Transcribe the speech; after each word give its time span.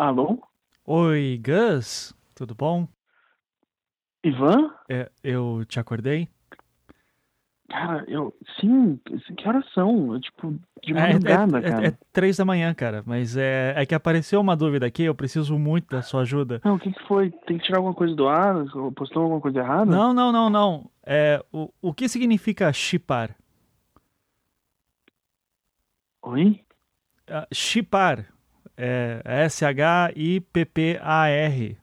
Alô? 0.00 0.38
Oi, 0.86 1.38
Gus, 1.44 2.14
tudo 2.34 2.54
bom? 2.54 2.88
Ivan? 4.24 4.70
É, 4.88 5.10
eu 5.22 5.62
te 5.68 5.78
acordei? 5.78 6.26
Cara, 7.68 8.02
eu. 8.08 8.34
Sim, 8.58 8.98
que 9.36 9.46
horas 9.46 9.70
são? 9.74 10.16
É, 10.16 10.20
tipo, 10.20 10.58
de 10.82 10.94
É, 10.94 11.12
madrugada, 11.12 11.58
é, 11.58 11.60
é, 11.60 11.68
cara. 11.68 11.86
é 11.88 11.98
três 12.14 12.38
da 12.38 12.46
manhã, 12.46 12.72
cara, 12.72 13.02
mas 13.04 13.36
é, 13.36 13.74
é 13.76 13.84
que 13.84 13.94
apareceu 13.94 14.40
uma 14.40 14.56
dúvida 14.56 14.86
aqui, 14.86 15.02
eu 15.02 15.14
preciso 15.14 15.58
muito 15.58 15.90
da 15.90 16.00
sua 16.00 16.22
ajuda. 16.22 16.62
Não, 16.64 16.76
o 16.76 16.78
que, 16.78 16.90
que 16.90 17.06
foi? 17.06 17.30
Tem 17.46 17.58
que 17.58 17.64
tirar 17.66 17.76
alguma 17.76 17.94
coisa 17.94 18.14
do 18.14 18.26
ar? 18.26 18.54
Postou 18.96 19.24
alguma 19.24 19.40
coisa 19.42 19.58
errada? 19.58 19.84
Não, 19.84 20.14
não, 20.14 20.32
não, 20.32 20.48
não. 20.48 20.90
É, 21.04 21.44
o, 21.52 21.70
o 21.82 21.92
que 21.92 22.08
significa 22.08 22.72
chipar? 22.72 23.36
Oi? 26.22 26.64
Ah, 27.28 27.46
chipar. 27.52 28.39
É 28.82 29.20
S-H-I-P-P-A-R. 29.44 31.76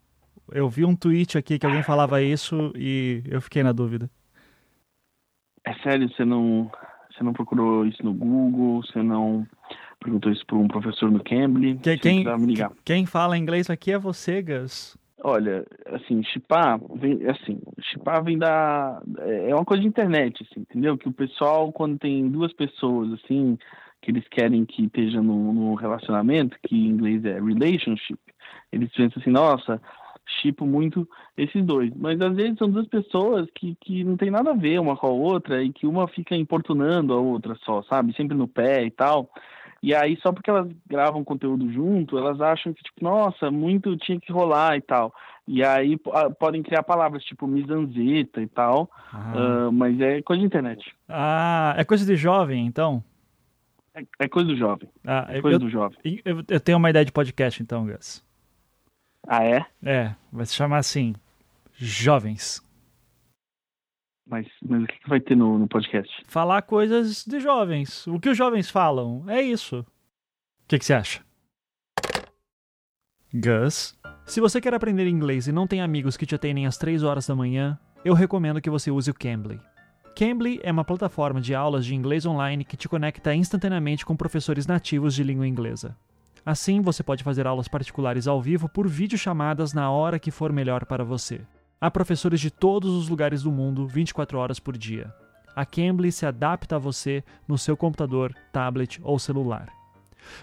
Eu 0.52 0.68
vi 0.68 0.84
um 0.84 0.96
tweet 0.96 1.38
aqui 1.38 1.60
que 1.60 1.66
alguém 1.66 1.84
falava 1.84 2.22
isso 2.22 2.74
e 2.76 3.22
eu 3.30 3.40
fiquei 3.40 3.62
na 3.62 3.72
dúvida. 3.72 4.10
É 5.64 5.74
sério, 5.84 6.10
você 6.10 6.26
não. 6.26 6.72
Você 7.12 7.24
não 7.24 7.34
procurou 7.34 7.86
isso 7.86 8.04
no 8.04 8.14
Google? 8.14 8.82
Você 8.84 9.02
não 9.04 9.46
perguntou 10.00 10.32
isso 10.32 10.46
para 10.46 10.58
um 10.58 10.68
professor 10.68 11.12
no 11.12 11.24
Cambly? 11.24 11.76
Que- 11.78 11.98
quem, 11.98 12.16
precisava 12.24 12.38
me 12.38 12.46
ligar. 12.48 12.72
quem 12.86 13.06
fala 13.06 13.38
inglês 13.38 13.70
aqui 13.70 13.92
é 13.92 13.98
você, 14.00 14.42
Gus. 14.42 14.98
Olha, 15.24 15.66
assim, 15.88 16.24
chipar 16.24 16.80
vem, 16.96 17.20
assim, 17.28 17.60
chipar 17.82 18.24
vem 18.24 18.38
da 18.38 19.02
é 19.20 19.54
uma 19.54 19.66
coisa 19.66 19.82
de 19.82 19.88
internet, 19.90 20.46
assim, 20.50 20.62
entendeu? 20.62 20.96
Que 20.98 21.10
o 21.10 21.14
pessoal 21.14 21.72
quando 21.72 21.98
tem 21.98 22.30
duas 22.30 22.54
pessoas 22.54 23.12
assim, 23.14 23.58
que 24.02 24.12
eles 24.12 24.28
querem 24.30 24.66
que 24.66 24.86
esteja 24.86 25.22
num, 25.22 25.54
num 25.54 25.74
relacionamento, 25.74 26.58
que 26.64 26.76
em 26.76 26.90
inglês 26.90 27.26
é 27.26 27.40
relationship, 27.40 28.20
eles 28.72 28.92
pensam 28.92 29.22
assim, 29.22 29.32
nossa, 29.32 29.82
chipo 30.42 30.66
muito 30.66 31.08
esses 31.38 31.64
dois. 31.66 31.92
Mas 31.96 32.20
às 32.22 32.36
vezes 32.36 32.58
são 32.58 32.70
duas 32.70 32.88
pessoas 32.88 33.48
que, 33.56 33.76
que 33.82 34.04
não 34.04 34.18
tem 34.18 34.30
nada 34.30 34.52
a 34.52 34.56
ver 34.56 34.80
uma 34.80 34.96
com 34.96 35.08
a 35.08 35.12
outra 35.12 35.64
e 35.64 35.72
que 35.72 35.88
uma 35.88 36.08
fica 36.08 36.36
importunando 36.36 37.14
a 37.14 37.18
outra 37.20 37.56
só, 37.64 37.82
sabe? 37.84 38.16
Sempre 38.16 38.36
no 38.36 38.48
pé 38.48 38.84
e 38.84 38.92
tal. 38.92 39.30
E 39.82 39.94
aí, 39.94 40.18
só 40.22 40.32
porque 40.32 40.50
elas 40.50 40.68
gravam 40.88 41.24
conteúdo 41.24 41.72
junto, 41.72 42.18
elas 42.18 42.42
acham 42.42 42.74
que, 42.74 42.84
tipo, 42.84 43.04
nossa, 43.04 43.52
muito 43.52 43.96
tinha 43.98 44.20
que 44.20 44.32
rolar 44.32 44.76
e 44.76 44.82
tal. 44.82 45.14
E 45.48 45.64
aí 45.64 45.98
ah, 46.12 46.30
podem 46.30 46.62
criar 46.62 46.84
palavras 46.84 47.24
tipo 47.24 47.48
misanzeta 47.48 48.42
e 48.42 48.48
tal, 48.48 48.90
Ah, 49.14 49.34
ah, 49.68 49.72
mas 49.72 50.00
é 50.02 50.22
coisa 50.22 50.42
de 50.42 50.46
internet. 50.46 50.94
Ah, 51.08 51.74
é 51.78 51.86
coisa 51.86 52.06
de 52.06 52.16
jovem, 52.16 52.66
então? 52.66 53.02
É, 53.98 54.26
é 54.26 54.28
coisa 54.30 54.48
do 54.48 54.56
jovem. 54.56 54.90
Ah, 55.06 55.26
É 55.30 55.38
eu, 55.38 55.42
coisa 55.42 55.60
do 55.60 55.70
jovem. 55.70 55.98
eu, 56.24 56.44
eu 56.48 56.60
tenho 56.60 56.78
uma 56.78 56.90
ideia 56.90 57.04
de 57.04 57.12
podcast, 57.12 57.62
então, 57.62 57.86
Gus. 57.86 58.24
Ah, 59.28 59.44
é? 59.44 59.66
É, 59.84 60.16
vai 60.32 60.46
se 60.46 60.54
chamar 60.54 60.78
assim: 60.78 61.16
Jovens. 61.74 62.62
Mas, 64.30 64.46
mas 64.62 64.84
o 64.84 64.88
que, 64.88 65.00
que 65.00 65.10
vai 65.10 65.20
ter 65.22 65.36
no, 65.36 65.58
no 65.58 65.68
podcast? 65.68 66.12
Falar 66.28 66.62
coisas 66.64 67.24
de 67.26 67.40
jovens. 67.40 68.06
O 68.08 68.20
que 68.20 68.30
os 68.30 68.38
jovens 68.38 68.70
falam, 68.70 69.24
é 69.30 69.42
isso. 69.42 69.80
O 69.80 70.68
que, 70.68 70.78
que 70.78 70.86
você 70.86 70.94
acha? 70.94 71.26
Gus? 73.34 73.98
Se 74.26 74.42
você 74.42 74.60
quer 74.60 74.74
aprender 74.74 75.08
inglês 75.08 75.48
e 75.48 75.52
não 75.54 75.66
tem 75.66 75.82
amigos 75.82 76.18
que 76.18 76.26
te 76.26 76.36
atendem 76.36 76.66
às 76.68 76.78
3 76.78 77.04
horas 77.04 77.28
da 77.28 77.36
manhã, 77.36 77.80
eu 78.04 78.14
recomendo 78.14 78.62
que 78.62 78.70
você 78.70 78.92
use 78.92 79.10
o 79.10 79.14
Cambly. 79.14 79.60
Cambly 80.18 80.60
é 80.64 80.72
uma 80.72 80.84
plataforma 80.84 81.40
de 81.40 81.54
aulas 81.54 81.86
de 81.86 81.94
inglês 81.94 82.26
online 82.26 82.66
que 82.66 82.76
te 82.76 82.90
conecta 82.90 83.36
instantaneamente 83.36 84.04
com 84.04 84.16
professores 84.16 84.66
nativos 84.66 85.14
de 85.14 85.22
língua 85.22 85.48
inglesa. 85.48 85.96
Assim, 86.44 86.82
você 86.82 87.04
pode 87.04 87.24
fazer 87.24 87.46
aulas 87.46 87.68
particulares 87.68 88.28
ao 88.28 88.42
vivo 88.42 88.68
por 88.68 88.88
videochamadas 88.88 89.74
na 89.74 89.92
hora 89.92 90.18
que 90.18 90.32
for 90.32 90.52
melhor 90.52 90.86
para 90.86 91.04
você. 91.04 91.42
Há 91.80 91.92
professores 91.92 92.42
de 92.42 92.50
todos 92.50 92.96
os 92.96 93.08
lugares 93.08 93.44
do 93.44 93.52
mundo 93.52 93.86
24 93.86 94.40
horas 94.40 94.60
por 94.60 94.76
dia. 94.76 95.14
A 95.56 95.64
Cambly 95.64 96.12
se 96.12 96.26
adapta 96.26 96.78
a 96.78 96.80
você 96.80 97.24
no 97.48 97.56
seu 97.56 97.78
computador, 97.78 98.34
tablet 98.52 99.00
ou 99.04 99.20
celular. 99.20 99.72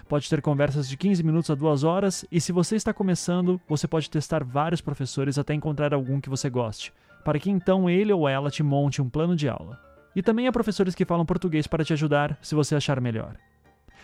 Pode 0.07 0.29
ter 0.29 0.41
conversas 0.41 0.87
de 0.87 0.95
15 0.95 1.21
minutos 1.21 1.51
a 1.51 1.55
2 1.55 1.83
horas 1.83 2.25
e 2.31 2.39
se 2.39 2.53
você 2.53 2.77
está 2.77 2.93
começando, 2.93 3.59
você 3.67 3.89
pode 3.89 4.09
testar 4.09 4.41
vários 4.41 4.79
professores 4.79 5.37
até 5.37 5.53
encontrar 5.53 5.93
algum 5.93 6.21
que 6.21 6.29
você 6.29 6.49
goste, 6.49 6.93
para 7.25 7.39
que 7.39 7.49
então 7.49 7.89
ele 7.89 8.13
ou 8.13 8.29
ela 8.29 8.51
te 8.51 8.61
monte 8.61 9.01
um 9.01 9.09
plano 9.09 9.35
de 9.35 9.49
aula. 9.49 9.81
E 10.15 10.21
também 10.21 10.47
há 10.47 10.51
professores 10.51 10.93
que 10.93 11.03
falam 11.03 11.25
português 11.25 11.65
para 11.65 11.83
te 11.83 11.91
ajudar 11.91 12.37
se 12.39 12.53
você 12.53 12.75
achar 12.75 13.01
melhor. 13.01 13.35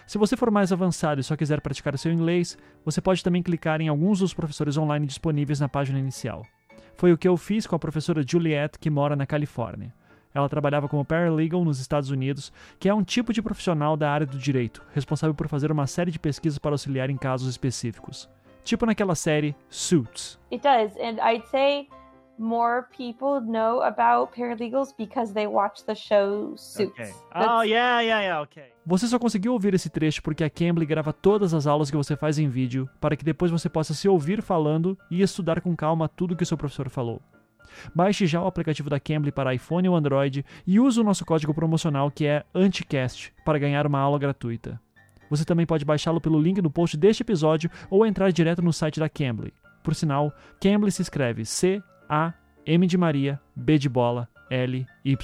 Se 0.08 0.18
você 0.18 0.36
for 0.36 0.50
mais 0.50 0.74
avançado 0.74 1.22
e 1.22 1.24
só 1.24 1.38
quiser 1.38 1.62
praticar 1.62 1.96
seu 2.00 2.12
inglês, 2.12 2.58
você 2.84 3.00
pode 3.00 3.24
também 3.24 3.44
clicar 3.44 3.80
em 3.80 3.88
alguns 3.88 4.20
dos 4.20 4.34
professores 4.34 4.76
online 4.76 5.06
disponíveis 5.06 5.60
na 5.60 5.70
página 5.70 6.00
inicial. 6.00 6.44
Foi 6.96 7.14
o 7.14 7.18
que 7.18 7.28
eu 7.28 7.38
fiz 7.38 7.68
com 7.68 7.76
a 7.76 7.80
professora 7.80 8.26
Juliette, 8.28 8.80
que 8.80 8.90
mora 8.90 9.16
na 9.16 9.28
Califórnia. 9.28 9.94
Ela 10.34 10.50
trabalhava 10.50 10.90
como 10.90 11.06
paralegal 11.06 11.64
nos 11.64 11.80
Estados 11.80 12.10
Unidos, 12.10 12.52
que 12.80 12.90
é 12.90 12.94
um 12.94 13.04
tipo 13.04 13.32
de 13.32 13.42
profissional 13.42 13.96
da 13.96 14.10
área 14.12 14.26
do 14.26 14.38
direito, 14.38 14.84
responsável 14.96 15.36
por 15.36 15.48
fazer 15.48 15.72
uma 15.72 15.86
série 15.86 16.10
de 16.10 16.18
pesquisas 16.18 16.58
para 16.58 16.72
auxiliar 16.72 17.12
em 17.12 17.18
casos 17.18 17.50
específicos. 17.50 18.28
Tipo 18.64 18.88
naquela 18.88 19.14
série 19.14 19.56
Suits. 19.70 20.40
It 20.52 20.64
does, 20.64 20.96
and 20.98 21.22
I'd 21.24 21.48
say 21.48 21.88
more 22.38 22.86
people 22.96 23.42
know 23.42 23.82
about 23.82 24.34
paralegals 24.36 24.94
because 24.98 25.34
they 25.34 25.48
watch 25.48 25.84
the 25.86 25.96
show 25.96 26.56
Suits. 26.58 26.96
That's- 27.34 27.68
yeah, 27.68 28.02
yeah, 28.02 28.22
yeah, 28.22 28.42
ok. 28.42 28.64
Você 28.86 29.08
só 29.08 29.20
conseguiu 29.20 29.54
ouvir 29.54 29.74
esse 29.74 29.90
trecho 29.90 30.24
porque 30.24 30.44
a 30.44 30.50
Cambly 30.50 30.86
grava 30.86 31.14
todas 31.14 31.54
as 31.54 31.68
aulas 31.68 31.92
que 31.92 31.98
você 31.98 32.16
faz 32.16 32.40
em 32.40 32.50
vídeo, 32.50 32.90
para 33.00 33.16
que 33.16 33.24
depois 33.24 33.52
você 33.52 33.70
possa 33.70 33.94
se 33.94 34.08
ouvir 34.10 34.42
falando 34.42 34.98
e 35.10 35.22
estudar 35.22 35.62
com 35.62 35.76
calma 35.76 36.10
tudo 36.10 36.36
que 36.36 36.44
o 36.44 36.46
seu 36.46 36.58
professor 36.58 36.90
falou. 36.90 37.22
Baixe 37.96 38.26
já 38.26 38.42
o 38.42 38.48
aplicativo 38.48 38.90
da 38.90 39.00
Cambly 39.00 39.32
para 39.32 39.54
iPhone 39.54 39.88
ou 39.88 39.96
Android 39.96 40.46
e 40.66 40.80
use 40.80 41.00
o 41.00 41.04
nosso 41.04 41.26
código 41.26 41.54
promocional 41.54 42.12
que 42.12 42.26
é 42.26 42.44
ANTICAST 42.54 43.34
para 43.46 43.60
ganhar 43.60 43.88
uma 43.88 44.00
aula 44.00 44.20
gratuita. 44.20 44.80
Você 45.30 45.46
também 45.46 45.66
pode 45.66 45.86
baixá-lo 45.86 46.20
pelo 46.20 46.42
link 46.42 46.62
no 46.62 46.70
post 46.70 46.98
deste 46.98 47.22
episódio 47.22 47.70
ou 47.90 48.06
entrar 48.06 48.32
direto 48.32 48.62
no 48.62 48.74
site 48.74 49.00
da 49.00 49.08
Cambly. 49.08 49.54
Por 49.84 49.96
sinal, 49.96 50.34
Cambly 50.60 50.92
se 50.92 51.02
escreve 51.02 51.46
C-A-M 52.12 52.88
de 52.88 52.98
Maria, 52.98 53.40
B 53.56 53.80
de 53.80 53.88
bola, 53.88 54.28
L-Y. 54.50 55.18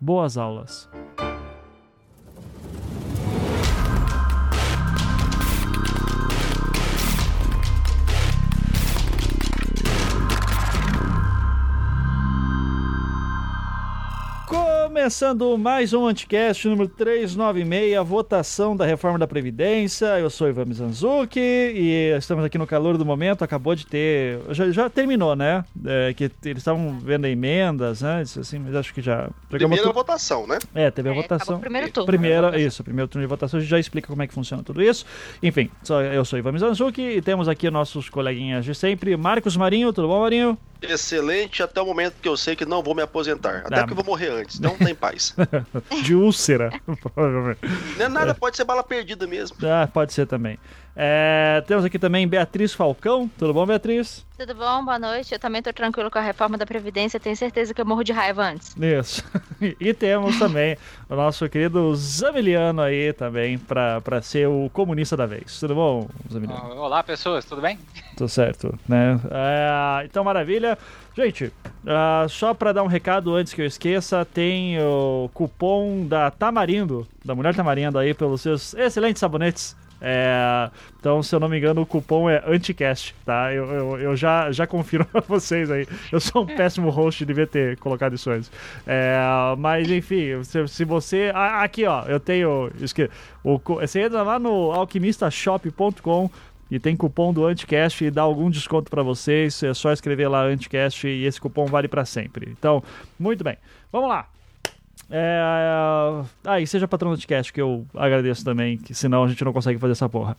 Boas 0.00 0.38
aulas! 0.38 0.88
Começando 14.92 15.56
mais 15.56 15.94
um 15.94 16.04
Anticast 16.06 16.68
número 16.68 16.86
396, 16.86 18.06
votação 18.06 18.76
da 18.76 18.84
reforma 18.84 19.18
da 19.18 19.26
Previdência. 19.26 20.04
Eu 20.20 20.28
sou 20.28 20.46
Ivan 20.50 20.66
Mizanzuki 20.66 21.40
e 21.40 22.14
estamos 22.18 22.44
aqui 22.44 22.58
no 22.58 22.66
calor 22.66 22.98
do 22.98 23.04
momento. 23.06 23.42
Acabou 23.42 23.74
de 23.74 23.86
ter. 23.86 24.38
Já, 24.50 24.70
já 24.70 24.90
terminou, 24.90 25.34
né? 25.34 25.64
É, 25.86 26.12
que 26.12 26.24
eles 26.44 26.58
estavam 26.58 26.98
vendo 27.00 27.26
emendas, 27.26 28.02
né? 28.02 28.20
Isso 28.20 28.38
assim, 28.40 28.58
mas 28.58 28.74
acho 28.74 28.92
que 28.92 29.00
já. 29.00 29.30
Primeira 29.48 29.82
tu- 29.82 29.94
votação, 29.94 30.46
né? 30.46 30.58
É, 30.74 30.90
teve 30.90 31.08
a 31.08 31.12
É, 31.12 31.14
votação. 31.14 31.58
primeiro 31.58 31.90
turno. 31.90 32.06
Primeira, 32.06 32.60
isso, 32.60 32.84
primeiro 32.84 33.08
turno 33.08 33.26
de 33.26 33.30
votação. 33.30 33.56
A 33.56 33.60
gente 33.62 33.70
já 33.70 33.78
explica 33.78 34.08
como 34.08 34.22
é 34.22 34.26
que 34.26 34.34
funciona 34.34 34.62
tudo 34.62 34.82
isso. 34.82 35.06
Enfim, 35.42 35.70
só, 35.82 36.02
eu 36.02 36.22
sou 36.22 36.38
Ivan 36.38 36.52
Mizanzuki 36.52 37.00
e 37.00 37.22
temos 37.22 37.48
aqui 37.48 37.70
nossos 37.70 38.10
coleguinhas 38.10 38.62
de 38.62 38.74
sempre. 38.74 39.16
Marcos 39.16 39.56
Marinho, 39.56 39.90
tudo 39.90 40.08
bom, 40.08 40.20
Marinho? 40.20 40.58
Excelente 40.82 41.62
até 41.62 41.80
o 41.80 41.86
momento 41.86 42.14
que 42.20 42.28
eu 42.28 42.36
sei 42.36 42.56
que 42.56 42.66
não 42.66 42.82
vou 42.82 42.92
me 42.92 43.00
aposentar. 43.02 43.62
Até 43.64 43.76
Ah. 43.76 43.78
porque 43.78 43.92
eu 43.92 43.96
vou 43.96 44.04
morrer 44.04 44.30
antes. 44.30 44.58
Então 44.58 44.74
tem 44.84 44.94
paz. 44.94 45.34
De 46.02 46.14
úlcera, 46.14 46.70
provavelmente. 47.02 47.60
Não 47.98 48.06
é 48.06 48.08
nada, 48.08 48.34
pode 48.34 48.56
ser 48.56 48.64
bala 48.64 48.82
perdida 48.82 49.26
mesmo. 49.26 49.56
Ah, 49.62 49.86
pode 49.86 50.12
ser 50.12 50.26
também. 50.26 50.58
É, 50.94 51.62
temos 51.66 51.84
aqui 51.84 51.98
também 51.98 52.28
Beatriz 52.28 52.74
Falcão. 52.74 53.30
Tudo 53.38 53.54
bom, 53.54 53.64
Beatriz? 53.64 54.26
Tudo 54.36 54.54
bom? 54.54 54.84
Boa 54.84 54.98
noite. 54.98 55.32
Eu 55.32 55.38
também 55.38 55.62
tô 55.62 55.72
tranquilo 55.72 56.10
com 56.10 56.18
a 56.18 56.22
reforma 56.22 56.58
da 56.58 56.66
Previdência. 56.66 57.18
Tenho 57.18 57.36
certeza 57.36 57.72
que 57.72 57.80
eu 57.80 57.86
morro 57.86 58.04
de 58.04 58.12
raiva 58.12 58.42
antes. 58.42 58.76
Isso. 58.76 59.24
E 59.78 59.94
temos 59.94 60.40
também 60.40 60.76
o 61.08 61.14
nosso 61.14 61.48
querido 61.48 61.94
Zamiliano 61.94 62.82
aí 62.82 63.12
também, 63.12 63.56
pra 63.56 64.20
ser 64.20 64.48
o 64.48 64.68
comunista 64.72 65.16
da 65.16 65.24
vez. 65.24 65.60
Tudo 65.60 65.76
bom, 65.76 66.08
Zamiliano? 66.32 66.60
Ah, 66.60 66.74
Olá, 66.74 67.00
pessoas, 67.04 67.44
tudo 67.44 67.62
bem? 67.62 67.78
Tudo 68.16 68.28
certo, 68.28 68.76
né? 68.88 69.20
É, 69.30 70.04
então, 70.04 70.24
maravilha. 70.24 70.76
Gente, 71.16 71.52
ah, 71.86 72.26
só 72.28 72.52
pra 72.52 72.72
dar 72.72 72.82
um 72.82 72.88
recado 72.88 73.32
antes 73.36 73.54
que 73.54 73.62
eu 73.62 73.66
esqueça, 73.66 74.24
tem 74.24 74.80
o 74.80 75.30
cupom 75.32 76.06
da 76.08 76.32
Tamarindo, 76.32 77.06
da 77.24 77.32
Mulher 77.32 77.54
Tamarindo 77.54 77.98
aí, 78.00 78.12
pelos 78.12 78.40
seus 78.40 78.74
excelentes 78.74 79.20
sabonetes. 79.20 79.76
É, 80.04 80.68
então, 80.98 81.22
se 81.22 81.32
eu 81.32 81.38
não 81.38 81.48
me 81.48 81.56
engano, 81.56 81.80
o 81.80 81.86
cupom 81.86 82.28
é 82.28 82.42
Anticast, 82.44 83.14
tá? 83.24 83.54
Eu, 83.54 83.66
eu, 83.66 84.00
eu 84.00 84.16
já, 84.16 84.50
já 84.50 84.66
confiro 84.66 85.04
pra 85.12 85.20
vocês 85.20 85.70
aí. 85.70 85.86
Eu 86.10 86.18
sou 86.18 86.42
um 86.42 86.46
péssimo 86.46 86.90
host, 86.90 87.24
devia 87.24 87.46
ter 87.46 87.78
colocado 87.78 88.14
isso 88.14 88.28
antes. 88.28 88.50
É, 88.84 89.16
mas, 89.58 89.88
enfim, 89.88 90.42
se, 90.42 90.66
se 90.66 90.84
você. 90.84 91.30
ah, 91.32 91.62
aqui, 91.62 91.84
ó, 91.84 92.04
eu 92.06 92.18
tenho. 92.18 92.70
O, 93.44 93.58
você 93.58 94.02
entra 94.02 94.22
lá 94.22 94.40
no 94.40 94.72
alquimistashop.com 94.72 96.28
e 96.68 96.80
tem 96.80 96.96
cupom 96.96 97.32
do 97.32 97.44
Anticast 97.44 98.04
e 98.04 98.10
dá 98.10 98.22
algum 98.22 98.50
desconto 98.50 98.90
para 98.90 99.04
vocês. 99.04 99.62
É 99.62 99.72
só 99.72 99.92
escrever 99.92 100.26
lá 100.26 100.42
Anticast 100.42 101.06
e 101.06 101.26
esse 101.26 101.40
cupom 101.40 101.66
vale 101.66 101.86
para 101.86 102.04
sempre. 102.04 102.50
Então, 102.50 102.82
muito 103.20 103.44
bem. 103.44 103.56
Vamos 103.92 104.08
lá. 104.08 104.31
É... 105.14 105.40
Ah, 106.44 106.58
e 106.58 106.66
seja 106.66 106.88
patrão 106.88 107.10
do 107.10 107.14
Anticast, 107.14 107.52
que 107.52 107.60
eu 107.60 107.86
agradeço 107.94 108.42
também, 108.42 108.78
que 108.78 108.94
senão 108.94 109.24
a 109.24 109.28
gente 109.28 109.44
não 109.44 109.52
consegue 109.52 109.78
fazer 109.78 109.92
essa 109.92 110.08
porra. 110.08 110.36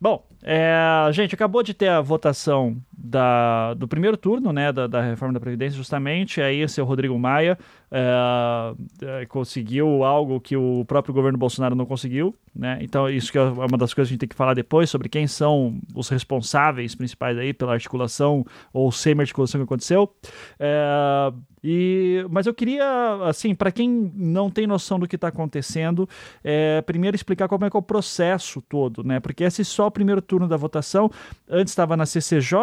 Bom, 0.00 0.24
é, 0.42 0.70
gente, 1.10 1.34
acabou 1.34 1.62
de 1.62 1.72
ter 1.72 1.88
a 1.88 2.02
votação 2.02 2.76
da, 2.92 3.72
do 3.74 3.88
primeiro 3.88 4.16
turno, 4.16 4.52
né, 4.52 4.70
da, 4.70 4.86
da 4.86 5.00
reforma 5.00 5.34
da 5.34 5.40
Previdência, 5.40 5.76
justamente. 5.76 6.40
Aí, 6.40 6.62
o 6.62 6.68
seu 6.68 6.84
Rodrigo 6.84 7.18
Maia 7.18 7.58
é, 7.90 9.22
é, 9.22 9.26
conseguiu 9.26 10.02
algo 10.04 10.40
que 10.40 10.56
o 10.56 10.84
próprio 10.86 11.14
governo 11.14 11.38
Bolsonaro 11.38 11.74
não 11.74 11.86
conseguiu, 11.86 12.34
né? 12.54 12.78
Então, 12.80 13.08
isso 13.08 13.30
que 13.30 13.38
é 13.38 13.42
uma 13.42 13.78
das 13.78 13.94
coisas 13.94 14.08
que 14.08 14.14
a 14.14 14.14
gente 14.14 14.20
tem 14.20 14.28
que 14.28 14.34
falar 14.34 14.54
depois 14.54 14.90
sobre 14.90 15.08
quem 15.08 15.26
são 15.26 15.78
os 15.94 16.08
responsáveis 16.08 16.94
principais 16.94 17.38
aí 17.38 17.52
pela 17.52 17.72
articulação 17.72 18.44
ou 18.72 18.90
semi-articulação 18.90 19.60
que 19.60 19.64
aconteceu. 19.64 20.12
É, 20.58 21.32
e, 21.68 22.24
mas 22.30 22.46
eu 22.46 22.54
queria, 22.54 22.84
assim, 23.24 23.52
para 23.52 23.72
quem 23.72 24.12
não 24.14 24.48
tem 24.48 24.68
noção 24.68 25.00
do 25.00 25.08
que 25.08 25.16
está 25.16 25.28
acontecendo, 25.28 26.08
é, 26.44 26.80
primeiro 26.82 27.16
explicar 27.16 27.48
como 27.48 27.64
é 27.64 27.70
que 27.70 27.76
é 27.76 27.80
o 27.80 27.82
processo 27.82 28.62
todo, 28.62 29.02
né? 29.02 29.18
Porque 29.18 29.42
esse 29.42 29.62
é 29.62 29.64
só 29.64 29.88
o 29.88 29.90
primeiro 29.90 30.22
turno 30.22 30.46
da 30.46 30.56
votação. 30.56 31.10
Antes 31.50 31.72
estava 31.72 31.96
na 31.96 32.06
CCJ, 32.06 32.56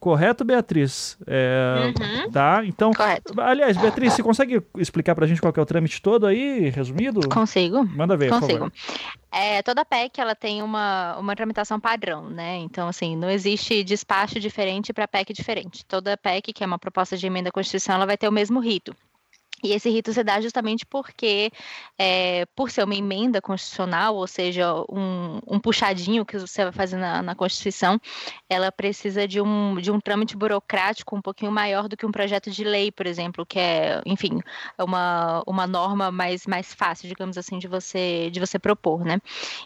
correto, 0.00 0.44
Beatriz? 0.44 1.16
É, 1.24 1.92
uhum. 1.96 2.30
Tá? 2.32 2.62
Então, 2.64 2.90
correto. 2.92 3.40
aliás, 3.40 3.76
Beatriz, 3.76 4.14
você 4.14 4.24
consegue 4.24 4.60
explicar 4.76 5.14
para 5.14 5.24
a 5.24 5.28
gente 5.28 5.40
qual 5.40 5.52
é 5.56 5.60
o 5.60 5.66
trâmite 5.66 6.02
todo 6.02 6.26
aí, 6.26 6.68
resumido? 6.70 7.28
Consigo. 7.28 7.84
Manda 7.84 8.16
ver, 8.16 8.30
Consigo. 8.30 8.70
É, 9.30 9.62
toda 9.62 9.84
PEC 9.84 10.20
ela 10.20 10.34
tem 10.34 10.62
uma, 10.62 11.16
uma 11.18 11.36
tramitação 11.36 11.78
padrão, 11.78 12.28
né? 12.30 12.56
Então, 12.56 12.88
assim, 12.88 13.16
não 13.16 13.30
existe 13.30 13.84
despacho 13.84 14.40
diferente 14.40 14.92
para 14.92 15.06
PEC 15.06 15.32
diferente. 15.32 15.84
Toda 15.84 16.16
PEC, 16.16 16.52
que 16.52 16.64
é 16.64 16.66
uma 16.66 16.78
proposta 16.78 17.16
de 17.16 17.26
emenda 17.26 17.50
à 17.50 17.52
Constituição, 17.52 17.94
ela 17.94 18.06
vai 18.06 18.16
ter 18.16 18.28
o 18.28 18.32
mesmo 18.32 18.60
rito. 18.60 18.94
E 19.62 19.72
esse 19.72 19.90
rito 19.90 20.12
se 20.12 20.22
dá 20.22 20.40
justamente 20.40 20.86
porque, 20.86 21.50
é, 21.98 22.46
por 22.54 22.70
ser 22.70 22.84
uma 22.84 22.94
emenda 22.94 23.40
constitucional, 23.40 24.14
ou 24.14 24.26
seja, 24.26 24.72
um, 24.88 25.40
um 25.46 25.58
puxadinho 25.58 26.24
que 26.24 26.38
você 26.38 26.62
vai 26.64 26.72
fazer 26.72 26.96
na, 26.96 27.22
na, 27.22 27.34
Constituição, 27.34 28.00
ela 28.48 28.70
precisa 28.70 29.26
de 29.26 29.40
um, 29.40 29.76
de 29.80 29.90
um 29.90 30.00
trâmite 30.00 30.36
burocrático 30.36 31.16
um 31.16 31.20
pouquinho 31.20 31.50
maior 31.50 31.88
do 31.88 31.96
que 31.96 32.06
um 32.06 32.12
projeto 32.12 32.50
de 32.50 32.62
lei, 32.62 32.92
por 32.92 33.06
exemplo, 33.06 33.44
que 33.44 33.58
é, 33.58 34.00
enfim, 34.06 34.40
é 34.76 34.84
uma, 34.84 35.42
uma 35.46 35.66
norma 35.66 36.10
mais, 36.10 36.46
mais 36.46 36.72
fácil, 36.72 37.08
digamos 37.08 37.36
assim, 37.36 37.58
de 37.58 37.66
você, 37.66 38.30
de 38.30 38.38
você 38.38 38.58
propor, 38.58 39.04
né? 39.04 39.20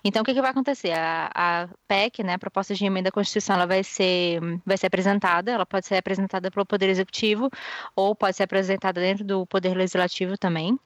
Então, 0.04 0.22
o 0.22 0.24
que, 0.24 0.32
que 0.32 0.40
vai 0.40 0.50
acontecer? 0.50 0.92
A, 0.92 1.30
a 1.34 1.68
PEC, 1.86 2.22
né, 2.22 2.34
a 2.34 2.38
proposta 2.38 2.74
de 2.74 2.84
emenda 2.84 3.10
à 3.10 3.12
Constituição, 3.12 3.56
ela 3.56 3.66
vai 3.66 3.84
ser, 3.84 4.40
vai 4.64 4.76
ser 4.76 4.86
apresentada, 4.86 5.50
ela 5.50 5.66
pode 5.66 5.86
ser 5.86 5.96
apresentada 5.96 6.50
pelo 6.50 6.64
Poder 6.64 6.88
Executivo 6.88 7.50
ou 7.94 8.14
pode 8.14 8.36
ser 8.36 8.44
apresentada 8.44 9.00
dentro 9.00 9.24
do 9.24 9.46
Poder 9.46 9.81
legislativo 9.82 10.38
também. 10.38 10.78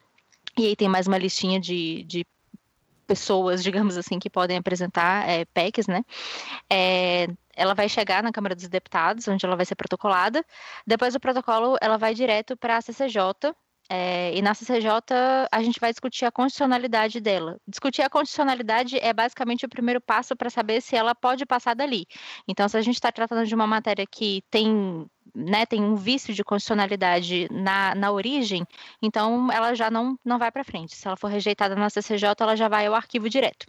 E 0.58 0.66
aí 0.66 0.76
tem 0.76 0.88
mais 0.88 1.06
uma 1.06 1.18
listinha 1.18 1.60
de, 1.60 2.02
de 2.04 2.26
pessoas, 3.06 3.62
digamos 3.62 3.96
assim, 3.96 4.18
que 4.18 4.30
podem 4.30 4.56
apresentar 4.56 5.28
é, 5.28 5.44
PECs, 5.44 5.86
né? 5.86 6.02
É, 6.70 7.28
ela 7.54 7.74
vai 7.74 7.88
chegar 7.88 8.22
na 8.22 8.32
Câmara 8.32 8.54
dos 8.54 8.68
Deputados, 8.68 9.28
onde 9.28 9.44
ela 9.44 9.56
vai 9.56 9.64
ser 9.66 9.74
protocolada. 9.74 10.44
Depois 10.86 11.14
do 11.14 11.20
protocolo, 11.20 11.76
ela 11.80 11.96
vai 11.96 12.14
direto 12.14 12.56
para 12.56 12.78
a 12.78 12.82
CCJ, 12.82 13.54
é, 13.88 14.36
e 14.36 14.42
na 14.42 14.54
CCJ 14.54 14.90
a 15.50 15.62
gente 15.62 15.78
vai 15.80 15.92
discutir 15.92 16.24
a 16.24 16.32
constitucionalidade 16.32 17.20
dela. 17.20 17.58
Discutir 17.66 18.02
a 18.02 18.10
constitucionalidade 18.10 18.98
é 18.98 19.12
basicamente 19.12 19.64
o 19.64 19.68
primeiro 19.68 20.00
passo 20.00 20.34
para 20.34 20.50
saber 20.50 20.80
se 20.80 20.96
ela 20.96 21.14
pode 21.14 21.46
passar 21.46 21.74
dali. 21.74 22.06
Então, 22.48 22.68
se 22.68 22.76
a 22.76 22.82
gente 22.82 22.96
está 22.96 23.12
tratando 23.12 23.46
de 23.46 23.54
uma 23.54 23.66
matéria 23.66 24.04
que 24.06 24.42
tem, 24.50 25.06
né, 25.34 25.66
tem 25.66 25.82
um 25.82 25.94
vício 25.94 26.34
de 26.34 26.42
constitucionalidade 26.42 27.48
na, 27.50 27.94
na 27.94 28.10
origem, 28.10 28.66
então 29.00 29.50
ela 29.52 29.74
já 29.74 29.90
não, 29.90 30.18
não 30.24 30.38
vai 30.38 30.50
para 30.50 30.64
frente. 30.64 30.96
Se 30.96 31.06
ela 31.06 31.16
for 31.16 31.28
rejeitada 31.28 31.76
na 31.76 31.90
CCJ, 31.90 32.34
ela 32.40 32.56
já 32.56 32.68
vai 32.68 32.86
ao 32.86 32.94
arquivo 32.94 33.28
direto. 33.30 33.66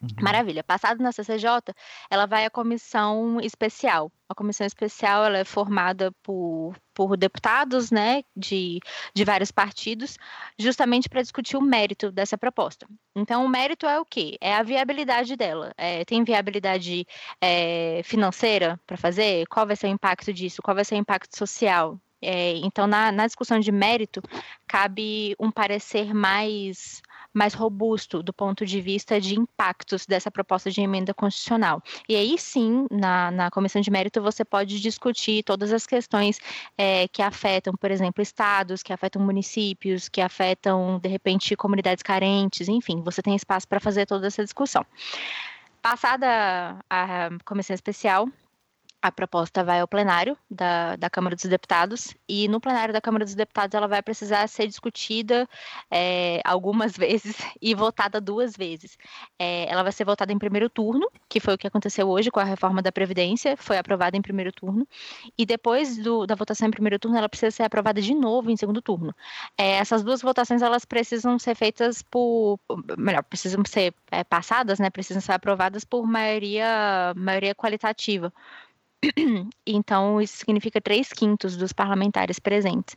Uhum. 0.00 0.08
Maravilha. 0.20 0.62
Passado 0.62 1.02
na 1.02 1.10
CCJ, 1.10 1.74
ela 2.08 2.26
vai 2.26 2.44
à 2.44 2.50
comissão 2.50 3.40
especial. 3.40 4.12
A 4.28 4.34
comissão 4.34 4.66
especial 4.66 5.24
ela 5.24 5.38
é 5.38 5.44
formada 5.44 6.12
por, 6.22 6.76
por 6.94 7.16
deputados 7.16 7.90
né, 7.90 8.22
de, 8.36 8.78
de 9.12 9.24
vários 9.24 9.50
partidos, 9.50 10.16
justamente 10.58 11.08
para 11.08 11.22
discutir 11.22 11.56
o 11.56 11.62
mérito 11.62 12.12
dessa 12.12 12.38
proposta. 12.38 12.86
Então, 13.16 13.44
o 13.44 13.48
mérito 13.48 13.86
é 13.86 13.98
o 13.98 14.04
quê? 14.04 14.36
É 14.40 14.54
a 14.54 14.62
viabilidade 14.62 15.34
dela. 15.34 15.72
É, 15.76 16.04
tem 16.04 16.22
viabilidade 16.22 17.06
é, 17.40 18.00
financeira 18.04 18.78
para 18.86 18.96
fazer? 18.96 19.46
Qual 19.48 19.66
vai 19.66 19.74
ser 19.74 19.86
o 19.88 19.90
impacto 19.90 20.32
disso? 20.32 20.62
Qual 20.62 20.74
vai 20.74 20.84
ser 20.84 20.94
o 20.94 20.98
impacto 20.98 21.36
social? 21.36 21.98
É, 22.20 22.56
então, 22.56 22.86
na, 22.86 23.10
na 23.12 23.26
discussão 23.26 23.58
de 23.58 23.72
mérito, 23.72 24.20
cabe 24.66 25.34
um 25.38 25.50
parecer 25.50 26.12
mais 26.12 27.00
mais 27.32 27.54
robusto 27.54 28.22
do 28.22 28.32
ponto 28.32 28.64
de 28.64 28.80
vista 28.80 29.20
de 29.20 29.38
impactos 29.38 30.06
dessa 30.06 30.30
proposta 30.30 30.70
de 30.70 30.80
emenda 30.80 31.14
constitucional. 31.14 31.82
E 32.08 32.16
aí 32.16 32.38
sim, 32.38 32.86
na, 32.90 33.30
na 33.30 33.50
comissão 33.50 33.80
de 33.80 33.90
mérito, 33.90 34.20
você 34.22 34.44
pode 34.44 34.80
discutir 34.80 35.42
todas 35.42 35.72
as 35.72 35.86
questões 35.86 36.40
é, 36.76 37.06
que 37.08 37.22
afetam, 37.22 37.74
por 37.74 37.90
exemplo, 37.90 38.22
estados, 38.22 38.82
que 38.82 38.92
afetam 38.92 39.22
municípios, 39.22 40.08
que 40.08 40.20
afetam, 40.20 40.98
de 40.98 41.08
repente, 41.08 41.56
comunidades 41.56 42.02
carentes, 42.02 42.68
enfim, 42.68 43.02
você 43.02 43.22
tem 43.22 43.34
espaço 43.34 43.68
para 43.68 43.80
fazer 43.80 44.06
toda 44.06 44.26
essa 44.26 44.42
discussão. 44.42 44.84
Passada 45.80 46.76
a 46.90 47.30
comissão 47.44 47.74
especial, 47.74 48.28
a 49.00 49.12
proposta 49.12 49.62
vai 49.62 49.80
ao 49.80 49.86
plenário 49.86 50.36
da, 50.50 50.96
da 50.96 51.08
Câmara 51.08 51.36
dos 51.36 51.44
Deputados 51.44 52.16
e 52.28 52.48
no 52.48 52.60
plenário 52.60 52.92
da 52.92 53.00
Câmara 53.00 53.24
dos 53.24 53.34
Deputados 53.34 53.74
ela 53.74 53.86
vai 53.86 54.02
precisar 54.02 54.46
ser 54.48 54.66
discutida 54.66 55.48
é, 55.90 56.40
algumas 56.44 56.96
vezes 56.98 57.36
e 57.62 57.74
votada 57.74 58.20
duas 58.20 58.56
vezes. 58.56 58.98
É, 59.38 59.70
ela 59.70 59.84
vai 59.84 59.92
ser 59.92 60.04
votada 60.04 60.32
em 60.32 60.38
primeiro 60.38 60.68
turno, 60.68 61.08
que 61.28 61.38
foi 61.38 61.54
o 61.54 61.58
que 61.58 61.66
aconteceu 61.66 62.08
hoje 62.08 62.30
com 62.30 62.40
a 62.40 62.44
reforma 62.44 62.82
da 62.82 62.90
Previdência, 62.90 63.56
foi 63.56 63.78
aprovada 63.78 64.16
em 64.16 64.22
primeiro 64.22 64.50
turno, 64.52 64.86
e 65.36 65.46
depois 65.46 65.96
do, 65.98 66.26
da 66.26 66.34
votação 66.34 66.66
em 66.66 66.70
primeiro 66.70 66.98
turno 66.98 67.16
ela 67.16 67.28
precisa 67.28 67.52
ser 67.52 67.62
aprovada 67.62 68.02
de 68.02 68.14
novo 68.14 68.50
em 68.50 68.56
segundo 68.56 68.82
turno. 68.82 69.14
É, 69.56 69.72
essas 69.76 70.02
duas 70.02 70.20
votações 70.22 70.60
elas 70.60 70.84
precisam 70.84 71.38
ser 71.38 71.54
feitas 71.54 72.02
por, 72.02 72.58
melhor, 72.96 73.22
precisam 73.22 73.62
ser 73.64 73.94
é, 74.10 74.24
passadas, 74.24 74.80
né, 74.80 74.90
precisam 74.90 75.20
ser 75.20 75.32
aprovadas 75.32 75.84
por 75.84 76.04
maioria, 76.04 77.14
maioria 77.16 77.54
qualitativa. 77.54 78.32
Então, 79.70 80.20
isso 80.20 80.38
significa 80.38 80.80
três 80.80 81.12
quintos 81.12 81.56
dos 81.56 81.74
parlamentares 81.74 82.38
presentes. 82.38 82.96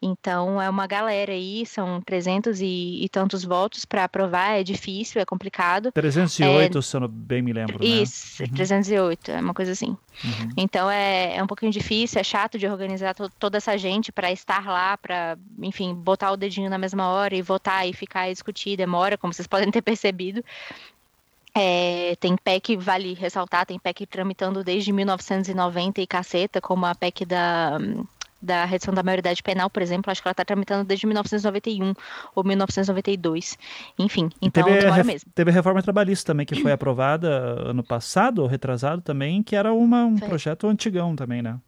Então, 0.00 0.60
é 0.60 0.68
uma 0.68 0.86
galera 0.86 1.32
aí, 1.32 1.64
são 1.66 2.00
300 2.00 2.60
e, 2.62 3.06
tantos 3.12 3.44
votos 3.44 3.84
para 3.84 4.04
aprovar, 4.04 4.58
é 4.58 4.62
difícil, 4.62 5.20
é 5.20 5.26
complicado. 5.26 5.92
308, 5.92 6.78
é... 6.78 6.82
se 6.82 6.96
eu 6.96 7.00
não 7.00 7.08
bem 7.08 7.42
me 7.42 7.52
lembro. 7.52 7.78
Né? 7.78 7.86
Isso, 7.86 8.42
né? 8.42 8.48
uhum. 8.48 8.54
308, 8.56 9.30
é 9.30 9.40
uma 9.40 9.52
coisa 9.52 9.72
assim. 9.72 9.96
Uhum. 10.24 10.48
Então, 10.56 10.90
é, 10.90 11.36
é 11.36 11.42
um 11.42 11.46
pouquinho 11.46 11.70
difícil, 11.70 12.18
é 12.18 12.24
chato 12.24 12.58
de 12.58 12.66
organizar 12.66 13.14
to 13.14 13.30
toda 13.38 13.58
essa 13.58 13.76
gente 13.76 14.10
para 14.10 14.32
estar 14.32 14.66
lá, 14.66 14.96
para, 14.96 15.38
enfim, 15.60 15.94
botar 15.94 16.32
o 16.32 16.36
dedinho 16.36 16.70
na 16.70 16.78
mesma 16.78 17.08
hora 17.08 17.36
e 17.36 17.42
votar 17.42 17.86
e 17.86 17.92
ficar 17.92 18.28
e 18.28 18.32
discutir, 18.32 18.76
demora, 18.76 19.18
como 19.18 19.34
vocês 19.34 19.46
podem 19.46 19.70
ter 19.70 19.82
percebido. 19.82 20.42
É, 21.58 22.14
tem 22.16 22.36
PEC, 22.36 22.76
vale 22.76 23.14
ressaltar, 23.14 23.64
tem 23.64 23.78
PEC 23.78 24.06
tramitando 24.06 24.62
desde 24.62 24.92
1990 24.92 26.02
e 26.02 26.06
caceta, 26.06 26.60
como 26.60 26.84
a 26.84 26.94
PEC 26.94 27.24
da, 27.24 27.78
da 28.42 28.64
redução 28.66 28.92
da 28.92 29.02
maioridade 29.02 29.42
penal, 29.42 29.70
por 29.70 29.80
exemplo, 29.80 30.10
acho 30.10 30.20
que 30.20 30.28
ela 30.28 30.32
está 30.32 30.44
tramitando 30.44 30.84
desde 30.84 31.06
1991 31.06 31.94
ou 32.34 32.44
1992. 32.44 33.56
Enfim, 33.98 34.28
então 34.42 34.64
teve 34.64 34.80
demora 34.80 35.04
mesmo. 35.04 35.30
Teve 35.34 35.50
a 35.50 35.54
reforma 35.54 35.82
trabalhista 35.82 36.32
também, 36.32 36.44
que 36.44 36.60
foi 36.60 36.72
aprovada 36.72 37.28
ano 37.68 37.82
passado, 37.82 38.42
ou 38.42 38.46
retrasado 38.46 39.00
também, 39.00 39.42
que 39.42 39.56
era 39.56 39.72
uma, 39.72 40.04
um 40.04 40.18
foi. 40.18 40.28
projeto 40.28 40.66
antigão 40.66 41.16
também, 41.16 41.40
né? 41.40 41.58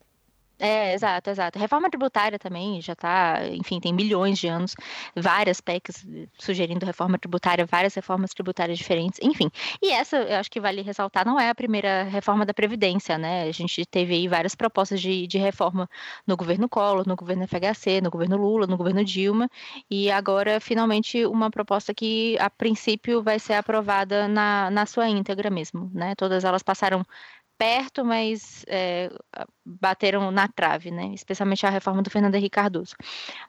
É, 0.60 0.92
exato, 0.92 1.30
exato. 1.30 1.56
Reforma 1.56 1.88
tributária 1.88 2.36
também 2.36 2.80
já 2.82 2.92
está, 2.92 3.46
enfim, 3.52 3.78
tem 3.78 3.92
milhões 3.92 4.38
de 4.38 4.48
anos, 4.48 4.74
várias 5.14 5.60
PECs 5.60 6.04
sugerindo 6.36 6.84
reforma 6.84 7.16
tributária, 7.16 7.64
várias 7.64 7.94
reformas 7.94 8.32
tributárias 8.34 8.76
diferentes, 8.76 9.20
enfim. 9.22 9.48
E 9.80 9.92
essa, 9.92 10.16
eu 10.16 10.36
acho 10.36 10.50
que 10.50 10.60
vale 10.60 10.82
ressaltar, 10.82 11.24
não 11.24 11.38
é 11.38 11.48
a 11.48 11.54
primeira 11.54 12.02
reforma 12.02 12.44
da 12.44 12.52
Previdência, 12.52 13.16
né? 13.16 13.42
A 13.44 13.52
gente 13.52 13.86
teve 13.86 14.14
aí 14.14 14.26
várias 14.26 14.56
propostas 14.56 15.00
de, 15.00 15.28
de 15.28 15.38
reforma 15.38 15.88
no 16.26 16.36
governo 16.36 16.68
Collor, 16.68 17.06
no 17.06 17.14
governo 17.14 17.44
FHC, 17.44 18.00
no 18.00 18.10
governo 18.10 18.36
Lula, 18.36 18.66
no 18.66 18.76
governo 18.76 19.04
Dilma, 19.04 19.48
e 19.88 20.10
agora, 20.10 20.60
finalmente, 20.60 21.24
uma 21.24 21.50
proposta 21.52 21.94
que, 21.94 22.36
a 22.40 22.50
princípio, 22.50 23.22
vai 23.22 23.38
ser 23.38 23.54
aprovada 23.54 24.26
na, 24.26 24.70
na 24.72 24.86
sua 24.86 25.08
íntegra 25.08 25.50
mesmo, 25.50 25.88
né? 25.94 26.16
Todas 26.16 26.42
elas 26.44 26.64
passaram 26.64 27.04
perto, 27.58 28.04
mas 28.04 28.64
é, 28.68 29.10
bateram 29.64 30.30
na 30.30 30.48
trave, 30.48 30.90
né? 30.90 31.12
Especialmente 31.12 31.66
a 31.66 31.70
reforma 31.70 32.02
do 32.02 32.10
Fernando 32.10 32.36
Henrique 32.36 32.54
Cardoso. 32.54 32.94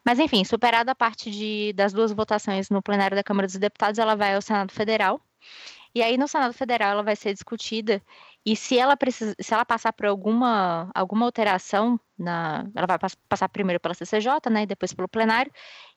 Mas, 0.04 0.20
enfim, 0.20 0.44
superada 0.44 0.92
a 0.92 0.96
parte 0.96 1.32
de, 1.32 1.72
das 1.74 1.94
duas 1.94 2.12
votações 2.12 2.70
no 2.70 2.82
plenário 2.82 3.16
da 3.16 3.24
Câmara 3.24 3.48
dos 3.48 3.58
Deputados, 3.58 4.00
ela 4.00 4.16
vai 4.16 4.36
ao 4.36 4.42
Senado 4.42 4.74
Federal. 4.74 5.22
E 5.94 6.04
aí 6.04 6.18
no 6.18 6.28
Senado 6.28 6.54
Federal 6.54 6.92
ela 6.92 7.04
vai 7.04 7.16
ser 7.16 7.34
discutida 7.34 8.02
e 8.46 8.56
se 8.56 8.78
ela 8.78 8.96
precisa, 8.96 9.36
se 9.40 9.54
ela 9.54 9.66
passar 9.66 9.92
por 9.92 10.06
alguma 10.06 10.90
alguma 10.94 11.26
alteração 11.26 12.00
na, 12.18 12.66
ela 12.76 12.86
vai 12.86 12.98
passar 13.28 13.50
primeiro 13.50 13.80
pela 13.80 13.94
CCJ, 13.94 14.50
né, 14.52 14.64
e 14.64 14.66
depois 14.66 14.94
pelo 14.94 15.08
plenário. 15.08 15.52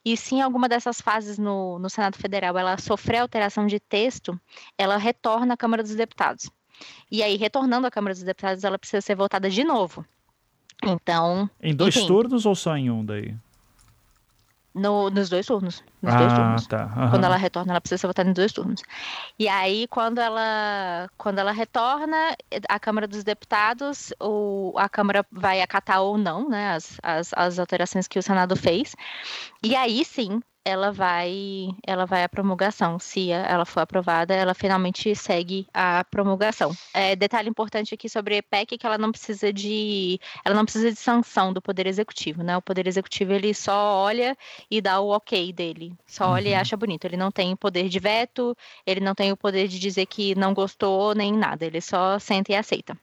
E 0.05 0.17
se 0.17 0.35
em 0.37 0.43
alguma 0.43 0.69
dessas 0.69 1.01
fases 1.01 1.39
no, 1.39 1.79
no 1.79 1.91
Senado 1.91 2.17
Federal 2.17 2.57
ela 2.59 2.79
sofrer 2.79 3.19
alteração 3.19 3.67
de 3.67 3.79
texto, 3.79 4.39
ela 4.79 4.97
retorna 4.97 5.55
à 5.55 5.57
Câmara 5.57 5.83
dos 5.83 5.95
Deputados. 5.95 6.51
E 7.11 7.23
aí, 7.23 7.37
retornando 7.37 7.87
à 7.87 7.91
Câmara 7.91 8.15
dos 8.15 8.23
Deputados, 8.23 8.65
ela 8.65 8.79
precisa 8.79 9.01
ser 9.01 9.15
votada 9.15 9.51
de 9.51 9.65
novo. 9.65 10.05
Então. 10.83 11.49
Em 11.63 11.75
dois 11.75 11.97
enfim, 11.97 12.07
turnos 12.07 12.45
ou 12.45 12.55
só 12.55 12.77
em 12.77 12.91
um 12.91 13.05
daí? 13.05 13.35
No, 14.75 15.11
nos 15.11 15.29
dois 15.29 15.45
turnos. 15.45 15.85
Nos 16.01 16.15
ah, 16.15 16.19
dois 16.19 16.33
turnos. 16.33 16.67
Tá. 16.67 16.85
Uhum. 16.97 17.11
Quando 17.11 17.25
ela 17.25 17.37
retorna, 17.37 17.73
ela 17.73 17.81
precisa 17.81 17.99
ser 18.01 18.07
votada 18.07 18.31
em 18.31 18.33
dois 18.33 18.53
turnos. 18.53 18.83
E 19.39 19.47
aí, 19.47 19.87
quando 19.89 20.19
ela, 20.19 21.11
quando 21.19 21.39
ela 21.39 21.53
retorna, 21.53 22.35
a 22.69 22.81
Câmara 22.81 23.07
dos 23.07 23.23
Deputados, 23.23 24.13
o, 24.19 24.73
a 24.77 24.89
Câmara 24.89 25.27
vai 25.31 25.61
acatar 25.61 26.01
ou 26.01 26.17
não 26.17 26.49
né, 26.49 26.75
as, 26.75 26.99
as, 27.03 27.31
as 27.35 27.59
alterações 27.59 28.09
que 28.09 28.19
o 28.19 28.23
Senado 28.23 28.57
fez. 28.57 28.97
E 29.63 29.77
aí 29.77 30.05
sim, 30.05 30.41
ela 30.65 30.93
vai 30.93 31.69
ela 31.87 32.07
vai 32.07 32.23
à 32.25 32.29
promulgação. 32.29 32.99
Se 32.99 33.31
ela 33.31 33.65
for 33.65 33.81
aprovada, 33.81 34.35
ela 34.35 34.55
finalmente 34.55 35.15
segue 35.15 35.67
a 35.73 36.05
promulgação. 36.05 36.73
É, 36.95 37.17
detalhe 37.17 37.49
importante 37.49 37.95
aqui 37.95 38.09
sobre 38.09 38.35
a 38.35 38.39
EPEC 38.39 38.75
é 38.75 38.79
que 38.79 38.87
ela 38.87 38.99
não 38.99 39.11
precisa 39.11 39.53
de 39.53 40.21
ela 40.45 40.55
não 40.55 40.65
precisa 40.65 40.91
de 40.91 40.99
sanção 40.99 41.53
do 41.53 41.61
Poder 41.61 41.87
Executivo, 41.87 42.43
né? 42.43 42.57
O 42.57 42.63
Poder 42.63 42.87
Executivo 42.87 43.33
ele 43.33 43.53
só 43.55 43.97
olha 44.05 44.37
e 44.71 44.81
dá 44.81 45.01
o 45.01 45.09
ok 45.09 45.53
dele, 45.53 45.95
só 46.07 46.31
olha 46.31 46.47
uhum. 46.47 46.53
e 46.53 46.55
acha 46.55 46.77
bonito. 46.77 47.05
Ele 47.05 47.17
não 47.17 47.31
tem 47.31 47.53
o 47.53 47.57
poder 47.57 47.89
de 47.89 47.99
veto, 47.99 48.57
ele 48.87 49.01
não 49.01 49.15
tem 49.15 49.33
o 49.33 49.37
poder 49.37 49.69
de 49.69 49.79
dizer 49.79 50.07
que 50.07 50.35
não 50.35 50.55
gostou 50.55 51.15
nem 51.15 51.33
nada. 51.33 51.65
Ele 51.65 51.81
só 51.81 52.19
senta 52.19 52.53
e 52.53 52.57
aceita. 52.57 52.97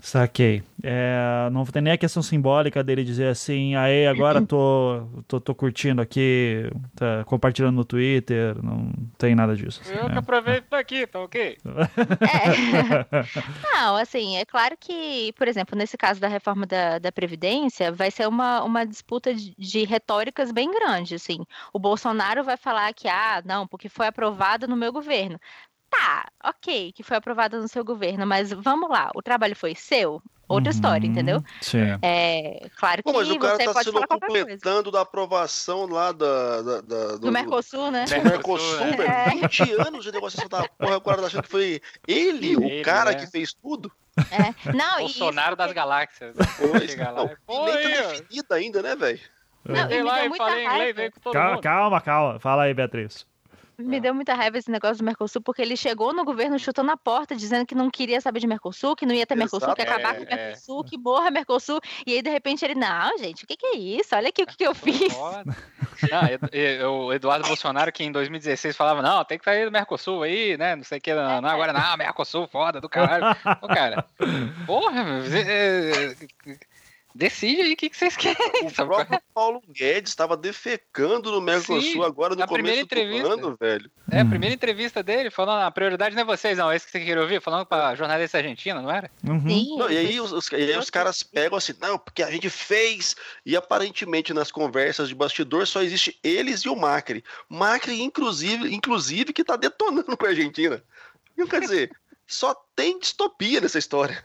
Saquei. 0.00 0.62
É, 0.82 1.48
não 1.50 1.64
tem 1.66 1.82
nem 1.82 1.92
a 1.92 1.98
questão 1.98 2.22
simbólica 2.22 2.84
dele 2.84 3.02
dizer 3.02 3.26
assim, 3.26 3.74
aí 3.74 4.06
agora 4.06 4.40
tô, 4.40 5.02
tô, 5.26 5.40
tô 5.40 5.54
curtindo 5.54 6.00
aqui, 6.00 6.70
tá 6.94 7.24
compartilhando 7.24 7.74
no 7.74 7.84
Twitter, 7.84 8.56
não 8.62 8.92
tem 9.18 9.34
nada 9.34 9.56
disso. 9.56 9.80
Assim, 9.82 9.94
Eu 9.94 10.04
né? 10.04 10.12
que 10.12 10.18
aproveito 10.18 10.66
daqui, 10.70 11.06
tá 11.06 11.20
ok? 11.20 11.58
É. 12.28 13.18
Não, 13.62 13.96
assim, 13.96 14.36
é 14.36 14.44
claro 14.44 14.76
que, 14.78 15.32
por 15.36 15.48
exemplo, 15.48 15.76
nesse 15.76 15.96
caso 15.96 16.20
da 16.20 16.28
reforma 16.28 16.66
da, 16.66 16.98
da 16.98 17.10
Previdência, 17.10 17.90
vai 17.92 18.10
ser 18.10 18.28
uma, 18.28 18.62
uma 18.62 18.84
disputa 18.84 19.34
de, 19.34 19.54
de 19.56 19.84
retóricas 19.84 20.52
bem 20.52 20.70
grande, 20.70 21.14
assim. 21.14 21.44
O 21.72 21.78
Bolsonaro 21.78 22.44
vai 22.44 22.56
falar 22.56 22.92
que, 22.92 23.08
ah, 23.08 23.42
não, 23.44 23.66
porque 23.66 23.88
foi 23.88 24.06
aprovada 24.06 24.66
no 24.66 24.76
meu 24.76 24.92
governo 24.92 25.38
tá, 25.90 26.26
ok, 26.44 26.92
que 26.92 27.02
foi 27.02 27.16
aprovada 27.16 27.60
no 27.60 27.68
seu 27.68 27.84
governo, 27.84 28.26
mas 28.26 28.52
vamos 28.52 28.90
lá, 28.90 29.10
o 29.14 29.22
trabalho 29.22 29.56
foi 29.56 29.74
seu? 29.74 30.22
Outra 30.48 30.70
uhum, 30.70 30.74
história, 30.74 31.06
entendeu? 31.06 31.44
Sim. 31.60 31.98
É, 32.00 32.66
claro 32.78 33.02
que 33.02 33.12
Pô, 33.12 33.18
mas 33.18 33.30
o 33.30 33.38
cara 33.38 33.56
você 33.56 33.64
tá 33.66 33.72
pode 33.74 33.90
se 33.90 34.06
completando 34.06 34.90
da 34.90 35.02
aprovação 35.02 35.86
lá 35.86 36.10
da, 36.10 36.62
da, 36.62 36.80
da 36.80 37.06
do, 37.12 37.18
do, 37.18 37.32
Mercosul, 37.32 37.90
né? 37.90 38.06
Do 38.06 38.24
Mercosul, 38.24 38.96
velho. 38.96 39.02
É. 39.02 39.28
20 39.42 39.72
anos 39.86 40.04
de 40.04 40.10
negociação 40.10 40.48
da 40.48 40.66
porra, 40.66 40.96
agora 40.96 41.20
tá 41.20 41.26
achando 41.26 41.42
que 41.42 41.50
foi 41.50 41.82
ele, 42.06 42.52
ele 42.52 42.80
o 42.80 42.82
cara 42.82 43.10
né? 43.10 43.18
que 43.18 43.26
fez 43.26 43.52
tudo. 43.52 43.92
É. 44.30 44.72
Não, 44.72 45.00
Bolsonaro 45.00 45.52
e... 45.52 45.56
das 45.56 45.72
galáxias. 45.72 46.34
Pois, 46.56 46.96
não, 46.96 47.66
nem 47.66 47.82
tá 47.82 48.12
definida 48.12 48.54
ainda, 48.54 48.82
né, 48.82 48.96
velho? 48.96 49.20
Não, 49.64 49.90
e 49.90 50.02
lá 50.02 50.24
e 50.24 50.36
falei 50.36 50.64
inglês 50.64 50.98
aí 50.98 51.10
com 51.10 51.20
todo 51.20 51.32
calma, 51.34 51.50
mundo. 51.50 51.62
Calma, 51.62 52.00
calma. 52.00 52.40
Fala 52.40 52.62
aí, 52.62 52.72
Beatriz. 52.72 53.26
Me 53.78 54.00
deu 54.00 54.12
muita 54.12 54.34
raiva 54.34 54.58
esse 54.58 54.70
negócio 54.70 54.98
do 54.98 55.04
Mercosul, 55.04 55.40
porque 55.40 55.62
ele 55.62 55.76
chegou 55.76 56.12
no 56.12 56.24
governo 56.24 56.58
chutando 56.58 56.90
a 56.90 56.96
porta, 56.96 57.36
dizendo 57.36 57.64
que 57.64 57.76
não 57.76 57.88
queria 57.88 58.20
saber 58.20 58.40
de 58.40 58.46
Mercosul, 58.46 58.96
que 58.96 59.06
não 59.06 59.14
ia 59.14 59.24
ter 59.24 59.34
Exato. 59.34 59.52
Mercosul, 59.52 59.74
que 59.74 59.82
ia 59.82 59.88
acabar 59.88 60.14
com 60.16 60.22
o 60.22 60.24
é, 60.24 60.32
é. 60.32 60.36
Mercosul, 60.48 60.84
que 60.84 60.98
morra 60.98 61.30
Mercosul. 61.30 61.80
E 62.04 62.14
aí, 62.14 62.22
de 62.22 62.28
repente, 62.28 62.64
ele, 62.64 62.74
não, 62.74 63.16
gente, 63.18 63.44
o 63.44 63.46
que, 63.46 63.56
que 63.56 63.66
é 63.66 63.76
isso? 63.76 64.16
Olha 64.16 64.30
aqui 64.30 64.42
o 64.42 64.46
que, 64.46 64.56
que 64.56 64.66
eu 64.66 64.74
fiz. 64.74 65.16
Não, 66.10 66.92
o 66.92 67.12
Eduardo 67.12 67.46
Bolsonaro, 67.46 67.92
que 67.92 68.04
em 68.04 68.12
2016 68.12 68.76
falava, 68.76 69.02
não, 69.02 69.24
tem 69.24 69.38
que 69.38 69.44
sair 69.44 69.64
do 69.64 69.72
Mercosul 69.72 70.22
aí, 70.22 70.56
né? 70.56 70.74
Não 70.74 70.84
sei 70.84 70.98
o 70.98 71.00
que, 71.00 71.14
não, 71.14 71.40
não 71.40 71.48
agora 71.48 71.72
não, 71.72 71.96
Mercosul, 71.96 72.48
foda 72.48 72.80
do 72.80 72.88
caralho. 72.88 73.24
Ô, 73.60 73.68
cara, 73.68 74.04
porra, 74.66 75.04
Decide 77.18 77.62
aí 77.62 77.72
o 77.72 77.76
que, 77.76 77.90
que 77.90 77.96
vocês 77.96 78.16
querem. 78.16 78.38
O 78.68 78.72
próprio 78.72 79.20
Paulo 79.34 79.60
Guedes 79.68 80.12
estava 80.12 80.36
defecando 80.36 81.32
no 81.32 81.40
Mercosul 81.40 81.82
Sim, 81.82 82.04
agora 82.04 82.36
no 82.36 82.46
começo 82.46 82.78
entrevista. 82.78 83.26
do 83.26 83.32
ano, 83.32 83.56
velho. 83.58 83.90
É, 84.08 84.20
a 84.20 84.24
hum. 84.24 84.30
primeira 84.30 84.54
entrevista 84.54 85.02
dele, 85.02 85.28
falando, 85.28 85.62
a 85.62 85.70
prioridade 85.72 86.14
não 86.14 86.22
é 86.22 86.24
vocês, 86.24 86.56
não, 86.56 86.70
é 86.70 86.76
esse 86.76 86.86
que 86.86 86.92
você 86.92 87.00
queria 87.00 87.20
ouvir, 87.20 87.42
falando 87.42 87.66
pra 87.66 87.96
jornalista 87.96 88.38
argentina, 88.38 88.80
não 88.80 88.88
era? 88.88 89.10
Uhum. 89.26 89.48
Sim. 89.48 89.76
Não, 89.76 89.90
e 89.90 89.98
aí 89.98 90.20
os, 90.20 90.30
os, 90.30 90.46
e 90.52 90.54
aí 90.54 90.78
os 90.78 90.90
caras 90.90 91.24
pegam 91.24 91.58
assim, 91.58 91.74
não, 91.80 91.98
porque 91.98 92.22
a 92.22 92.30
gente 92.30 92.48
fez, 92.48 93.16
e 93.44 93.56
aparentemente 93.56 94.32
nas 94.32 94.52
conversas 94.52 95.08
de 95.08 95.14
bastidor 95.16 95.66
só 95.66 95.82
existe 95.82 96.16
eles 96.22 96.60
e 96.60 96.68
o 96.68 96.76
Macri. 96.76 97.24
Macri, 97.48 98.00
inclusive, 98.00 98.72
inclusive 98.72 99.32
que 99.32 99.42
tá 99.42 99.56
detonando 99.56 100.16
com 100.16 100.24
a 100.24 100.28
Argentina. 100.28 100.80
Não 101.36 101.48
quer 101.48 101.62
dizer, 101.62 101.90
só 102.28 102.54
tem 102.76 102.98
distopia 102.98 103.58
nessa 103.58 103.78
história. 103.78 104.22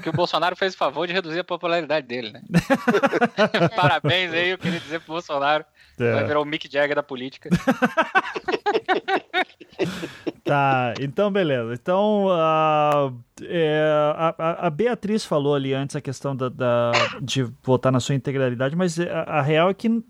Que 0.00 0.08
o 0.08 0.12
Bolsonaro 0.12 0.54
fez 0.54 0.72
o 0.72 0.76
favor 0.76 1.06
de 1.08 1.12
reduzir 1.12 1.40
a 1.40 1.44
popularidade 1.44 2.06
dele, 2.06 2.30
né? 2.30 2.40
Parabéns 3.74 4.32
aí, 4.32 4.50
eu 4.50 4.58
queria 4.58 4.78
dizer 4.78 5.00
pro 5.00 5.14
Bolsonaro. 5.14 5.64
É. 5.98 6.14
Vai 6.14 6.24
virar 6.24 6.40
o 6.40 6.44
Mick 6.44 6.70
Jagger 6.72 6.94
da 6.94 7.02
política. 7.02 7.50
tá, 10.44 10.94
então 11.00 11.30
beleza. 11.30 11.74
Então 11.74 12.26
uh, 12.26 13.14
é, 13.42 13.82
a, 14.16 14.66
a, 14.66 14.70
Beatriz 14.70 15.24
falou 15.24 15.54
ali 15.54 15.72
antes 15.72 15.96
a 15.96 16.00
questão 16.00 16.34
da, 16.34 16.48
da 16.48 16.92
de 17.20 17.42
votar 17.62 17.92
na 17.92 18.00
sua 18.00 18.14
integralidade, 18.14 18.76
mas 18.76 18.98
a, 18.98 19.22
a 19.22 19.42
real 19.42 19.70
é 19.70 19.74
que 19.74 19.88
uh, 19.88 20.02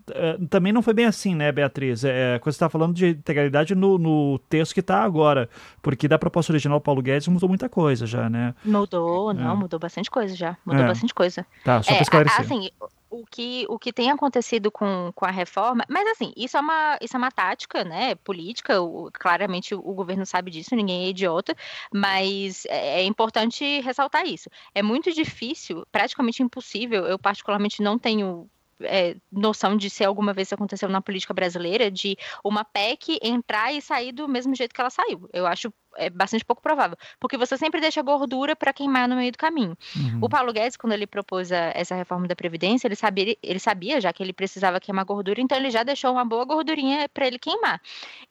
também 0.49 0.73
não 0.73 0.81
foi 0.81 0.93
bem 0.93 1.05
assim, 1.05 1.35
né, 1.35 1.51
Beatriz? 1.51 2.03
É, 2.03 2.39
quando 2.39 2.53
você 2.53 2.57
está 2.57 2.69
falando 2.69 2.93
de 2.93 3.09
integralidade 3.09 3.75
no, 3.75 3.97
no 3.97 4.39
texto 4.49 4.73
que 4.73 4.79
está 4.79 5.03
agora, 5.03 5.49
porque 5.81 6.07
da 6.07 6.19
proposta 6.19 6.51
original 6.51 6.81
Paulo 6.81 7.01
Guedes 7.01 7.27
mudou 7.27 7.49
muita 7.49 7.69
coisa 7.69 8.05
já, 8.05 8.29
né? 8.29 8.53
Mudou, 8.63 9.33
não, 9.33 9.53
é. 9.53 9.55
mudou 9.55 9.79
bastante 9.79 10.09
coisa 10.09 10.35
já. 10.35 10.57
Mudou 10.65 10.83
é. 10.83 10.87
bastante 10.87 11.13
coisa. 11.13 11.45
Tá, 11.63 11.81
só 11.81 11.91
para 11.91 11.99
é, 11.99 12.01
esclarecer. 12.01 12.41
Assim, 12.41 12.69
o 13.11 13.25
que, 13.25 13.65
o 13.67 13.77
que 13.77 13.91
tem 13.91 14.09
acontecido 14.09 14.71
com, 14.71 15.11
com 15.13 15.25
a 15.25 15.31
reforma, 15.31 15.83
mas 15.89 16.07
assim, 16.07 16.31
isso 16.35 16.55
é 16.55 16.61
uma, 16.61 16.97
isso 17.01 17.15
é 17.15 17.19
uma 17.19 17.29
tática, 17.29 17.83
né, 17.83 18.15
política, 18.15 18.81
o, 18.81 19.11
claramente 19.11 19.75
o, 19.75 19.81
governo 19.93 20.25
sabe 20.25 20.49
disso, 20.49 20.75
ninguém 20.75 21.05
é 21.05 21.09
idiota, 21.09 21.53
mas 21.93 22.65
é, 22.67 23.01
é, 23.01 23.03
importante 23.03 23.81
ressaltar 23.81 24.25
isso. 24.25 24.49
É 24.73 24.81
muito 24.81 25.11
difícil, 25.11 25.85
praticamente 25.91 26.41
impossível, 26.41 27.05
eu 27.05 27.19
particularmente 27.19 27.83
não 27.83 27.99
tenho 27.99 28.49
é, 28.83 29.15
noção 29.31 29.75
de 29.75 29.89
se 29.89 30.03
alguma 30.03 30.33
vez 30.33 30.47
isso 30.47 30.55
aconteceu 30.55 30.89
na 30.89 31.01
política 31.01 31.33
brasileira, 31.33 31.89
de 31.89 32.17
uma 32.43 32.63
PEC 32.63 33.19
entrar 33.21 33.73
e 33.73 33.81
sair 33.81 34.11
do 34.11 34.27
mesmo 34.27 34.55
jeito 34.55 34.73
que 34.73 34.81
ela 34.81 34.89
saiu. 34.89 35.29
Eu 35.33 35.47
acho 35.47 35.71
é 35.97 36.09
bastante 36.09 36.45
pouco 36.45 36.61
provável, 36.61 36.97
porque 37.19 37.37
você 37.37 37.57
sempre 37.57 37.81
deixa 37.81 38.01
gordura 38.01 38.55
para 38.55 38.71
queimar 38.71 39.07
no 39.07 39.15
meio 39.15 39.31
do 39.31 39.37
caminho. 39.37 39.77
Uhum. 39.95 40.19
O 40.21 40.29
Paulo 40.29 40.53
Guedes, 40.53 40.77
quando 40.77 40.93
ele 40.93 41.05
propôs 41.05 41.51
a, 41.51 41.71
essa 41.75 41.95
reforma 41.95 42.27
da 42.27 42.35
Previdência, 42.35 42.87
ele 42.87 42.95
sabia, 42.95 43.35
ele 43.41 43.59
sabia 43.59 43.99
já 43.99 44.13
que 44.13 44.23
ele 44.23 44.33
precisava 44.33 44.79
queimar 44.79 45.05
gordura, 45.05 45.41
então 45.41 45.57
ele 45.57 45.69
já 45.69 45.83
deixou 45.83 46.11
uma 46.11 46.25
boa 46.25 46.45
gordurinha 46.45 47.09
para 47.09 47.27
ele 47.27 47.37
queimar. 47.37 47.81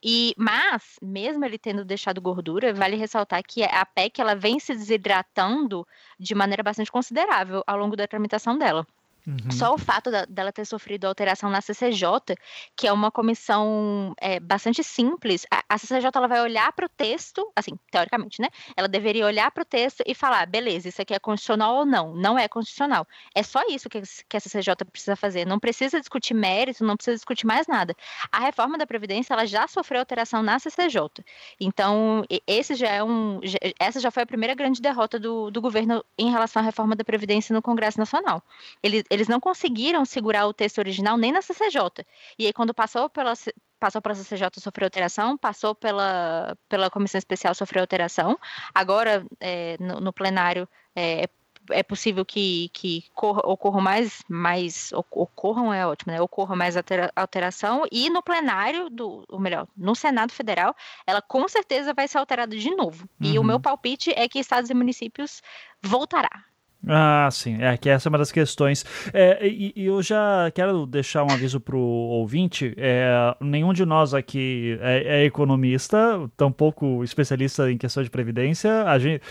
E, 0.03 0.33
mas, 0.37 0.97
mesmo 1.01 1.45
ele 1.45 1.57
tendo 1.57 1.85
deixado 1.85 2.19
gordura, 2.19 2.73
vale 2.73 2.95
ressaltar 2.95 3.43
que 3.43 3.63
a 3.63 3.85
PEC 3.85 4.19
ela 4.19 4.35
vem 4.35 4.59
se 4.59 4.73
desidratando 4.73 5.87
de 6.19 6.33
maneira 6.33 6.63
bastante 6.63 6.91
considerável 6.91 7.63
ao 7.67 7.77
longo 7.77 7.95
da 7.95 8.07
tramitação 8.07 8.57
dela. 8.57 8.85
Uhum. 9.25 9.51
Só 9.51 9.73
o 9.73 9.77
fato 9.77 10.09
da, 10.09 10.25
dela 10.25 10.51
ter 10.51 10.65
sofrido 10.65 11.05
alteração 11.05 11.49
na 11.49 11.61
CCJ, 11.61 12.35
que 12.75 12.87
é 12.87 12.93
uma 12.93 13.11
comissão 13.11 14.13
é, 14.19 14.39
bastante 14.39 14.83
simples, 14.83 15.45
a, 15.51 15.63
a 15.69 15.77
CCJ 15.77 16.09
ela 16.15 16.27
vai 16.27 16.41
olhar 16.41 16.71
para 16.73 16.85
o 16.85 16.89
texto, 16.89 17.51
assim, 17.55 17.77
teoricamente, 17.91 18.41
né? 18.41 18.47
Ela 18.75 18.87
deveria 18.87 19.25
olhar 19.25 19.51
para 19.51 19.61
o 19.61 19.65
texto 19.65 20.03
e 20.05 20.15
falar, 20.15 20.45
beleza, 20.47 20.89
isso 20.89 21.01
aqui 21.01 21.13
é 21.13 21.19
constitucional 21.19 21.75
ou 21.75 21.85
não? 21.85 22.13
Não 22.15 22.37
é 22.37 22.47
constitucional. 22.47 23.07
É 23.35 23.43
só 23.43 23.61
isso 23.69 23.89
que, 23.89 24.01
que 24.27 24.37
a 24.37 24.39
CCJ 24.39 24.75
precisa 24.91 25.15
fazer. 25.15 25.45
Não 25.45 25.59
precisa 25.59 25.99
discutir 25.99 26.33
mérito, 26.33 26.83
não 26.83 26.95
precisa 26.95 27.15
discutir 27.15 27.45
mais 27.45 27.67
nada. 27.67 27.95
A 28.31 28.39
reforma 28.39 28.77
da 28.77 28.87
Previdência 28.87 29.33
ela 29.33 29.45
já 29.45 29.67
sofreu 29.67 29.99
alteração 29.99 30.41
na 30.41 30.59
CCJ. 30.59 31.23
Então, 31.59 32.23
esse 32.47 32.75
já 32.75 32.89
é 32.89 33.03
um. 33.03 33.39
Essa 33.79 33.99
já 33.99 34.11
foi 34.11 34.23
a 34.23 34.25
primeira 34.25 34.55
grande 34.55 34.81
derrota 34.81 35.19
do, 35.19 35.51
do 35.51 35.61
governo 35.61 36.03
em 36.17 36.31
relação 36.31 36.61
à 36.61 36.65
reforma 36.65 36.95
da 36.95 37.03
Previdência 37.03 37.53
no 37.53 37.61
Congresso 37.61 37.99
Nacional. 37.99 38.43
Ele, 38.81 39.03
eles 39.11 39.27
não 39.27 39.41
conseguiram 39.41 40.05
segurar 40.05 40.47
o 40.47 40.53
texto 40.53 40.77
original 40.77 41.17
nem 41.17 41.33
na 41.33 41.41
CCJ. 41.41 42.05
E 42.39 42.45
aí, 42.45 42.53
quando 42.53 42.73
passou 42.73 43.09
pela, 43.09 43.33
passou 43.77 44.01
para 44.01 44.13
a 44.13 44.15
CCJ 44.15 44.49
sofreu 44.57 44.85
alteração, 44.85 45.37
passou 45.37 45.75
pela, 45.75 46.57
pela 46.69 46.89
comissão 46.89 47.19
especial 47.19 47.53
sofreu 47.53 47.81
alteração. 47.81 48.39
Agora, 48.73 49.25
é, 49.41 49.75
no, 49.81 49.99
no, 49.99 50.13
plenário, 50.13 50.65
é, 50.95 51.27
é 51.71 51.83
possível 51.83 52.23
que, 52.23 52.69
que 52.71 53.03
corra, 53.13 53.41
ocorram 53.43 53.81
mais, 53.81 54.23
mais 54.29 54.93
ocorram 54.93 55.73
é 55.73 55.85
ótimo, 55.85 56.13
né? 56.13 56.21
Ocorra 56.21 56.55
mais 56.55 56.75
alteração 57.13 57.83
e 57.91 58.09
no 58.09 58.23
plenário 58.23 58.89
do, 58.89 59.25
ou 59.27 59.41
melhor, 59.41 59.67
no 59.75 59.93
Senado 59.93 60.31
Federal, 60.31 60.73
ela 61.05 61.21
com 61.21 61.45
certeza 61.49 61.93
vai 61.93 62.07
ser 62.07 62.17
alterada 62.17 62.55
de 62.55 62.73
novo. 62.73 63.03
Uhum. 63.19 63.27
E 63.33 63.37
o 63.37 63.43
meu 63.43 63.57
uhum. 63.57 63.61
palpite 63.61 64.13
é 64.15 64.29
que 64.29 64.39
estados 64.39 64.69
e 64.69 64.73
municípios 64.73 65.41
voltará. 65.83 66.45
Ah, 66.87 67.29
sim, 67.31 67.61
é 67.61 67.77
que 67.77 67.89
essa 67.89 68.07
é 68.07 68.09
uma 68.09 68.17
das 68.17 68.31
questões. 68.31 68.83
É, 69.13 69.47
e, 69.47 69.71
e, 69.75 69.85
eu 69.85 70.01
já 70.01 70.49
quero 70.53 70.87
deixar 70.87 71.23
um 71.23 71.29
aviso 71.29 71.59
para 71.59 71.75
o 71.75 71.79
ouvinte: 71.79 72.73
é, 72.75 73.35
nenhum 73.39 73.71
de 73.71 73.85
nós 73.85 74.15
aqui 74.15 74.79
é, 74.81 75.21
é, 75.21 75.25
economista, 75.25 75.97
tampouco 76.35 77.03
especialista 77.03 77.71
em 77.71 77.77
questão 77.77 78.01
de 78.01 78.09
previdência. 78.09 78.83
A 78.85 78.97
gente, 78.97 79.21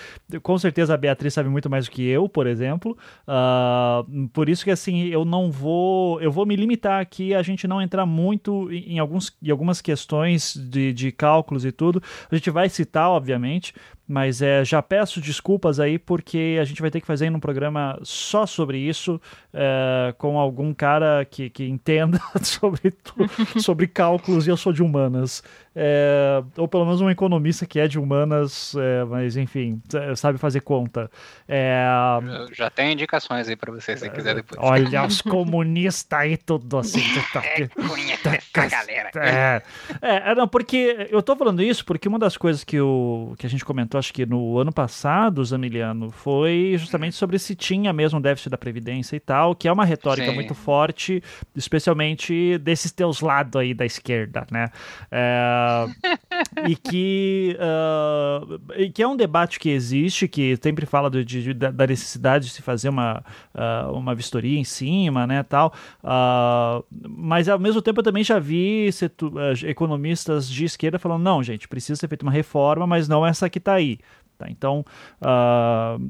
com 0.42 0.56
certeza 0.58 0.94
a 0.94 0.96
Beatriz 0.96 1.34
sabe 1.34 1.48
muito 1.48 1.68
mais 1.68 1.86
do 1.86 1.90
que 1.90 2.06
eu, 2.06 2.28
por 2.28 2.46
exemplo. 2.46 2.96
Uh, 3.26 4.28
por 4.28 4.48
isso 4.48 4.64
que 4.64 4.70
assim 4.70 5.06
eu 5.06 5.24
não 5.24 5.50
vou, 5.50 6.20
eu 6.20 6.30
vou 6.30 6.46
me 6.46 6.54
limitar 6.54 7.00
aqui 7.00 7.34
a 7.34 7.42
gente 7.42 7.66
não 7.66 7.82
entrar 7.82 8.06
muito 8.06 8.70
em, 8.70 9.00
alguns, 9.00 9.36
em 9.42 9.50
algumas 9.50 9.80
questões 9.80 10.54
de, 10.54 10.92
de 10.92 11.10
cálculos 11.10 11.64
e 11.64 11.72
tudo. 11.72 12.00
A 12.30 12.36
gente 12.36 12.50
vai 12.50 12.68
citar, 12.68 13.08
obviamente, 13.08 13.74
mas 14.10 14.42
é, 14.42 14.64
já 14.64 14.82
peço 14.82 15.20
desculpas 15.20 15.78
aí 15.78 15.96
porque 15.96 16.58
a 16.60 16.64
gente 16.64 16.80
vai 16.80 16.90
ter 16.90 17.00
que 17.00 17.06
fazer 17.06 17.30
um 17.30 17.38
programa 17.38 17.96
só 18.02 18.44
sobre 18.44 18.76
isso, 18.76 19.20
é, 19.54 20.12
com 20.18 20.36
algum 20.36 20.74
cara 20.74 21.24
que, 21.24 21.48
que 21.48 21.64
entenda 21.64 22.20
sobre, 22.42 22.92
sobre 23.62 23.86
cálculos 23.86 24.48
e 24.48 24.50
eu 24.50 24.56
sou 24.56 24.72
de 24.72 24.82
humanas. 24.82 25.44
É, 25.82 26.42
ou 26.58 26.68
pelo 26.68 26.84
menos 26.84 27.00
um 27.00 27.08
economista 27.08 27.64
que 27.64 27.80
é 27.80 27.88
de 27.88 27.98
humanas, 27.98 28.74
é, 28.76 29.02
mas 29.04 29.34
enfim, 29.38 29.80
sabe 30.14 30.36
fazer 30.36 30.60
conta. 30.60 31.10
É, 31.48 31.88
já 32.52 32.68
tem 32.68 32.92
indicações 32.92 33.48
aí 33.48 33.56
para 33.56 33.72
você, 33.72 33.96
se 33.96 34.10
quiser 34.10 34.34
depois. 34.34 34.60
Olha, 34.62 35.04
os 35.08 35.22
comunistas 35.22 36.18
aí, 36.18 36.36
tudo 36.36 36.76
assim. 36.76 37.00
Tá, 37.32 37.42
é, 37.42 37.66
conhece 37.68 38.28
essa 38.52 38.68
galera. 38.68 39.10
É, 39.14 39.62
é, 40.02 40.34
não, 40.34 40.46
porque 40.46 41.08
eu 41.10 41.22
tô 41.22 41.34
falando 41.34 41.62
isso 41.62 41.82
porque 41.82 42.06
uma 42.06 42.18
das 42.18 42.36
coisas 42.36 42.62
que, 42.62 42.78
o, 42.78 43.34
que 43.38 43.46
a 43.46 43.48
gente 43.48 43.64
comentou, 43.64 43.98
acho 43.98 44.12
que 44.12 44.26
no 44.26 44.58
ano 44.58 44.70
passado, 44.70 45.42
Zamiliano, 45.42 46.10
foi 46.10 46.74
justamente 46.76 47.16
sobre 47.16 47.38
se 47.38 47.54
tinha 47.54 47.90
mesmo 47.90 48.20
déficit 48.20 48.50
da 48.50 48.58
Previdência 48.58 49.16
e 49.16 49.20
tal, 49.20 49.54
que 49.54 49.66
é 49.66 49.72
uma 49.72 49.86
retórica 49.86 50.28
Sim. 50.28 50.34
muito 50.34 50.54
forte, 50.54 51.22
especialmente 51.56 52.58
desses 52.58 52.92
teus 52.92 53.22
lados 53.22 53.58
aí 53.58 53.72
da 53.72 53.86
esquerda, 53.86 54.46
né? 54.50 54.68
É, 55.10 55.69
e 56.66 56.76
que, 56.76 57.56
uh, 57.58 58.60
e 58.76 58.90
que 58.90 59.02
é 59.02 59.08
um 59.08 59.16
debate 59.16 59.58
que 59.58 59.70
existe, 59.70 60.28
que 60.28 60.58
sempre 60.62 60.86
fala 60.86 61.10
de, 61.10 61.24
de, 61.24 61.54
da 61.54 61.86
necessidade 61.86 62.46
de 62.46 62.52
se 62.52 62.62
fazer 62.62 62.88
uma, 62.88 63.22
uh, 63.54 63.92
uma 63.92 64.14
vistoria 64.14 64.58
em 64.58 64.64
cima, 64.64 65.26
né, 65.26 65.42
tal. 65.42 65.72
Mas 66.90 67.48
ao 67.48 67.58
mesmo 67.58 67.82
tempo 67.82 68.00
eu 68.00 68.04
também 68.04 68.24
já 68.24 68.38
vi 68.38 68.90
setu, 68.92 69.32
economistas 69.66 70.48
de 70.48 70.64
esquerda 70.64 70.98
falando, 70.98 71.22
não, 71.22 71.42
gente, 71.42 71.68
precisa 71.68 71.98
ser 71.98 72.08
feita 72.08 72.24
uma 72.24 72.32
reforma, 72.32 72.86
mas 72.86 73.08
não 73.08 73.26
essa 73.26 73.48
que 73.48 73.58
está 73.58 73.74
aí. 73.74 73.98
Tá, 74.40 74.46
então, 74.48 74.82
uh, 75.20 76.00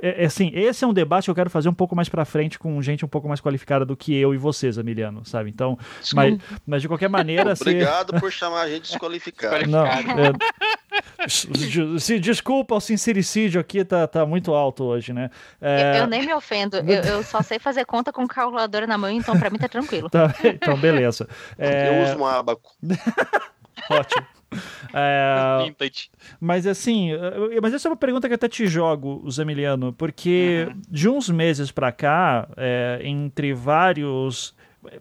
é, 0.00 0.24
assim, 0.24 0.50
esse 0.54 0.82
é 0.82 0.86
um 0.86 0.92
debate 0.94 1.26
que 1.26 1.30
eu 1.30 1.34
quero 1.34 1.50
fazer 1.50 1.68
um 1.68 1.74
pouco 1.74 1.94
mais 1.94 2.08
para 2.08 2.24
frente 2.24 2.58
com 2.58 2.80
gente 2.80 3.04
um 3.04 3.08
pouco 3.08 3.28
mais 3.28 3.42
qualificada 3.42 3.84
do 3.84 3.94
que 3.94 4.16
eu 4.16 4.32
e 4.32 4.38
vocês, 4.38 4.78
Emiliano, 4.78 5.22
sabe? 5.26 5.50
Então, 5.50 5.78
mas, 6.14 6.38
mas, 6.66 6.80
de 6.80 6.88
qualquer 6.88 7.10
maneira. 7.10 7.52
Obrigado 7.52 8.14
se... 8.14 8.20
por 8.20 8.32
chamar 8.32 8.62
a 8.62 8.70
gente 8.70 8.88
desqualificado. 8.88 9.68
Não, 9.68 9.84
é, 9.84 11.28
se, 11.28 12.18
desculpa, 12.18 12.74
o 12.74 12.80
sincericídio 12.80 13.60
aqui 13.60 13.84
tá, 13.84 14.06
tá 14.06 14.24
muito 14.24 14.54
alto 14.54 14.84
hoje, 14.84 15.12
né? 15.12 15.30
É... 15.60 15.98
Eu, 15.98 16.00
eu, 16.00 16.06
nem 16.06 16.24
me 16.24 16.32
ofendo, 16.32 16.78
eu, 16.78 17.02
eu, 17.02 17.22
só 17.22 17.42
sei 17.42 17.58
fazer 17.58 17.84
conta 17.84 18.10
com 18.10 18.26
calculadora 18.26 18.86
na 18.86 18.96
mão, 18.96 19.10
então 19.10 19.38
para 19.38 19.50
mim 19.50 19.58
tá 19.58 19.68
tranquilo. 19.68 20.08
Tá, 20.08 20.34
então, 20.42 20.74
beleza. 20.78 21.28
Eu 21.58 22.02
uso 22.04 22.18
um 22.18 22.24
abaco. 22.24 22.72
Ótimo. 23.90 24.26
É, 24.96 25.72
mas 26.40 26.66
assim, 26.66 27.10
mas 27.60 27.74
essa 27.74 27.88
é 27.88 27.90
uma 27.90 27.96
pergunta 27.96 28.28
que 28.28 28.34
até 28.34 28.48
te 28.48 28.66
jogo, 28.66 29.28
Zamiliano, 29.28 29.92
porque 29.92 30.68
uhum. 30.68 30.82
de 30.88 31.08
uns 31.08 31.28
meses 31.28 31.72
para 31.72 31.90
cá, 31.90 32.48
é, 32.56 33.00
entre 33.02 33.52
vários 33.52 34.54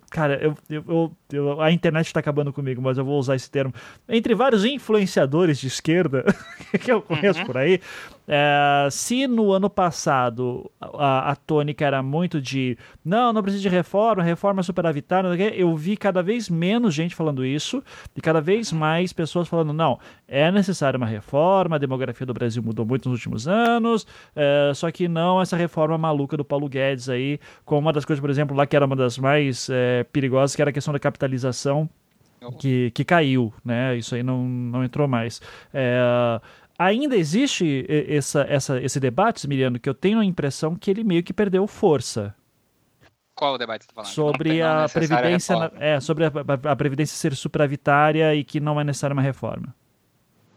Cara, 0.10 0.40
eu, 0.42 0.56
eu, 0.70 1.12
eu, 1.32 1.62
a 1.62 1.72
internet 1.72 2.08
está 2.08 2.20
acabando 2.20 2.54
comigo, 2.54 2.82
mas 2.82 2.98
eu 2.98 3.04
vou 3.04 3.20
usar 3.20 3.36
esse 3.36 3.50
termo. 3.50 3.74
Entre 4.08 4.34
vários 4.34 4.64
influenciadores 4.64 5.60
de 5.60 5.68
esquerda 5.68 6.24
que 6.82 6.92
eu 6.92 7.02
conheço 7.02 7.40
uhum. 7.42 7.46
por 7.46 7.58
aí, 7.58 7.82
é, 8.28 8.88
se 8.90 9.28
no 9.28 9.52
ano 9.52 9.70
passado 9.70 10.72
a, 10.80 11.32
a, 11.32 11.36
tônica 11.36 11.86
era 11.86 12.02
muito 12.02 12.42
de 12.42 12.78
não, 13.04 13.34
não 13.34 13.42
precisa 13.42 13.62
de 13.62 13.70
reforma, 13.70 14.24
reforma 14.24 14.62
é 14.62 14.64
superavitária, 14.64 15.28
eu 15.54 15.76
vi 15.76 15.98
cada 15.98 16.24
vez 16.24 16.50
menos 16.50 16.94
gente 16.94 17.16
falando 17.16 17.46
isso 17.46 17.84
e 18.16 18.22
cada 18.22 18.40
vez 18.40 18.72
mais 18.72 19.12
pessoas 19.12 19.48
falando 19.48 19.74
não, 19.74 20.00
é 20.28 20.50
necessária 20.52 20.98
uma 20.98 21.06
reforma, 21.06 21.76
a 21.76 21.80
demografia 21.80 22.26
do 22.26 22.34
Brasil 22.34 22.64
mudou 22.64 22.86
muito 22.86 23.10
nos 23.10 23.20
últimos 23.20 23.48
anos, 23.48 24.08
é, 24.36 24.72
só 24.74 24.90
que 24.90 25.08
não 25.08 25.42
essa 25.42 25.58
reforma 25.58 25.98
maluca 25.98 26.38
do 26.38 26.46
Paulo 26.46 26.70
Guedes 26.70 27.10
aí, 27.10 27.40
com 27.66 27.78
uma 27.78 27.92
das 27.92 28.06
coisas, 28.06 28.22
por 28.22 28.30
exemplo, 28.30 28.56
lá 28.56 28.66
que 28.66 28.76
era 28.76 28.86
uma 28.86 28.96
das 28.96 29.18
mais 29.18 29.70
é, 29.70 30.04
perigosas, 30.06 30.56
que 30.56 30.62
era 30.62 30.70
a 30.70 30.74
questão 30.74 30.94
da 30.94 31.00
capitalização 31.00 31.90
que, 32.52 32.92
que 32.92 33.04
caiu, 33.04 33.54
né? 33.64 33.96
Isso 33.98 34.16
aí 34.16 34.24
não, 34.24 34.48
não 34.48 34.84
entrou 34.84 35.08
mais. 35.08 35.42
É, 35.74 36.42
ainda 36.78 37.16
existe 37.16 37.86
essa, 38.08 38.42
essa, 38.42 38.82
esse 38.82 39.00
debate, 39.00 39.48
Miriano, 39.48 39.80
que 39.80 39.90
eu 39.90 39.94
tenho 39.94 40.20
a 40.20 40.26
impressão 40.26 40.76
que 40.76 40.90
ele 40.90 41.04
meio 41.04 41.24
que 41.24 41.34
perdeu 41.34 41.66
força. 41.68 42.36
Qual 43.36 43.56
o 43.56 43.58
debate 43.58 43.84
você 43.84 43.88
tá 43.88 43.94
falando? 43.96 44.12
Sobre 44.12 44.62
a 44.62 44.88
previdência, 44.88 45.72
é, 45.80 46.00
sobre 46.00 46.26
a, 46.26 46.28
a, 46.28 46.72
a, 46.72 46.76
previdência 46.76 47.16
ser 47.16 47.36
superavitária 47.36 48.36
e 48.36 48.44
que 48.44 48.60
não 48.60 48.80
é 48.80 48.84
necessária 48.84 49.14
uma 49.14 49.22
reforma. 49.22 49.74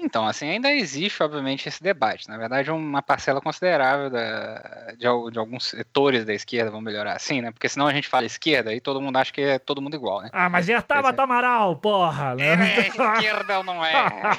Então, 0.07 0.25
assim, 0.25 0.49
ainda 0.49 0.71
existe, 0.73 1.21
obviamente, 1.21 1.69
esse 1.69 1.83
debate. 1.83 2.29
Na 2.29 2.38
verdade, 2.38 2.71
uma 2.71 3.03
parcela 3.03 3.40
considerável 3.40 4.09
da, 4.09 4.92
de, 4.92 5.31
de, 5.33 5.38
alguns 5.38 5.66
setores 5.66 6.25
da 6.25 6.33
esquerda 6.33 6.71
vão 6.71 6.81
melhorar 6.81 7.14
assim, 7.14 7.42
né? 7.42 7.51
Porque 7.51 7.69
senão 7.69 7.88
a 7.88 7.92
gente 7.92 8.07
fala 8.07 8.25
esquerda 8.25 8.73
e 8.73 8.81
todo 8.81 9.01
mundo 9.01 9.16
acha 9.16 9.33
que 9.33 9.40
é 9.40 9.59
todo 9.59 9.83
mundo 9.83 9.97
igual, 9.97 10.23
né? 10.23 10.31
Ah, 10.33 10.49
mas 10.49 10.69
e 10.69 10.73
a 10.73 10.81
Tabata 10.81 11.25
Amaral, 11.25 11.75
porra, 11.75 12.37
né? 12.37 12.53
É, 12.53 12.87
esquerda 12.87 13.59
ou 13.59 13.64
não 13.64 13.85
é? 13.85 13.92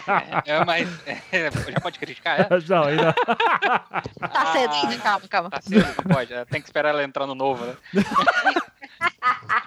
é 0.48 0.64
mas 0.64 0.88
é, 1.06 1.52
já 1.52 1.82
pode 1.82 2.00
criticar, 2.00 2.40
é? 2.40 2.48
Não, 2.70 2.84
ainda. 2.84 3.14
tá 4.20 4.46
cedo 4.54 4.74
ainda, 4.74 4.98
calma, 5.00 5.28
calma. 5.28 5.50
Tá 5.50 5.62
cedo, 5.62 5.86
não 5.98 6.16
pode. 6.16 6.34
Tem 6.46 6.62
que 6.62 6.68
esperar 6.70 6.90
ela 6.90 7.04
entrar 7.04 7.28
no 7.28 7.36
novo, 7.36 7.66
né? 7.66 7.76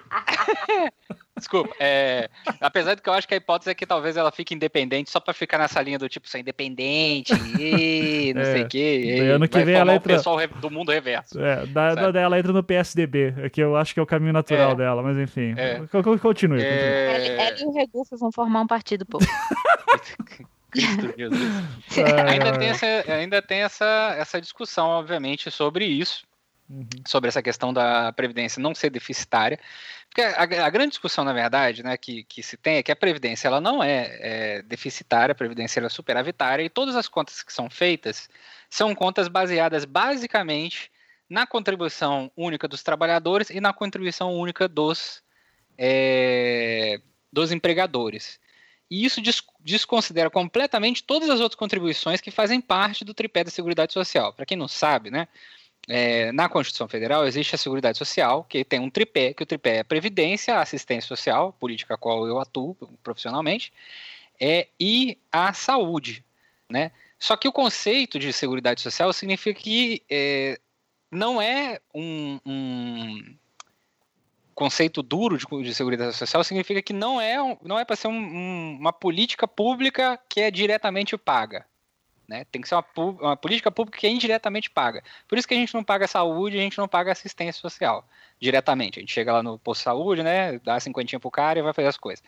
Desculpa. 1.36 1.74
É, 1.80 2.28
apesar 2.60 2.94
de 2.94 3.02
que 3.02 3.08
eu 3.08 3.14
acho 3.14 3.26
que 3.26 3.32
a 3.32 3.36
hipótese 3.38 3.70
é 3.70 3.74
que 3.74 3.86
talvez 3.86 4.16
ela 4.16 4.30
fique 4.30 4.54
independente 4.54 5.10
só 5.10 5.18
pra 5.18 5.32
ficar 5.32 5.58
nessa 5.58 5.80
linha 5.80 5.98
do 5.98 6.08
tipo 6.08 6.28
ser 6.28 6.40
independente, 6.40 7.32
e 7.58 8.34
não 8.34 8.42
é, 8.42 8.52
sei 8.52 8.62
o 8.62 8.68
quê. 8.68 9.30
Ano 9.34 9.48
que 9.48 9.64
vem 9.64 9.74
ela 9.74 9.94
entra. 9.94 10.12
O 10.12 10.16
pessoal 10.16 10.36
do 10.60 10.70
mundo 10.70 10.92
reverso. 10.92 11.40
É, 11.40 11.66
da, 11.66 11.94
da, 11.94 12.20
ela 12.20 12.38
entra 12.38 12.52
no 12.52 12.62
PSDB, 12.62 13.50
que 13.50 13.62
eu 13.62 13.74
acho 13.74 13.94
que 13.94 14.00
é 14.00 14.02
o 14.02 14.06
caminho 14.06 14.34
natural 14.34 14.72
é, 14.72 14.74
dela, 14.74 15.02
mas 15.02 15.16
enfim. 15.16 15.54
É. 15.56 15.80
Continue. 15.90 16.18
continue. 16.18 16.62
É... 16.62 17.36
Ela 17.38 17.60
e 17.60 17.64
o 17.64 17.72
Regufo 17.72 18.16
vão 18.18 18.30
formar 18.30 18.60
um 18.60 18.66
partido, 18.66 19.06
pô. 19.06 19.18
Cristo 20.70 21.12
Jesus. 21.16 21.40
ainda 22.28 22.58
tem, 22.58 22.68
essa, 22.68 22.86
ainda 23.12 23.42
tem 23.42 23.62
essa, 23.62 24.14
essa 24.16 24.40
discussão, 24.40 24.86
obviamente, 24.88 25.50
sobre 25.50 25.84
isso. 25.84 26.24
Uhum. 26.70 26.86
Sobre 27.04 27.26
essa 27.28 27.42
questão 27.42 27.72
da 27.72 28.12
Previdência 28.12 28.62
não 28.62 28.76
ser 28.76 28.90
deficitária. 28.90 29.58
Porque 30.08 30.22
a, 30.22 30.42
a, 30.42 30.70
grande 30.70 30.90
discussão, 30.90 31.24
na 31.24 31.32
verdade, 31.32 31.82
né, 31.82 31.96
que, 31.96 32.22
que 32.22 32.44
se 32.44 32.56
tem 32.56 32.76
é 32.76 32.82
que 32.82 32.92
a 32.92 32.96
Previdência 32.96 33.48
ela 33.48 33.60
não 33.60 33.82
é, 33.82 34.18
é 34.20 34.62
deficitária, 34.62 35.32
a 35.32 35.34
Previdência 35.34 35.80
é 35.80 35.88
superavitária, 35.88 36.62
e 36.62 36.70
todas 36.70 36.94
as 36.94 37.08
contas 37.08 37.42
que 37.42 37.52
são 37.52 37.68
feitas 37.68 38.28
são 38.68 38.94
contas 38.94 39.26
baseadas 39.26 39.84
basicamente 39.84 40.92
na 41.28 41.44
contribuição 41.44 42.30
única 42.36 42.68
dos 42.68 42.84
trabalhadores 42.84 43.50
e 43.50 43.60
na 43.60 43.72
contribuição 43.72 44.32
única 44.34 44.68
dos, 44.68 45.24
é, 45.76 47.00
dos 47.32 47.50
empregadores. 47.50 48.38
E 48.88 49.04
isso 49.04 49.20
des 49.20 49.42
desconsidera 49.60 50.30
completamente 50.30 51.02
todas 51.02 51.30
as 51.30 51.40
outras 51.40 51.58
contribuições 51.58 52.20
que 52.20 52.30
fazem 52.30 52.60
parte 52.60 53.04
do 53.04 53.14
tripé 53.14 53.44
da 53.44 53.50
Seguridade 53.50 53.92
Social. 53.92 54.32
Para 54.32 54.46
quem 54.46 54.56
não 54.56 54.66
sabe, 54.66 55.10
né, 55.10 55.28
é, 55.88 56.30
na 56.32 56.48
Constituição 56.48 56.88
Federal 56.88 57.26
existe 57.26 57.54
a 57.54 57.58
Seguridade 57.58 57.98
Social, 57.98 58.44
que 58.44 58.64
tem 58.64 58.80
um 58.80 58.90
tripé, 58.90 59.32
que 59.32 59.42
o 59.42 59.46
tripé 59.46 59.78
é 59.78 59.84
Previdência, 59.84 60.58
Assistência 60.58 61.08
Social, 61.08 61.52
política 61.54 61.94
a 61.94 61.98
qual 61.98 62.26
eu 62.26 62.38
atuo 62.38 62.76
profissionalmente, 63.02 63.72
é, 64.40 64.68
e 64.78 65.18
a 65.30 65.52
saúde, 65.52 66.24
né? 66.68 66.92
Só 67.18 67.36
que 67.36 67.46
o 67.46 67.52
conceito 67.52 68.18
de 68.18 68.32
Seguridade 68.32 68.80
Social 68.80 69.12
significa 69.12 69.60
que 69.60 70.02
é, 70.08 70.58
não 71.10 71.40
é 71.40 71.78
um, 71.94 72.38
um, 72.46 73.36
conceito 74.54 75.02
duro 75.02 75.36
de, 75.36 75.44
de, 75.62 75.74
Seguridade 75.74 76.16
Social, 76.16 76.42
significa 76.44 76.80
que 76.80 76.92
não 76.92 77.20
é, 77.20 77.34
é 77.34 77.84
para 77.84 77.96
ser 77.96 78.08
um, 78.08 78.76
uma 78.78 78.92
política 78.92 79.46
pública 79.46 80.18
que 80.28 80.40
é 80.40 80.50
diretamente 80.50 81.16
paga, 81.18 81.66
Né? 82.30 82.46
Tem 82.52 82.62
que 82.62 82.68
ser 82.68 82.76
uma, 82.76 82.84
uma, 82.96 83.36
política 83.36 83.72
pública 83.72 83.98
que 83.98 84.06
indiretamente 84.06 84.70
paga. 84.70 85.02
Por 85.26 85.36
isso 85.36 85.48
que 85.48 85.52
a 85.52 85.56
gente 85.56 85.74
não 85.74 85.82
paga 85.82 86.06
saúde, 86.06 86.56
a 86.56 86.60
gente 86.60 86.78
não 86.78 86.86
paga 86.86 87.10
assistência 87.10 87.60
social 87.60 88.08
diretamente. 88.40 89.00
A 89.00 89.02
gente 89.02 89.12
chega 89.12 89.32
lá 89.32 89.42
no 89.42 89.58
posto 89.58 89.80
de 89.80 89.84
saúde, 89.84 90.22
né, 90.22 90.60
dá 90.60 90.78
cinquentinha 90.78 91.18
pro 91.18 91.28
cara 91.28 91.58
e 91.58 91.62
vai 91.62 91.72
fazer 91.72 91.88
as 91.88 91.96
coisas. 91.96 92.22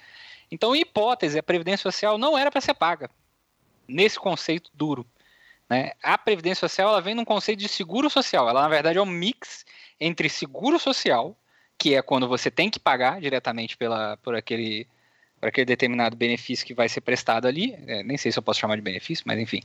Então, 0.50 0.74
em 0.74 0.80
hipótese, 0.80 1.38
a 1.38 1.42
previdência 1.42 1.84
social 1.84 2.18
não 2.18 2.36
era 2.36 2.50
para 2.50 2.60
ser 2.60 2.74
paga 2.74 3.08
nesse 3.86 4.18
conceito 4.18 4.72
duro. 4.74 5.06
Né? 5.70 5.92
A 6.02 6.18
previdência 6.18 6.68
social 6.68 6.88
ela 6.88 7.00
vem 7.00 7.14
num 7.14 7.24
conceito 7.24 7.60
de 7.60 7.68
seguro 7.68 8.10
social. 8.10 8.48
Ela, 8.48 8.62
na 8.62 8.68
verdade, 8.68 8.98
é 8.98 9.02
um 9.02 9.06
mix 9.06 9.64
entre 10.00 10.28
seguro 10.28 10.80
social, 10.80 11.36
que 11.78 11.94
é 11.94 12.02
quando 12.02 12.26
você 12.26 12.50
tem 12.50 12.68
que 12.68 12.80
pagar 12.80 13.20
diretamente 13.20 13.76
pela, 13.76 14.16
por 14.16 14.34
aquele 14.34 14.84
para 15.42 15.48
aquele 15.48 15.64
determinado 15.64 16.14
benefício 16.14 16.64
que 16.64 16.72
vai 16.72 16.88
ser 16.88 17.00
prestado 17.00 17.48
ali, 17.48 17.74
é, 17.88 18.04
nem 18.04 18.16
sei 18.16 18.30
se 18.30 18.38
eu 18.38 18.42
posso 18.44 18.60
chamar 18.60 18.76
de 18.76 18.80
benefício, 18.80 19.24
mas 19.26 19.40
enfim, 19.40 19.60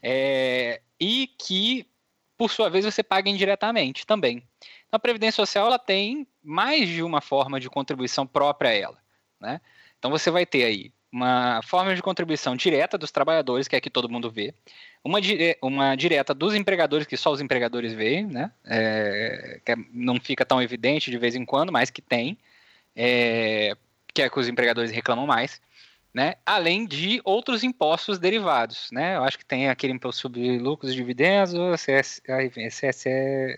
é, 0.00 0.80
e 1.00 1.28
que, 1.36 1.84
por 2.38 2.48
sua 2.48 2.70
vez, 2.70 2.84
você 2.84 3.02
paga 3.02 3.28
indiretamente 3.28 4.06
também. 4.06 4.40
Então, 4.86 4.98
a 4.98 5.00
Previdência 5.00 5.34
Social 5.34 5.66
ela 5.66 5.80
tem 5.80 6.28
mais 6.44 6.88
de 6.88 7.02
uma 7.02 7.20
forma 7.20 7.58
de 7.58 7.68
contribuição 7.68 8.24
própria 8.24 8.70
a 8.70 8.74
ela. 8.74 8.98
Né? 9.40 9.60
Então, 9.98 10.12
você 10.12 10.30
vai 10.30 10.46
ter 10.46 10.62
aí 10.62 10.92
uma 11.10 11.60
forma 11.64 11.92
de 11.92 12.02
contribuição 12.02 12.54
direta 12.54 12.96
dos 12.96 13.10
trabalhadores, 13.10 13.66
que 13.66 13.74
é 13.74 13.80
que 13.80 13.90
todo 13.90 14.08
mundo 14.08 14.30
vê, 14.30 14.54
uma, 15.02 15.18
uma 15.60 15.96
direta 15.96 16.32
dos 16.32 16.54
empregadores, 16.54 17.04
que 17.04 17.16
só 17.16 17.32
os 17.32 17.40
empregadores 17.40 17.92
veem, 17.94 18.26
né? 18.26 18.52
É, 18.64 19.60
que 19.64 19.72
é, 19.72 19.76
não 19.92 20.20
fica 20.20 20.46
tão 20.46 20.62
evidente 20.62 21.10
de 21.10 21.18
vez 21.18 21.34
em 21.34 21.44
quando, 21.44 21.72
mas 21.72 21.90
que 21.90 22.02
tem. 22.02 22.38
É, 22.94 23.76
que 24.16 24.22
é 24.22 24.30
que 24.30 24.40
os 24.40 24.48
empregadores 24.48 24.90
reclamam 24.90 25.26
mais, 25.26 25.60
né? 26.12 26.36
Além 26.46 26.86
de 26.86 27.20
outros 27.22 27.62
impostos 27.62 28.18
derivados, 28.18 28.88
né? 28.90 29.16
Eu 29.16 29.24
acho 29.24 29.36
que 29.36 29.44
tem 29.44 29.68
aquele 29.68 29.92
imposto 29.92 30.22
sobre 30.22 30.58
lucros 30.58 30.92
e 30.92 30.94
dividendos, 30.94 31.52
CS, 31.78 32.22
CS 32.70 33.06
é, 33.06 33.56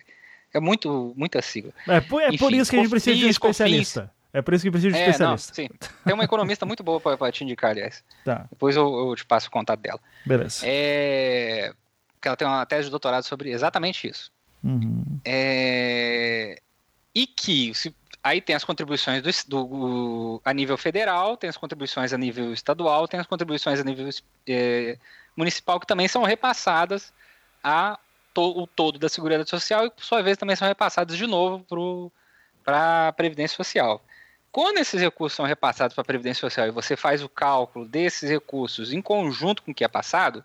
é 0.52 0.58
muito, 0.58 1.14
muita 1.16 1.40
sigla. 1.40 1.72
É, 1.86 2.00
por, 2.00 2.20
é 2.20 2.28
Enfim, 2.28 2.38
por 2.38 2.52
isso 2.52 2.70
que 2.70 2.76
a 2.76 2.80
gente 2.80 2.90
precisa 2.90 3.16
de 3.16 3.26
um 3.26 3.28
especialista. 3.28 4.10
É 4.32 4.42
por 4.42 4.52
isso 4.52 4.64
que 4.64 4.70
precisa 4.70 4.90
de 4.90 4.96
um 4.96 4.98
é, 4.98 5.04
especialista. 5.08 5.62
Não, 5.62 5.68
sim. 5.68 5.68
Tem 6.04 6.12
uma 6.12 6.24
economista 6.24 6.66
muito 6.66 6.82
boa 6.82 7.00
para 7.00 7.30
te 7.30 7.44
indicar, 7.44 7.70
aliás. 7.70 8.02
Tá. 8.24 8.46
Depois 8.50 8.74
eu, 8.74 9.08
eu, 9.08 9.14
te 9.14 9.24
passo 9.24 9.46
o 9.46 9.52
contato 9.52 9.78
dela. 9.78 10.00
Beleza. 10.26 10.62
É, 10.66 11.72
porque 12.14 12.26
ela 12.26 12.36
tem 12.36 12.48
uma 12.48 12.66
tese 12.66 12.86
de 12.86 12.90
doutorado 12.90 13.22
sobre 13.22 13.52
exatamente 13.52 14.08
isso. 14.08 14.32
Uhum. 14.64 15.20
É, 15.24 16.60
e 17.14 17.26
que, 17.28 17.72
se 17.74 17.94
Aí 18.28 18.42
tem 18.42 18.54
as 18.54 18.62
contribuições 18.62 19.22
do, 19.22 19.64
do, 19.64 20.42
a 20.44 20.52
nível 20.52 20.76
federal, 20.76 21.34
tem 21.34 21.48
as 21.48 21.56
contribuições 21.56 22.12
a 22.12 22.18
nível 22.18 22.52
estadual, 22.52 23.08
tem 23.08 23.18
as 23.18 23.26
contribuições 23.26 23.80
a 23.80 23.82
nível 23.82 24.06
é, 24.46 24.98
municipal 25.34 25.80
que 25.80 25.86
também 25.86 26.06
são 26.08 26.22
repassadas 26.24 27.10
a 27.64 27.98
to, 28.34 28.42
o 28.42 28.66
todo 28.66 28.98
da 28.98 29.08
Seguridade 29.08 29.48
Social 29.48 29.86
e, 29.86 29.90
por 29.90 30.04
sua 30.04 30.22
vez, 30.22 30.36
também 30.36 30.54
são 30.54 30.68
repassadas 30.68 31.16
de 31.16 31.26
novo 31.26 31.64
para 32.62 33.08
a 33.08 33.12
Previdência 33.14 33.56
Social. 33.56 34.04
Quando 34.52 34.76
esses 34.76 35.00
recursos 35.00 35.34
são 35.34 35.46
repassados 35.46 35.94
para 35.94 36.02
a 36.02 36.04
Previdência 36.04 36.42
Social 36.42 36.66
e 36.66 36.70
você 36.70 36.98
faz 36.98 37.22
o 37.22 37.30
cálculo 37.30 37.86
desses 37.86 38.28
recursos 38.28 38.92
em 38.92 39.00
conjunto 39.00 39.62
com 39.62 39.70
o 39.70 39.74
que 39.74 39.84
é 39.84 39.88
passado, 39.88 40.44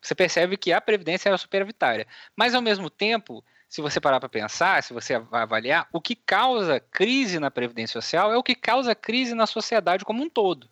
você 0.00 0.14
percebe 0.14 0.56
que 0.56 0.72
a 0.72 0.80
Previdência 0.80 1.28
é 1.28 1.36
superavitária. 1.36 2.06
Mas, 2.36 2.54
ao 2.54 2.62
mesmo 2.62 2.88
tempo, 2.88 3.42
se 3.68 3.82
você 3.82 4.00
parar 4.00 4.20
para 4.20 4.28
pensar, 4.28 4.82
se 4.82 4.92
você 4.92 5.14
avaliar, 5.32 5.88
o 5.92 6.00
que 6.00 6.14
causa 6.14 6.80
crise 6.80 7.38
na 7.38 7.50
Previdência 7.50 8.00
Social 8.00 8.32
é 8.32 8.36
o 8.36 8.42
que 8.42 8.54
causa 8.54 8.94
crise 8.94 9.34
na 9.34 9.46
sociedade 9.46 10.04
como 10.04 10.22
um 10.22 10.30
todo, 10.30 10.68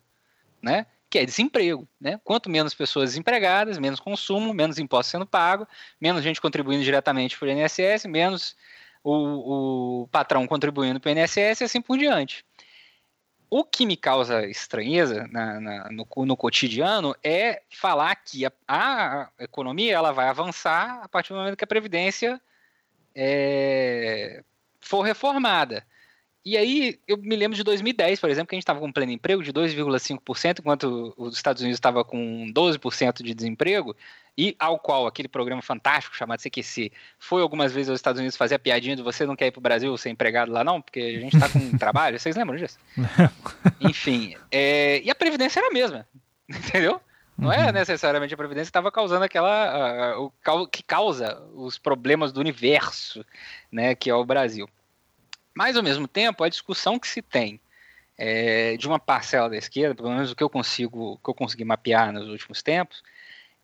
né? 0.61 0.85
Que 1.09 1.19
é 1.19 1.25
desemprego, 1.25 1.87
né? 1.99 2.19
Quanto 2.23 2.49
menos 2.49 2.73
pessoas 2.73 3.11
desempregadas, 3.11 3.77
menos 3.77 3.99
consumo, 3.99 4.53
menos 4.53 4.79
impostos 4.79 5.11
sendo 5.11 5.25
pago, 5.25 5.67
menos 5.99 6.23
gente 6.23 6.41
contribuindo 6.41 6.83
diretamente 6.83 7.37
para 7.37 7.47
o 7.47 7.51
INSS, 7.51 8.05
menos 8.05 8.55
o, 9.03 10.03
o 10.03 10.07
patrão 10.07 10.47
contribuindo 10.47 10.99
para 10.99 11.09
o 11.09 11.17
INSS 11.17 11.61
e 11.61 11.63
assim 11.65 11.81
por 11.81 11.97
diante. 11.97 12.43
O 13.49 13.63
que 13.63 13.85
me 13.85 13.95
causa 13.95 14.45
estranheza 14.47 15.27
na, 15.31 15.59
na, 15.59 15.91
no, 15.91 16.07
no, 16.25 16.35
cotidiano 16.35 17.15
é 17.23 17.61
falar 17.69 18.15
que 18.15 18.45
a, 18.45 18.51
a, 18.67 19.29
economia 19.39 19.93
ela 19.93 20.11
vai 20.11 20.27
avançar 20.27 21.01
a 21.03 21.07
partir 21.07 21.31
do 21.31 21.39
momento 21.39 21.55
que 21.55 21.63
a 21.63 21.67
Previdência 21.67 22.41
é, 23.15 24.43
for 24.79 25.01
reformada. 25.01 25.85
E 26.45 26.55
aí, 26.55 26.99
eu 27.07 27.17
me 27.17 27.35
lembro 27.35 27.57
de 27.57 27.63
2010, 27.63 28.19
por 28.19 28.29
exemplo, 28.29 28.49
que 28.49 28.55
a 28.55 28.57
gente 28.57 28.63
estava 28.63 28.79
com 28.79 28.85
um 28.85 28.91
pleno 28.91 29.11
emprego 29.11 29.41
de 29.41 29.51
2,5%, 29.51 30.59
enquanto 30.59 31.11
os 31.17 31.35
Estados 31.35 31.63
Unidos 31.63 31.77
estava 31.77 32.05
com 32.05 32.45
12% 32.53 33.23
de 33.23 33.33
desemprego, 33.33 33.95
e 34.37 34.55
ao 34.59 34.77
qual 34.77 35.07
aquele 35.07 35.27
programa 35.27 35.63
fantástico 35.63 36.15
chamado 36.15 36.41
CQC 36.41 36.91
foi 37.17 37.41
algumas 37.41 37.71
vezes 37.71 37.89
aos 37.89 37.97
Estados 37.97 38.19
Unidos 38.19 38.37
fazer 38.37 38.55
a 38.55 38.59
piadinha 38.59 38.95
de 38.95 39.01
você 39.01 39.25
não 39.25 39.35
quer 39.35 39.47
ir 39.47 39.51
para 39.51 39.59
o 39.59 39.63
Brasil 39.63 39.97
ser 39.97 40.11
empregado 40.11 40.51
lá 40.51 40.63
não, 40.63 40.81
porque 40.81 40.99
a 40.99 41.19
gente 41.19 41.35
está 41.35 41.49
com 41.49 41.77
trabalho, 41.79 42.19
vocês 42.19 42.35
lembram 42.35 42.57
disso? 42.57 42.77
Enfim, 43.81 44.35
é, 44.51 45.01
e 45.03 45.09
a 45.09 45.15
Previdência 45.15 45.59
era 45.59 45.69
a 45.69 45.73
mesma, 45.73 46.07
entendeu? 46.47 47.01
Não 47.37 47.51
é 47.51 47.63
uhum. 47.63 47.69
é 47.69 47.71
necessariamente 47.71 48.33
a 48.33 48.37
Previdência 48.37 48.65
que 48.65 48.69
estava 48.69 48.91
causando 48.91 49.25
aquela. 49.25 50.17
Uh, 50.17 50.31
o 50.47 50.67
que 50.67 50.81
causa 50.81 51.41
os 51.53 51.77
problemas 51.77 52.31
do 52.31 52.39
universo, 52.39 53.25
né, 53.71 53.93
que 53.93 54.09
é 54.09 54.15
o 54.15 54.25
Brasil. 54.25 54.69
Mas, 55.53 55.75
ao 55.75 55.83
mesmo 55.83 56.07
tempo, 56.07 56.43
a 56.43 56.49
discussão 56.49 56.97
que 56.97 57.07
se 57.07 57.21
tem 57.21 57.59
é, 58.17 58.77
de 58.77 58.87
uma 58.87 58.99
parcela 58.99 59.49
da 59.49 59.57
esquerda, 59.57 59.95
pelo 59.95 60.09
menos 60.09 60.31
o 60.31 60.35
que 60.35 60.43
eu 60.43 60.49
consigo, 60.49 61.19
que 61.23 61.29
eu 61.29 61.33
consegui 61.33 61.65
mapear 61.65 62.11
nos 62.11 62.27
últimos 62.29 62.61
tempos, 62.61 63.03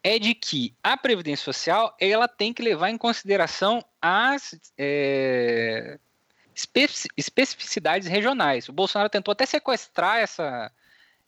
é 0.04 0.18
de 0.18 0.34
que 0.34 0.74
a 0.84 0.98
Previdência 0.98 1.44
Social 1.44 1.96
ela 2.00 2.28
tem 2.28 2.54
que 2.54 2.62
levar 2.62 2.90
em 2.90 2.98
consideração 2.98 3.84
as 4.02 4.60
é, 4.78 6.00
especificidades 7.16 8.08
regionais. 8.08 8.68
O 8.68 8.74
Bolsonaro 8.74 9.10
tentou 9.10 9.32
até 9.32 9.46
sequestrar 9.46 10.18
essa, 10.18 10.72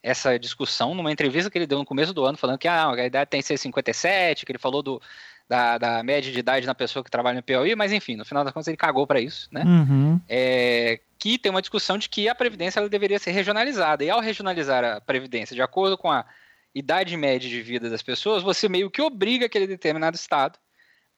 essa 0.04 0.38
discussão 0.38 0.94
numa 0.94 1.10
entrevista 1.10 1.50
que 1.50 1.56
ele 1.56 1.66
deu 1.66 1.78
no 1.78 1.84
começo 1.84 2.12
do 2.12 2.26
ano, 2.26 2.36
falando 2.36 2.58
que 2.58 2.68
ah, 2.68 2.90
a 2.90 3.06
idade 3.06 3.30
tem 3.30 3.40
que 3.40 3.46
ser 3.46 3.56
57, 3.56 4.44
que 4.44 4.52
ele 4.52 4.58
falou 4.58 4.82
do, 4.82 5.00
da, 5.48 5.78
da 5.78 6.02
média 6.02 6.30
de 6.30 6.38
idade 6.38 6.66
na 6.66 6.74
pessoa 6.74 7.02
que 7.02 7.10
trabalha 7.10 7.36
no 7.36 7.42
POI, 7.42 7.74
mas 7.74 7.90
enfim, 7.90 8.14
no 8.14 8.24
final 8.24 8.44
das 8.44 8.52
contas 8.52 8.68
ele 8.68 8.76
cagou 8.76 9.06
para 9.06 9.18
isso, 9.18 9.48
né? 9.50 9.62
Uhum. 9.64 10.20
É, 10.28 11.00
que 11.18 11.38
tem 11.38 11.48
uma 11.48 11.62
discussão 11.62 11.96
de 11.96 12.10
que 12.10 12.28
a 12.28 12.34
Previdência 12.34 12.80
ela 12.80 12.88
deveria 12.88 13.18
ser 13.18 13.30
regionalizada, 13.30 14.04
e 14.04 14.10
ao 14.10 14.20
regionalizar 14.20 14.84
a 14.84 15.00
Previdência 15.00 15.56
de 15.56 15.62
acordo 15.62 15.96
com 15.96 16.12
a 16.12 16.26
idade 16.74 17.16
média 17.16 17.48
de 17.48 17.62
vida 17.62 17.88
das 17.88 18.02
pessoas, 18.02 18.42
você 18.42 18.68
meio 18.68 18.90
que 18.90 19.00
obriga 19.00 19.46
aquele 19.46 19.66
determinado 19.66 20.16
Estado 20.16 20.58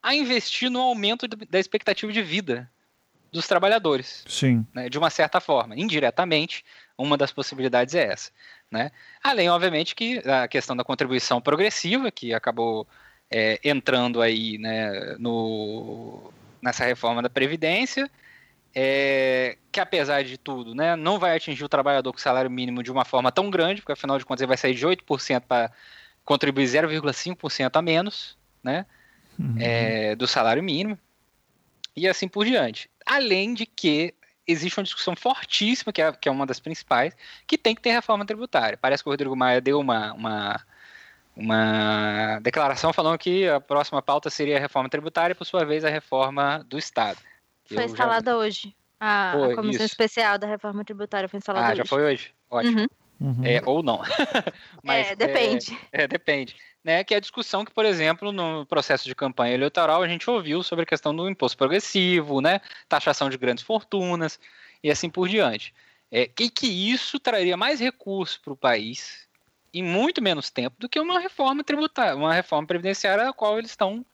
a 0.01 0.15
investir 0.15 0.71
no 0.71 0.81
aumento 0.81 1.27
da 1.27 1.59
expectativa 1.59 2.13
de 2.13 2.23
vida 2.23 2.71
dos 3.33 3.49
trabalhadores. 3.49 4.23
Sim. 4.29 4.65
Né, 4.73 4.89
de 4.89 4.97
uma 4.97 5.11
certa 5.11 5.41
forma. 5.41 5.75
Indiretamente, 5.75 6.65
uma 6.99 7.17
das 7.17 7.33
possibilidades 7.33 7.95
é 7.95 8.13
essa. 8.13 8.31
Né? 8.71 8.91
Além, 9.23 9.49
obviamente, 9.49 9.95
que 9.95 10.19
a 10.29 10.49
questão 10.49 10.77
da 10.77 10.85
contribuição 10.85 11.41
progressiva, 11.41 12.11
que 12.11 12.33
acabou 12.33 12.87
é, 13.31 13.61
entrando 13.63 14.21
aí 14.21 14.59
né, 14.59 15.17
no, 15.19 16.33
nessa 16.63 16.85
reforma 16.85 17.23
da 17.23 17.31
Previdência, 17.31 18.11
é, 18.75 19.57
que 19.73 19.81
apesar 19.81 20.23
de 20.23 20.37
tudo, 20.37 20.75
né, 20.75 20.97
não 20.97 21.19
vai 21.19 21.37
atingir 21.37 21.65
o 21.65 21.69
trabalhador 21.69 22.13
com 22.13 22.19
salário 22.19 22.51
mínimo 22.51 22.83
de 22.83 22.93
uma 22.93 23.05
forma 23.05 23.33
tão 23.33 23.51
grande, 23.51 23.81
porque 23.81 23.93
afinal 23.93 24.19
de 24.19 24.25
contas 24.25 24.43
ele 24.43 24.49
vai 24.49 24.57
sair 24.57 24.75
de 24.75 24.87
8% 24.87 25.43
para 25.49 25.73
contribuir 26.25 26.67
0,5% 26.67 27.71
a 27.75 27.83
menos 27.83 28.37
né, 28.63 28.85
uhum. 29.39 29.57
é, 29.59 30.15
do 30.15 30.27
salário 30.27 30.63
mínimo, 30.63 30.99
e 31.97 32.07
assim 32.07 32.29
por 32.29 32.45
diante. 32.45 32.91
Além 33.07 33.55
de 33.55 33.65
que 33.65 34.13
existe 34.47 34.79
uma 34.79 34.85
discussão 34.85 35.17
fortíssima, 35.17 35.93
que 35.93 36.01
é, 36.01 36.13
que 36.13 36.29
é 36.29 36.33
uma 36.33 36.47
das 36.47 36.61
principais, 36.61 37.15
que 37.47 37.59
tem 37.59 37.75
que 37.75 37.83
ter 37.83 37.91
reforma 37.91 38.25
tributária. 38.25 38.79
Parece 38.81 39.03
que 39.03 39.09
o 39.09 39.13
Rodrigo 39.13 39.35
Maia 39.35 39.61
deu 39.61 39.81
uma, 39.81 40.13
uma, 40.13 40.61
uma 41.37 42.39
declaração 42.41 42.93
falando 42.93 43.19
que 43.19 43.49
a 43.49 43.61
próxima 43.61 44.01
pauta 44.01 44.31
seria 44.31 44.57
a 44.57 44.61
reforma 44.61 44.89
tributária 44.89 45.33
e, 45.33 45.37
por 45.37 45.45
sua 45.45 45.65
vez, 45.65 45.85
a 45.85 45.91
reforma 45.91 46.65
do 46.69 46.79
Estado. 46.79 47.19
Foi 47.67 47.85
instalada 47.85 48.31
já... 48.31 48.37
hoje. 48.37 48.77
A, 48.99 49.33
a 49.33 49.55
comissão 49.55 49.85
isso. 49.85 49.93
especial 49.93 50.39
da 50.39 50.47
reforma 50.47 50.85
tributária 50.85 51.29
foi 51.29 51.39
instalada 51.39 51.67
ah, 51.67 51.73
hoje. 51.73 51.81
Ah, 51.81 51.85
já 51.85 51.89
foi 51.89 52.05
hoje? 52.05 52.35
Ótimo. 52.51 52.81
Uhum. 52.81 52.87
Uhum. 53.21 53.45
É, 53.45 53.63
ou 53.65 53.83
não. 53.83 54.03
Mas, 54.83 55.09
é, 55.09 55.17
depende. 55.17 55.79
É, 55.93 56.03
é, 56.03 56.09
depende 56.09 56.57
né, 56.87 57.03
que 57.03 57.13
é 57.13 57.17
a 57.17 57.21
discussão 57.21 57.65
que, 57.65 57.73
por 57.73 57.85
exemplo, 57.85 58.31
no 58.31 58.65
processo 58.65 59.07
de 59.07 59.15
campanha 59.15 59.55
eleitoral 59.55 60.05
a 60.05 60.09
gente 60.09 60.31
ouviu 60.31 60.63
sobre 60.63 60.85
a 60.85 60.87
questão 60.87 61.15
do 61.15 61.29
imposto 61.29 61.59
progressivo, 61.59 62.41
né, 62.41 62.61
taxação 62.89 63.29
de 63.29 63.37
grandes 63.37 63.65
fortunas 63.65 64.39
e 64.85 64.89
assim 64.89 65.11
por 65.11 65.29
diante. 65.29 65.75
É, 66.13 66.31
e 66.39 66.49
que 66.49 66.69
isso 66.69 67.19
traria 67.19 67.57
mais 67.57 67.81
recursos 67.81 68.39
para 68.39 68.53
o 68.53 68.57
país 68.57 69.27
em 69.75 69.83
muito 69.83 70.23
menos 70.23 70.49
tempo 70.49 70.77
do 70.79 70.89
que 70.89 71.01
uma 71.01 71.19
reforma 71.19 71.65
tributária, 71.65 72.15
uma 72.15 72.33
reforma 72.33 72.69
previdenciária 72.69 73.29
a 73.29 73.33
qual 73.33 73.59
eles 73.59 73.71
estão 73.71 74.07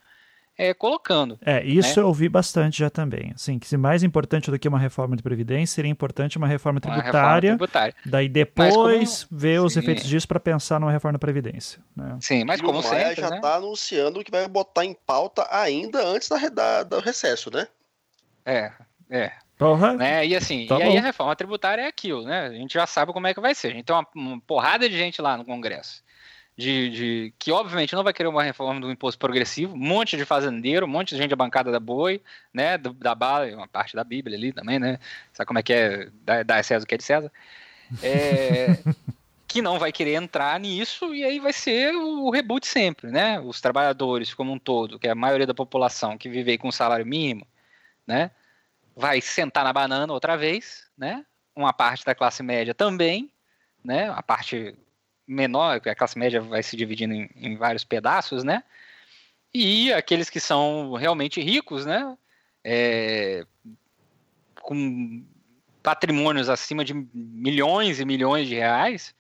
é, 0.57 0.75
colocando. 0.75 1.39
É, 1.45 1.65
isso 1.65 1.99
né? 1.99 2.03
eu 2.03 2.09
ouvi 2.09 2.29
bastante 2.29 2.79
já 2.79 2.91
também. 2.91 3.33
Assim, 3.35 3.59
que 3.59 3.67
se 3.67 3.77
mais 3.77 4.03
importante 4.03 4.51
do 4.51 4.59
que 4.59 4.69
uma 4.69 4.79
reforma 4.79 5.17
de 5.17 5.23
previdência, 5.23 5.75
seria 5.75 5.91
importante 5.91 6.37
uma 6.37 6.47
reforma 6.47 6.81
tributária. 6.81 7.11
Uma 7.13 7.23
reforma 7.25 7.41
tributária. 7.41 7.95
Daí 8.05 8.29
depois 8.29 9.25
como... 9.25 9.41
ver 9.41 9.61
os 9.61 9.73
Sim. 9.73 9.81
efeitos 9.81 10.05
disso 10.05 10.29
para 10.29 10.39
pensar 10.39 10.79
numa 10.79 10.93
reforma 10.93 11.15
da 11.15 11.19
previdência. 11.19 11.81
Né? 11.97 12.19
Sim, 12.21 12.45
mas 12.45 12.61
e 12.61 12.63
como 12.63 12.81
o 12.81 12.83
Maia 12.83 13.09
sempre, 13.09 13.21
já 13.23 13.35
está 13.35 13.51
né? 13.51 13.57
anunciando 13.57 14.23
que 14.23 14.31
vai 14.31 14.47
botar 14.47 14.85
em 14.85 14.95
pauta 14.95 15.47
ainda 15.51 16.07
antes 16.07 16.29
da, 16.29 16.49
da, 16.49 16.83
do 16.83 17.01
recesso, 17.01 17.51
né? 17.51 17.67
É, 18.45 18.73
é. 19.11 19.33
Uhum. 19.61 19.97
Né? 19.97 20.27
E 20.27 20.35
assim, 20.35 20.67
tá 20.67 20.79
e 20.79 20.83
aí 20.83 20.99
a 20.99 21.03
reforma 21.03 21.37
tributária 21.37 21.83
é 21.83 21.87
aquilo, 21.87 22.25
né? 22.25 22.47
A 22.47 22.53
gente 22.53 22.75
já 22.75 22.87
sabe 22.87 23.13
como 23.13 23.27
é 23.27 23.35
que 23.35 23.41
vai 23.41 23.55
ser. 23.55 23.69
A 23.69 23.71
gente 23.71 23.85
tem 23.85 23.95
uma, 23.95 24.07
uma 24.15 24.41
porrada 24.41 24.89
de 24.89 24.97
gente 24.97 25.23
lá 25.23 25.37
no 25.37 25.45
Congresso 25.45 26.03
de, 26.57 26.91
de, 26.91 27.35
que 27.39 27.51
obviamente 27.51 27.95
não 27.95 28.05
vai 28.05 28.13
querer 28.13 28.29
uma 28.29 28.43
reforma 28.43 28.81
do 28.81 28.91
imposto 28.91 29.19
progressivo, 29.19 29.75
um 29.75 29.79
monte 29.79 30.17
de 30.17 30.25
fazendeiro, 30.25 30.87
um 30.87 30.89
monte 30.89 31.11
de 31.11 31.17
gente 31.17 31.31
da 31.31 31.37
bancada 31.37 31.71
da 31.73 31.81
boi, 31.81 32.21
né, 32.53 32.77
do, 32.77 32.93
da 32.93 33.15
bala, 33.15 33.47
uma 33.55 33.69
parte 33.69 33.97
da 33.97 34.05
Bíblia 34.05 34.37
ali 34.37 34.53
também, 34.53 34.79
né, 34.79 34.99
sabe 35.33 35.47
como 35.47 35.59
é 35.59 35.63
que 35.63 35.73
é, 35.73 36.11
dar 36.45 36.63
César 36.63 36.85
o 36.85 36.87
que 36.87 36.95
é 36.95 36.99
de 36.99 37.05
César, 37.05 37.33
é, 38.03 38.79
que 39.49 39.63
não 39.63 39.79
vai 39.79 39.93
querer 39.93 40.15
entrar 40.15 40.59
nisso 40.61 41.15
e 41.15 41.25
aí 41.25 41.41
vai 41.41 41.53
ser 41.53 41.95
o 41.95 42.31
reboot 42.31 42.67
sempre, 42.67 43.11
né, 43.11 43.41
os 43.41 43.61
trabalhadores 43.61 44.35
como 44.35 44.53
um 44.53 44.59
todo, 44.59 44.99
que 44.99 45.09
é 45.09 45.13
a 45.13 45.17
maioria 45.17 45.47
da 45.47 45.55
população 45.55 46.19
que 46.19 46.29
vive 46.29 46.59
com 46.59 46.71
salário 46.71 47.07
mínimo, 47.07 47.47
né, 48.07 48.31
vai 48.95 49.23
sentar 49.23 49.65
na 49.65 49.73
banana 49.73 50.13
outra 50.13 50.37
vez, 50.37 50.87
né, 50.99 51.25
uma 51.57 51.73
parte 51.73 52.05
da 52.05 52.15
classe 52.15 52.43
média 52.43 52.75
também, 52.75 53.31
né, 53.83 54.11
a 54.11 54.23
parte 54.23 54.77
menor, 55.33 55.81
a 55.87 55.95
classe 55.95 56.19
média 56.19 56.41
vai 56.41 56.63
se 56.63 56.77
dividindo 56.77 57.15
em, 57.15 57.31
em, 57.37 57.57
vários 57.57 57.85
pedaços, 57.85 58.45
né? 58.45 58.63
E 59.55 59.93
aqueles 59.93 60.31
que 60.31 60.41
são 60.41 60.95
realmente 60.95 61.41
ricos, 61.41 61.87
né? 61.87 62.17
É, 62.65 63.45
com 64.61 65.25
patrimônios 65.83 66.49
acima 66.49 66.85
de 66.85 66.95
milhões 67.13 67.99
e 67.99 68.05
milhões 68.05 68.49
de 68.49 68.55
reais, 68.55 69.15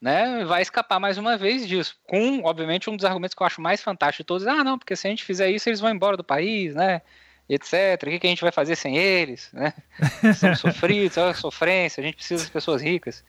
né? 0.00 0.44
Vai 0.44 0.62
escapar 0.62 0.98
mais 0.98 1.18
uma 1.18 1.36
vez 1.36 1.66
disso. 1.66 1.96
Com, 2.04 2.42
obviamente, 2.44 2.90
um 2.90 2.96
dos 2.96 3.04
argumentos 3.04 3.34
que 3.34 3.42
eu 3.42 3.46
acho 3.46 3.60
mais 3.60 3.82
fantástico 3.82 4.22
de 4.22 4.26
todos, 4.26 4.46
ah, 4.46 4.64
não, 4.64 4.78
porque 4.78 4.96
se 4.96 5.06
a 5.06 5.10
gente 5.10 5.24
fizer 5.24 5.50
isso, 5.50 5.68
eles 5.68 5.80
vão 5.80 5.90
embora 5.90 6.16
do 6.16 6.24
país, 6.24 6.74
né? 6.74 7.02
etc. 7.50 8.00
O 8.02 8.10
que, 8.10 8.20
que 8.20 8.26
a 8.26 8.30
gente 8.30 8.42
vai 8.42 8.52
fazer 8.52 8.76
sem 8.76 8.96
eles? 8.96 9.50
Né? 9.52 9.74
Estamos 10.22 10.60
sofridos, 10.60 11.18
a 11.18 11.34
sofrência, 11.34 12.00
a 12.00 12.04
gente 12.04 12.14
precisa 12.14 12.44
das 12.44 12.50
pessoas 12.50 12.80
ricas. 12.80 13.24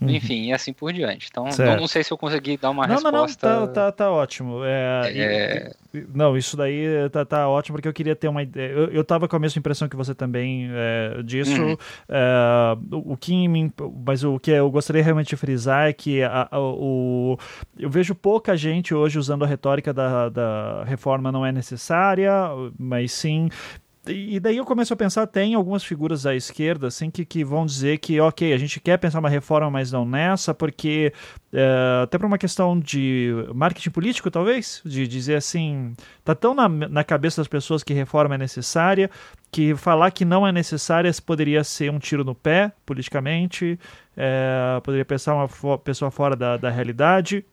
Uhum. 0.00 0.10
Enfim, 0.10 0.46
e 0.46 0.52
assim 0.52 0.72
por 0.72 0.92
diante. 0.92 1.28
Então, 1.30 1.44
não, 1.44 1.76
não, 1.76 1.86
sei 1.86 2.02
se 2.02 2.12
eu 2.12 2.18
consegui 2.18 2.56
dar 2.56 2.70
uma 2.70 2.86
não, 2.86 2.94
resposta. 2.94 3.48
Não, 3.52 3.60
não, 3.60 3.66
tá, 3.68 3.84
tá, 3.84 3.92
tá 3.92 4.10
ótimo. 4.10 4.64
É, 4.64 5.12
é... 5.14 5.72
E, 5.94 6.06
não, 6.14 6.36
isso 6.36 6.56
daí 6.56 7.08
tá, 7.10 7.24
tá 7.24 7.48
ótimo, 7.48 7.76
porque 7.76 7.88
eu 7.88 7.92
queria 7.92 8.16
ter 8.16 8.28
uma 8.28 8.42
ideia. 8.42 8.70
Eu, 8.70 8.86
eu 8.88 9.04
tava 9.04 9.28
com 9.28 9.36
a 9.36 9.38
mesma 9.38 9.58
impressão 9.58 9.88
que 9.88 9.96
você 9.96 10.14
também 10.14 10.70
é, 10.72 11.22
disso. 11.22 11.62
Uhum. 11.62 11.76
É, 12.08 12.76
o, 12.90 13.16
que 13.16 13.46
me, 13.46 13.72
mas 14.04 14.24
o 14.24 14.38
que 14.38 14.50
eu 14.50 14.70
gostaria 14.70 15.02
realmente 15.02 15.28
de 15.28 15.36
frisar 15.36 15.88
é 15.88 15.92
que 15.92 16.22
a, 16.22 16.48
a, 16.50 16.60
o, 16.60 17.38
eu 17.78 17.90
vejo 17.90 18.14
pouca 18.14 18.56
gente 18.56 18.94
hoje 18.94 19.18
usando 19.18 19.44
a 19.44 19.46
retórica 19.46 19.92
da, 19.92 20.28
da 20.28 20.84
reforma 20.84 21.30
não 21.30 21.44
é 21.44 21.52
necessária, 21.52 22.32
mas 22.78 23.12
sim 23.12 23.48
e 24.06 24.40
daí 24.40 24.56
eu 24.56 24.64
começo 24.64 24.92
a 24.92 24.96
pensar, 24.96 25.26
tem 25.28 25.54
algumas 25.54 25.84
figuras 25.84 26.26
à 26.26 26.34
esquerda, 26.34 26.88
assim, 26.88 27.08
que, 27.08 27.24
que 27.24 27.44
vão 27.44 27.64
dizer 27.64 27.98
que, 27.98 28.20
ok, 28.20 28.52
a 28.52 28.58
gente 28.58 28.80
quer 28.80 28.96
pensar 28.98 29.20
uma 29.20 29.28
reforma, 29.28 29.70
mas 29.70 29.92
não 29.92 30.04
nessa, 30.04 30.52
porque 30.52 31.12
é, 31.52 32.00
até 32.02 32.18
por 32.18 32.26
uma 32.26 32.36
questão 32.36 32.78
de 32.80 33.30
marketing 33.54 33.90
político, 33.90 34.28
talvez, 34.28 34.82
de 34.84 35.06
dizer 35.06 35.36
assim, 35.36 35.94
tá 36.24 36.34
tão 36.34 36.52
na, 36.52 36.68
na 36.68 37.04
cabeça 37.04 37.40
das 37.40 37.46
pessoas 37.46 37.84
que 37.84 37.94
reforma 37.94 38.34
é 38.34 38.38
necessária, 38.38 39.08
que 39.52 39.76
falar 39.76 40.10
que 40.10 40.24
não 40.24 40.44
é 40.44 40.50
necessária 40.50 41.10
poderia 41.24 41.62
ser 41.62 41.88
um 41.88 42.00
tiro 42.00 42.24
no 42.24 42.34
pé, 42.34 42.72
politicamente, 42.84 43.78
é, 44.16 44.80
poderia 44.82 45.04
pensar 45.04 45.34
uma 45.34 45.78
pessoa 45.78 46.10
fora 46.10 46.34
da, 46.34 46.56
da 46.56 46.70
realidade. 46.70 47.44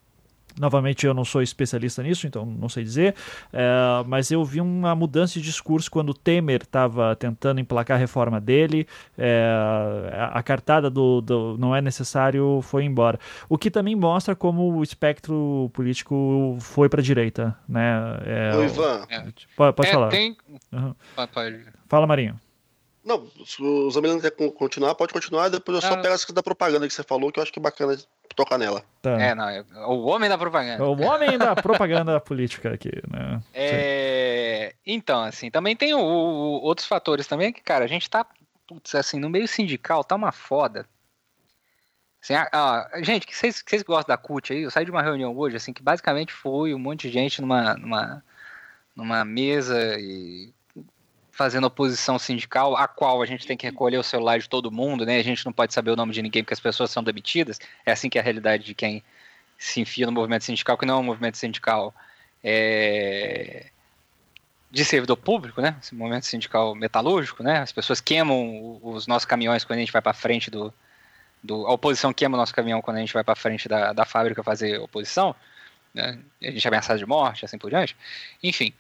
Novamente, 0.57 1.05
eu 1.05 1.13
não 1.13 1.23
sou 1.23 1.41
especialista 1.41 2.01
nisso, 2.03 2.27
então 2.27 2.45
não 2.45 2.67
sei 2.67 2.83
dizer, 2.83 3.15
é, 3.53 4.03
mas 4.05 4.31
eu 4.31 4.43
vi 4.43 4.59
uma 4.59 4.95
mudança 4.95 5.33
de 5.35 5.41
discurso 5.41 5.89
quando 5.89 6.09
o 6.09 6.13
Temer 6.13 6.61
estava 6.63 7.15
tentando 7.15 7.59
emplacar 7.59 7.97
a 7.97 7.99
reforma 7.99 8.41
dele, 8.41 8.87
é, 9.17 10.09
a 10.31 10.41
cartada 10.43 10.89
do, 10.89 11.21
do, 11.21 11.57
não 11.57 11.75
é 11.75 11.81
necessário 11.81 12.61
foi 12.61 12.83
embora. 12.83 13.19
O 13.47 13.57
que 13.57 13.71
também 13.71 13.95
mostra 13.95 14.35
como 14.35 14.73
o 14.77 14.83
espectro 14.83 15.69
político 15.73 16.57
foi 16.59 16.89
para 16.89 16.99
a 16.99 17.03
direita. 17.03 17.57
Né? 17.67 18.19
É, 18.25 18.55
Ô, 18.55 18.63
Ivan. 18.63 19.07
Pode, 19.55 19.75
pode 19.75 19.89
é, 19.89 19.91
falar. 19.91 20.09
Tem... 20.09 20.35
Uhum. 20.71 20.95
Fala, 21.87 22.07
Marinho. 22.07 22.39
Não, 23.03 23.25
se 23.45 23.61
o 23.61 23.89
Zamilano 23.89 24.21
quer 24.21 24.31
continuar, 24.31 24.93
pode 24.93 25.13
continuar, 25.13 25.49
depois 25.49 25.75
eu 25.75 25.81
só 25.81 25.95
ah. 25.95 25.97
pego 25.97 26.13
essa 26.13 26.31
da 26.33 26.43
propaganda 26.43 26.87
que 26.87 26.93
você 26.93 27.01
falou, 27.01 27.31
que 27.31 27.39
eu 27.39 27.43
acho 27.43 27.51
que 27.51 27.59
é 27.59 27.61
bacana 27.61 27.97
tocar 28.35 28.57
nela. 28.57 28.83
Tá. 29.01 29.21
É, 29.21 29.33
não, 29.33 29.49
é 29.49 29.63
o 29.85 30.05
homem 30.05 30.29
da 30.29 30.37
propaganda. 30.37 30.83
O 30.83 31.01
homem 31.01 31.37
da 31.37 31.55
propaganda 31.55 32.19
política 32.21 32.73
aqui, 32.73 32.91
né? 33.09 33.41
É, 33.53 34.73
então, 34.85 35.23
assim, 35.23 35.49
também 35.49 35.75
tem 35.75 35.93
o, 35.93 35.99
o, 35.99 36.61
outros 36.61 36.87
fatores 36.87 37.27
também 37.27 37.53
que, 37.53 37.61
cara, 37.61 37.85
a 37.85 37.87
gente 37.87 38.09
tá, 38.09 38.25
putz, 38.67 38.95
assim, 38.95 39.19
no 39.19 39.29
meio 39.29 39.47
sindical, 39.47 40.03
tá 40.03 40.15
uma 40.15 40.31
foda. 40.31 40.85
Assim, 42.21 42.33
ah, 42.35 42.89
gente, 43.01 43.25
que 43.25 43.35
vocês, 43.35 43.61
que 43.61 43.69
vocês 43.69 43.83
gostam 43.83 44.13
da 44.13 44.17
CUT 44.17 44.51
aí, 44.51 44.63
eu 44.63 44.71
saí 44.71 44.83
de 44.83 44.91
uma 44.91 45.01
reunião 45.01 45.35
hoje, 45.37 45.55
assim, 45.55 45.71
que 45.71 45.81
basicamente 45.81 46.33
foi 46.33 46.73
um 46.73 46.79
monte 46.79 47.07
de 47.07 47.13
gente 47.13 47.41
numa, 47.41 47.75
numa, 47.75 48.23
numa 48.95 49.23
mesa 49.23 49.97
e 49.97 50.53
fazendo 51.39 51.67
oposição 51.67 52.19
sindical, 52.19 52.75
a 52.75 52.85
qual 52.85 53.21
a 53.21 53.25
gente 53.25 53.47
tem 53.47 53.55
que 53.55 53.65
recolher 53.65 53.97
o 53.97 54.03
celular 54.03 54.39
de 54.39 54.49
todo 54.49 54.69
mundo, 54.69 55.05
né? 55.05 55.19
A 55.19 55.23
gente 55.23 55.45
não 55.45 55.53
pode 55.53 55.73
saber 55.73 55.89
o 55.89 55.95
nome 55.95 56.11
de 56.11 56.21
ninguém 56.21 56.43
porque 56.43 56.53
as 56.53 56.59
pessoas 56.59 56.91
são 56.91 57.01
demitidas. 57.01 57.61
É 57.85 57.93
assim 57.93 58.09
que 58.09 58.17
é 58.17 58.21
a 58.21 58.23
realidade 58.23 58.65
de 58.65 58.75
quem 58.75 59.01
se 59.57 59.79
enfia 59.79 60.05
no 60.05 60.11
movimento 60.11 60.43
sindical, 60.43 60.77
que 60.77 60.85
não 60.85 60.95
é 60.95 60.97
um 60.97 61.03
movimento 61.03 61.37
sindical 61.37 61.95
é... 62.43 63.67
de 64.69 64.83
servidor 64.83 65.15
público, 65.15 65.61
né? 65.61 65.77
Esse 65.81 65.95
movimento 65.95 66.25
sindical 66.25 66.75
metalúrgico, 66.75 67.41
né? 67.41 67.59
As 67.59 67.71
pessoas 67.71 68.01
queimam 68.01 68.77
os 68.83 69.07
nossos 69.07 69.25
caminhões 69.25 69.63
quando 69.63 69.77
a 69.77 69.79
gente 69.79 69.93
vai 69.93 70.01
para 70.01 70.13
frente 70.13 70.51
do, 70.51 70.73
do, 71.41 71.65
a 71.67 71.71
oposição 71.71 72.11
queima 72.11 72.35
o 72.35 72.37
nosso 72.37 72.53
caminhão 72.53 72.81
quando 72.81 72.97
a 72.97 72.99
gente 72.99 73.13
vai 73.13 73.23
para 73.23 73.35
frente 73.35 73.69
da, 73.69 73.93
da 73.93 74.03
fábrica 74.03 74.43
fazer 74.43 74.77
oposição, 74.77 75.33
né? 75.93 76.19
a 76.43 76.51
gente 76.51 76.65
é 76.65 76.67
ameaçado 76.67 76.99
de 76.99 77.05
morte, 77.05 77.45
assim 77.45 77.57
por 77.57 77.69
diante. 77.69 77.95
Enfim, 78.43 78.73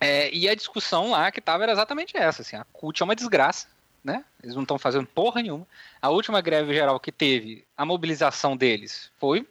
é, 0.00 0.32
e 0.34 0.48
a 0.48 0.54
discussão 0.54 1.10
lá 1.10 1.30
que 1.30 1.40
tava 1.40 1.62
era 1.62 1.72
exatamente 1.72 2.16
essa, 2.16 2.42
assim, 2.42 2.56
a 2.56 2.64
CUT 2.64 3.00
é 3.00 3.04
uma 3.04 3.16
desgraça, 3.16 3.68
né? 4.02 4.24
Eles 4.42 4.54
não 4.54 4.62
estão 4.62 4.78
fazendo 4.78 5.06
porra 5.06 5.42
nenhuma. 5.42 5.66
A 6.00 6.10
última 6.10 6.40
greve 6.40 6.74
geral 6.74 7.00
que 7.00 7.10
teve, 7.10 7.64
a 7.76 7.84
mobilização 7.86 8.56
deles 8.56 9.10
foi 9.18 9.46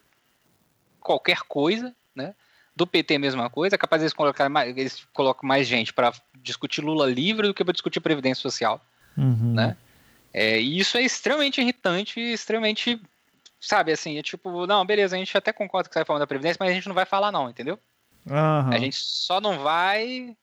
qualquer 1.00 1.40
coisa, 1.42 1.96
né? 2.16 2.36
Do 2.76 2.86
PT 2.86 3.18
mesma 3.18 3.50
coisa, 3.50 3.76
é 3.76 3.78
capaz 3.78 4.00
de 4.00 4.06
eles 4.06 4.14
colocar 4.14 4.48
mais, 4.50 4.76
eles 4.78 5.06
colocam 5.14 5.48
mais 5.48 5.68
gente 5.68 5.94
para 5.94 6.14
discutir 6.36 6.82
Lula 6.82 7.08
livre 7.08 7.48
do 7.48 7.54
que 7.54 7.64
para 7.64 7.74
discutir 7.74 8.00
previdência 8.00 8.42
social, 8.42 8.80
uhum. 9.18 9.54
né? 9.54 9.78
É, 10.34 10.60
e 10.60 10.80
isso 10.80 10.98
é 10.98 11.04
extremamente 11.04 11.62
irritante, 11.62 12.20
extremamente, 12.20 13.00
sabe, 13.60 13.92
assim, 13.92 14.18
é 14.18 14.24
tipo, 14.24 14.66
não, 14.66 14.84
beleza, 14.84 15.16
a 15.16 15.20
gente 15.20 15.38
até 15.38 15.54
concorda 15.54 15.88
que 15.88 15.94
sai 15.94 16.04
falando 16.04 16.22
da 16.22 16.28
previdência, 16.28 16.58
mas 16.60 16.72
a 16.72 16.74
gente 16.74 16.88
não 16.88 16.96
vai 16.96 17.06
falar 17.06 17.32
não, 17.32 17.50
entendeu? 17.50 17.80
Uhum. 18.26 18.74
A 18.74 18.78
gente 18.78 18.96
só 18.96 19.42
não 19.42 19.60
vai 19.60 20.36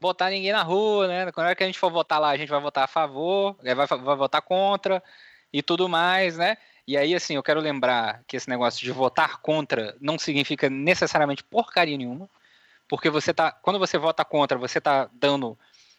botar 0.00 0.30
ninguém 0.30 0.52
na 0.52 0.62
rua, 0.62 1.08
né? 1.08 1.32
Quando 1.32 1.48
é 1.48 1.54
que 1.54 1.62
a 1.62 1.66
gente 1.66 1.78
for 1.78 1.90
votar 1.90 2.20
lá, 2.20 2.28
a 2.28 2.36
gente 2.36 2.50
vai 2.50 2.60
votar 2.60 2.84
a 2.84 2.88
favor, 2.88 3.56
vai, 3.62 3.86
vai 3.86 4.16
votar 4.16 4.42
contra 4.42 5.02
e 5.52 5.62
tudo 5.62 5.88
mais, 5.88 6.36
né? 6.36 6.56
E 6.86 6.96
aí, 6.96 7.14
assim, 7.14 7.36
eu 7.36 7.42
quero 7.42 7.60
lembrar 7.60 8.22
que 8.26 8.36
esse 8.36 8.48
negócio 8.48 8.84
de 8.84 8.92
votar 8.92 9.38
contra 9.40 9.96
não 10.00 10.18
significa 10.18 10.68
necessariamente 10.68 11.42
porcaria 11.42 11.96
nenhuma, 11.96 12.28
porque 12.86 13.08
você 13.08 13.32
tá, 13.32 13.50
quando 13.50 13.78
você 13.78 13.96
vota 13.96 14.22
contra, 14.24 14.58
você 14.58 14.80
tá 14.80 15.08
dando 15.12 15.58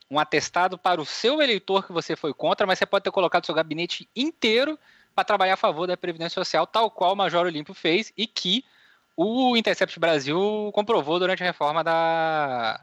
um 0.09 0.19
atestado 0.19 0.77
para 0.77 1.01
o 1.01 1.05
seu 1.05 1.41
eleitor 1.41 1.87
que 1.87 1.91
você 1.91 2.15
foi 2.15 2.31
contra, 2.33 2.67
mas 2.67 2.77
você 2.77 2.85
pode 2.85 3.03
ter 3.03 3.11
colocado 3.11 3.45
seu 3.45 3.55
gabinete 3.55 4.07
inteiro 4.15 4.77
para 5.15 5.23
trabalhar 5.23 5.55
a 5.55 5.57
favor 5.57 5.87
da 5.87 5.97
Previdência 5.97 6.35
Social, 6.35 6.67
tal 6.67 6.91
qual 6.91 7.13
o 7.13 7.15
Major 7.15 7.45
Olímpio 7.45 7.73
fez 7.73 8.13
e 8.15 8.27
que 8.27 8.63
o 9.15 9.55
Intercept 9.55 9.99
Brasil 9.99 10.69
comprovou 10.73 11.19
durante 11.19 11.43
a 11.43 11.45
reforma 11.45 11.83
da 11.83 12.79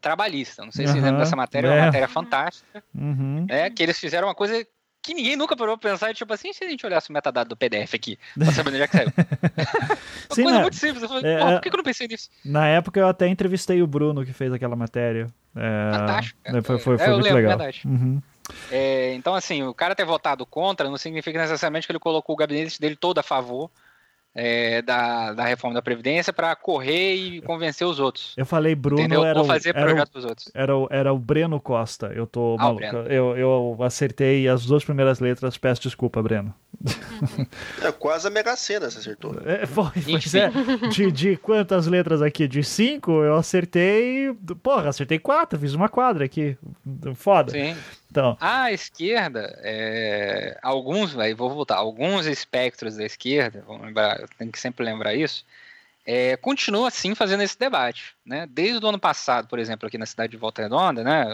trabalhista. 0.00 0.64
Não 0.64 0.72
sei 0.72 0.86
se 0.86 0.90
uhum, 0.90 0.94
vocês 0.94 1.04
lembram 1.04 1.24
dessa 1.24 1.36
matéria, 1.36 1.68
é 1.68 1.70
uma 1.70 1.78
é. 1.78 1.86
matéria 1.86 2.08
fantástica. 2.08 2.82
Uhum. 2.94 3.46
É, 3.48 3.68
que 3.70 3.82
eles 3.82 3.98
fizeram 3.98 4.28
uma 4.28 4.34
coisa 4.34 4.64
que 5.02 5.14
ninguém 5.14 5.36
nunca 5.36 5.56
parou 5.56 5.78
pra 5.78 5.90
pensar, 5.90 6.12
tipo 6.12 6.32
assim, 6.32 6.52
se 6.52 6.64
a 6.64 6.68
gente 6.68 6.84
olhasse 6.84 7.10
o 7.10 7.12
metadado 7.12 7.48
do 7.48 7.56
PDF 7.56 7.94
aqui, 7.94 8.18
pra 8.36 8.50
saber 8.50 8.70
onde 8.70 8.82
é 8.82 8.88
que 8.88 8.96
saiu. 8.96 9.06
uma 9.16 10.34
Sim, 10.34 10.42
coisa 10.42 10.56
né? 10.56 10.62
muito 10.62 10.76
simples. 10.76 11.02
Eu 11.02 11.08
falei, 11.08 11.32
é, 11.32 11.38
por 11.38 11.60
que, 11.60 11.68
eu 11.68 11.76
não 11.76 11.84
pensei 11.84 12.08
nisso? 12.08 12.28
Na 12.44 12.66
época 12.66 12.98
eu 12.98 13.06
até 13.06 13.28
entrevistei 13.28 13.80
o 13.82 13.86
Bruno 13.86 14.24
que 14.24 14.32
fez 14.32 14.52
aquela 14.52 14.74
matéria. 14.74 15.28
É, 15.54 15.90
Fantástico. 15.92 16.40
Foi, 16.64 16.78
foi, 16.78 16.98
foi 16.98 17.06
é, 17.06 17.10
muito 17.10 17.22
lembro, 17.22 17.36
legal. 17.36 17.56
Verdade. 17.56 17.82
Uhum. 17.84 18.20
É, 18.70 19.14
então, 19.14 19.34
assim, 19.34 19.62
o 19.62 19.72
cara 19.72 19.94
ter 19.94 20.04
votado 20.04 20.44
contra 20.44 20.88
não 20.88 20.96
significa 20.96 21.38
necessariamente 21.38 21.86
que 21.86 21.92
ele 21.92 22.00
colocou 22.00 22.34
o 22.34 22.38
gabinete 22.38 22.80
dele 22.80 22.96
todo 22.96 23.18
a 23.18 23.22
favor 23.22 23.70
é, 24.36 24.82
da, 24.82 25.32
da 25.32 25.44
reforma 25.44 25.74
da 25.74 25.80
Previdência 25.80 26.30
para 26.30 26.54
correr 26.54 27.14
e 27.14 27.40
convencer 27.40 27.86
os 27.86 27.98
outros. 27.98 28.34
Eu 28.36 28.44
falei 28.44 28.74
Bruno, 28.74 29.00
Entendeu? 29.00 29.24
era 29.24 29.38
Vou 29.38 29.46
fazer 29.46 29.70
era 29.70 29.86
projeto 29.86 30.12
dos 30.12 30.24
outros. 30.26 30.50
Era, 30.52 30.72
era 30.90 31.12
o 31.12 31.18
Breno 31.18 31.58
Costa. 31.58 32.12
Eu 32.14 32.26
tô 32.26 32.56
ah, 32.60 32.64
maluco. 32.64 32.84
Eu, 32.84 33.34
eu 33.36 33.78
acertei 33.80 34.46
as 34.46 34.66
duas 34.66 34.84
primeiras 34.84 35.20
letras, 35.20 35.56
peço 35.56 35.80
desculpa, 35.80 36.22
Breno. 36.22 36.54
É 37.82 37.90
quase 37.92 38.26
a 38.26 38.30
Mega 38.30 38.54
Sena, 38.56 38.90
você 38.90 38.98
acertou. 38.98 39.34
É, 39.44 39.64
foi, 39.64 39.90
pois 40.04 40.34
é. 40.34 40.50
De, 40.90 41.10
de 41.10 41.36
quantas 41.36 41.86
letras 41.86 42.20
aqui? 42.20 42.46
De 42.46 42.62
cinco, 42.62 43.12
eu 43.22 43.34
acertei. 43.36 44.34
Porra, 44.62 44.90
acertei 44.90 45.18
quatro, 45.18 45.58
fiz 45.58 45.72
uma 45.72 45.88
quadra 45.88 46.24
aqui. 46.24 46.56
Foda. 47.14 47.52
Sim. 47.52 47.74
Então. 48.10 48.36
A 48.40 48.72
esquerda, 48.72 49.58
é, 49.62 50.58
alguns, 50.62 51.16
aí 51.18 51.34
vou 51.34 51.50
voltar, 51.50 51.76
alguns 51.76 52.26
espectros 52.26 52.96
da 52.96 53.04
esquerda, 53.04 53.64
lembrar, 53.68 54.26
tem 54.38 54.50
que 54.50 54.58
sempre 54.58 54.84
lembrar 54.84 55.14
isso, 55.14 55.44
é, 56.06 56.36
continua 56.36 56.88
assim 56.88 57.14
fazendo 57.14 57.42
esse 57.42 57.58
debate, 57.58 58.14
né? 58.24 58.46
Desde 58.48 58.84
o 58.84 58.88
ano 58.88 58.98
passado, 58.98 59.48
por 59.48 59.58
exemplo, 59.58 59.88
aqui 59.88 59.98
na 59.98 60.06
cidade 60.06 60.30
de 60.30 60.36
Volta 60.36 60.62
Redonda, 60.62 61.02
né? 61.02 61.26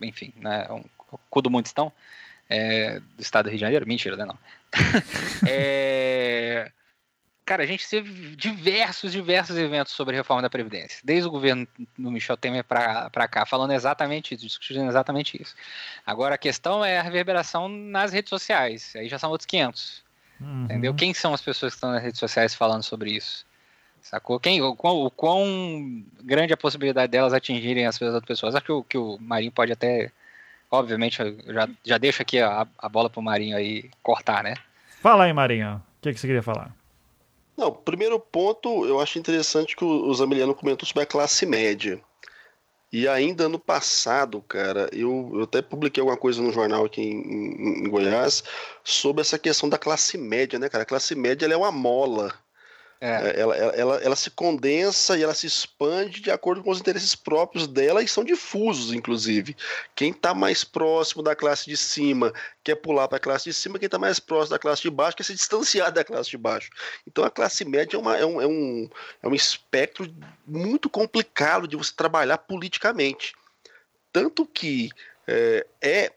Enfim, 0.00 0.32
né? 0.36 0.66
Um, 0.70 0.84
cu 1.28 1.42
do 1.42 1.50
Mundistão, 1.50 1.92
é, 2.48 3.00
do 3.00 3.20
estado 3.20 3.46
do 3.46 3.50
Rio 3.50 3.58
de 3.58 3.62
Janeiro, 3.62 3.86
mentira, 3.86 4.16
né? 4.16 4.24
Não. 4.24 4.38
é, 5.48 6.70
cara, 7.46 7.62
a 7.62 7.66
gente 7.66 7.88
teve 7.88 8.34
diversos, 8.34 9.12
diversos 9.12 9.56
eventos 9.56 9.92
sobre 9.92 10.16
reforma 10.16 10.42
da 10.42 10.50
Previdência, 10.50 10.98
desde 11.04 11.28
o 11.28 11.30
governo 11.30 11.66
do 11.96 12.10
Michel 12.10 12.36
Temer 12.36 12.64
para 12.64 13.28
cá, 13.28 13.46
falando 13.46 13.72
exatamente 13.72 14.34
isso, 14.34 14.44
discutindo 14.44 14.88
exatamente 14.88 15.40
isso. 15.40 15.54
Agora 16.04 16.34
a 16.34 16.38
questão 16.38 16.84
é 16.84 16.98
a 16.98 17.02
reverberação 17.02 17.68
nas 17.68 18.12
redes 18.12 18.30
sociais, 18.30 18.94
aí 18.96 19.08
já 19.08 19.18
são 19.18 19.30
outros 19.30 19.46
500. 19.46 20.04
Uhum. 20.40 20.64
Entendeu? 20.64 20.92
Quem 20.92 21.14
são 21.14 21.32
as 21.32 21.40
pessoas 21.40 21.72
que 21.72 21.76
estão 21.76 21.92
nas 21.92 22.02
redes 22.02 22.18
sociais 22.18 22.52
falando 22.52 22.82
sobre 22.82 23.12
isso? 23.12 23.46
Sacou? 24.02 24.38
Quem, 24.38 24.60
o, 24.60 24.74
quão, 24.74 24.96
o 24.96 25.10
quão 25.10 26.04
grande 26.22 26.52
a 26.52 26.56
possibilidade 26.56 27.10
delas 27.10 27.32
atingirem 27.32 27.86
as 27.86 28.00
outras 28.02 28.24
pessoas? 28.24 28.54
Acho 28.54 28.64
que 28.64 28.72
o, 28.72 28.82
que 28.82 28.98
o 28.98 29.18
Marinho 29.20 29.52
pode 29.52 29.72
até. 29.72 30.10
Obviamente, 30.70 31.18
já, 31.46 31.68
já 31.84 31.96
deixa 31.96 32.22
aqui 32.22 32.40
a, 32.40 32.66
a 32.78 32.88
bola 32.88 33.08
pro 33.08 33.22
Marinho 33.22 33.56
aí 33.56 33.88
cortar, 34.02 34.42
né? 34.42 34.54
Fala 35.00 35.24
aí, 35.24 35.32
Marinho. 35.32 35.76
O 35.76 36.02
que, 36.02 36.12
que 36.12 36.20
você 36.20 36.26
queria 36.26 36.42
falar? 36.42 36.75
Não, 37.56 37.72
primeiro 37.72 38.20
ponto, 38.20 38.84
eu 38.84 39.00
acho 39.00 39.18
interessante 39.18 39.74
que 39.74 39.84
o, 39.84 40.12
Zamiliano 40.14 40.54
comentou 40.54 40.86
sobre 40.86 41.02
a 41.02 41.06
classe 41.06 41.46
média. 41.46 42.00
E 42.92 43.08
ainda 43.08 43.48
no 43.48 43.58
passado, 43.58 44.42
cara, 44.42 44.88
eu, 44.92 45.30
eu 45.34 45.42
até 45.42 45.60
publiquei 45.62 46.00
alguma 46.00 46.16
coisa 46.16 46.40
no 46.40 46.52
jornal 46.52 46.84
aqui 46.84 47.02
em, 47.02 47.20
em, 47.20 47.84
em 47.84 47.90
Goiás 47.90 48.44
sobre 48.84 49.22
essa 49.22 49.38
questão 49.38 49.68
da 49.68 49.78
classe 49.78 50.16
média, 50.18 50.58
né, 50.58 50.68
cara? 50.68 50.82
A 50.82 50.86
classe 50.86 51.14
média 51.14 51.46
é 51.46 51.56
uma 51.56 51.72
mola 51.72 52.32
é. 53.00 53.08
é. 53.08 53.40
Ela, 53.40 53.56
ela, 53.56 53.96
ela, 53.96 54.16
se 54.16 54.30
condensa 54.30 55.18
e 55.18 55.22
ela 55.22 55.34
se 55.34 55.46
expande 55.46 56.20
de 56.20 56.30
acordo 56.30 56.62
com 56.62 56.70
os 56.70 56.80
interesses 56.80 57.14
próprios 57.14 57.66
dela 57.66 58.02
e 58.02 58.08
são 58.08 58.24
difusos, 58.24 58.92
inclusive. 58.92 59.56
Quem 59.94 60.10
está 60.10 60.34
mais 60.34 60.64
próximo 60.64 61.22
da 61.22 61.34
classe 61.34 61.66
de 61.66 61.76
cima 61.76 62.32
quer 62.64 62.76
pular 62.76 63.08
para 63.08 63.18
a 63.18 63.20
classe 63.20 63.44
de 63.44 63.54
cima, 63.54 63.78
quem 63.78 63.86
está 63.86 63.98
mais 63.98 64.18
próximo 64.18 64.56
da 64.56 64.58
classe 64.58 64.82
de 64.82 64.90
baixo 64.90 65.16
quer 65.16 65.24
se 65.24 65.34
distanciar 65.34 65.92
da 65.92 66.04
classe 66.04 66.30
de 66.30 66.38
baixo. 66.38 66.70
Então 67.06 67.24
a 67.24 67.30
classe 67.30 67.64
média 67.64 67.96
é, 67.96 68.00
uma, 68.00 68.16
é, 68.16 68.24
um, 68.24 68.40
é, 68.40 68.46
um, 68.46 68.88
é 69.22 69.28
um 69.28 69.34
espectro 69.34 70.12
muito 70.46 70.88
complicado 70.88 71.68
de 71.68 71.76
você 71.76 71.92
trabalhar 71.94 72.38
politicamente. 72.38 73.34
Tanto 74.12 74.46
que 74.46 74.90
é, 75.26 75.66
é 75.82 76.12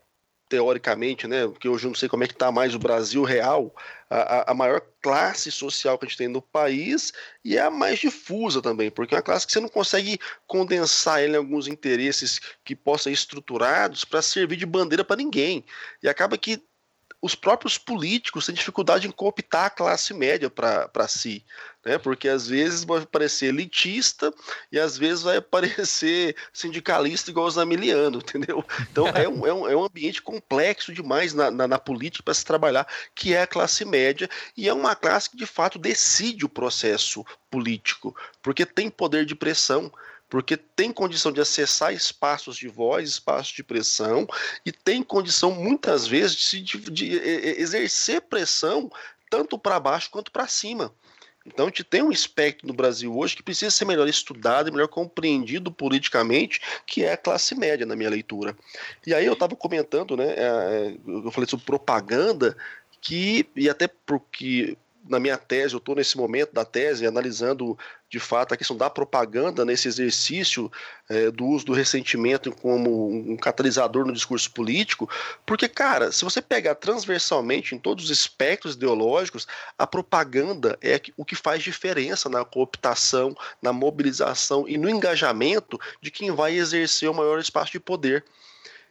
teoricamente, 0.49 1.27
né, 1.27 1.45
porque 1.47 1.69
hoje 1.69 1.85
eu 1.85 1.89
não 1.89 1.95
sei 1.95 2.09
como 2.09 2.23
é 2.23 2.27
que 2.27 2.33
está 2.33 2.51
mais 2.51 2.73
o 2.73 2.79
Brasil 2.79 3.23
real, 3.23 3.73
a, 4.09 4.51
a, 4.51 4.53
maior 4.53 4.81
classe 5.01 5.51
social 5.51 5.97
que 5.97 6.05
a 6.05 6.07
gente 6.09 6.17
tem 6.17 6.27
no 6.27 6.41
país 6.41 7.13
e 7.45 7.57
é 7.57 7.61
a 7.61 7.69
mais 7.69 7.99
difusa 7.99 8.61
também, 8.61 8.89
porque 8.89 9.13
é 9.13 9.17
uma 9.17 9.23
classe 9.23 9.45
que 9.45 9.53
você 9.53 9.59
não 9.59 9.69
consegue 9.69 10.19
condensar 10.47 11.21
ele 11.21 11.33
em 11.33 11.37
alguns 11.37 11.67
interesses 11.67 12.39
que 12.63 12.75
possam 12.75 13.03
ser 13.03 13.11
estruturados 13.11 14.03
para 14.03 14.21
servir 14.21 14.55
de 14.55 14.65
bandeira 14.65 15.03
para 15.03 15.17
ninguém. 15.17 15.63
E 16.01 16.09
acaba 16.09 16.37
que 16.37 16.61
os 17.21 17.35
próprios 17.35 17.77
políticos 17.77 18.45
têm 18.45 18.55
dificuldade 18.55 19.07
em 19.07 19.11
cooptar 19.11 19.65
a 19.65 19.69
classe 19.69 20.13
média 20.13 20.49
para 20.49 21.07
si, 21.07 21.43
né? 21.85 21.97
Porque 21.97 22.29
às 22.29 22.47
vezes 22.47 22.83
vai 22.83 23.05
parecer 23.05 23.47
elitista 23.47 24.33
e 24.71 24.79
às 24.79 24.97
vezes 24.97 25.23
vai 25.23 25.41
parecer 25.41 26.35
sindicalista 26.53 27.29
igual 27.29 27.47
os 27.47 27.55
Zamiliano, 27.55 28.19
entendeu? 28.23 28.63
Então 28.89 29.07
é 29.07 29.27
um, 29.27 29.45
é 29.45 29.53
um, 29.53 29.69
é 29.69 29.75
um 29.75 29.83
ambiente 29.83 30.21
complexo 30.21 30.93
demais 30.93 31.33
na, 31.33 31.51
na, 31.51 31.67
na 31.67 31.79
política 31.79 32.23
para 32.23 32.33
se 32.33 32.45
trabalhar, 32.45 32.87
que 33.13 33.33
é 33.33 33.41
a 33.41 33.47
classe 33.47 33.83
média, 33.83 34.29
e 34.55 34.69
é 34.69 34.73
uma 34.73 34.95
classe 34.95 35.29
que 35.29 35.37
de 35.37 35.45
fato 35.45 35.77
decide 35.77 36.45
o 36.45 36.49
processo 36.49 37.25
político, 37.49 38.15
porque 38.41 38.65
tem 38.65 38.89
poder 38.89 39.25
de 39.25 39.35
pressão 39.35 39.91
porque 40.29 40.55
tem 40.55 40.91
condição 40.91 41.31
de 41.31 41.41
acessar 41.41 41.93
espaços 41.93 42.55
de 42.55 42.67
voz, 42.67 43.09
espaços 43.09 43.53
de 43.53 43.63
pressão, 43.63 44.27
e 44.65 44.71
tem 44.71 45.01
condição, 45.01 45.51
muitas 45.51 46.05
vezes, 46.05 46.37
de, 46.37 46.61
de, 46.61 46.91
de 46.91 47.13
exercer 47.59 48.21
pressão 48.21 48.91
tanto 49.29 49.57
para 49.57 49.79
baixo 49.79 50.09
quanto 50.09 50.31
para 50.31 50.47
cima. 50.47 50.93
Então 51.45 51.65
a 51.65 51.69
gente 51.69 51.83
tem 51.83 52.03
um 52.03 52.11
espectro 52.11 52.67
no 52.67 52.73
Brasil 52.73 53.15
hoje 53.17 53.35
que 53.35 53.43
precisa 53.43 53.71
ser 53.71 53.85
melhor 53.85 54.07
estudado 54.07 54.69
e 54.69 54.71
melhor 54.71 54.87
compreendido 54.87 55.71
politicamente, 55.71 56.61
que 56.85 57.03
é 57.03 57.13
a 57.13 57.17
classe 57.17 57.55
média, 57.55 57.85
na 57.85 57.95
minha 57.95 58.09
leitura. 58.09 58.55
E 59.05 59.13
aí 59.13 59.25
eu 59.25 59.33
estava 59.33 59.55
comentando, 59.55 60.15
né? 60.15 60.33
É, 60.33 60.37
é, 60.37 60.97
eu 61.07 61.31
falei 61.31 61.49
sobre 61.49 61.65
propaganda, 61.65 62.55
que, 63.01 63.47
e 63.55 63.69
até 63.69 63.87
porque 63.87 64.77
na 65.09 65.19
minha 65.19 65.37
tese, 65.37 65.73
eu 65.73 65.79
estou 65.79 65.95
nesse 65.95 66.15
momento 66.15 66.53
da 66.53 66.63
tese 66.63 67.05
analisando 67.05 67.77
de 68.09 68.19
fato 68.19 68.53
a 68.53 68.57
questão 68.57 68.77
da 68.77 68.89
propaganda 68.89 69.65
nesse 69.65 69.87
exercício 69.87 70.71
é, 71.09 71.29
do 71.29 71.45
uso 71.45 71.65
do 71.65 71.73
ressentimento 71.73 72.51
como 72.51 73.09
um 73.09 73.35
catalisador 73.35 74.05
no 74.05 74.13
discurso 74.13 74.51
político, 74.51 75.09
porque, 75.45 75.67
cara, 75.67 76.11
se 76.11 76.23
você 76.23 76.41
pegar 76.41 76.75
transversalmente 76.75 77.75
em 77.75 77.79
todos 77.79 78.05
os 78.05 78.11
espectros 78.11 78.75
ideológicos, 78.75 79.47
a 79.77 79.85
propaganda 79.85 80.77
é 80.81 81.01
o 81.17 81.25
que 81.25 81.35
faz 81.35 81.63
diferença 81.63 82.29
na 82.29 82.45
cooptação, 82.45 83.35
na 83.61 83.73
mobilização 83.73 84.67
e 84.67 84.77
no 84.77 84.89
engajamento 84.89 85.79
de 86.01 86.11
quem 86.11 86.31
vai 86.31 86.55
exercer 86.55 87.09
o 87.09 87.13
maior 87.13 87.39
espaço 87.39 87.71
de 87.71 87.79
poder. 87.79 88.23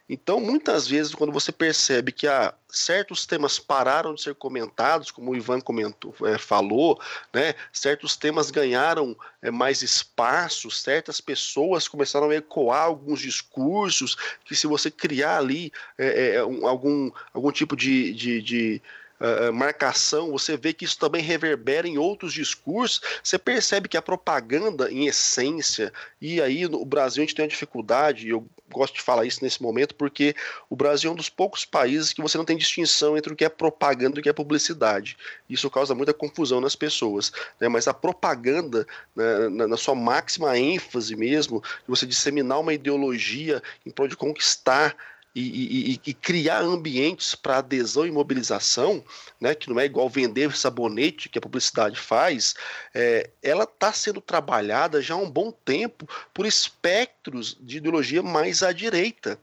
Então, 0.09 0.41
muitas 0.41 0.89
vezes, 0.89 1.15
quando 1.15 1.33
você 1.33 1.53
percebe 1.53 2.13
que 2.13 2.27
há 2.27 2.55
certos 2.69 3.27
temas 3.27 3.59
pararam 3.59 4.15
de 4.15 4.23
ser 4.23 4.35
comentados, 4.35 5.11
como 5.11 5.31
o 5.31 5.37
Ivan 5.37 5.61
comentou, 5.61 6.15
é, 6.25 6.39
falou, 6.39 6.99
né? 7.33 7.55
certos 7.73 8.17
temas 8.17 8.51
ganharam 8.51 9.15
é, 9.43 9.51
mais 9.51 9.83
espaço, 9.83 10.71
certas 10.71 11.21
pessoas 11.21 11.87
começaram 11.89 12.31
a 12.31 12.35
ecoar 12.35 12.85
alguns 12.85 13.21
discursos, 13.21 14.17
que 14.47 14.57
se 14.57 14.67
você 14.67 14.91
criar 14.91 15.39
ali 15.39 15.71
é, 15.99 16.37
é 16.37 16.45
um, 16.45 16.67
algum, 16.67 17.11
algum 17.35 17.53
tipo 17.53 17.77
de, 17.77 18.15
de, 18.15 18.41
de 18.41 18.83
uh, 19.21 19.53
marcação, 19.53 20.31
você 20.31 20.57
vê 20.57 20.73
que 20.73 20.85
isso 20.85 20.99
também 20.99 21.23
reverbera 21.23 21.87
em 21.87 21.99
outros 21.99 22.33
discursos, 22.33 23.01
você 23.23 23.39
percebe 23.39 23.89
que 23.89 23.97
a 23.97 24.03
propaganda, 24.03 24.91
em 24.91 25.07
essência, 25.07 25.93
e 26.21 26.41
aí 26.41 26.67
no 26.67 26.85
Brasil 26.85 27.23
a 27.23 27.27
gente 27.27 27.35
tem 27.35 27.45
uma 27.45 27.51
dificuldade, 27.51 28.29
eu 28.29 28.47
gosto 28.71 28.95
de 28.95 29.03
falar 29.03 29.25
isso 29.25 29.43
nesse 29.43 29.63
momento, 29.63 29.95
porque 29.95 30.35
o 30.69 30.77
Brasil 30.77 31.11
é 31.11 31.13
um 31.13 31.17
dos 31.17 31.29
poucos 31.29 31.65
países 31.65 32.13
que 32.13 32.23
você 32.23 32.37
não 32.37 32.45
tem 32.45 32.57
distinção 32.57 33.17
entre 33.17 33.33
o 33.33 33.37
que 33.37 33.45
é 33.45 33.49
propaganda 33.49 34.19
e 34.19 34.21
o 34.21 34.23
que 34.23 34.29
é 34.29 34.33
publicidade. 34.33 35.17
Isso 35.49 35.71
causa 35.71 35.95
muita 35.95 36.15
confusão 36.15 36.61
nas 36.61 36.77
pessoas. 36.77 37.33
Né? 37.61 37.69
Mas 37.69 37.89
a 37.89 37.95
propaganda, 37.95 38.87
né, 39.15 39.49
na, 39.49 39.69
na, 39.69 39.77
sua 39.77 39.95
máxima 39.95 40.59
ênfase 40.59 41.17
mesmo, 41.17 41.63
você 41.87 42.07
disseminar 42.07 42.61
uma 42.61 42.75
ideologia 42.75 43.63
em 43.87 43.91
prol 43.91 44.09
de 44.09 44.17
conquistar 44.17 44.95
e, 45.35 45.93
e, 45.93 46.01
e, 46.07 46.15
criar 46.15 46.63
ambientes 46.63 47.35
para 47.35 47.59
adesão 47.59 48.07
e 48.07 48.11
mobilização, 48.11 49.05
né, 49.41 49.55
que 49.55 49.69
não 49.69 49.79
é 49.79 49.85
igual 49.85 50.09
vender 50.09 50.57
sabonete 50.57 51.29
que 51.29 51.39
a 51.39 51.43
publicidade 51.43 51.99
faz, 51.99 52.55
é, 52.95 53.31
ela 53.43 53.65
está 53.65 53.93
sendo 53.93 54.21
trabalhada 54.21 55.01
já 55.01 55.15
há 55.15 55.19
um 55.19 55.31
bom 55.31 55.53
tempo 55.53 56.09
por 56.35 56.47
espectros 56.47 57.57
de 57.61 57.77
ideologia 57.77 58.23
mais 58.23 58.63
à 58.63 58.73
direita. 58.73 59.39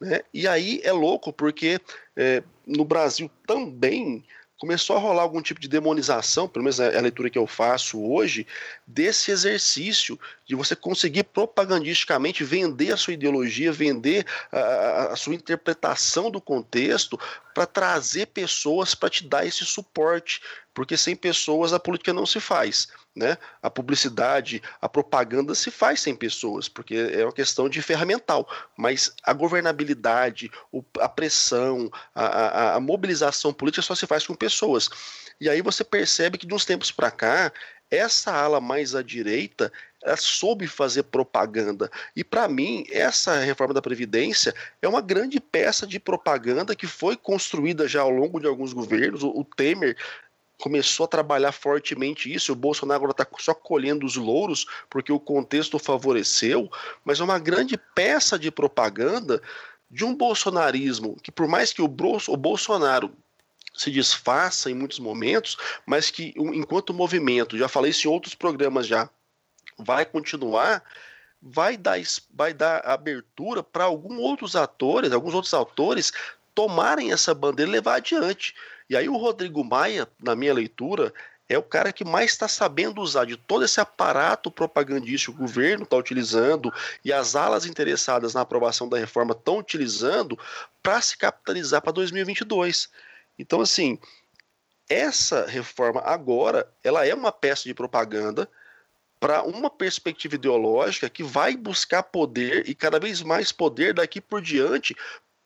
Né? 0.00 0.20
E 0.32 0.46
aí 0.46 0.80
é 0.84 0.92
louco, 0.92 1.32
porque 1.32 1.80
é, 2.16 2.42
no 2.66 2.84
Brasil 2.84 3.30
também 3.46 4.24
começou 4.58 4.96
a 4.96 4.98
rolar 4.98 5.22
algum 5.22 5.40
tipo 5.40 5.60
de 5.60 5.68
demonização, 5.68 6.48
pelo 6.48 6.64
menos 6.64 6.80
é 6.80 6.96
a 6.96 7.00
leitura 7.00 7.30
que 7.30 7.38
eu 7.38 7.46
faço 7.46 8.02
hoje, 8.02 8.46
desse 8.86 9.30
exercício 9.30 10.18
de 10.44 10.54
você 10.54 10.74
conseguir 10.74 11.24
propagandisticamente 11.24 12.42
vender 12.42 12.92
a 12.92 12.96
sua 12.96 13.14
ideologia, 13.14 13.72
vender 13.72 14.26
a, 14.50 15.12
a 15.12 15.16
sua 15.16 15.34
interpretação 15.34 16.30
do 16.30 16.40
contexto 16.40 17.18
para 17.54 17.66
trazer 17.66 18.26
pessoas 18.26 18.94
para 18.94 19.10
te 19.10 19.24
dar 19.24 19.46
esse 19.46 19.64
suporte, 19.64 20.40
porque 20.74 20.96
sem 20.96 21.16
pessoas 21.16 21.72
a 21.72 21.80
política 21.80 22.12
não 22.12 22.26
se 22.26 22.40
faz. 22.40 22.88
Né? 23.16 23.36
A 23.60 23.68
publicidade, 23.68 24.62
a 24.80 24.88
propaganda 24.88 25.54
se 25.54 25.70
faz 25.70 26.00
sem 26.00 26.14
pessoas, 26.14 26.68
porque 26.68 26.94
é 26.94 27.24
uma 27.24 27.32
questão 27.32 27.68
de 27.68 27.82
ferramental. 27.82 28.48
Mas 28.76 29.12
a 29.24 29.32
governabilidade, 29.32 30.50
a 31.00 31.08
pressão, 31.08 31.90
a, 32.14 32.24
a, 32.24 32.74
a 32.76 32.80
mobilização 32.80 33.52
política 33.52 33.82
só 33.82 33.94
se 33.94 34.06
faz 34.06 34.26
com 34.26 34.34
pessoas. 34.34 34.88
E 35.40 35.48
aí 35.48 35.62
você 35.62 35.82
percebe 35.82 36.38
que 36.38 36.46
de 36.46 36.54
uns 36.54 36.64
tempos 36.64 36.92
para 36.92 37.10
cá, 37.10 37.52
essa 37.90 38.32
ala 38.32 38.60
mais 38.60 38.94
à 38.94 39.02
direita 39.02 39.72
soube 40.16 40.66
fazer 40.66 41.02
propaganda. 41.04 41.90
E 42.14 42.22
para 42.22 42.48
mim, 42.48 42.84
essa 42.90 43.38
reforma 43.40 43.74
da 43.74 43.82
Previdência 43.82 44.54
é 44.80 44.88
uma 44.88 45.00
grande 45.00 45.40
peça 45.40 45.86
de 45.86 45.98
propaganda 45.98 46.76
que 46.76 46.86
foi 46.86 47.16
construída 47.16 47.88
já 47.88 48.02
ao 48.02 48.10
longo 48.10 48.38
de 48.38 48.46
alguns 48.46 48.72
governos. 48.72 49.22
O 49.22 49.44
Temer 49.44 49.96
começou 50.60 51.04
a 51.04 51.08
trabalhar 51.08 51.52
fortemente 51.52 52.32
isso. 52.32 52.52
O 52.52 52.56
Bolsonaro 52.56 52.96
agora 52.96 53.12
está 53.12 53.26
só 53.38 53.54
colhendo 53.54 54.04
os 54.04 54.16
louros 54.16 54.66
porque 54.90 55.12
o 55.12 55.20
contexto 55.20 55.78
favoreceu, 55.78 56.70
mas 57.04 57.20
é 57.20 57.24
uma 57.24 57.38
grande 57.38 57.76
peça 57.76 58.38
de 58.38 58.50
propaganda 58.50 59.40
de 59.90 60.04
um 60.04 60.14
bolsonarismo 60.14 61.16
que, 61.22 61.30
por 61.30 61.48
mais 61.48 61.72
que 61.72 61.80
o, 61.80 61.86
o 61.86 62.36
Bolsonaro 62.36 63.12
se 63.74 63.90
disfarça 63.90 64.70
em 64.70 64.74
muitos 64.74 64.98
momentos, 64.98 65.56
mas 65.86 66.10
que 66.10 66.34
enquanto 66.36 66.92
movimento, 66.92 67.56
já 67.56 67.68
falei 67.68 67.92
isso 67.92 68.08
em 68.08 68.10
outros 68.10 68.34
programas 68.34 68.86
já, 68.86 69.08
vai 69.78 70.04
continuar, 70.04 70.82
vai 71.40 71.76
dar, 71.76 71.98
vai 72.34 72.52
dar 72.52 72.84
abertura 72.84 73.62
para 73.62 73.84
alguns 73.84 74.18
outros 74.18 74.56
atores, 74.56 75.12
alguns 75.12 75.32
outros 75.32 75.54
autores 75.54 76.12
tomarem 76.54 77.12
essa 77.12 77.32
bandeira 77.32 77.70
e 77.70 77.72
levar 77.72 77.96
adiante. 77.96 78.52
E 78.88 78.96
aí 78.96 79.08
o 79.08 79.16
Rodrigo 79.16 79.62
Maia, 79.62 80.08
na 80.22 80.34
minha 80.34 80.54
leitura, 80.54 81.12
é 81.48 81.56
o 81.56 81.62
cara 81.62 81.92
que 81.92 82.04
mais 82.04 82.30
está 82.30 82.46
sabendo 82.46 83.00
usar 83.00 83.24
de 83.24 83.36
todo 83.36 83.64
esse 83.64 83.80
aparato 83.80 84.50
propagandístico 84.50 85.32
que 85.32 85.38
o 85.38 85.46
governo 85.46 85.84
está 85.84 85.96
utilizando 85.96 86.72
e 87.04 87.12
as 87.12 87.34
alas 87.34 87.64
interessadas 87.64 88.34
na 88.34 88.42
aprovação 88.42 88.88
da 88.88 88.98
reforma 88.98 89.32
estão 89.32 89.58
utilizando 89.58 90.38
para 90.82 91.00
se 91.00 91.16
capitalizar 91.16 91.80
para 91.80 91.92
2022. 91.92 92.90
Então, 93.38 93.60
assim, 93.62 93.98
essa 94.88 95.46
reforma 95.46 96.00
agora, 96.00 96.70
ela 96.84 97.06
é 97.06 97.14
uma 97.14 97.32
peça 97.32 97.64
de 97.64 97.74
propaganda 97.74 98.48
para 99.18 99.42
uma 99.42 99.68
perspectiva 99.68 100.36
ideológica 100.36 101.10
que 101.10 101.22
vai 101.22 101.56
buscar 101.56 102.02
poder 102.02 102.68
e 102.68 102.74
cada 102.74 103.00
vez 103.00 103.22
mais 103.22 103.50
poder 103.50 103.94
daqui 103.94 104.20
por 104.20 104.40
diante 104.40 104.94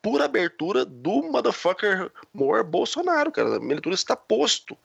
por 0.03 0.21
abertura 0.21 0.85
do 0.85 1.23
motherfucker 1.23 2.11
more 2.35 2.65
Bolsonaro, 2.65 3.31
cara. 3.31 3.57
A 3.57 3.59
leitura 3.59 3.95
está 3.95 4.17
posto. 4.17 4.77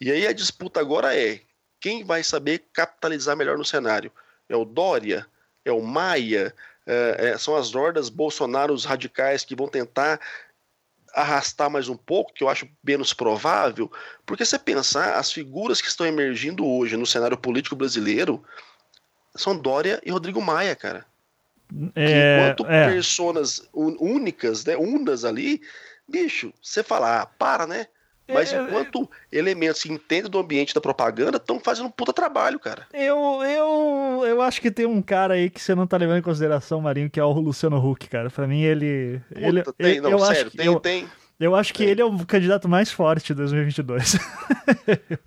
E 0.00 0.10
aí 0.10 0.26
a 0.26 0.32
disputa 0.32 0.80
agora 0.80 1.14
é 1.16 1.40
quem 1.78 2.02
vai 2.02 2.24
saber 2.24 2.64
capitalizar 2.72 3.36
melhor 3.36 3.58
no 3.58 3.64
cenário? 3.64 4.10
É 4.48 4.56
o 4.56 4.64
Dória? 4.64 5.26
É 5.64 5.70
o 5.70 5.82
Maia? 5.82 6.54
É, 6.86 7.28
é, 7.28 7.38
são 7.38 7.54
as 7.54 7.74
hordas 7.74 8.08
bolsonaros 8.08 8.84
radicais 8.84 9.44
que 9.44 9.54
vão 9.54 9.68
tentar 9.68 10.18
arrastar 11.14 11.70
mais 11.70 11.88
um 11.88 11.96
pouco, 11.96 12.32
que 12.32 12.42
eu 12.42 12.48
acho 12.48 12.68
menos 12.82 13.14
provável, 13.14 13.90
porque 14.26 14.44
você 14.44 14.58
pensar, 14.58 15.14
as 15.14 15.30
figuras 15.30 15.80
que 15.80 15.86
estão 15.86 16.04
emergindo 16.04 16.66
hoje 16.66 16.96
no 16.96 17.06
cenário 17.06 17.38
político 17.38 17.76
brasileiro 17.76 18.44
são 19.36 19.56
Dória 19.56 20.00
e 20.04 20.10
Rodrigo 20.10 20.42
Maia, 20.42 20.74
cara. 20.74 21.06
É, 21.94 22.52
enquanto 22.52 22.70
é. 22.70 22.88
personas 22.88 23.68
únicas, 23.74 24.64
né, 24.64 24.76
unas 24.76 25.24
ali, 25.24 25.60
bicho, 26.08 26.52
você 26.62 26.82
fala, 26.82 27.22
ah, 27.22 27.26
para, 27.26 27.66
né? 27.66 27.86
Mas 28.26 28.52
é, 28.52 28.62
enquanto 28.62 29.08
elementos 29.30 29.82
que 29.82 29.92
entendem 29.92 30.30
do 30.30 30.38
ambiente 30.38 30.74
da 30.74 30.80
propaganda 30.80 31.36
estão 31.36 31.60
fazendo 31.60 31.86
um 31.86 31.90
puta 31.90 32.12
trabalho, 32.12 32.58
cara. 32.58 32.86
Eu, 32.92 33.42
eu, 33.42 34.24
eu 34.26 34.40
acho 34.40 34.62
que 34.62 34.70
tem 34.70 34.86
um 34.86 35.02
cara 35.02 35.34
aí 35.34 35.50
que 35.50 35.60
você 35.60 35.74
não 35.74 35.86
tá 35.86 35.98
levando 35.98 36.18
em 36.18 36.22
consideração, 36.22 36.80
Marinho, 36.80 37.10
que 37.10 37.20
é 37.20 37.24
o 37.24 37.32
Luciano 37.32 37.76
Huck, 37.76 38.08
cara. 38.08 38.30
Pra 38.30 38.46
mim, 38.46 38.62
ele. 38.62 39.20
Puta, 39.28 39.38
ele 39.38 39.62
tem, 39.76 40.00
não, 40.00 40.10
eu 40.12 40.18
sério, 40.20 40.46
acho 40.46 40.56
tem, 40.56 40.66
eu, 40.66 40.80
tem. 40.80 41.06
Eu 41.38 41.54
acho 41.54 41.74
que 41.74 41.80
tem. 41.80 41.88
ele 41.90 42.00
é 42.00 42.04
o 42.04 42.24
candidato 42.24 42.66
mais 42.66 42.90
forte 42.90 43.26
de 43.26 43.34
2022. 43.34 44.16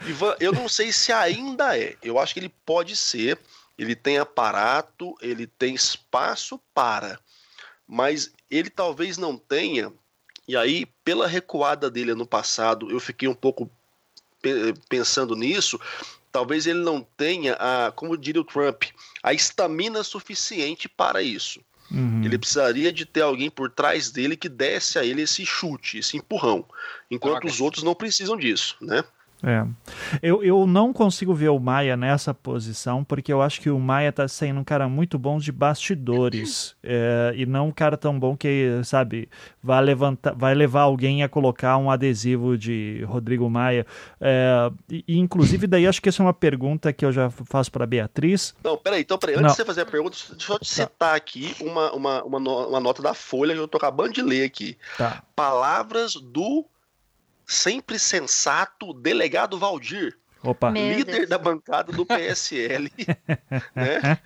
Ivan, 0.07 0.35
eu 0.39 0.51
não 0.51 0.67
sei 0.67 0.91
se 0.91 1.11
ainda 1.11 1.77
é. 1.77 1.93
Eu 2.01 2.17
acho 2.17 2.33
que 2.33 2.39
ele 2.39 2.51
pode 2.65 2.95
ser. 2.95 3.37
Ele 3.77 3.95
tem 3.95 4.17
aparato, 4.17 5.15
ele 5.21 5.47
tem 5.47 5.75
espaço 5.75 6.59
para. 6.73 7.19
Mas 7.87 8.31
ele 8.49 8.69
talvez 8.69 9.17
não 9.17 9.37
tenha 9.37 9.93
e 10.47 10.55
aí, 10.55 10.85
pela 11.03 11.27
recuada 11.27 11.91
dele 11.91 12.15
no 12.15 12.25
passado, 12.25 12.89
eu 12.89 12.99
fiquei 12.99 13.27
um 13.27 13.35
pouco 13.35 13.69
pensando 14.87 15.35
nisso. 15.35 15.79
Talvez 16.31 16.65
ele 16.65 16.79
não 16.79 17.01
tenha, 17.01 17.53
a, 17.55 17.91
como 17.91 18.17
diria 18.17 18.41
o 18.41 18.45
Trump, 18.45 18.83
a 19.21 19.33
estamina 19.33 20.03
suficiente 20.03 20.87
para 20.87 21.21
isso. 21.21 21.59
Uhum. 21.91 22.23
Ele 22.23 22.37
precisaria 22.37 22.91
de 22.93 23.05
ter 23.05 23.21
alguém 23.21 23.49
por 23.49 23.69
trás 23.69 24.09
dele 24.09 24.37
que 24.37 24.47
desse 24.47 24.97
a 24.97 25.03
ele 25.03 25.21
esse 25.21 25.45
chute, 25.45 25.97
esse 25.97 26.15
empurrão, 26.15 26.65
enquanto 27.11 27.45
os 27.45 27.59
outros 27.59 27.83
não 27.83 27.95
precisam 27.95 28.37
disso, 28.37 28.75
né? 28.81 29.03
É. 29.43 29.65
Eu, 30.21 30.43
eu 30.43 30.65
não 30.65 30.91
consigo 30.91 31.33
ver 31.33 31.49
o 31.49 31.59
Maia 31.59 31.95
nessa 31.95 32.33
posição, 32.33 33.03
porque 33.03 33.31
eu 33.31 33.41
acho 33.41 33.61
que 33.61 33.69
o 33.69 33.79
Maia 33.79 34.11
tá 34.11 34.27
sendo 34.27 34.59
um 34.59 34.63
cara 34.63 34.87
muito 34.89 35.19
bom 35.19 35.37
de 35.37 35.51
bastidores. 35.51 36.75
É, 36.83 37.33
e 37.35 37.45
não 37.45 37.67
um 37.67 37.71
cara 37.71 37.95
tão 37.95 38.19
bom 38.19 38.35
que, 38.35 38.81
sabe, 38.83 39.29
vai, 39.61 39.81
levantar, 39.83 40.33
vai 40.33 40.55
levar 40.55 40.81
alguém 40.81 41.23
a 41.23 41.29
colocar 41.29 41.77
um 41.77 41.91
adesivo 41.91 42.57
de 42.57 43.03
Rodrigo 43.07 43.49
Maia. 43.49 43.85
É, 44.19 44.71
e, 44.89 45.17
inclusive, 45.17 45.67
daí 45.67 45.85
acho 45.85 46.01
que 46.01 46.09
essa 46.09 46.23
é 46.23 46.25
uma 46.25 46.33
pergunta 46.33 46.91
que 46.91 47.05
eu 47.05 47.11
já 47.11 47.29
faço 47.29 47.71
para 47.71 47.85
Beatriz. 47.85 48.55
Não, 48.63 48.75
peraí, 48.75 49.01
então, 49.01 49.17
peraí. 49.17 49.35
Antes 49.35 49.43
não. 49.43 49.51
de 49.51 49.55
você 49.57 49.65
fazer 49.65 49.81
a 49.81 49.85
pergunta, 49.85 50.17
deixa 50.31 50.53
eu 50.53 50.59
te 50.59 50.75
tá. 50.75 50.83
citar 50.83 51.15
aqui 51.15 51.55
uma, 51.61 51.91
uma, 51.91 52.23
uma, 52.23 52.39
uma 52.39 52.79
nota 52.79 53.03
da 53.03 53.13
Folha 53.13 53.53
que 53.53 53.59
eu 53.59 53.67
tô 53.67 53.77
acabando 53.77 54.13
de 54.13 54.21
ler 54.21 54.45
aqui. 54.45 54.77
Tá. 54.97 55.21
Palavras 55.35 56.13
do 56.13 56.65
sempre 57.47 57.97
sensato 57.97 58.93
delegado 58.93 59.57
Valdir. 59.57 60.17
Opa. 60.43 60.69
líder 60.69 61.25
da 61.27 61.37
bancada 61.37 61.91
do 61.91 62.05
PSL, 62.05 62.91
né? 63.73 64.19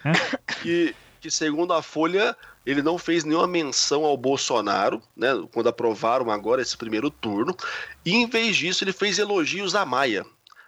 Que, 0.61 0.93
que 1.21 1.31
segundo 1.31 1.71
a 1.73 1.81
Folha 1.81 2.35
ele 2.65 2.81
não 2.81 2.97
fez 2.97 3.23
nenhuma 3.23 3.47
menção 3.47 4.03
ao 4.03 4.17
Bolsonaro, 4.17 5.01
né? 5.15 5.29
Quando 5.53 5.69
aprovaram 5.69 6.29
agora 6.29 6.61
esse 6.61 6.75
primeiro 6.75 7.09
turno, 7.09 7.55
e 8.05 8.13
em 8.13 8.27
vez 8.27 8.57
disso 8.57 8.83
ele 8.83 8.91
fez 8.91 9.19
elogios 9.19 9.73
a 9.73 9.85
Maia. 9.85 10.25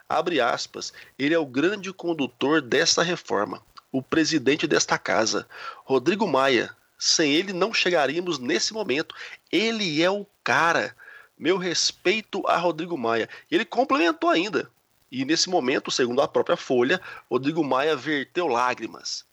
Abre 0.08 0.40
aspas. 0.40 0.94
Ele 1.18 1.34
é 1.34 1.40
o 1.40 1.46
grande 1.46 1.92
condutor 1.92 2.62
desta 2.62 3.04
reforma, 3.04 3.62
o 3.92 4.02
presidente 4.02 4.68
desta 4.68 4.98
casa, 4.98 5.48
Rodrigo 5.84 6.28
Maia. 6.28 6.76
Sem 6.98 7.34
ele 7.34 7.52
não 7.52 7.74
chegaríamos 7.74 8.40
nesse 8.40 8.74
momento. 8.74 9.14
Ele 9.52 10.02
é 10.02 10.10
o 10.10 10.26
cara. 10.42 10.96
Meu 11.38 11.58
respeito 11.58 12.46
a 12.48 12.58
Rodrigo 12.58 12.98
Maia. 12.98 13.30
Ele 13.50 13.66
complementou 13.66 14.30
ainda. 14.30 14.70
E 15.12 15.26
nesse 15.26 15.50
momento, 15.50 15.92
segundo 15.92 16.22
a 16.22 16.28
própria 16.28 16.58
Folha, 16.58 17.00
Rodrigo 17.30 17.64
Maia 17.64 17.96
verteu 17.96 18.48
lágrimas. 18.48 19.26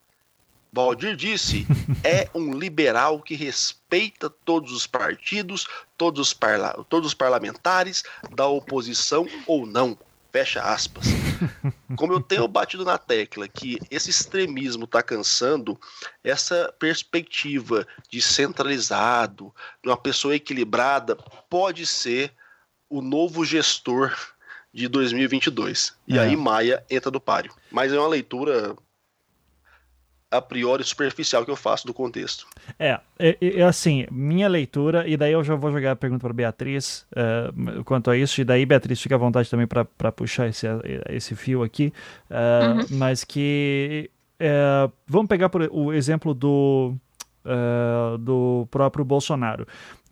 Valdir 0.73 1.17
disse: 1.17 1.67
é 2.05 2.29
um 2.35 2.53
liberal 2.53 3.21
que 3.21 3.35
respeita 3.35 4.31
todos 4.31 4.73
os 4.73 4.87
partidos, 4.87 5.67
todos 5.97 6.29
os, 6.29 6.35
parla 6.35 6.85
todos 6.89 7.09
os 7.09 7.15
parlamentares, 7.15 8.05
da 8.31 8.47
oposição 8.47 9.27
ou 9.47 9.67
não. 9.67 9.99
Fecha 10.33 10.63
aspas. 10.63 11.07
Como 11.97 12.13
eu 12.13 12.21
tenho 12.21 12.47
batido 12.49 12.85
na 12.85 12.99
tecla 12.99 13.49
que 13.49 13.79
esse 13.91 14.11
extremismo 14.11 14.85
está 14.85 15.03
cansando, 15.03 15.79
essa 16.23 16.75
perspectiva 16.79 17.87
de 18.09 18.21
centralizado, 18.21 19.55
de 19.83 19.89
uma 19.89 19.97
pessoa 19.97 20.35
equilibrada, 20.35 21.17
pode 21.49 21.87
ser 21.87 22.33
o 22.89 23.01
novo 23.01 23.45
gestor 23.45 24.17
de 24.73 24.89
2022. 24.89 25.95
E 26.07 26.19
é. 26.19 26.21
aí 26.21 26.37
Maia 26.37 26.85
entra 26.91 27.11
do 27.11 27.21
páreo. 27.21 27.53
Mas 27.71 27.93
é 27.93 27.99
uma 27.99 28.09
leitura 28.09 28.77
a 30.31 30.41
priori 30.41 30.85
superficial 30.85 31.45
que 31.45 31.51
eu 31.51 31.57
faço 31.57 31.87
do 31.87 31.93
contexto. 31.93 32.47
É, 32.79 33.01
é, 33.19 33.37
é 33.41 33.63
assim, 33.63 34.07
minha 34.11 34.49
leitura, 34.49 35.07
e 35.09 35.17
daí 35.17 35.33
eu 35.33 35.43
já 35.43 35.57
vou 35.57 35.73
jogar 35.73 35.93
a 35.93 35.97
pergunta 35.97 36.21
para 36.21 36.33
Beatriz 36.33 37.07
uh, 37.13 37.83
quanto 37.85 38.11
a 38.11 38.17
isso, 38.17 38.41
e 38.41 38.45
daí 38.45 38.65
Beatriz 38.65 39.01
fica 39.01 39.17
à 39.17 39.19
vontade 39.19 39.51
também 39.51 39.67
para 39.67 40.13
puxar 40.13 40.49
esse, 40.49 40.67
esse 41.09 41.35
fio 41.35 41.63
aqui, 41.63 41.93
uh, 42.31 42.79
uhum. 42.79 42.87
mas 42.99 43.25
que 43.25 44.09
uh, 44.41 44.93
vamos 45.07 45.29
pegar 45.29 45.49
por, 45.49 45.69
o 45.73 45.93
exemplo 45.93 46.33
do, 46.33 46.95
do 48.21 48.69
próprio 48.71 49.05
Bolsonaro 49.05 49.67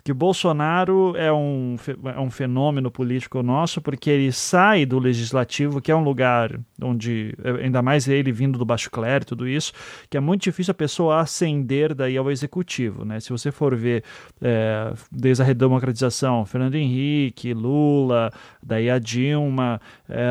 que 0.08 0.12
Bolsonaro 0.14 1.14
é 1.18 1.30
um, 1.30 1.76
é 2.16 2.18
um 2.18 2.30
fenômeno 2.30 2.90
político 2.90 3.42
nosso 3.42 3.78
porque 3.78 4.08
ele 4.08 4.32
sai 4.32 4.86
do 4.86 4.98
legislativo, 4.98 5.82
que 5.82 5.92
é 5.92 5.94
um 5.94 6.02
lugar 6.02 6.58
onde, 6.82 7.34
é, 7.44 7.64
ainda 7.66 7.82
mais 7.82 8.08
ele 8.08 8.32
vindo 8.32 8.58
do 8.58 8.64
baixo 8.64 8.90
clero 8.90 9.24
e 9.24 9.26
tudo 9.26 9.46
isso, 9.46 9.70
que 10.08 10.16
é 10.16 10.20
muito 10.20 10.44
difícil 10.44 10.70
a 10.70 10.74
pessoa 10.74 11.20
ascender 11.20 11.94
daí 11.94 12.16
ao 12.16 12.30
executivo, 12.30 13.04
né? 13.04 13.20
Se 13.20 13.28
você 13.28 13.52
for 13.52 13.76
ver 13.76 14.02
é, 14.40 14.94
desde 15.12 15.42
a 15.42 15.44
redemocratização, 15.44 16.46
Fernando 16.46 16.76
Henrique, 16.76 17.52
Lula, 17.52 18.32
daí 18.62 18.88
a 18.88 18.98
Dilma, 18.98 19.78
é, 20.08 20.24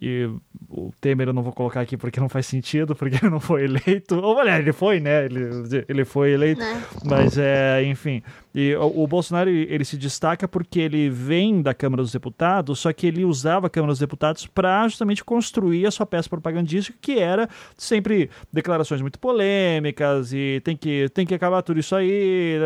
e 0.00 0.30
o 0.68 0.92
Temer 1.00 1.26
eu 1.26 1.34
não 1.34 1.42
vou 1.42 1.52
colocar 1.52 1.80
aqui 1.80 1.96
porque 1.96 2.20
não 2.20 2.28
faz 2.28 2.46
sentido, 2.46 2.94
porque 2.94 3.16
ele 3.16 3.30
não 3.30 3.40
foi 3.40 3.64
eleito, 3.64 4.20
ou 4.20 4.36
olha, 4.36 4.56
ele 4.56 4.72
foi, 4.72 5.00
né? 5.00 5.24
Ele, 5.24 5.84
ele 5.88 6.04
foi 6.04 6.30
eleito, 6.30 6.60
né? 6.60 6.80
mas 7.04 7.36
é, 7.36 7.82
enfim... 7.82 8.22
E 8.54 8.72
o, 8.84 9.06
Bolsonaro 9.06 9.50
ele 9.50 9.84
se 9.84 9.96
destaca 9.96 10.46
porque 10.46 10.80
ele 10.80 11.08
vem 11.08 11.62
da 11.62 11.74
Câmara 11.74 12.02
dos 12.02 12.12
Deputados, 12.12 12.78
só 12.78 12.92
que 12.92 13.06
ele 13.06 13.24
usava 13.24 13.66
a 13.66 13.70
Câmara 13.70 13.92
dos 13.92 14.00
Deputados 14.00 14.46
para 14.46 14.86
justamente 14.88 15.24
construir 15.24 15.86
a 15.86 15.90
sua 15.90 16.06
peça 16.06 16.28
propagandística, 16.28 16.96
que 17.00 17.18
era 17.18 17.48
sempre 17.76 18.30
declarações 18.52 19.00
muito 19.00 19.18
polêmicas 19.18 20.32
e 20.32 20.60
tem 20.64 20.76
que, 20.76 21.08
tem 21.10 21.26
que 21.26 21.34
acabar 21.34 21.62
tudo 21.62 21.80
isso 21.80 21.94
aí. 21.94 22.58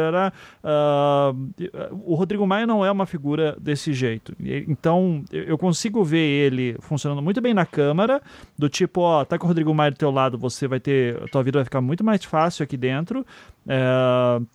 Uh, 0.64 2.00
o 2.04 2.14
Rodrigo 2.14 2.46
Maia 2.46 2.66
não 2.66 2.84
é 2.84 2.90
uma 2.90 3.06
figura 3.06 3.56
desse 3.60 3.92
jeito. 3.92 4.34
Então 4.68 5.24
eu 5.32 5.56
consigo 5.58 6.04
ver 6.04 6.18
ele 6.18 6.76
funcionando 6.80 7.22
muito 7.22 7.40
bem 7.40 7.54
na 7.54 7.66
Câmara, 7.66 8.20
do 8.56 8.68
tipo, 8.68 9.00
ó, 9.00 9.24
tá 9.24 9.38
com 9.38 9.44
o 9.44 9.48
Rodrigo 9.48 9.74
Maia 9.74 9.90
do 9.90 9.96
teu 9.96 10.10
lado, 10.10 10.38
você 10.38 10.66
vai 10.66 10.80
ter. 10.80 11.18
Tua 11.30 11.42
vida 11.42 11.58
vai 11.58 11.64
ficar 11.64 11.80
muito 11.80 12.04
mais 12.04 12.24
fácil 12.24 12.62
aqui 12.62 12.76
dentro. 12.76 13.24
Uh, 13.66 14.46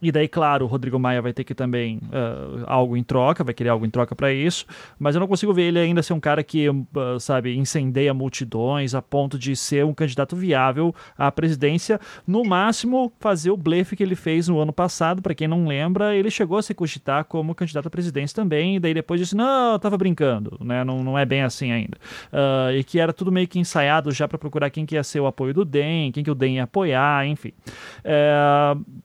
e 0.00 0.12
daí, 0.12 0.28
claro, 0.28 0.64
o 0.64 0.68
Rodrigo 0.68 0.98
Maia 0.98 1.20
vai 1.20 1.32
ter 1.32 1.44
que 1.44 1.54
também 1.54 2.00
uh, 2.06 2.64
algo 2.66 2.96
em 2.96 3.02
troca, 3.02 3.42
vai 3.42 3.52
querer 3.52 3.70
algo 3.70 3.84
em 3.84 3.90
troca 3.90 4.14
para 4.14 4.32
isso, 4.32 4.66
mas 4.98 5.14
eu 5.14 5.20
não 5.20 5.26
consigo 5.26 5.52
ver 5.52 5.62
ele 5.62 5.78
ainda 5.78 6.02
ser 6.02 6.12
um 6.12 6.20
cara 6.20 6.42
que, 6.42 6.68
uh, 6.68 6.84
sabe, 7.18 7.56
incendeia 7.56 8.14
multidões 8.14 8.94
a 8.94 9.02
ponto 9.02 9.38
de 9.38 9.56
ser 9.56 9.84
um 9.84 9.94
candidato 9.94 10.36
viável 10.36 10.94
à 11.16 11.30
presidência. 11.32 12.00
No 12.26 12.44
máximo, 12.44 13.12
fazer 13.18 13.50
o 13.50 13.56
blefe 13.56 13.96
que 13.96 14.02
ele 14.02 14.14
fez 14.14 14.48
no 14.48 14.60
ano 14.60 14.72
passado, 14.72 15.20
para 15.20 15.34
quem 15.34 15.48
não 15.48 15.66
lembra, 15.66 16.14
ele 16.14 16.30
chegou 16.30 16.58
a 16.58 16.62
se 16.62 16.74
cogitar 16.74 17.24
como 17.24 17.54
candidato 17.54 17.86
à 17.86 17.90
presidência 17.90 18.34
também, 18.34 18.76
e 18.76 18.80
daí 18.80 18.94
depois 18.94 19.20
disse: 19.20 19.36
não, 19.36 19.72
eu 19.72 19.78
tava 19.78 19.96
brincando, 19.96 20.58
né? 20.60 20.84
Não, 20.84 21.02
não 21.02 21.18
é 21.18 21.24
bem 21.24 21.42
assim 21.42 21.72
ainda. 21.72 21.98
Uh, 22.32 22.72
e 22.76 22.84
que 22.84 23.00
era 23.00 23.12
tudo 23.12 23.32
meio 23.32 23.48
que 23.48 23.58
ensaiado 23.58 24.10
já 24.12 24.28
para 24.28 24.38
procurar 24.38 24.70
quem 24.70 24.86
que 24.86 24.94
ia 24.94 25.02
ser 25.02 25.20
o 25.20 25.26
apoio 25.26 25.52
do 25.52 25.64
DEM, 25.64 26.12
quem 26.12 26.22
que 26.22 26.30
o 26.30 26.34
DEM 26.34 26.56
ia 26.56 26.64
apoiar, 26.64 27.26
enfim. 27.26 27.52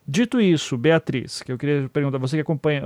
dito 0.07 0.39
isso, 0.39 0.77
Beatriz, 0.83 1.41
que 1.41 1.51
eu 1.51 1.57
queria 1.57 1.89
perguntar, 1.89 2.17
você 2.17 2.35
que 2.35 2.41
acompanha, 2.41 2.83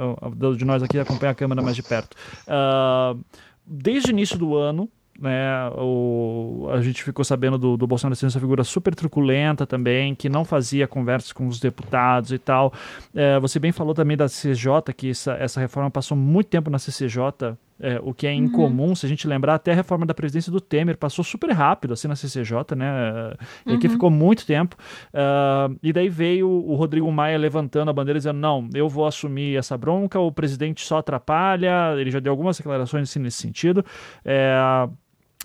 de 0.56 0.64
nós 0.64 0.84
aqui 0.84 1.00
acompanha 1.00 1.32
a 1.32 1.36
Câmara 1.36 1.64
mais 1.64 1.76
de 1.76 1.82
perto. 1.82 2.16
Uh, 2.46 3.20
desde 3.66 4.10
o 4.10 4.12
início 4.12 4.38
do 4.38 4.56
ano, 4.56 4.88
né, 5.20 5.68
o, 5.76 6.70
a 6.72 6.80
gente 6.80 7.04
ficou 7.04 7.26
sabendo 7.26 7.58
do, 7.58 7.76
do 7.76 7.88
Bolsonaro 7.88 8.16
sendo 8.16 8.30
essa 8.30 8.40
figura 8.40 8.64
super 8.64 8.94
truculenta 8.94 9.66
também, 9.66 10.14
que 10.14 10.30
não 10.30 10.46
fazia 10.46 10.88
conversas 10.88 11.34
com 11.34 11.48
os 11.48 11.60
deputados 11.60 12.32
e 12.32 12.38
tal. 12.38 12.72
É, 13.16 13.40
você 13.40 13.58
bem 13.58 13.72
falou 13.72 13.96
também 13.96 14.16
da 14.16 14.28
CCJ, 14.28 14.94
que 14.96 15.10
essa, 15.10 15.34
essa 15.34 15.60
reforma 15.60 15.90
passou 15.90 16.16
muito 16.16 16.50
tempo 16.50 16.70
na 16.70 16.78
CCJ, 16.78 17.58
é, 17.80 18.00
o 18.02 18.14
que 18.14 18.26
é 18.26 18.34
incomum, 18.34 18.90
uhum. 18.90 18.96
se 18.96 19.06
a 19.06 19.10
gente 19.10 19.28
lembrar, 19.28 19.56
até 19.56 19.72
a 19.72 19.76
reforma 19.76 20.06
da 20.06 20.14
presidência 20.14 20.52
do 20.52 20.60
Temer 20.60 20.98
passou 20.98 21.24
super 21.24 21.52
rápido 21.52 21.94
assim 21.94 22.08
na 22.08 22.16
CCJ, 22.16 22.76
né? 22.76 23.34
E 23.66 23.72
uhum. 23.72 23.80
que 23.80 23.90
ficou 23.90 24.10
muito 24.10 24.46
tempo. 24.46 24.76
Uh, 25.14 25.78
e 25.84 25.94
daí 25.94 26.10
veio 26.10 26.50
o 26.50 26.76
Rodrigo 26.76 27.12
Maia 27.12 27.38
levantando 27.38 27.90
a 27.90 27.94
bandeira 27.94 28.20
dizendo: 28.20 28.40
não, 28.40 28.70
eu 28.74 28.90
vou 28.90 29.06
assumir 29.06 29.58
essa 29.58 29.78
bronca, 29.78 30.20
o 30.20 30.32
presidente 30.32 30.86
só 30.86 30.98
atrapalha. 30.98 31.96
Ele 31.98 32.12
já 32.12 32.20
deu 32.20 32.32
algumas 32.32 32.58
declarações 32.58 33.10
assim, 33.10 33.20
nesse 33.20 33.38
sentido. 33.38 33.86
É, 34.26 34.88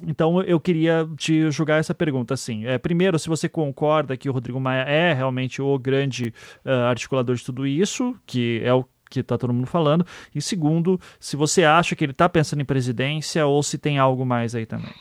então 0.07 0.43
eu 0.43 0.59
queria 0.59 1.07
te 1.17 1.51
jogar 1.51 1.77
essa 1.77 1.95
pergunta 1.95 2.35
assim. 2.35 2.65
É, 2.67 2.79
primeiro, 2.79 3.19
se 3.19 3.29
você 3.29 3.49
concorda 3.49 4.17
que 4.17 4.29
o 4.29 4.33
Rodrigo 4.33 4.59
Maia 4.59 4.83
é 4.83 5.13
realmente 5.13 5.61
o 5.61 5.79
grande 5.79 6.33
uh, 6.65 6.89
articulador 6.89 7.37
de 7.37 7.45
tudo 7.45 7.67
isso, 7.67 8.15
que 8.27 8.61
é 8.65 8.73
o 8.73 8.85
que 9.13 9.21
está 9.21 9.37
todo 9.37 9.53
mundo 9.53 9.67
falando. 9.67 10.07
E 10.35 10.41
segundo, 10.41 11.01
se 11.21 11.37
você 11.37 11.65
acha 11.65 11.95
que 11.95 12.05
ele 12.05 12.13
está 12.13 12.29
pensando 12.29 12.61
em 12.61 12.65
presidência 12.65 13.47
ou 13.47 13.63
se 13.63 13.79
tem 13.79 13.99
algo 13.99 14.25
mais 14.25 14.55
aí 14.55 14.67
também. 14.67 14.93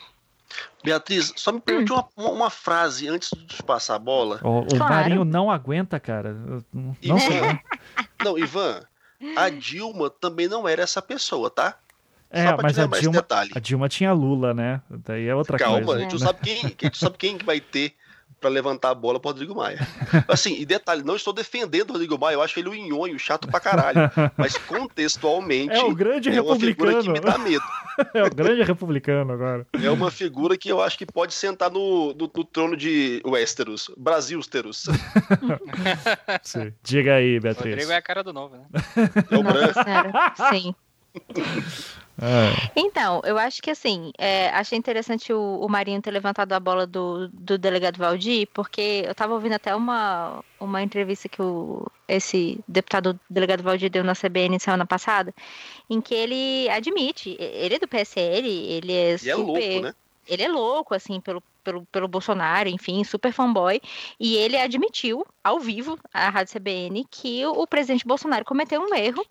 Beatriz, 0.84 1.32
só 1.36 1.52
me 1.52 1.62
pergunte 1.62 1.94
hum. 1.94 2.04
uma, 2.18 2.30
uma, 2.32 2.50
frase 2.50 3.08
antes 3.08 3.32
de 3.34 3.64
passar 3.64 3.96
a 3.96 4.00
bola. 4.00 4.40
O, 4.44 4.60
o 4.60 4.68
claro. 4.68 4.94
Marinho 4.94 5.24
não 5.24 5.50
aguenta, 5.50 6.00
cara. 6.00 6.36
Não, 6.74 6.96
Ivan, 7.02 7.20
sei. 7.20 7.60
não, 8.24 8.38
Ivan, 8.38 8.82
a 9.38 9.50
Dilma 9.50 10.10
também 10.10 10.48
não 10.48 10.68
era 10.68 10.82
essa 10.82 11.02
pessoa, 11.02 11.50
tá? 11.50 11.78
É, 12.30 12.46
mas 12.62 12.80
a 12.80 12.88
Dilma, 12.88 13.26
a 13.54 13.60
Dilma 13.60 13.90
tinha 13.90 14.14
Lula, 14.14 14.54
né? 14.54 14.82
Daí 14.90 15.28
é 15.28 15.36
outra 15.36 15.58
Calma, 15.58 15.76
coisa. 15.76 15.86
Calma, 15.86 16.00
a 16.00 16.04
gente 16.04 16.12
não 16.12 16.28
sabe 16.28 16.40
quem, 16.42 16.66
a 16.66 16.86
gente 16.86 16.98
sabe 16.98 17.18
quem 17.18 17.38
vai 17.38 17.60
ter 17.60 17.94
para 18.42 18.50
levantar 18.50 18.90
a 18.90 18.96
bola 18.96 19.20
pro 19.20 19.30
Rodrigo 19.30 19.56
Maia. 19.56 19.80
Assim, 20.28 20.56
e 20.60 20.66
detalhe, 20.66 21.04
não 21.04 21.16
estou 21.16 21.32
defendendo 21.32 21.92
o 21.92 21.94
Rodrigo 21.94 22.18
Maia, 22.18 22.34
eu 22.34 22.42
acho 22.42 22.60
ele 22.60 22.70
um 22.70 22.74
nhonho, 22.74 23.18
chato 23.20 23.48
pra 23.48 23.60
caralho. 23.60 24.12
Mas 24.36 24.58
contextualmente. 24.58 25.72
É 25.82 25.84
o 25.84 25.96
grande 25.96 26.30
é 26.30 26.32
republicano. 26.32 26.92
Uma 26.92 27.02
figura 27.02 27.04
que 27.04 27.10
me 27.10 27.20
dá 27.20 27.38
medo. 27.38 27.64
É 28.16 28.24
o 28.24 28.30
grande 28.34 28.64
republicano 28.64 29.34
agora. 29.34 29.68
É 29.74 29.90
uma 29.92 30.10
figura 30.10 30.58
que 30.58 30.70
eu 30.70 30.82
acho 30.82 30.98
que 30.98 31.06
pode 31.06 31.34
sentar 31.34 31.70
no, 31.70 32.14
no, 32.14 32.32
no 32.34 32.44
trono 32.44 32.76
de 32.76 33.22
Westeros, 33.24 33.92
Brasilsteros. 33.98 34.86
Sim. 36.42 36.74
Diga 36.82 37.16
aí, 37.16 37.40
Beatriz. 37.40 37.66
O 37.66 37.70
Rodrigo 37.70 37.92
é 37.92 37.96
a 37.98 38.02
cara 38.02 38.24
do 38.24 38.34
novo, 38.34 38.56
né? 38.56 38.66
É 39.30 39.38
o 39.38 39.44
branco. 39.44 39.80
Sim. 40.50 40.74
É. 42.22 42.72
Então, 42.76 43.20
eu 43.26 43.36
acho 43.36 43.62
que 43.64 43.72
assim, 43.72 44.12
é, 44.16 44.50
achei 44.50 44.78
interessante 44.78 45.34
o, 45.34 45.60
o, 45.60 45.68
Marinho 45.68 46.02
ter 46.02 46.12
levantado 46.12 46.54
a 46.54 46.60
bola 46.60 46.86
do, 46.86 47.28
do 47.30 47.58
delegado 47.58 47.98
Valdir, 47.98 48.48
porque 48.54 49.02
eu 49.06 49.12
estava 49.12 49.34
ouvindo 49.34 49.54
até 49.54 49.76
uma, 49.76 50.44
uma 50.60 50.84
entrevista 50.84 51.28
que 51.28 51.42
o, 51.42 51.84
esse 52.08 52.60
deputado 52.68 53.20
delegado 53.28 53.64
Valdir 53.64 53.90
deu 53.90 54.04
na 54.04 54.14
CBN 54.14 54.60
semana 54.60 54.86
passada, 54.86 55.34
em 55.90 56.00
que 56.00 56.14
ele 56.14 56.70
admite, 56.70 57.36
ele 57.40 57.76
é 57.76 57.80
do 57.80 57.88
PSL, 57.88 58.48
ele 58.48 58.94
é 58.94 59.18
super. 59.18 59.28
E 59.28 59.32
é 59.32 59.36
louco, 59.36 59.82
né? 59.82 59.96
Ele 60.28 60.44
é 60.44 60.48
louco, 60.48 60.94
assim, 60.94 61.20
pelo, 61.20 61.42
pelo, 61.64 61.84
pelo 61.88 62.08
Bolsonaro, 62.08 62.70
enfim, 62.70 63.04
super 63.04 63.34
fanboy, 63.34 63.82
e 64.20 64.36
ele 64.36 64.58
admitiu, 64.58 65.26
ao 65.44 65.60
vivo, 65.60 65.98
à 66.14 66.30
Rádio 66.30 66.54
CBN, 66.54 67.04
que 67.10 67.44
o, 67.48 67.64
o 67.64 67.68
presidente 67.68 68.06
Bolsonaro 68.06 68.46
cometeu 68.46 68.80
um 68.80 68.94
erro 68.94 69.26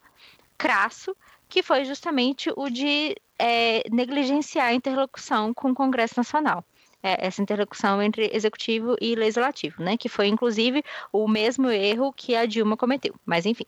crasso 0.59 1.17
que 1.51 1.63
foi 1.63 1.85
justamente 1.85 2.51
o 2.57 2.71
de 2.71 3.15
é, 3.39 3.83
negligenciar 3.91 4.69
a 4.69 4.75
interlocução 4.75 5.53
com 5.53 5.73
o 5.73 5.75
Congresso 5.75 6.15
Nacional. 6.17 6.65
É, 7.03 7.27
essa 7.27 7.43
interlocução 7.43 8.03
entre 8.03 8.31
executivo 8.33 8.95
e 9.01 9.15
legislativo, 9.15 9.83
né? 9.83 9.97
Que 9.97 10.09
foi, 10.09 10.29
inclusive, 10.29 10.85
o 11.11 11.27
mesmo 11.27 11.71
erro 11.71 12.13
que 12.13 12.37
a 12.37 12.45
Dilma 12.47 12.77
cometeu. 12.77 13.15
Mas, 13.25 13.47
enfim. 13.47 13.65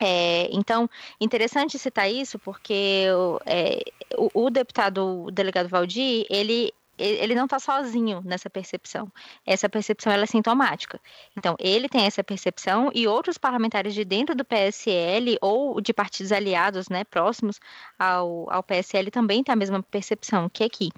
É, 0.00 0.48
então, 0.50 0.88
interessante 1.20 1.78
citar 1.78 2.10
isso, 2.10 2.38
porque 2.38 3.06
é, 3.44 3.82
o, 4.16 4.46
o, 4.46 4.50
deputado, 4.50 5.24
o 5.24 5.30
delegado 5.30 5.68
Valdir, 5.68 6.26
ele 6.30 6.72
ele 6.98 7.34
não 7.34 7.44
está 7.44 7.58
sozinho 7.58 8.22
nessa 8.24 8.48
percepção. 8.48 9.10
Essa 9.44 9.68
percepção 9.68 10.12
ela 10.12 10.24
é 10.24 10.26
sintomática. 10.26 11.00
Então, 11.36 11.56
ele 11.58 11.88
tem 11.88 12.04
essa 12.04 12.24
percepção 12.24 12.90
e 12.94 13.06
outros 13.06 13.38
parlamentares 13.38 13.94
de 13.94 14.04
dentro 14.04 14.34
do 14.34 14.44
PSL 14.44 15.38
ou 15.40 15.80
de 15.80 15.92
partidos 15.92 16.32
aliados, 16.32 16.88
né, 16.88 17.04
próximos 17.04 17.60
ao, 17.98 18.50
ao 18.50 18.62
PSL 18.62 19.10
também 19.10 19.42
têm 19.42 19.52
a 19.52 19.56
mesma 19.56 19.82
percepção, 19.82 20.48
que 20.48 20.64
aqui 20.64 20.90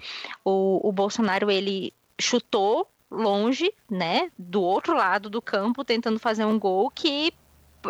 o, 0.43 0.87
o 0.87 0.91
Bolsonaro 0.91 1.51
ele 1.51 1.93
chutou 2.19 2.87
longe, 3.11 3.73
né, 3.89 4.31
do 4.37 4.61
outro 4.61 4.93
lado 4.93 5.29
do 5.29 5.41
campo, 5.41 5.83
tentando 5.83 6.19
fazer 6.19 6.45
um 6.45 6.59
gol 6.59 6.89
que 6.91 7.33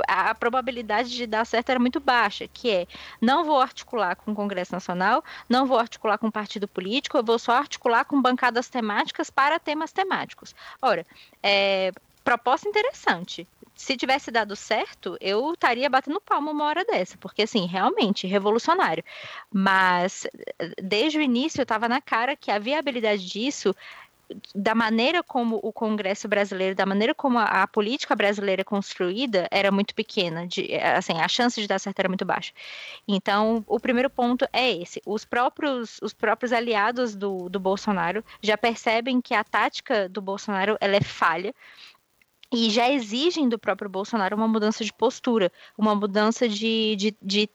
a 0.08 0.34
probabilidade 0.36 1.10
de 1.10 1.26
dar 1.26 1.46
certo 1.46 1.70
era 1.70 1.80
muito 1.80 2.00
baixa, 2.00 2.48
que 2.48 2.70
é 2.70 2.88
não 3.22 3.44
vou 3.44 3.60
articular 3.60 4.16
com 4.16 4.32
o 4.32 4.36
Congresso 4.36 4.72
Nacional, 4.74 5.24
não 5.48 5.66
vou 5.66 5.80
articular 5.80 6.18
com 6.18 6.30
partido 6.32 6.68
político, 6.68 7.18
eu 7.18 7.24
vou 7.24 7.40
só 7.40 7.54
articular 7.54 8.06
com 8.06 8.22
bancadas 8.22 8.70
temáticas 8.70 9.30
para 9.30 9.60
temas 9.60 9.92
temáticos. 9.92 10.56
Ora, 10.82 11.06
é, 11.42 11.92
proposta 12.24 12.68
interessante. 12.68 13.48
Se 13.74 13.96
tivesse 13.96 14.30
dado 14.30 14.58
certo, 14.58 15.18
eu 15.22 15.54
estaria 15.54 15.90
batendo 15.90 16.20
palma 16.20 16.52
uma 16.52 16.66
hora 16.66 16.84
dessa, 16.84 17.18
porque 17.18 17.44
assim, 17.44 17.66
realmente 17.66 18.28
revolucionário. 18.28 19.04
Mas 19.52 20.28
desde 20.84 21.18
o 21.18 21.22
início 21.22 21.62
estava 21.62 21.88
na 21.88 22.02
cara 22.02 22.36
que 22.36 22.52
a 22.52 22.60
viabilidade 22.60 23.26
disso 23.26 23.74
da 24.54 24.76
maneira 24.76 25.24
como 25.24 25.60
o 25.64 25.72
Congresso 25.74 26.28
brasileiro, 26.28 26.76
da 26.76 26.86
maneira 26.86 27.16
como 27.16 27.38
a, 27.38 27.64
a, 27.64 27.68
política 27.68 28.16
brasileira 28.16 28.62
é 28.62 28.64
construída, 28.64 29.48
era 29.52 29.72
muito 29.72 29.96
pequena. 29.96 30.48
De, 30.48 30.76
assim, 30.76 31.14
a 31.20 31.28
chance 31.28 31.60
de 31.60 31.68
dar 31.68 31.80
certo 31.80 32.00
era 32.00 32.08
muito 32.08 32.26
baixa. 32.26 32.54
Então, 33.08 33.64
o 33.68 33.80
primeiro 33.80 34.10
ponto 34.10 34.48
é 34.54 34.72
esse. 34.72 35.02
Os 35.06 35.26
próprios, 35.26 36.00
os 36.02 36.14
próprios 36.14 36.54
aliados 36.54 37.16
do, 37.16 37.50
do 37.50 37.60
Bolsonaro 37.60 38.24
já 38.42 38.58
percebem 38.58 39.22
que 39.22 39.34
a 39.34 39.44
tática 39.44 40.08
do 40.08 40.22
Bolsonaro 40.22 40.78
ela 40.80 40.96
é 40.96 41.02
falha 41.02 41.54
e 42.52 42.70
já 42.70 42.90
exigem 42.90 43.48
do 43.48 43.60
próprio 43.60 43.90
Bolsonaro 43.90 44.36
uma 44.36 44.48
mudança 44.48 44.84
de 44.84 44.92
postura, 44.92 45.52
uma 45.78 45.94
mudança 45.94 46.50
de, 46.50 46.96
de, 46.96 47.18
de 47.22 47.50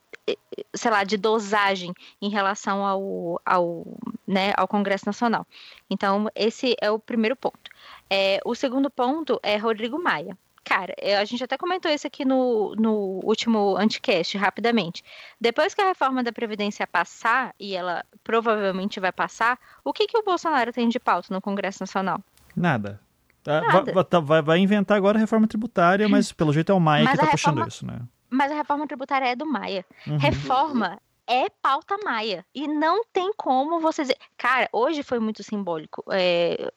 sei 0.75 0.91
lá, 0.91 1.05
de 1.05 1.17
dosagem 1.17 1.93
em 2.21 2.31
relação 2.31 2.87
ao, 2.87 3.41
ao, 3.45 3.87
né, 4.27 4.53
ao 4.57 4.69
Congresso 4.69 5.07
Nacional. 5.07 5.47
Então, 5.91 6.29
esse 6.35 6.77
é 6.81 6.91
o 6.91 6.99
primeiro 6.99 7.37
ponto. 7.37 7.71
É, 8.09 8.41
o 8.45 8.55
segundo 8.55 8.89
ponto 8.91 9.39
é 9.43 9.57
Rodrigo 9.57 9.99
Maia. 9.99 10.37
Cara, 10.65 10.95
é, 10.97 11.19
a 11.19 11.25
gente 11.27 11.45
até 11.45 11.59
comentou 11.59 11.91
isso 11.91 12.07
aqui 12.07 12.25
no, 12.25 12.75
no 12.77 13.21
último 13.23 13.77
anticast, 13.77 14.39
rapidamente. 14.39 15.05
Depois 15.39 15.75
que 15.75 15.83
a 15.83 15.89
reforma 15.89 16.23
da 16.23 16.33
Previdência 16.33 16.87
passar, 16.87 17.55
e 17.61 17.77
ela 17.77 18.03
provavelmente 18.23 18.99
vai 18.99 19.13
passar, 19.13 19.59
o 19.85 19.93
que, 19.93 20.07
que 20.07 20.17
o 20.17 20.23
Bolsonaro 20.23 20.73
tem 20.73 20.89
de 20.89 20.99
pauta 20.99 21.35
no 21.35 21.41
Congresso 21.43 21.83
Nacional? 21.83 22.19
Nada. 22.57 23.04
Tá, 23.45 23.61
vai, 23.61 24.05
tá, 24.05 24.21
vai, 24.21 24.43
vai, 24.43 24.59
inventar 24.59 24.97
agora 24.97 25.19
a 25.19 25.21
reforma 25.21 25.47
tributária, 25.47 26.09
mas 26.09 26.33
pelo 26.33 26.51
jeito 26.51 26.73
é 26.73 26.75
o 26.75 26.81
Maia 26.81 27.05
mas 27.05 27.13
que 27.13 27.17
está 27.19 27.31
reforma... 27.31 27.67
puxando 27.67 27.71
isso, 27.71 27.87
né? 27.87 28.01
Mas 28.31 28.51
a 28.51 28.55
reforma 28.55 28.87
tributária 28.87 29.27
é 29.27 29.37
do 29.37 29.45
Maia. 29.45 29.85
Uhum. 30.07 30.17
Reforma 30.17 30.99
é 31.27 31.51
pauta 31.63 31.97
Maia. 32.03 32.45
E 32.55 32.67
não 32.67 33.05
tem 33.13 33.33
como 33.37 33.81
você 33.81 34.03
dizer. 34.03 34.17
Cara, 34.39 34.67
hoje 34.73 35.03
foi 35.03 35.19
muito 35.19 35.43
simbólico. 35.43 36.03
É, 36.11 36.71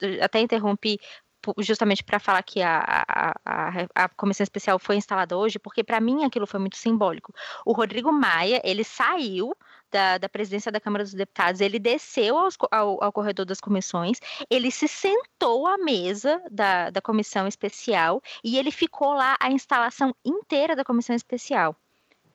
eu 0.00 0.24
até 0.24 0.40
interrompi 0.40 0.98
justamente 1.58 2.02
para 2.02 2.18
falar 2.18 2.42
que 2.42 2.60
a, 2.60 2.82
a, 3.08 3.34
a, 3.46 4.04
a, 4.04 4.08
comissão 4.08 4.42
especial 4.42 4.78
foi 4.78 4.96
instalada 4.96 5.36
hoje, 5.36 5.58
porque 5.58 5.84
para 5.84 6.00
mim 6.00 6.24
aquilo 6.24 6.48
foi 6.48 6.58
muito 6.58 6.76
simbólico. 6.76 7.32
O 7.64 7.72
Rodrigo 7.72 8.12
Maia, 8.12 8.60
ele 8.64 8.82
saiu 8.82 9.54
da, 9.90 10.18
da 10.18 10.28
presidência 10.28 10.70
da 10.70 10.80
Câmara 10.80 11.04
dos 11.04 11.14
Deputados, 11.14 11.60
ele 11.60 11.78
desceu 11.78 12.36
aos, 12.38 12.56
ao, 12.70 13.02
ao, 13.02 13.12
corredor 13.12 13.46
das 13.46 13.60
comissões, 13.60 14.18
ele 14.50 14.70
se 14.70 14.88
sentou 14.88 15.66
à 15.66 15.78
mesa 15.78 16.42
da, 16.50 16.90
da 16.90 17.00
comissão 17.00 17.46
especial 17.46 18.22
e 18.44 18.58
ele 18.58 18.70
ficou 18.70 19.12
lá 19.14 19.36
a 19.40 19.50
instalação 19.50 20.14
inteira 20.24 20.76
da 20.76 20.84
comissão 20.84 21.14
especial 21.14 21.76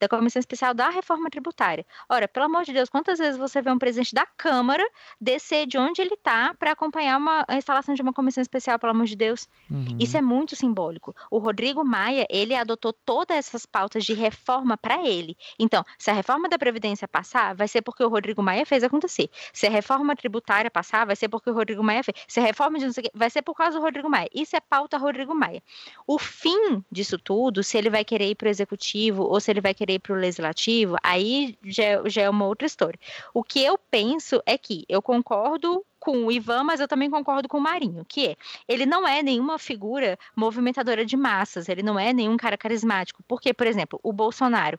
da 0.04 0.10
Comissão 0.10 0.40
Especial 0.40 0.74
da 0.74 0.90
Reforma 0.90 1.30
Tributária. 1.30 1.86
Ora, 2.10 2.28
pelo 2.28 2.46
amor 2.46 2.64
de 2.64 2.74
Deus, 2.74 2.90
quantas 2.90 3.20
vezes 3.20 3.38
você 3.38 3.62
vê 3.62 3.72
um 3.72 3.80
presidente 3.80 4.14
da 4.14 4.26
Câmara 4.26 4.84
descer 5.20 5.66
de 5.66 5.78
onde 5.78 6.02
ele 6.02 6.14
está 6.16 6.54
para 6.54 6.72
acompanhar 6.72 7.18
uma, 7.18 7.46
a 7.48 7.56
instalação 7.56 7.96
de 7.96 8.02
uma 8.02 8.12
comissão 8.12 8.42
especial, 8.42 8.78
pelo 8.78 8.92
amor 8.92 9.06
de 9.06 9.16
Deus? 9.16 9.48
Uhum. 9.72 9.98
Isso 10.00 10.18
é 10.18 10.22
muito 10.22 10.56
simbólico. 10.56 11.16
O 11.32 11.38
Rodrigo 11.38 11.86
Maia, 11.86 12.28
ele 12.30 12.54
adotou 12.54 12.92
todas 12.92 13.38
essas 13.38 13.66
pautas 13.66 14.04
de 14.04 14.14
reforma 14.14 14.76
para 14.76 15.08
ele. 15.08 15.38
Então, 15.58 15.84
se 15.98 16.12
a 16.12 16.14
reforma 16.14 16.50
da 16.50 16.58
Previdência 16.58 17.08
passar, 17.08 17.56
vai 17.56 17.68
ser 17.68 17.82
porque 17.82 18.04
o 18.04 18.10
Rodrigo 18.10 18.44
Maia 18.44 18.66
fez 18.66 18.84
acontecer. 18.84 19.30
Se 19.54 19.68
a 19.68 19.70
reforma 19.70 20.16
tributária 20.16 20.70
passar, 20.70 21.06
vai 21.06 21.16
ser 21.16 21.30
porque 21.30 21.50
o 21.50 21.54
Rodrigo 21.54 21.84
Maia 21.84 22.04
fez. 22.04 22.18
Se 22.28 22.40
a 22.40 22.44
reforma 22.44 22.78
de 22.78 22.86
não 22.86 22.92
sei 22.92 23.02
o 23.02 23.06
quê, 23.06 23.12
vai 23.14 23.30
ser 23.30 23.42
por 23.42 23.56
causa 23.56 23.78
do 23.78 23.84
Rodrigo 23.84 24.10
Maia. 24.10 24.28
Isso 24.34 24.56
é 24.56 24.60
pauta 24.60 24.98
Rodrigo 24.98 25.34
Maia. 25.34 25.64
O 26.06 26.20
fim 26.20 26.84
disso 26.92 27.18
tudo, 27.18 27.64
se 27.64 27.78
ele 27.78 27.90
vai 27.90 28.04
querer 28.04 28.30
ir 28.30 28.36
para 28.36 28.48
o 28.48 28.50
executivo 28.50 29.24
ou 29.24 29.40
se 29.40 29.52
ele 29.52 29.62
vai 29.62 29.74
querer 29.74 29.93
ir 29.94 30.00
para 30.00 30.14
o 30.14 30.18
legislativo, 30.18 30.96
aí 31.04 31.58
já, 31.64 32.02
já 32.06 32.22
é 32.24 32.30
uma 32.30 32.46
outra 32.46 32.66
história. 32.66 33.00
O 33.34 33.44
que 33.44 33.64
eu 33.64 33.78
penso 33.78 34.42
é 34.46 34.58
que 34.58 34.86
eu 34.88 35.02
concordo 35.02 35.86
com 36.04 36.26
o 36.26 36.32
Ivan, 36.32 36.66
mas 36.66 36.82
eu 36.82 36.88
também 36.88 37.10
concordo 37.10 37.48
com 37.48 37.58
o 37.58 37.62
Marinho, 37.62 38.04
que 38.04 38.28
é, 38.28 38.36
ele 38.68 38.86
não 38.86 39.08
é 39.08 39.24
nenhuma 39.24 39.58
figura 39.58 40.20
movimentadora 40.36 41.06
de 41.06 41.16
massas, 41.16 41.70
ele 41.70 41.82
não 41.82 41.98
é 41.98 42.12
nenhum 42.12 42.36
cara 42.36 42.58
carismático. 42.58 43.24
Porque, 43.26 43.54
por 43.54 43.66
exemplo, 43.66 43.98
o 44.04 44.12
Bolsonaro, 44.12 44.78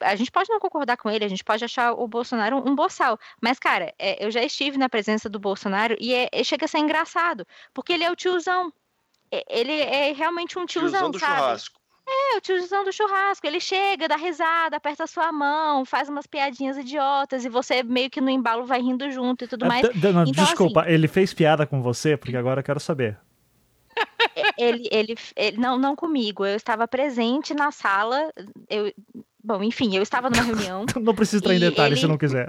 a 0.00 0.14
gente 0.14 0.30
pode 0.30 0.48
não 0.48 0.60
concordar 0.60 0.96
com 0.96 1.10
ele, 1.10 1.24
a 1.24 1.28
gente 1.28 1.42
pode 1.42 1.64
achar 1.64 1.92
o 1.92 2.06
Bolsonaro 2.06 2.58
um, 2.58 2.76
boçal, 2.76 3.18
mas, 3.40 3.58
cara, 3.58 3.92
é, 3.98 4.24
eu 4.24 4.30
já 4.30 4.40
estive 4.44 4.78
na 4.78 4.88
presença 4.88 5.28
do 5.28 5.40
Bolsonaro 5.40 5.96
e 5.98 6.14
é, 6.14 6.28
chega 6.44 6.66
a 6.66 6.68
ser 6.68 6.78
engraçado, 6.78 7.44
porque 7.74 7.92
ele 7.92 8.04
é 8.04 8.10
o 8.12 8.14
tiozão. 8.14 8.72
É, 9.32 9.44
ele 9.48 9.72
é 9.72 10.12
realmente 10.12 10.60
um 10.60 10.64
tiozão, 10.64 10.90
tiozão 10.90 11.10
do 11.10 11.18
sabe? 11.18 11.36
Churrasco. 11.38 11.81
É, 12.12 12.36
o 12.36 12.40
tiozão 12.40 12.84
do 12.84 12.92
churrasco. 12.92 13.46
Ele 13.46 13.60
chega, 13.60 14.06
dá 14.06 14.16
risada, 14.16 14.76
aperta 14.76 15.04
a 15.04 15.06
sua 15.06 15.32
mão, 15.32 15.84
faz 15.84 16.08
umas 16.08 16.26
piadinhas 16.26 16.76
idiotas 16.76 17.44
e 17.44 17.48
você 17.48 17.82
meio 17.82 18.10
que 18.10 18.20
no 18.20 18.28
embalo 18.28 18.64
vai 18.64 18.80
rindo 18.80 19.10
junto 19.10 19.44
e 19.44 19.48
tudo 19.48 19.66
mais. 19.66 19.82
Não, 19.82 19.90
então, 20.22 20.24
desculpa, 20.24 20.82
assim, 20.82 20.92
ele 20.92 21.08
fez 21.08 21.32
piada 21.32 21.66
com 21.66 21.82
você? 21.82 22.16
Porque 22.16 22.36
agora 22.36 22.60
eu 22.60 22.64
quero 22.64 22.80
saber. 22.80 23.18
Ele, 24.58 24.88
ele, 24.90 25.14
ele, 25.36 25.56
não, 25.58 25.78
não 25.78 25.94
comigo. 25.94 26.44
Eu 26.44 26.56
estava 26.56 26.86
presente 26.88 27.54
na 27.54 27.70
sala. 27.70 28.32
Eu, 28.68 28.92
bom, 29.42 29.62
enfim, 29.62 29.94
eu 29.96 30.02
estava 30.02 30.30
numa 30.30 30.42
reunião. 30.42 30.86
não 31.00 31.14
precisa 31.14 31.38
entrar 31.38 31.54
em 31.54 31.60
detalhes 31.60 31.98
ele... 31.98 32.00
se 32.00 32.06
não 32.06 32.18
quiser. 32.18 32.48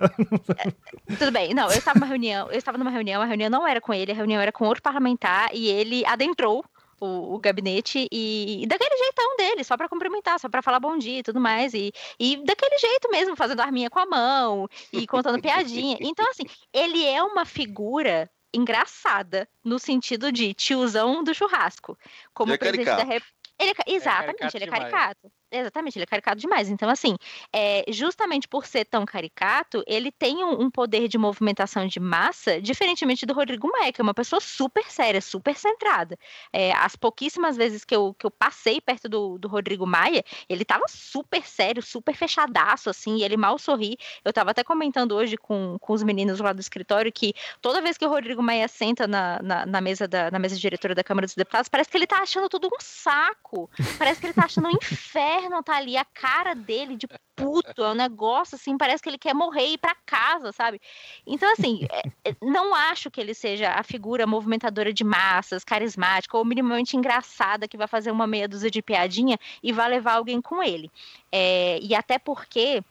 É, 0.57 0.71
tudo 1.17 1.31
bem. 1.31 1.53
Não, 1.53 1.69
eu 1.69 1.77
estava 1.77 1.99
numa 1.99 2.07
reunião. 2.07 2.49
Eu 2.49 2.57
estava 2.57 2.77
numa 2.77 2.91
reunião. 2.91 3.21
A 3.21 3.25
reunião 3.25 3.49
não 3.49 3.67
era 3.67 3.81
com 3.81 3.93
ele. 3.93 4.11
A 4.11 4.15
reunião 4.15 4.41
era 4.41 4.51
com 4.51 4.65
outro 4.65 4.81
parlamentar 4.81 5.49
e 5.53 5.67
ele 5.67 6.05
adentrou 6.05 6.63
o, 6.99 7.35
o 7.35 7.39
gabinete 7.39 8.07
e, 8.11 8.63
e, 8.63 8.67
daquele 8.67 8.97
jeitão 8.97 9.35
dele, 9.37 9.63
só 9.63 9.75
para 9.77 9.89
cumprimentar, 9.89 10.39
só 10.39 10.49
para 10.49 10.61
falar 10.61 10.79
bom 10.79 10.97
dia 10.97 11.19
e 11.19 11.23
tudo 11.23 11.39
mais. 11.39 11.73
E, 11.73 11.91
e 12.19 12.37
daquele 12.45 12.77
jeito 12.77 13.09
mesmo, 13.09 13.35
fazendo 13.35 13.61
arminha 13.61 13.89
com 13.89 13.99
a 13.99 14.05
mão 14.05 14.67
e 14.91 15.05
contando 15.07 15.41
piadinha. 15.41 15.97
Então, 15.99 16.29
assim, 16.29 16.43
ele 16.73 17.05
é 17.05 17.21
uma 17.21 17.45
figura 17.45 18.29
engraçada 18.53 19.47
no 19.63 19.79
sentido 19.79 20.31
de 20.31 20.53
tiozão 20.53 21.23
do 21.23 21.33
churrasco. 21.33 21.97
Como 22.33 22.51
ele 22.51 22.55
é 22.55 22.57
presidente 22.57 22.85
da 22.85 23.03
República. 23.03 23.33
Ele 23.59 23.71
é, 23.71 23.93
exatamente, 23.93 24.55
ele 24.55 24.65
é 24.65 24.67
caricato. 24.67 25.31
Exatamente, 25.53 25.99
ele 25.99 26.03
é 26.03 26.07
caricato 26.07 26.41
demais. 26.41 26.67
Então, 26.67 26.89
assim, 26.89 27.15
é, 27.53 27.85
justamente 27.89 28.47
por 28.47 28.65
ser 28.65 28.85
tão 28.85 29.05
caricato, 29.05 29.83
ele 29.85 30.11
tem 30.11 30.43
um, 30.43 30.63
um, 30.63 30.71
poder 30.71 31.07
de 31.07 31.15
movimentação 31.15 31.85
de 31.85 31.99
massa, 31.99 32.59
diferentemente 32.59 33.23
do 33.23 33.35
Rodrigo 33.35 33.69
Maia, 33.71 33.93
que 33.93 34.01
é 34.01 34.03
uma 34.03 34.15
pessoa 34.15 34.39
super 34.41 34.83
séria, 34.89 35.21
super 35.21 35.55
centrada. 35.55 36.17
É, 36.51 36.73
as 36.73 36.95
pouquíssimas 36.95 37.55
vezes 37.55 37.85
que 37.85 37.95
eu, 37.95 38.15
que 38.17 38.25
eu 38.25 38.31
passei 38.31 38.81
perto 38.81 39.07
do, 39.07 39.37
do 39.37 39.47
Rodrigo 39.47 39.85
Maia, 39.85 40.23
ele 40.49 40.65
tava 40.65 40.85
super 40.89 41.45
sério, 41.45 41.83
super 41.83 42.15
fechadaço, 42.15 42.89
assim, 42.89 43.17
e 43.17 43.23
ele 43.23 43.37
mal 43.37 43.59
sorri. 43.59 43.95
Eu 44.25 44.33
tava 44.33 44.49
até 44.49 44.63
comentando 44.63 45.11
hoje 45.11 45.37
com, 45.37 45.77
com 45.79 45.93
os 45.93 46.01
meninos 46.01 46.39
lá 46.39 46.51
do 46.51 46.61
escritório 46.61 47.11
que 47.11 47.35
toda 47.61 47.79
vez 47.79 47.95
que 47.95 48.05
o 48.05 48.09
Rodrigo 48.09 48.41
Maia 48.41 48.67
senta 48.67 49.05
na, 49.05 49.39
na, 49.43 49.65
na 49.67 49.81
mesa, 49.81 50.07
da, 50.07 50.31
na 50.31 50.39
mesa 50.39 50.55
diretora 50.55 50.95
da 50.95 51.03
Câmara 51.03 51.27
dos 51.27 51.35
Deputados, 51.35 51.69
parece 51.69 51.91
que 51.91 51.97
ele 51.97 52.07
tá 52.07 52.23
achando 52.23 52.49
tudo 52.49 52.67
um 52.67 52.79
saco. 52.79 53.69
Parece 53.99 54.19
que 54.19 54.25
ele 54.25 54.33
tá 54.33 54.45
achando 54.45 54.67
um 54.67 54.71
inferno 54.71 55.42
não 55.49 55.63
tá 55.63 55.77
ali, 55.77 55.97
a 55.97 56.05
cara 56.05 56.53
dele 56.53 56.95
de 56.95 57.07
puto, 57.35 57.83
é 57.83 57.91
um 57.91 57.95
negócio 57.95 58.55
assim, 58.55 58.77
parece 58.77 59.01
que 59.01 59.09
ele 59.09 59.17
quer 59.17 59.33
morrer 59.33 59.67
e 59.67 59.73
ir 59.73 59.77
pra 59.77 59.95
casa, 60.05 60.51
sabe? 60.51 60.79
Então, 61.25 61.51
assim, 61.51 61.85
é, 61.91 62.29
é, 62.29 62.35
não 62.41 62.75
acho 62.75 63.09
que 63.09 63.19
ele 63.19 63.33
seja 63.33 63.71
a 63.71 63.83
figura 63.83 64.27
movimentadora 64.27 64.93
de 64.93 65.03
massas, 65.03 65.63
carismática 65.63 66.37
ou 66.37 66.45
minimamente 66.45 66.95
engraçada 66.95 67.67
que 67.67 67.77
vai 67.77 67.87
fazer 67.87 68.11
uma 68.11 68.27
meia 68.27 68.47
dúzia 68.47 68.69
de 68.69 68.81
piadinha 68.81 69.37
e 69.61 69.71
vai 69.71 69.89
levar 69.89 70.13
alguém 70.13 70.41
com 70.41 70.61
ele. 70.61 70.91
É, 71.31 71.79
e 71.81 71.95
até 71.95 72.19
porque 72.19 72.83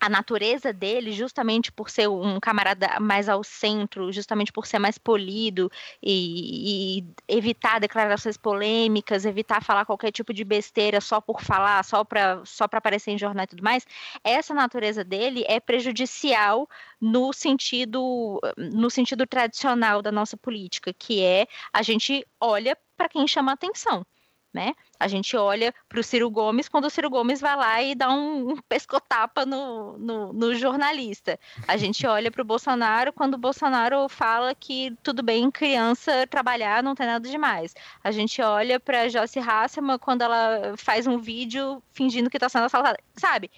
a 0.00 0.08
natureza 0.08 0.72
dele, 0.72 1.12
justamente 1.12 1.70
por 1.70 1.90
ser 1.90 2.08
um 2.08 2.40
camarada 2.40 2.98
mais 2.98 3.28
ao 3.28 3.44
centro, 3.44 4.10
justamente 4.10 4.50
por 4.50 4.66
ser 4.66 4.78
mais 4.78 4.96
polido 4.96 5.70
e, 6.02 7.00
e, 7.00 7.04
evitar 7.28 7.78
declarações 7.78 8.38
polêmicas, 8.38 9.26
evitar 9.26 9.62
falar 9.62 9.84
qualquer 9.84 10.10
tipo 10.10 10.32
de 10.32 10.42
besteira 10.42 11.00
só 11.00 11.20
por 11.20 11.42
falar, 11.42 11.84
só 11.84 12.02
para 12.02 12.42
só 12.46 12.64
aparecer 12.64 13.10
em 13.10 13.18
jornal 13.18 13.44
e 13.44 13.48
tudo 13.48 13.62
mais, 13.62 13.86
essa 14.24 14.54
natureza 14.54 15.04
dele 15.04 15.44
é 15.46 15.60
prejudicial 15.60 16.66
no 17.00 17.32
sentido 17.32 18.40
no 18.56 18.88
sentido 18.90 19.26
tradicional 19.26 20.00
da 20.00 20.10
nossa 20.10 20.36
política, 20.36 20.94
que 20.94 21.22
é 21.22 21.46
a 21.72 21.82
gente 21.82 22.26
olha 22.40 22.76
para 22.96 23.08
quem 23.08 23.26
chama 23.28 23.52
atenção 23.52 24.04
né? 24.52 24.74
A 24.98 25.08
gente 25.08 25.36
olha 25.36 25.72
para 25.88 26.00
o 26.00 26.02
Ciro 26.02 26.30
Gomes 26.30 26.68
quando 26.68 26.84
o 26.84 26.90
Ciro 26.90 27.08
Gomes 27.08 27.40
vai 27.40 27.56
lá 27.56 27.82
e 27.82 27.94
dá 27.94 28.10
um, 28.10 28.50
um 28.50 28.56
pescotapa 28.68 29.46
no, 29.46 29.96
no, 29.96 30.32
no, 30.32 30.54
jornalista. 30.54 31.38
A 31.66 31.76
gente 31.76 32.06
olha 32.06 32.30
para 32.30 32.42
o 32.42 32.44
Bolsonaro 32.44 33.12
quando 33.12 33.34
o 33.34 33.38
Bolsonaro 33.38 34.08
fala 34.08 34.54
que 34.54 34.94
tudo 35.02 35.22
bem 35.22 35.50
criança 35.50 36.26
trabalhar 36.26 36.82
não 36.82 36.94
tem 36.94 37.06
nada 37.06 37.28
demais. 37.28 37.74
A 38.02 38.10
gente 38.10 38.42
olha 38.42 38.78
para 38.78 39.08
Joyce 39.08 39.38
Hasselman 39.38 39.98
quando 39.98 40.22
ela 40.22 40.74
faz 40.76 41.06
um 41.06 41.18
vídeo 41.18 41.82
fingindo 41.92 42.28
que 42.28 42.36
está 42.36 42.48
sendo 42.48 42.64
assaltada, 42.64 42.98
sabe? 43.16 43.50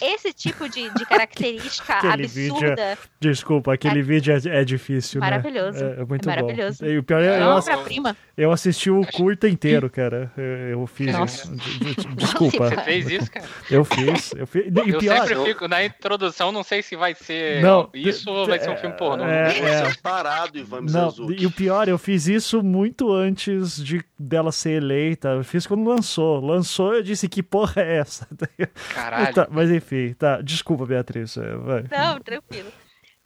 Esse 0.00 0.32
tipo 0.32 0.68
de, 0.68 0.90
de 0.90 1.06
característica 1.06 2.12
absurda. 2.12 2.82
É, 2.82 2.98
desculpa, 3.20 3.74
aquele 3.74 4.00
é, 4.00 4.02
vídeo 4.02 4.34
é, 4.34 4.60
é 4.60 4.64
difícil, 4.64 5.20
né? 5.20 5.26
maravilhoso, 5.30 5.84
né? 5.84 5.94
É, 5.98 6.00
é 6.00 6.04
muito 6.04 6.28
maravilhoso. 6.28 6.84
bom. 6.84 6.90
E 6.90 6.98
o 6.98 7.02
pior 7.02 7.22
é, 7.22 7.40
eu, 7.40 8.16
eu 8.36 8.52
assisti 8.52 8.90
o 8.90 9.06
curto 9.06 9.46
inteiro, 9.46 9.88
cara. 9.88 10.32
Eu, 10.36 10.44
eu 10.44 10.86
fiz 10.86 11.12
Nossa. 11.12 11.54
isso. 11.54 12.08
Desculpa. 12.16 12.70
Você 12.70 12.76
fez 12.78 13.08
isso, 13.08 13.30
cara? 13.30 13.46
Eu 13.70 13.84
fiz. 13.84 14.34
Eu, 14.36 14.46
fiz. 14.46 14.64
E 14.66 14.90
eu 14.90 14.98
pior, 14.98 15.26
sempre 15.26 15.44
fico 15.44 15.68
na 15.68 15.84
introdução, 15.84 16.50
não 16.50 16.64
sei 16.64 16.82
se 16.82 16.96
vai 16.96 17.14
ser 17.14 17.62
não, 17.62 17.88
isso 17.94 18.28
ou 18.30 18.46
vai 18.46 18.58
ser 18.58 18.70
um 18.70 18.76
filme 18.76 18.96
pornô. 18.96 19.24
É, 19.24 19.58
é. 19.58 19.92
parado, 20.02 20.58
Ivan 20.58 20.82
não, 20.82 21.14
E 21.30 21.46
o 21.46 21.50
pior, 21.50 21.88
eu 21.88 21.98
fiz 21.98 22.26
isso 22.26 22.62
muito 22.62 23.12
antes 23.12 23.82
de 23.82 24.02
dela 24.18 24.50
ser 24.50 24.82
eleita. 24.82 25.28
Eu 25.28 25.44
fiz 25.44 25.66
quando 25.66 25.88
lançou. 25.88 26.40
Lançou, 26.40 26.94
eu 26.94 27.02
disse 27.02 27.28
que 27.28 27.42
porra 27.42 27.82
é 27.82 27.98
essa? 27.98 28.26
Caralho. 28.92 29.34
Tá, 29.34 29.48
mas 29.50 29.70
enfim 29.70 29.83
tá. 30.18 30.40
Desculpa, 30.40 30.86
Beatriz. 30.86 31.36
É, 31.36 31.56
vai. 31.56 31.84
Não, 31.90 32.20
tranquilo. 32.20 32.70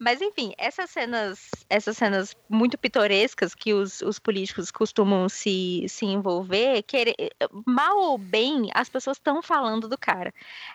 Mas 0.00 0.22
enfim, 0.22 0.52
essas 0.56 0.90
cenas, 0.90 1.50
essas 1.68 1.96
cenas 1.96 2.36
muito 2.48 2.78
pitorescas 2.78 3.52
que 3.52 3.74
os, 3.74 4.00
os 4.00 4.20
políticos 4.20 4.70
costumam 4.70 5.28
se, 5.28 5.84
se 5.88 6.06
envolver, 6.06 6.84
querer, 6.84 7.16
mal 7.66 7.98
ou 7.98 8.16
bem, 8.16 8.68
as 8.74 8.88
pessoas 8.88 9.16
estão 9.16 9.42
falando 9.42 9.88
do 9.88 9.98
cara. 9.98 10.32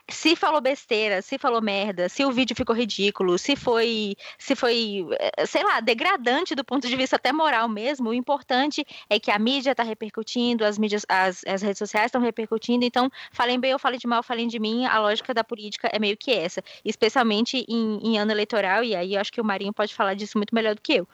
Se 0.09 0.36
falou 0.36 0.59
besteira, 0.59 1.21
se 1.21 1.38
falou 1.38 1.61
merda, 1.61 2.09
se 2.09 2.26
o 2.26 2.34
vídeo 2.34 2.53
ficou 2.53 2.76
ridículo, 2.76 3.38
se 3.38 3.55
foi, 3.55 4.17
se 4.38 4.55
foi, 4.55 5.07
eh, 5.17 5.45
sei 5.45 5.63
lá, 5.63 5.80
degradante 5.80 6.53
do 6.53 6.65
ponto 6.65 6.86
de 6.86 6.95
vista 6.97 7.15
até 7.15 7.32
moral 7.32 7.69
mesmo, 7.69 8.09
o 8.09 8.13
importante 8.13 8.86
é 9.09 9.17
que 9.21 9.32
a 9.32 9.39
mídia 9.39 9.71
está 9.71 9.84
repercutindo, 9.84 10.65
as 10.65 10.78
mídias, 10.78 11.05
as, 11.07 11.43
as 11.47 11.61
redes 11.61 11.78
sociais 11.78 12.07
estão 12.07 12.19
repercutindo, 12.19 12.84
então 12.84 13.09
falem 13.32 13.57
bem 13.57 13.71
ou 13.71 13.80
falem 13.80 13.99
de 13.99 14.05
mal, 14.07 14.21
falem 14.21 14.49
de 14.49 14.59
mim, 14.59 14.86
a 14.86 14.99
lógica 14.99 15.34
da 15.34 15.45
política 15.45 15.89
é 15.93 15.97
meio 15.97 16.17
que 16.17 16.32
essa, 16.32 16.61
especialmente 16.84 17.65
em, 17.69 17.99
em 18.03 18.17
ano 18.17 18.32
eleitoral, 18.32 18.84
e 18.84 18.93
aí 18.93 19.12
acho 19.18 19.32
que 19.32 19.41
o 19.41 19.45
Marinho 19.45 19.74
pode 19.74 19.93
falar 19.93 20.14
disso 20.14 20.38
muito 20.38 20.53
melhor 20.53 20.76
do 20.76 20.82
que 20.82 20.93
eu. 20.95 21.07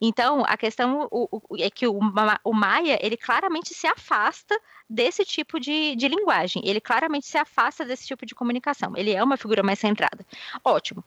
Então, 0.00 0.44
a 0.46 0.56
questão 0.56 1.08
o, 1.10 1.28
o, 1.30 1.56
é 1.58 1.70
que 1.70 1.86
o, 1.86 1.98
o 2.44 2.52
Maia, 2.52 2.98
ele 3.00 3.16
claramente 3.16 3.74
se 3.74 3.86
afasta 3.86 4.58
desse 4.88 5.24
tipo 5.24 5.58
de, 5.58 5.96
de 5.96 6.08
linguagem, 6.08 6.62
ele 6.64 6.80
claramente 6.80 7.26
se 7.26 7.38
afasta 7.38 7.84
desse 7.84 8.06
tipo 8.06 8.26
de 8.26 8.34
comunicação, 8.34 8.92
ele 8.96 9.12
é 9.12 9.22
uma 9.22 9.36
figura 9.36 9.62
mais 9.62 9.78
centrada. 9.78 10.24
Ótimo. 10.62 11.02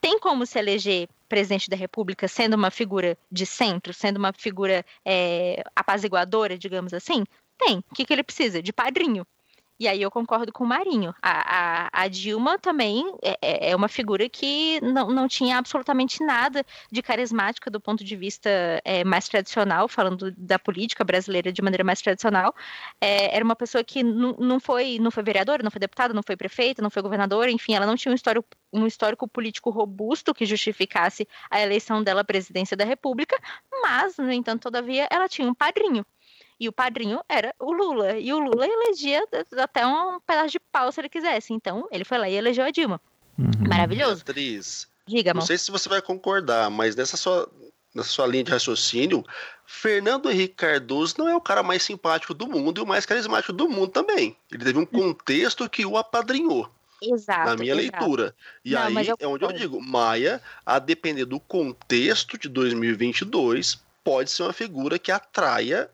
Tem 0.00 0.18
como 0.18 0.44
se 0.44 0.58
eleger 0.58 1.08
presidente 1.28 1.70
da 1.70 1.76
República 1.76 2.28
sendo 2.28 2.54
uma 2.54 2.70
figura 2.70 3.16
de 3.30 3.46
centro, 3.46 3.94
sendo 3.94 4.18
uma 4.18 4.32
figura 4.32 4.84
é, 5.04 5.62
apaziguadora, 5.74 6.58
digamos 6.58 6.92
assim? 6.92 7.24
Tem. 7.56 7.78
O 7.78 7.94
que, 7.94 8.04
que 8.04 8.12
ele 8.12 8.22
precisa? 8.22 8.62
De 8.62 8.72
padrinho. 8.72 9.26
E 9.80 9.88
aí 9.88 10.00
eu 10.00 10.10
concordo 10.10 10.52
com 10.52 10.64
o 10.64 10.66
Marinho. 10.66 11.14
A, 11.20 11.86
a, 11.86 12.04
a 12.04 12.08
Dilma 12.08 12.58
também 12.58 13.04
é, 13.22 13.38
é, 13.42 13.70
é, 13.70 13.76
uma 13.76 13.88
figura 13.88 14.28
que 14.28 14.80
não, 14.80 15.08
não 15.08 15.26
tinha 15.26 15.58
absolutamente 15.58 16.22
nada 16.24 16.64
de 16.90 17.02
carismática 17.02 17.70
do 17.70 17.80
ponto 17.80 18.04
de 18.04 18.14
vista 18.14 18.48
é, 18.84 19.02
mais 19.02 19.28
tradicional, 19.28 19.88
falando 19.88 20.30
da 20.36 20.58
política 20.58 21.02
brasileira 21.02 21.52
de 21.52 21.62
maneira 21.62 21.82
mais 21.82 22.00
tradicional. 22.00 22.54
É, 23.00 23.34
era 23.34 23.44
uma 23.44 23.56
pessoa 23.56 23.82
que 23.82 24.02
não 24.02 24.60
foi, 24.60 24.98
não 25.00 25.10
foi 25.10 25.22
vereadora, 25.22 25.62
não 25.62 25.70
foi 25.70 25.80
deputada, 25.80 26.14
não 26.14 26.22
foi 26.22 26.36
prefeita, 26.36 26.82
não 26.82 26.90
foi 26.90 27.02
governadora, 27.02 27.50
enfim, 27.50 27.74
ela 27.74 27.86
não 27.86 27.96
tinha 27.96 28.12
um 28.12 28.14
histórico, 28.14 28.48
um 28.72 28.86
histórico 28.86 29.26
político 29.26 29.70
robusto 29.70 30.32
que 30.34 30.46
justificasse 30.46 31.26
a 31.50 31.60
eleição 31.60 32.02
dela 32.02 32.20
à 32.20 32.24
presidência 32.24 32.76
da 32.76 32.84
República, 32.84 33.36
mas, 33.82 34.16
no 34.16 34.30
entanto, 34.30 34.62
todavia, 34.62 35.08
ela 35.10 35.28
tinha 35.28 35.48
um 35.48 35.54
padrinho. 35.54 36.06
E 36.62 36.68
o 36.68 36.72
padrinho 36.72 37.20
era 37.28 37.52
o 37.58 37.72
Lula. 37.72 38.16
E 38.16 38.32
o 38.32 38.38
Lula 38.38 38.64
elegia 38.64 39.20
até 39.58 39.84
um 39.84 40.20
pedaço 40.20 40.52
de 40.52 40.60
pau 40.60 40.92
se 40.92 41.00
ele 41.00 41.08
quisesse. 41.08 41.52
Então, 41.52 41.88
ele 41.90 42.04
foi 42.04 42.18
lá 42.18 42.28
e 42.28 42.34
elegeu 42.34 42.64
a 42.64 42.70
Dilma. 42.70 43.00
Uhum. 43.36 43.50
Maravilhoso. 43.68 44.24
Beatriz, 44.24 44.86
Diga, 45.04 45.34
Não 45.34 45.40
sei 45.40 45.58
se 45.58 45.72
você 45.72 45.88
vai 45.88 46.00
concordar, 46.00 46.70
mas 46.70 46.94
nessa 46.94 47.16
sua, 47.16 47.50
nessa 47.92 48.10
sua 48.10 48.28
linha 48.28 48.44
de 48.44 48.52
raciocínio, 48.52 49.24
Fernando 49.66 50.30
Henrique 50.30 50.54
Cardoso 50.54 51.16
não 51.18 51.28
é 51.28 51.34
o 51.34 51.40
cara 51.40 51.64
mais 51.64 51.82
simpático 51.82 52.32
do 52.32 52.46
mundo 52.46 52.80
e 52.80 52.84
o 52.84 52.86
mais 52.86 53.04
carismático 53.04 53.52
do 53.52 53.68
mundo 53.68 53.88
também. 53.88 54.36
Ele 54.48 54.64
teve 54.64 54.78
um 54.78 54.86
contexto 54.86 55.68
que 55.68 55.84
o 55.84 55.96
apadrinhou. 55.96 56.70
Exato, 57.02 57.50
na 57.50 57.56
minha 57.56 57.74
exato. 57.74 57.98
leitura. 57.98 58.36
E 58.64 58.70
não, 58.70 58.82
aí 58.82 59.08
é 59.18 59.26
onde 59.26 59.44
eu 59.44 59.50
digo, 59.50 59.82
Maia, 59.82 60.40
a 60.64 60.78
depender 60.78 61.24
do 61.24 61.40
contexto 61.40 62.38
de 62.38 62.48
2022, 62.48 63.82
pode 64.04 64.30
ser 64.30 64.44
uma 64.44 64.52
figura 64.52 64.96
que 64.96 65.10
atraia 65.10 65.90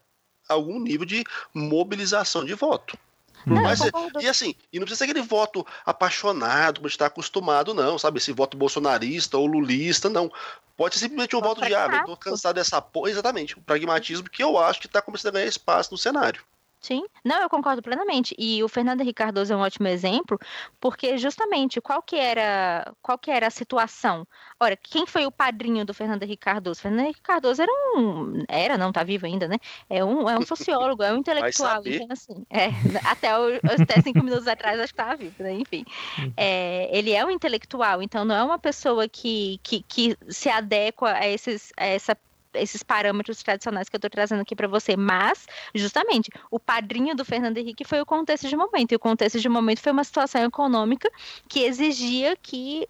algum 0.48 0.80
nível 0.80 1.06
de 1.06 1.24
mobilização 1.54 2.44
de 2.44 2.54
voto. 2.54 2.98
Não, 3.46 3.62
Mas, 3.62 3.80
e 4.20 4.28
assim, 4.28 4.54
e 4.72 4.78
não 4.78 4.84
precisa 4.84 5.04
ser 5.04 5.10
aquele 5.10 5.26
voto 5.26 5.66
apaixonado, 5.86 6.78
como 6.78 6.88
está 6.88 7.06
acostumado, 7.06 7.72
não, 7.72 7.98
sabe? 7.98 8.18
Esse 8.18 8.32
voto 8.32 8.56
bolsonarista 8.56 9.38
ou 9.38 9.46
lulista, 9.46 10.08
não. 10.08 10.30
Pode 10.76 10.94
ser 10.94 11.06
simplesmente 11.06 11.34
um 11.34 11.40
voto 11.40 11.60
de 11.62 11.74
ah, 11.74 11.88
eu 11.92 12.04
tô 12.04 12.16
cansado 12.16 12.56
dessa 12.56 12.80
porra. 12.80 13.10
Exatamente, 13.10 13.56
o 13.58 13.62
pragmatismo 13.62 14.28
que 14.28 14.42
eu 14.42 14.58
acho 14.58 14.80
que 14.80 14.86
está 14.86 15.00
começando 15.00 15.30
a 15.30 15.38
ganhar 15.38 15.48
espaço 15.48 15.92
no 15.92 15.98
cenário. 15.98 16.42
Sim, 16.80 17.04
não, 17.24 17.42
eu 17.42 17.48
concordo 17.48 17.82
plenamente. 17.82 18.34
E 18.38 18.62
o 18.62 18.68
Fernando 18.68 19.00
Henrique 19.00 19.18
Cardoso 19.18 19.52
é 19.52 19.56
um 19.56 19.60
ótimo 19.60 19.88
exemplo, 19.88 20.38
porque 20.80 21.18
justamente 21.18 21.80
qual 21.80 22.00
que 22.00 22.16
era, 22.16 22.94
qual 23.02 23.18
que 23.18 23.30
era 23.30 23.48
a 23.48 23.50
situação? 23.50 24.26
Ora, 24.60 24.76
quem 24.76 25.04
foi 25.06 25.26
o 25.26 25.32
padrinho 25.32 25.84
do 25.84 25.92
Fernando 25.92 26.22
Henrique 26.22 26.44
Cardoso? 26.44 26.80
Fernando 26.80 27.00
Henrique 27.06 27.20
Cardoso 27.20 27.62
era 27.62 27.72
um, 27.72 28.44
era, 28.48 28.78
não, 28.78 28.92
tá 28.92 29.02
vivo 29.02 29.26
ainda, 29.26 29.48
né? 29.48 29.56
É 29.90 30.04
um, 30.04 30.30
é 30.30 30.38
um 30.38 30.46
sociólogo, 30.46 31.02
é 31.02 31.12
um 31.12 31.16
intelectual, 31.18 31.82
então 31.84 32.06
assim, 32.10 32.46
é, 32.48 32.68
até, 33.04 33.36
o, 33.36 33.56
até 33.56 34.00
cinco 34.00 34.22
minutos 34.22 34.46
atrás 34.46 34.78
acho 34.78 34.94
que 34.94 35.00
estava 35.00 35.16
vivo, 35.16 35.42
né? 35.42 35.52
Enfim, 35.54 35.84
uhum. 36.18 36.32
é, 36.36 36.88
ele 36.96 37.12
é 37.12 37.24
um 37.24 37.30
intelectual, 37.30 38.02
então 38.02 38.24
não 38.24 38.36
é 38.36 38.42
uma 38.42 38.58
pessoa 38.58 39.08
que, 39.08 39.58
que, 39.64 39.82
que 39.82 40.16
se 40.28 40.48
adequa 40.48 41.12
a, 41.12 41.26
esses, 41.26 41.72
a 41.76 41.86
essa 41.86 42.16
esses 42.54 42.82
parâmetros 42.82 43.42
tradicionais 43.42 43.88
que 43.88 43.96
eu 43.96 43.98
estou 43.98 44.10
trazendo 44.10 44.40
aqui 44.40 44.54
para 44.54 44.68
você, 44.68 44.96
mas 44.96 45.46
justamente 45.74 46.30
o 46.50 46.58
padrinho 46.58 47.14
do 47.14 47.24
Fernando 47.24 47.58
Henrique 47.58 47.84
foi 47.84 48.00
o 48.00 48.06
contexto 48.06 48.48
de 48.48 48.56
momento, 48.56 48.92
e 48.92 48.96
o 48.96 48.98
contexto 48.98 49.40
de 49.40 49.48
momento 49.48 49.80
foi 49.80 49.92
uma 49.92 50.04
situação 50.04 50.42
econômica 50.44 51.10
que 51.48 51.60
exigia 51.60 52.36
que 52.36 52.86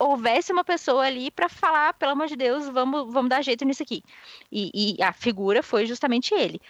houvesse 0.00 0.50
uma 0.50 0.64
pessoa 0.64 1.04
ali 1.04 1.30
para 1.30 1.48
falar, 1.48 1.92
pelo 1.94 2.12
amor 2.12 2.26
de 2.26 2.34
Deus, 2.34 2.66
vamos, 2.68 3.12
vamos 3.12 3.28
dar 3.28 3.42
jeito 3.42 3.64
nisso 3.66 3.82
aqui. 3.82 4.02
E, 4.50 4.96
e 4.98 5.02
a 5.02 5.12
figura 5.12 5.62
foi 5.62 5.84
justamente 5.84 6.34
ele. 6.34 6.60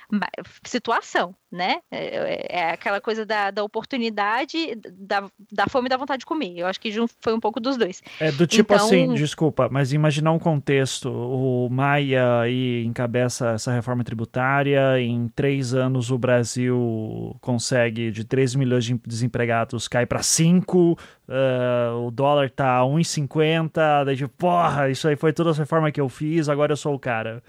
Situação, 0.65 1.35
né? 1.51 1.81
É, 1.91 1.99
é, 1.99 2.47
é, 2.49 2.71
aquela 2.71 3.01
coisa 3.01 3.27
da, 3.27 3.51
da 3.51 3.65
oportunidade, 3.65 4.77
da, 4.97 5.25
da 5.51 5.67
fome 5.67 5.87
e 5.87 5.89
da 5.89 5.97
vontade 5.97 6.21
de 6.21 6.27
comer. 6.27 6.57
Eu 6.57 6.67
acho 6.67 6.81
que 6.81 6.93
foi 7.21 7.35
um 7.35 7.41
pouco 7.41 7.59
dos 7.59 7.77
dois. 7.77 8.03
É 8.21 8.31
do 8.31 8.47
tipo 8.47 8.73
então... 8.73 8.87
assim, 8.87 9.13
desculpa, 9.15 9.69
mas 9.71 9.93
imaginar 9.93 10.33
um 10.33 10.39
contexto, 10.39 11.11
o 11.11 11.69
Maia 11.69 12.41
aí 12.41 12.85
encabeça 12.85 13.51
essa 13.51 13.73
reforma 13.73 14.05
tributária, 14.05 15.01
em 15.01 15.29
três 15.29 15.75
anos 15.75 16.11
o 16.11 16.19
Brasil 16.19 17.37
consegue 17.41 18.11
de 18.11 18.25
13 18.25 18.57
milhões 18.57 18.85
de 18.85 18.95
desempregados 19.05 19.89
cai 19.89 20.07
para 20.07 20.23
5, 20.23 20.93
uh, 21.29 22.07
o 22.07 22.11
dólar 22.11 22.51
tá 22.51 22.79
a 22.79 22.83
1,50, 22.83 24.05
daí 24.05 24.17
tipo, 24.17 24.31
porra, 24.37 24.89
isso 24.89 25.09
aí 25.09 25.17
foi 25.17 25.33
toda 25.33 25.51
a 25.51 25.55
reforma 25.55 25.91
que 25.91 26.01
eu 26.01 26.09
fiz, 26.09 26.49
agora 26.49 26.73
eu 26.73 26.77
sou 26.77 26.95
o 26.95 26.99
cara. 26.99 27.43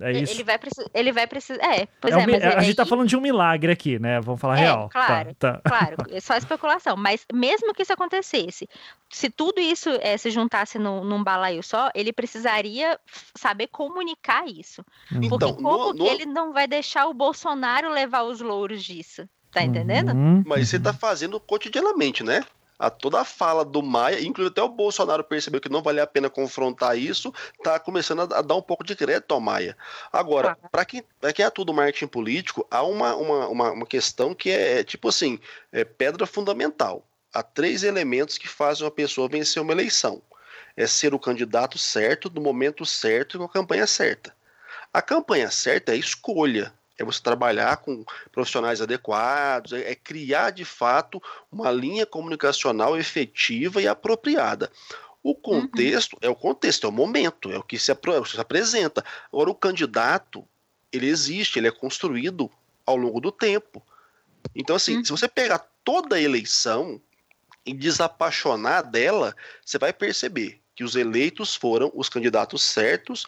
É 0.00 0.12
isso. 0.12 0.32
Ele 0.32 0.44
vai 0.44 0.58
precisar. 0.58 0.90
Ele 0.94 1.12
vai 1.12 1.26
precisar. 1.26 1.62
É, 1.62 1.86
pois 2.00 2.14
é. 2.14 2.20
é, 2.20 2.22
um, 2.22 2.30
mas 2.30 2.42
a 2.42 2.60
gente 2.60 2.74
tá 2.74 2.86
falando 2.86 3.08
de 3.08 3.16
um 3.16 3.20
milagre 3.20 3.70
aqui, 3.70 3.98
né? 3.98 4.20
Vamos 4.20 4.40
falar 4.40 4.56
é, 4.56 4.60
real. 4.60 4.88
Tá, 4.88 5.06
claro, 5.06 5.34
tá, 5.34 5.52
tá. 5.58 5.70
claro. 5.70 5.96
É 6.10 6.20
só 6.20 6.36
especulação. 6.36 6.96
Mas 6.96 7.26
mesmo 7.32 7.74
que 7.74 7.82
isso 7.82 7.92
acontecesse, 7.92 8.68
se 9.10 9.28
tudo 9.28 9.60
isso 9.60 9.90
é, 10.00 10.16
se 10.16 10.30
juntasse 10.30 10.78
no, 10.78 11.04
num 11.04 11.22
balaio 11.22 11.62
só, 11.62 11.90
ele 11.94 12.12
precisaria 12.12 12.98
saber 13.36 13.66
comunicar 13.68 14.46
isso. 14.46 14.84
Uhum. 15.12 15.28
Porque 15.28 15.44
então, 15.44 15.54
como 15.54 15.92
no, 15.92 15.92
no... 15.92 16.06
ele 16.06 16.24
não 16.24 16.52
vai 16.52 16.66
deixar 16.66 17.06
o 17.06 17.14
Bolsonaro 17.14 17.90
levar 17.90 18.22
os 18.22 18.40
louros 18.40 18.82
disso? 18.82 19.28
Tá 19.52 19.62
entendendo? 19.62 20.12
Uhum. 20.12 20.44
Mas 20.46 20.68
você 20.68 20.78
tá 20.78 20.92
fazendo 20.92 21.38
cotidianamente, 21.40 22.22
né? 22.22 22.44
A 22.80 22.88
toda 22.88 23.20
a 23.20 23.24
fala 23.26 23.62
do 23.62 23.82
Maia, 23.82 24.22
inclusive 24.22 24.50
até 24.50 24.62
o 24.62 24.68
Bolsonaro 24.68 25.22
percebeu 25.22 25.60
que 25.60 25.68
não 25.68 25.82
valia 25.82 26.02
a 26.02 26.06
pena 26.06 26.30
confrontar 26.30 26.96
isso, 26.96 27.30
tá 27.62 27.78
começando 27.78 28.20
a, 28.20 28.40
dar 28.40 28.54
um 28.54 28.62
pouco 28.62 28.82
de 28.82 28.96
crédito 28.96 29.34
ao 29.34 29.40
Maia. 29.40 29.76
Agora, 30.10 30.56
ah. 30.62 30.68
para 30.70 30.86
quem, 30.86 31.04
quem 31.34 31.44
atua 31.44 31.66
no 31.66 31.74
marketing 31.74 32.06
político, 32.06 32.66
há 32.70 32.82
uma, 32.82 33.14
uma, 33.14 33.48
uma, 33.48 33.70
uma 33.72 33.86
questão 33.86 34.34
que 34.34 34.48
é, 34.50 34.80
é 34.80 34.84
tipo 34.84 35.10
assim, 35.10 35.38
é 35.70 35.84
pedra 35.84 36.24
fundamental. 36.26 37.04
Há 37.34 37.42
três 37.42 37.82
elementos 37.82 38.38
que 38.38 38.48
fazem 38.48 38.84
uma 38.84 38.90
pessoa 38.90 39.28
vencer 39.28 39.62
uma 39.62 39.72
eleição. 39.72 40.22
É 40.74 40.86
ser 40.86 41.12
o 41.12 41.18
candidato 41.18 41.76
certo, 41.76 42.30
no 42.30 42.40
momento 42.40 42.86
certo 42.86 43.36
e 43.36 43.38
com 43.38 43.44
a 43.44 43.48
campanha 43.48 43.86
certa. 43.86 44.34
A 44.90 45.02
campanha 45.02 45.50
certa 45.50 45.92
é 45.92 45.96
a 45.96 45.98
escolha, 45.98 46.72
é 47.00 47.04
você 47.04 47.20
trabalhar 47.22 47.78
com 47.78 48.04
profissionais 48.30 48.82
adequados, 48.82 49.72
é, 49.72 49.92
é 49.92 49.94
criar 49.94 50.50
de 50.50 50.66
fato 50.66 51.20
uma 51.50 51.70
linha 51.70 52.04
comunicacional 52.04 52.96
efetiva 52.96 53.80
e 53.80 53.88
apropriada. 53.88 54.70
O 55.22 55.34
contexto 55.34 56.14
uhum. 56.14 56.18
é 56.20 56.28
o 56.28 56.34
contexto, 56.34 56.86
é 56.86 56.90
o 56.90 56.92
momento, 56.92 57.50
é 57.50 57.58
o 57.58 57.62
que 57.62 57.78
se, 57.78 57.86
se, 57.86 58.40
apresenta. 58.40 59.04
Agora, 59.32 59.50
o 59.50 59.54
candidato, 59.54 60.46
ele 60.92 61.06
existe, 61.06 61.58
ele 61.58 61.68
é 61.68 61.72
construído 61.72 62.50
ao 62.84 62.96
longo 62.96 63.20
do 63.20 63.32
tempo. 63.32 63.82
Então, 64.54 64.76
assim, 64.76 64.98
uhum. 64.98 65.04
se 65.04 65.10
você 65.10 65.26
pegar 65.26 65.66
toda 65.82 66.16
a 66.16 66.20
eleição 66.20 67.00
e 67.64 67.72
desapaixonar 67.72 68.82
dela, 68.82 69.34
você 69.64 69.78
vai 69.78 69.92
perceber 69.92 70.60
que 70.74 70.84
os 70.84 70.96
eleitos 70.96 71.54
foram 71.54 71.90
os 71.94 72.08
candidatos 72.10 72.62
certos 72.62 73.26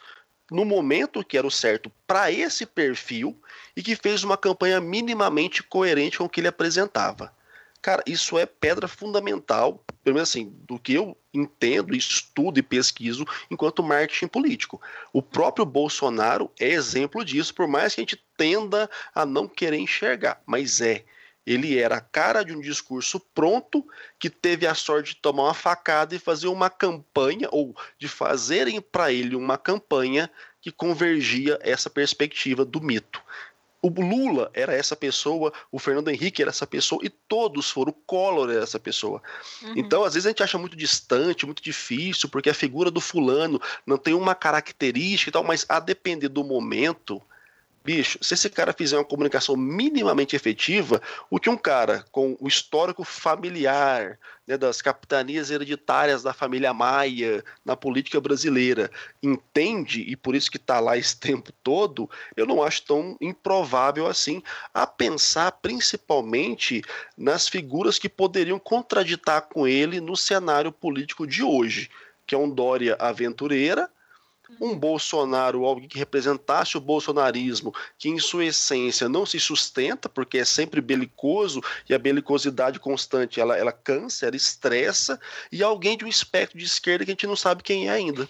no 0.52 0.64
momento 0.64 1.24
que 1.24 1.36
era 1.38 1.46
o 1.46 1.50
certo 1.50 1.90
para 2.06 2.30
esse 2.30 2.66
perfil 2.66 3.36
e 3.74 3.82
que 3.82 3.96
fez 3.96 4.22
uma 4.22 4.36
campanha 4.36 4.80
minimamente 4.80 5.62
coerente 5.62 6.18
com 6.18 6.24
o 6.24 6.28
que 6.28 6.40
ele 6.40 6.48
apresentava. 6.48 7.34
Cara, 7.80 8.02
isso 8.06 8.38
é 8.38 8.46
pedra 8.46 8.86
fundamental, 8.86 9.84
pelo 10.04 10.14
menos 10.14 10.28
assim, 10.28 10.54
do 10.68 10.78
que 10.78 10.94
eu 10.94 11.16
entendo, 11.34 11.96
estudo 11.96 12.58
e 12.58 12.62
pesquiso 12.62 13.26
enquanto 13.50 13.82
marketing 13.82 14.28
político. 14.28 14.80
O 15.12 15.20
próprio 15.20 15.64
Bolsonaro 15.64 16.48
é 16.60 16.68
exemplo 16.68 17.24
disso, 17.24 17.52
por 17.52 17.66
mais 17.66 17.94
que 17.94 18.00
a 18.00 18.02
gente 18.02 18.24
tenda 18.36 18.88
a 19.12 19.26
não 19.26 19.48
querer 19.48 19.78
enxergar, 19.78 20.40
mas 20.46 20.80
é. 20.80 21.04
Ele 21.46 21.78
era 21.78 21.96
a 21.96 22.00
cara 22.00 22.44
de 22.44 22.52
um 22.52 22.60
discurso 22.60 23.18
pronto 23.34 23.86
que 24.18 24.30
teve 24.30 24.66
a 24.66 24.74
sorte 24.74 25.14
de 25.14 25.20
tomar 25.20 25.44
uma 25.44 25.54
facada 25.54 26.14
e 26.14 26.18
fazer 26.18 26.46
uma 26.46 26.70
campanha, 26.70 27.48
ou 27.50 27.74
de 27.98 28.08
fazerem 28.08 28.80
para 28.80 29.12
ele 29.12 29.34
uma 29.34 29.58
campanha 29.58 30.30
que 30.60 30.70
convergia 30.70 31.58
essa 31.60 31.90
perspectiva 31.90 32.64
do 32.64 32.80
mito. 32.80 33.20
O 33.82 33.88
Lula 33.88 34.48
era 34.54 34.72
essa 34.72 34.94
pessoa, 34.94 35.52
o 35.72 35.76
Fernando 35.76 36.08
Henrique 36.08 36.40
era 36.40 36.50
essa 36.50 36.66
pessoa 36.68 37.00
e 37.04 37.10
todos 37.10 37.68
foram. 37.68 37.90
O 37.90 37.92
Collor 37.92 38.48
era 38.48 38.62
essa 38.62 38.78
pessoa. 38.78 39.20
Uhum. 39.60 39.72
Então, 39.76 40.04
às 40.04 40.14
vezes 40.14 40.26
a 40.26 40.30
gente 40.30 40.42
acha 40.44 40.56
muito 40.56 40.76
distante, 40.76 41.44
muito 41.44 41.60
difícil, 41.60 42.28
porque 42.28 42.48
a 42.48 42.54
figura 42.54 42.92
do 42.92 43.00
fulano 43.00 43.60
não 43.84 43.98
tem 43.98 44.14
uma 44.14 44.36
característica 44.36 45.30
e 45.30 45.32
tal, 45.32 45.42
mas 45.42 45.66
a 45.68 45.80
depender 45.80 46.28
do 46.28 46.44
momento, 46.44 47.20
bicho, 47.84 48.18
se 48.22 48.34
esse 48.34 48.48
cara 48.48 48.72
fizer 48.72 48.96
uma 48.96 49.04
comunicação 49.04 49.56
minimamente 49.56 50.36
efetiva, 50.36 51.00
o 51.28 51.38
que 51.38 51.50
um 51.50 51.56
cara 51.56 52.04
com 52.12 52.36
o 52.40 52.46
histórico 52.46 53.04
familiar 53.04 54.18
né, 54.46 54.56
das 54.56 54.80
capitanias 54.80 55.50
hereditárias 55.50 56.22
da 56.22 56.32
família 56.32 56.72
Maia 56.72 57.44
na 57.64 57.76
política 57.76 58.20
brasileira 58.20 58.90
entende, 59.22 60.02
e 60.02 60.16
por 60.16 60.34
isso 60.34 60.50
que 60.50 60.56
está 60.56 60.78
lá 60.80 60.96
esse 60.96 61.18
tempo 61.20 61.52
todo, 61.62 62.08
eu 62.36 62.46
não 62.46 62.62
acho 62.62 62.82
tão 62.82 63.16
improvável 63.20 64.06
assim, 64.06 64.42
a 64.72 64.86
pensar 64.86 65.50
principalmente 65.52 66.82
nas 67.16 67.48
figuras 67.48 67.98
que 67.98 68.08
poderiam 68.08 68.58
contraditar 68.58 69.42
com 69.42 69.66
ele 69.66 70.00
no 70.00 70.16
cenário 70.16 70.70
político 70.70 71.26
de 71.26 71.42
hoje, 71.42 71.90
que 72.26 72.34
é 72.34 72.38
um 72.38 72.48
Dória 72.48 72.96
aventureira, 72.98 73.90
um 74.60 74.76
Bolsonaro, 74.76 75.64
alguém 75.64 75.88
que 75.88 75.98
representasse 75.98 76.76
o 76.76 76.80
bolsonarismo, 76.80 77.74
que 77.98 78.08
em 78.08 78.18
sua 78.18 78.44
essência 78.44 79.08
não 79.08 79.26
se 79.26 79.38
sustenta, 79.40 80.08
porque 80.08 80.38
é 80.38 80.44
sempre 80.44 80.80
belicoso 80.80 81.60
e 81.88 81.94
a 81.94 81.98
belicosidade 81.98 82.78
constante 82.78 83.40
ela, 83.40 83.56
ela 83.56 83.72
cansa, 83.72 84.26
ela 84.26 84.36
estressa, 84.36 85.18
e 85.50 85.62
alguém 85.62 85.96
de 85.96 86.04
um 86.04 86.08
espectro 86.08 86.58
de 86.58 86.64
esquerda 86.64 87.04
que 87.04 87.10
a 87.10 87.14
gente 87.14 87.26
não 87.26 87.36
sabe 87.36 87.62
quem 87.62 87.88
é 87.88 87.92
ainda. 87.92 88.28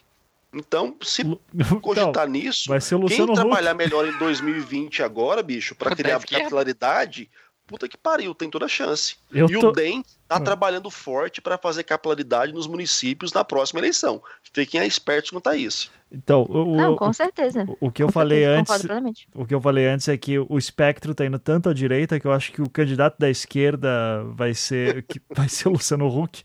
Então, 0.52 0.94
se 1.02 1.22
cogitar 1.80 2.26
não, 2.26 2.34
nisso, 2.34 2.70
quem 3.08 3.26
trabalhar 3.32 3.74
melhor 3.74 4.06
em 4.06 4.16
2020 4.18 5.02
agora, 5.02 5.42
bicho, 5.42 5.74
para 5.74 5.94
criar 5.96 6.20
capilaridade, 6.20 7.30
puta 7.72 7.88
que 7.88 7.96
pariu, 7.96 8.34
tem 8.34 8.50
toda 8.50 8.66
a 8.66 8.68
chance. 8.68 9.16
Eu 9.32 9.46
e 9.46 9.58
tô... 9.58 9.70
o 9.70 9.72
DEM 9.72 10.04
tá 10.28 10.36
ah. 10.36 10.40
trabalhando 10.40 10.90
forte 10.90 11.40
para 11.40 11.56
fazer 11.56 11.84
capilaridade 11.84 12.52
nos 12.52 12.66
municípios 12.66 13.32
na 13.32 13.42
próxima 13.42 13.80
eleição. 13.80 14.22
Fiquem 14.52 14.86
espertos 14.86 15.30
quanto 15.30 15.48
a 15.48 15.56
isso. 15.56 15.90
Então, 16.14 16.44
o, 16.48 16.76
Não, 16.76 16.94
com 16.94 17.10
certeza. 17.10 17.64
O, 17.80 17.88
o 17.88 17.90
que 17.90 18.02
eu 18.02 18.08
com 18.08 18.12
falei 18.12 18.44
certeza, 18.44 18.94
antes, 18.98 19.26
o 19.34 19.46
que 19.46 19.54
eu 19.54 19.60
falei 19.62 19.86
antes 19.86 20.08
é 20.08 20.16
que 20.18 20.38
o 20.38 20.58
espectro 20.58 21.14
tá 21.14 21.24
indo 21.24 21.38
tanto 21.38 21.70
à 21.70 21.72
direita 21.72 22.20
que 22.20 22.26
eu 22.26 22.32
acho 22.32 22.52
que 22.52 22.60
o 22.60 22.68
candidato 22.68 23.16
da 23.18 23.30
esquerda 23.30 24.22
vai 24.34 24.52
ser 24.52 25.04
que 25.04 25.22
vai 25.34 25.48
ser 25.48 25.68
o 25.68 25.72
Luciano 25.72 26.06
Huck. 26.06 26.42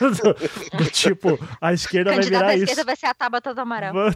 do, 0.00 0.78
do, 0.78 0.90
tipo, 0.90 1.36
a 1.60 1.72
esquerda 1.72 2.12
vai 2.12 2.22
virar 2.22 2.24
isso. 2.24 2.28
O 2.28 2.30
candidato 2.30 2.46
da 2.46 2.54
esquerda 2.54 2.84
vai 2.84 2.96
ser 2.96 3.06
a 3.06 3.14
Tabata 3.14 3.52
do 3.52 3.60
Amaral. 3.60 3.92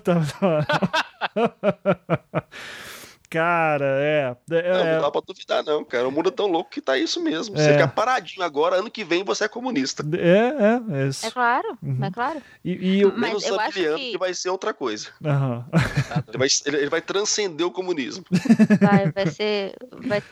Cara, 3.30 3.84
é. 4.00 4.36
é 4.50 4.72
não, 4.72 4.78
não 4.78 4.86
é. 4.86 5.00
dá 5.00 5.10
pra 5.10 5.20
duvidar, 5.24 5.64
não, 5.64 5.84
cara. 5.84 6.08
O 6.08 6.10
mundo 6.10 6.30
é 6.30 6.32
tão 6.32 6.48
louco 6.48 6.68
que 6.68 6.80
tá 6.80 6.98
isso 6.98 7.22
mesmo. 7.22 7.56
Você 7.56 7.70
é. 7.70 7.72
fica 7.74 7.86
paradinho 7.86 8.44
agora, 8.44 8.74
ano 8.74 8.90
que 8.90 9.04
vem 9.04 9.22
você 9.22 9.44
é 9.44 9.48
comunista. 9.48 10.04
É, 10.14 10.48
é. 10.48 11.06
É, 11.06 11.28
é 11.28 11.30
claro, 11.30 11.78
uhum. 11.80 12.04
é 12.04 12.10
claro. 12.10 12.42
E, 12.64 12.72
e 12.72 13.00
eu, 13.02 13.16
Mas 13.16 13.46
eu 13.46 13.60
acho 13.60 13.72
que... 13.72 13.96
que... 13.96 14.18
vai 14.18 14.34
ser 14.34 14.50
outra 14.50 14.74
coisa. 14.74 15.10
Uhum. 15.22 15.64
Ele, 16.26 16.38
vai, 16.38 16.48
ele, 16.66 16.90
vai 16.90 17.00
transcender 17.00 17.64
o 17.64 17.70
comunismo. 17.70 18.24
Vai, 18.80 19.10
vai 19.12 19.26
ser. 19.26 19.76
Vai, 20.06 20.22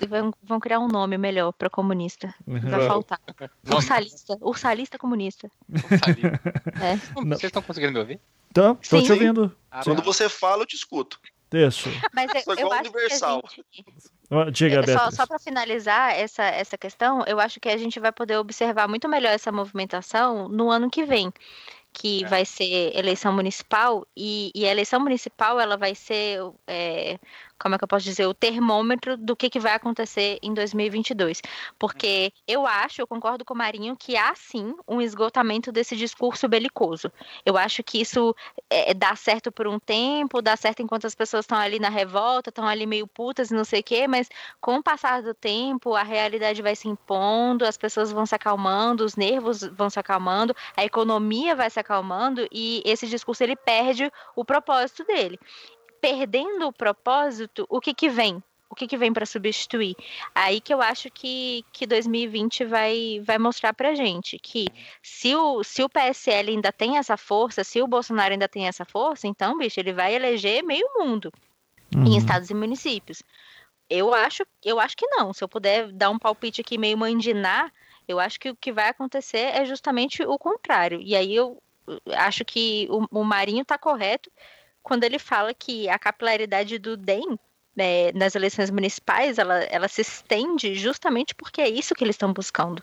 vão 0.43 0.59
criar 0.59 0.81
um 0.81 0.89
nome 0.89 1.19
melhor 1.19 1.53
pra 1.53 1.69
comunista. 1.69 2.35
Vai 2.47 2.87
faltar. 2.87 3.21
Ursalista. 3.71 4.39
Ursalista 4.41 4.99
comunista. 4.99 5.51
Ursalista. 5.71 6.41
É. 6.83 6.97
Vocês 7.15 7.45
estão 7.45 7.63
conseguindo 7.63 7.93
me 7.93 7.99
ouvir? 8.01 8.21
Tô, 8.53 8.75
tô 8.75 9.03
te 9.03 9.13
ouvindo. 9.13 9.55
Ah, 9.71 9.83
Quando 9.85 10.03
você 10.03 10.29
fala, 10.29 10.63
eu 10.63 10.67
te 10.67 10.75
escuto. 10.75 11.21
Isso. 11.53 11.89
Mas 12.13 12.31
eu, 12.47 12.55
eu 12.55 12.73
acho 12.73 12.91
universal. 12.91 13.43
que 13.43 13.61
a 13.61 13.77
gente... 13.77 14.53
Diga, 14.53 14.87
Só, 14.87 15.11
só 15.11 15.27
para 15.27 15.39
finalizar 15.39 16.15
essa, 16.15 16.45
essa 16.45 16.77
questão, 16.77 17.25
eu 17.27 17.41
acho 17.41 17.59
que 17.59 17.69
a 17.69 17.79
gente 17.79 17.99
vai 17.99 18.13
poder 18.13 18.37
observar 18.37 18.87
muito 18.87 19.09
melhor 19.09 19.33
essa 19.33 19.51
movimentação 19.51 20.51
no 20.51 20.71
ano 20.71 20.91
que 20.91 21.03
vem, 21.03 21.33
que 21.95 22.25
é. 22.25 22.29
vai 22.29 22.45
ser 22.45 22.95
eleição 22.95 23.33
municipal, 23.33 24.07
e, 24.15 24.53
e, 24.55 24.67
a 24.67 24.71
eleição 24.71 25.01
municipal 25.01 25.59
ela 25.59 25.79
vai 25.79 25.95
ser 25.95 26.41
é, 26.67 27.19
como 27.59 27.75
é 27.75 27.79
que 27.79 27.85
eu 27.85 27.89
posso 27.89 28.05
dizer, 28.05 28.27
o 28.27 28.35
termômetro 28.35 29.17
do 29.17 29.35
que, 29.35 29.51
que 29.51 29.59
vai 29.59 29.73
acontecer 29.73 30.39
em 30.43 30.55
2022. 30.55 31.43
Porque 31.79 32.33
eu 32.47 32.67
acho, 32.67 33.01
eu 33.01 33.07
concordo 33.07 33.45
com 33.45 33.55
o 33.55 33.57
Marinho, 33.57 33.97
que 33.97 34.17
há 34.17 34.35
sim 34.35 34.75
um 34.87 35.01
esgotamento 35.01 35.73
desse 35.73 35.97
discurso 35.97 36.49
belicoso. 36.49 37.11
Eu 37.45 37.57
acho 37.57 37.83
que 37.83 38.01
isso 38.01 38.35
é, 38.71 38.95
dá 38.95 39.17
certo 39.17 39.51
por 39.51 39.67
um 39.67 39.79
tempo, 39.79 40.41
dá 40.41 40.57
certo 40.57 40.83
enquanto 40.83 41.07
as 41.07 41.15
pessoas 41.15 41.45
estão 41.45 41.59
ali 41.59 41.79
na 41.79 41.89
revolta, 41.89 42.51
estão 42.51 42.67
ali 42.67 42.87
meio 42.87 43.07
putas 43.07 43.51
e 43.51 43.55
não 43.55 43.65
sei 43.65 43.81
o 43.81 43.85
quê, 43.85 44.07
mas 44.07 44.29
com 44.61 44.77
o 44.77 44.83
passar 44.83 45.23
do 45.23 45.35
tempo, 45.35 45.95
a 45.95 46.03
realidade 46.03 46.63
vai 46.63 46.77
se 46.77 46.89
impondo, 46.89 47.65
as 47.65 47.77
pessoas 47.77 48.13
vão 48.13 48.27
se 48.27 48.35
acalmando, 48.35 49.05
os 49.05 49.17
nervos 49.17 49.63
vão 49.63 49.91
se 49.91 49.99
acalmando, 49.99 50.55
a 50.77 50.85
economia 50.85 51.57
vai 51.57 51.71
se 51.71 51.81
acalmando 51.81 52.47
e 52.53 52.83
esse 52.85 53.07
discurso 53.07 53.43
ele 53.43 53.57
perde 53.57 54.11
o 54.37 54.45
propósito 54.45 55.05
dele 55.05 55.39
perdendo 56.01 56.67
o 56.67 56.73
propósito, 56.73 57.67
o 57.69 57.81
que 57.81 57.95
que 57.95 58.09
vem? 58.09 58.43
O 58.71 58.75
que, 58.75 58.87
que 58.87 58.99
vem 58.99 59.13
para 59.13 59.25
substituir? 59.25 59.97
Aí 60.35 60.61
que 60.61 60.73
eu 60.73 60.83
acho 60.83 61.11
que, 61.11 61.65
que 61.73 61.87
2020 61.87 62.67
vai, 62.67 63.21
vai 63.25 63.39
mostrar 63.39 63.73
para 63.73 63.95
gente 63.95 64.39
que 64.39 64.67
se 65.03 65.35
o, 65.35 65.65
se 65.65 65.83
o 65.83 65.89
PSL 65.89 66.51
ainda 66.51 66.71
tem 66.71 66.99
essa 66.99 67.17
força, 67.17 67.65
se 67.65 67.81
o 67.81 67.87
Bolsonaro 67.87 68.33
ainda 68.33 68.47
tem 68.47 68.69
essa 68.69 68.85
força, 68.85 69.27
então, 69.27 69.57
bicho, 69.57 69.81
ele 69.81 69.93
vai 69.95 70.15
eleger 70.15 70.63
meio 70.63 70.87
mundo 70.99 71.33
uhum. 71.97 72.05
em 72.05 72.19
estados 72.19 72.51
e 72.51 72.55
municípios. 72.55 73.23
Eu 73.89 74.13
acho, 74.13 74.45
eu 74.63 74.79
acho 74.79 74.97
que 74.97 75.07
não. 75.07 75.33
Se 75.33 75.43
eu 75.43 75.49
puder 75.49 75.91
dar 75.91 76.11
um 76.11 76.19
palpite 76.19 76.61
aqui 76.61 76.77
meio 76.77 76.99
mandinar, 76.99 77.73
eu 78.07 78.21
acho 78.21 78.39
que 78.39 78.51
o 78.51 78.57
que 78.57 78.71
vai 78.71 78.91
acontecer 78.91 79.39
é 79.55 79.65
justamente 79.65 80.23
o 80.23 80.39
contrário. 80.39 81.01
E 81.01 81.17
aí 81.17 81.35
eu 81.35 81.61
acho 82.17 82.45
que 82.45 82.87
o, 82.91 83.21
o 83.21 83.25
Marinho 83.25 83.63
está 83.63 83.79
correto 83.79 84.31
quando 84.89 85.05
ele 85.05 85.19
fala 85.19 85.53
que 85.53 85.87
a 85.87 85.99
capilaridade 85.99 86.79
do 86.79 86.97
DEM 86.97 87.39
né, 87.77 88.11
nas 88.13 88.35
eleições 88.35 88.71
municipais 88.71 89.37
ela, 89.37 89.59
ela 89.65 89.87
se 89.87 90.01
estende 90.01 90.75
justamente 90.75 91.35
porque 91.35 91.61
é 91.61 91.69
isso 91.69 91.95
que 91.95 92.03
eles 92.03 92.15
estão 92.15 92.33
buscando. 92.33 92.83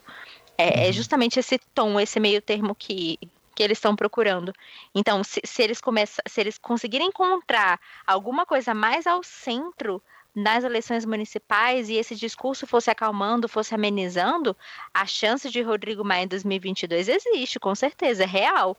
É, 0.55 0.83
é, 0.83 0.87
uhum. 0.87 0.93
justamente 0.93 1.39
esse 1.39 1.57
tom, 1.73 1.99
esse 1.99 2.19
meio 2.19 2.43
termo 2.43 2.75
que, 2.75 3.17
que 3.55 3.63
eles 3.63 3.79
estão 3.79 3.95
procurando. 3.95 4.53
Então, 4.93 5.23
se, 5.23 5.41
se 5.43 5.63
eles 5.63 5.81
começam, 5.81 6.23
se 6.27 6.39
eles 6.39 6.59
conseguirem 6.59 7.07
encontrar 7.07 7.79
alguma 8.05 8.45
coisa 8.45 8.75
mais 8.75 9.07
ao 9.07 9.23
centro 9.23 9.99
nas 10.35 10.63
eleições 10.63 11.05
municipais 11.05 11.87
e 11.89 11.93
esse 11.93 12.15
discurso 12.15 12.67
fosse 12.67 12.91
acalmando, 12.91 13.47
fosse 13.47 13.73
amenizando, 13.73 14.55
a 14.93 15.05
chance 15.05 15.49
de 15.49 15.61
Rodrigo 15.61 16.03
Maia 16.03 16.25
em 16.25 16.27
2022 16.27 17.07
existe, 17.07 17.59
com 17.59 17.73
certeza, 17.73 18.23
é 18.23 18.27
real 18.27 18.77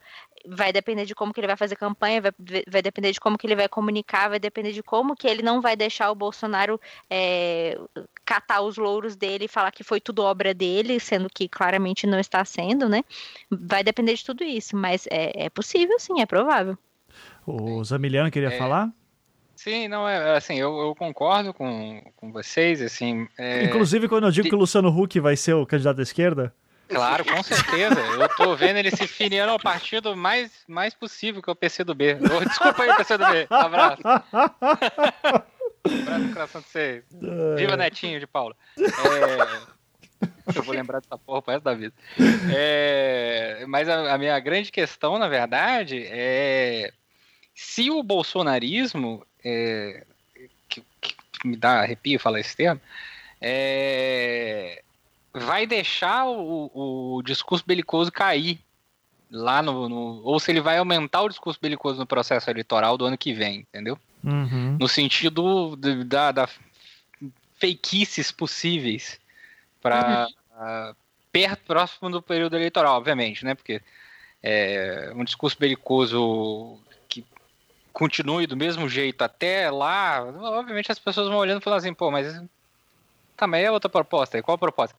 vai 0.49 0.73
depender 0.73 1.05
de 1.05 1.15
como 1.15 1.33
que 1.33 1.41
ele 1.41 1.47
vai 1.47 1.57
fazer 1.57 1.77
campanha, 1.77 2.21
vai, 2.21 2.33
vai 2.69 2.83
depender 2.83 3.13
de 3.13 3.21
como 3.21 3.37
que 3.37 3.47
ele 3.47 3.57
vai 3.57 3.69
comunicar, 3.69 4.29
vai 4.29 4.39
depender 4.39 4.73
de 4.73 4.83
como 4.83 5.17
que 5.17 5.27
ele 5.27 5.43
não 5.43 5.61
vai 5.61 5.77
deixar 5.77 6.11
o 6.11 6.15
Bolsonaro 6.15 6.81
é, 7.11 7.79
catar 8.25 8.61
os 8.63 8.77
louros 8.77 9.17
dele 9.17 9.47
e 9.47 9.49
falar 9.49 9.71
que 9.71 9.83
foi 9.83 10.01
tudo 10.01 10.23
obra 10.23 10.55
dele, 10.55 11.01
sendo 11.01 11.29
que 11.29 11.49
claramente 11.49 12.07
não 12.07 12.19
está 12.19 12.45
sendo, 12.45 12.89
né? 12.89 13.03
Vai 13.51 13.83
depender 13.83 14.15
de 14.15 14.25
tudo 14.25 14.45
isso, 14.45 14.77
mas 14.77 15.07
é, 15.11 15.47
é 15.47 15.51
possível 15.51 15.99
sim, 15.99 16.21
é 16.21 16.27
provável. 16.27 16.79
O 17.47 17.83
Zamiliano 17.85 18.31
queria 18.31 18.49
é... 18.49 18.59
falar? 18.59 18.91
Sim, 19.67 19.89
não, 19.89 20.09
é 20.09 20.37
assim, 20.37 20.55
eu, 20.55 20.79
eu 20.79 20.95
concordo 20.95 21.53
com, 21.53 22.01
com 22.15 22.31
vocês, 22.31 22.81
assim... 22.81 23.27
É... 23.37 23.65
Inclusive, 23.65 24.07
quando 24.07 24.29
eu 24.29 24.31
digo 24.31 24.49
que 24.49 24.55
o 24.55 24.59
Luciano 24.59 24.97
Huck 24.97 25.19
vai 25.19 25.37
ser 25.37 25.55
o 25.55 25.67
candidato 25.67 25.97
da 25.97 26.05
esquerda... 26.05 26.55
Claro, 26.89 27.25
com 27.25 27.43
certeza. 27.43 27.99
Eu 27.99 28.29
tô 28.37 28.55
vendo 28.55 28.77
ele 28.77 28.93
se 28.93 29.09
filiando 29.09 29.51
ao 29.51 29.59
partido 29.59 30.17
mais, 30.17 30.53
mais 30.69 30.95
possível, 30.95 31.43
que 31.43 31.51
é 31.51 31.53
o 31.53 31.57
PCdoB. 31.57 32.17
Oh, 32.21 32.45
desculpa 32.45 32.85
aí, 32.85 32.95
PCdoB. 32.95 33.47
Abraço. 33.51 34.03
Um 34.07 35.99
abraço 35.99 36.25
no 36.29 36.33
coração 36.33 36.61
de 36.61 36.69
vocês. 36.69 37.05
Viva 37.57 37.77
Netinho 37.77 38.21
de 38.21 38.27
Paula. 38.29 38.55
É... 38.79 40.55
Eu 40.55 40.63
vou 40.63 40.77
lembrar 40.77 41.01
dessa 41.01 41.19
porra 41.19 41.43
pro 41.43 41.53
resto 41.55 41.65
da 41.65 41.75
vida. 41.75 41.95
É... 42.57 43.65
Mas 43.67 43.89
a, 43.89 44.15
a 44.15 44.17
minha 44.17 44.39
grande 44.39 44.71
questão, 44.71 45.19
na 45.19 45.27
verdade, 45.27 46.07
é 46.09 46.93
se 47.57 47.91
o 47.91 48.03
bolsonarismo, 48.03 49.27
é... 49.43 50.07
que, 50.69 50.85
que, 51.01 51.17
me 51.45 51.57
dá 51.57 51.81
arrepio 51.81 52.21
falar 52.21 52.39
esse 52.39 52.55
termo, 52.55 52.81
é 53.41 54.83
vai 55.39 55.67
deixar 55.67 56.27
o, 56.27 57.17
o 57.17 57.23
discurso 57.23 57.63
belicoso 57.67 58.11
cair 58.11 58.59
lá 59.31 59.61
no, 59.63 59.89
no, 59.89 60.23
Ou 60.25 60.41
se 60.41 60.51
ele 60.51 60.61
vai 60.61 60.79
aumentar 60.79 61.23
o 61.23 61.29
discurso 61.29 61.59
belicoso 61.61 61.99
no 61.99 62.07
processo 62.07 62.49
eleitoral 62.49 62.97
do 62.97 63.05
ano 63.05 63.19
que 63.19 63.35
vem, 63.35 63.61
entendeu? 63.61 63.99
Uhum. 64.25 64.77
No 64.81 64.89
sentido 64.89 65.77
de, 65.77 66.05
da, 66.05 66.33
da 66.33 66.49
fakeíces 67.61 68.31
possíveis 68.33 69.21
para 69.83 70.27
uhum. 70.27 70.91
uh, 70.91 70.97
perto, 71.31 71.65
próximo 71.67 72.11
do 72.11 72.23
período 72.23 72.57
eleitoral, 72.57 72.97
obviamente, 72.97 73.45
né? 73.45 73.55
Porque 73.55 73.83
é, 74.43 75.13
um 75.15 75.25
discurso 75.25 75.59
belicoso 75.59 76.79
continue 77.97 78.47
do 78.47 78.59
mesmo 78.59 78.91
jeito 78.91 79.23
até 79.23 79.71
lá, 79.71 80.23
obviamente 80.23 80.93
as 80.93 80.99
pessoas 80.99 81.29
vão 81.29 81.39
olhando 81.39 81.63
e 81.63 81.65
falando 81.65 81.79
assim, 81.79 81.95
pô, 81.95 82.11
mas 82.11 82.27
também 83.35 83.63
tá, 83.63 83.69
é 83.69 83.71
outra 83.71 83.89
proposta. 83.89 84.37
E 84.37 84.43
qual 84.43 84.57
a 84.57 84.59
proposta? 84.59 84.95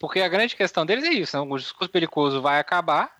Porque 0.00 0.20
a 0.20 0.28
grande 0.28 0.56
questão 0.56 0.84
deles 0.84 1.04
é 1.04 1.12
isso, 1.12 1.36
né? 1.36 1.48
o 1.48 1.56
discurso 1.56 1.92
belicoso 1.92 2.42
vai 2.42 2.58
acabar 2.58 3.16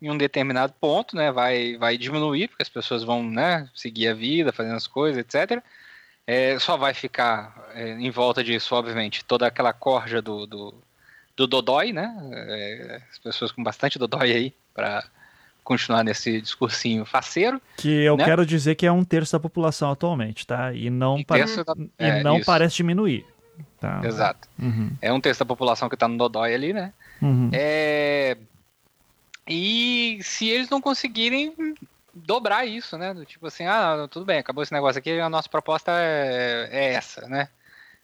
em 0.00 0.10
um 0.10 0.18
determinado 0.18 0.72
ponto, 0.80 1.14
né? 1.14 1.30
Vai, 1.30 1.76
vai 1.76 1.96
diminuir, 1.96 2.48
porque 2.48 2.64
as 2.64 2.68
pessoas 2.68 3.04
vão 3.04 3.22
né, 3.22 3.70
seguir 3.72 4.08
a 4.08 4.14
vida, 4.14 4.52
fazendo 4.52 4.74
as 4.74 4.88
coisas, 4.88 5.16
etc. 5.16 5.62
É, 6.26 6.58
só 6.58 6.76
vai 6.76 6.92
ficar 6.92 7.70
é, 7.74 7.90
em 7.90 8.10
volta 8.10 8.42
disso, 8.42 8.74
obviamente, 8.74 9.24
toda 9.24 9.46
aquela 9.46 9.72
corja 9.72 10.20
do, 10.20 10.44
do, 10.44 10.74
do 11.36 11.46
Dodói, 11.46 11.92
né? 11.92 12.12
É, 12.32 13.02
as 13.12 13.18
pessoas 13.20 13.52
com 13.52 13.62
bastante 13.62 13.96
Dodói 13.96 14.32
aí 14.32 14.54
para 14.74 15.04
continuar 15.62 16.02
nesse 16.02 16.40
discursinho 16.40 17.04
faceiro. 17.04 17.60
Que 17.76 17.88
eu 17.88 18.16
né? 18.16 18.24
quero 18.24 18.44
dizer 18.44 18.74
que 18.74 18.86
é 18.86 18.92
um 18.92 19.04
terço 19.04 19.32
da 19.32 19.40
população 19.40 19.90
atualmente, 19.90 20.46
tá? 20.46 20.72
E 20.72 20.90
não, 20.90 21.16
um 21.16 21.24
pare... 21.24 21.44
da... 21.44 21.74
e 21.76 21.90
é, 21.98 22.22
não 22.22 22.40
parece 22.40 22.76
diminuir. 22.76 23.24
Tá? 23.80 24.00
Exato. 24.04 24.48
Uhum. 24.58 24.90
É 25.00 25.12
um 25.12 25.20
terço 25.20 25.40
da 25.40 25.46
população 25.46 25.88
que 25.88 25.94
está 25.94 26.06
no 26.06 26.16
Dodói 26.16 26.54
ali, 26.54 26.72
né? 26.72 26.92
Uhum. 27.20 27.50
É... 27.52 28.36
E 29.48 30.20
se 30.22 30.48
eles 30.48 30.70
não 30.70 30.80
conseguirem 30.80 31.54
dobrar 32.14 32.64
isso, 32.64 32.96
né? 32.96 33.14
Do 33.14 33.24
tipo 33.24 33.46
assim, 33.46 33.64
ah, 33.64 34.06
tudo 34.10 34.24
bem, 34.24 34.38
acabou 34.38 34.62
esse 34.62 34.72
negócio 34.72 34.98
aqui, 34.98 35.18
a 35.18 35.28
nossa 35.28 35.48
proposta 35.48 35.92
é, 35.92 36.68
é 36.70 36.92
essa, 36.94 37.26
né? 37.26 37.48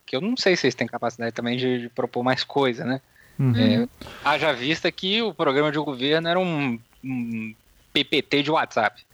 Que 0.04 0.16
eu 0.16 0.20
não 0.20 0.36
sei 0.36 0.56
se 0.56 0.66
eles 0.66 0.74
têm 0.74 0.86
capacidade 0.86 1.32
também 1.32 1.56
de, 1.56 1.82
de 1.82 1.88
propor 1.88 2.22
mais 2.22 2.42
coisa, 2.42 2.84
né? 2.84 3.00
Uhum. 3.38 3.54
É, 3.56 3.88
haja 4.24 4.52
vista 4.52 4.90
que 4.90 5.22
o 5.22 5.32
programa 5.32 5.70
de 5.70 5.78
governo 5.78 6.28
era 6.28 6.40
um, 6.40 6.78
um 7.02 7.54
PPT 7.92 8.42
de 8.42 8.50
WhatsApp. 8.50 9.04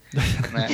né? 0.51 0.67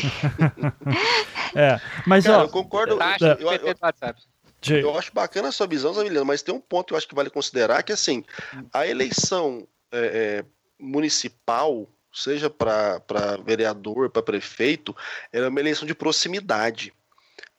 é, 1.55 1.81
mas 2.05 2.25
Cara, 2.25 2.39
ó, 2.39 2.41
eu 2.43 2.49
concordo. 2.49 2.97
Taxa 2.97 3.37
eu, 3.39 3.49
PPT 3.49 3.69
eu, 3.69 3.73
do 3.73 3.79
WhatsApp. 3.81 4.21
Eu 4.69 4.97
acho 4.97 5.11
bacana 5.11 5.47
a 5.47 5.51
sua 5.51 5.65
visão, 5.65 5.93
Zamiliano, 5.93 6.25
mas 6.25 6.43
tem 6.43 6.53
um 6.53 6.59
ponto 6.59 6.87
que 6.87 6.93
eu 6.93 6.97
acho 6.97 7.07
que 7.07 7.15
vale 7.15 7.31
considerar 7.31 7.81
que 7.81 7.91
assim, 7.91 8.23
a 8.71 8.85
eleição 8.85 9.67
é, 9.91 9.99
é, 9.99 10.45
municipal, 10.79 11.87
seja 12.13 12.47
para 12.49 13.01
vereador, 13.43 14.09
para 14.11 14.21
prefeito, 14.21 14.95
é 15.33 15.47
uma 15.47 15.59
eleição 15.59 15.87
de 15.87 15.95
proximidade. 15.95 16.93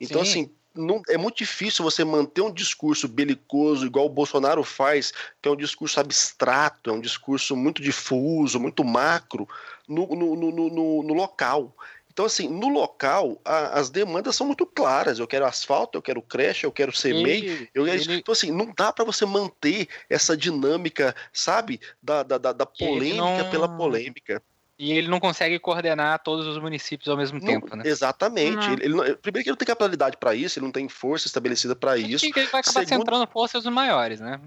Então, 0.01 0.25
Sim. 0.25 0.31
assim, 0.31 0.51
não, 0.75 1.03
é 1.09 1.17
muito 1.17 1.39
difícil 1.39 1.85
você 1.85 2.05
manter 2.05 2.41
um 2.41 2.53
discurso 2.53 3.07
belicoso 3.07 3.87
igual 3.87 4.07
o 4.07 4.11
Bolsonaro 4.11 4.65
faz, 4.65 5.13
que 5.41 5.49
é 5.49 5.53
um 5.53 5.57
discurso 5.57 6.01
abstrato, 6.01 6.91
é 6.91 6.93
um 6.93 7.01
discurso 7.01 7.55
muito 7.57 7.83
difuso, 7.83 8.59
muito 8.59 8.85
macro, 8.85 9.49
no, 9.89 10.07
no, 10.07 10.37
no, 10.37 10.71
no, 10.71 11.03
no 11.03 11.15
local. 11.15 11.75
Então, 12.13 12.27
assim, 12.27 12.47
no 12.47 12.69
local, 12.69 13.41
a, 13.43 13.79
as 13.79 13.89
demandas 13.89 14.37
são 14.37 14.47
muito 14.47 14.67
claras. 14.67 15.19
Eu 15.19 15.27
quero 15.27 15.47
asfalto, 15.47 15.97
eu 15.97 16.03
quero 16.03 16.21
creche, 16.21 16.67
eu 16.67 16.73
quero 16.73 16.93
CMEI. 16.93 17.71
Eu 17.75 17.87
quero... 17.87 18.03
Ele... 18.03 18.17
Então, 18.17 18.33
assim, 18.33 18.51
não 18.51 18.71
dá 18.77 18.93
para 18.93 19.05
você 19.05 19.25
manter 19.25 19.89
essa 20.11 20.37
dinâmica, 20.37 21.17
sabe, 21.33 21.81
da, 22.03 22.23
da, 22.23 22.37
da 22.39 22.67
polêmica 22.67 23.45
não... 23.45 23.51
pela 23.51 23.67
polêmica. 23.67 24.43
E 24.83 24.91
ele 24.91 25.07
não 25.07 25.21
consegue 25.21 25.61
coordenar 25.61 26.19
todos 26.25 26.45
os 26.45 26.59
municípios 26.59 27.09
ao 27.09 27.17
mesmo 27.17 27.39
não, 27.39 27.47
tempo, 27.47 27.77
né? 27.77 27.85
Exatamente. 27.87 28.69
Ele, 28.69 28.85
ele 28.87 28.95
não, 28.97 29.05
primeiro 29.15 29.45
que 29.45 29.49
ele 29.49 29.51
não 29.51 29.57
tem 29.57 29.67
capilaridade 29.69 30.17
para 30.17 30.35
isso, 30.35 30.59
ele 30.59 30.67
não 30.67 30.73
tem 30.73 30.89
força 30.89 31.29
estabelecida 31.29 31.77
para 31.77 31.97
isso. 31.97 32.29
Que 32.33 32.41
ele 32.41 32.49
vai 32.49 32.61
acabar 32.61 32.81
Segundo... 32.81 32.99
centrando 32.99 33.29
forças 33.29 33.65
nos 33.65 33.73
maiores, 33.73 34.19
né? 34.19 34.41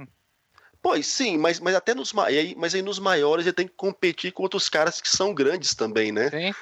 Pois 0.82 1.08
sim, 1.08 1.38
mas, 1.38 1.62
mas 1.62 1.74
até 1.74 1.96
nos 1.96 2.14
aí, 2.18 2.54
mas 2.58 2.76
aí 2.76 2.82
nos 2.82 3.00
maiores 3.00 3.46
ele 3.46 3.56
tem 3.56 3.66
que 3.66 3.76
competir 3.78 4.34
com 4.34 4.44
outros 4.44 4.68
caras 4.68 5.00
que 5.00 5.08
são 5.08 5.34
grandes 5.34 5.74
também, 5.74 6.12
né? 6.12 6.30
Sim. 6.30 6.54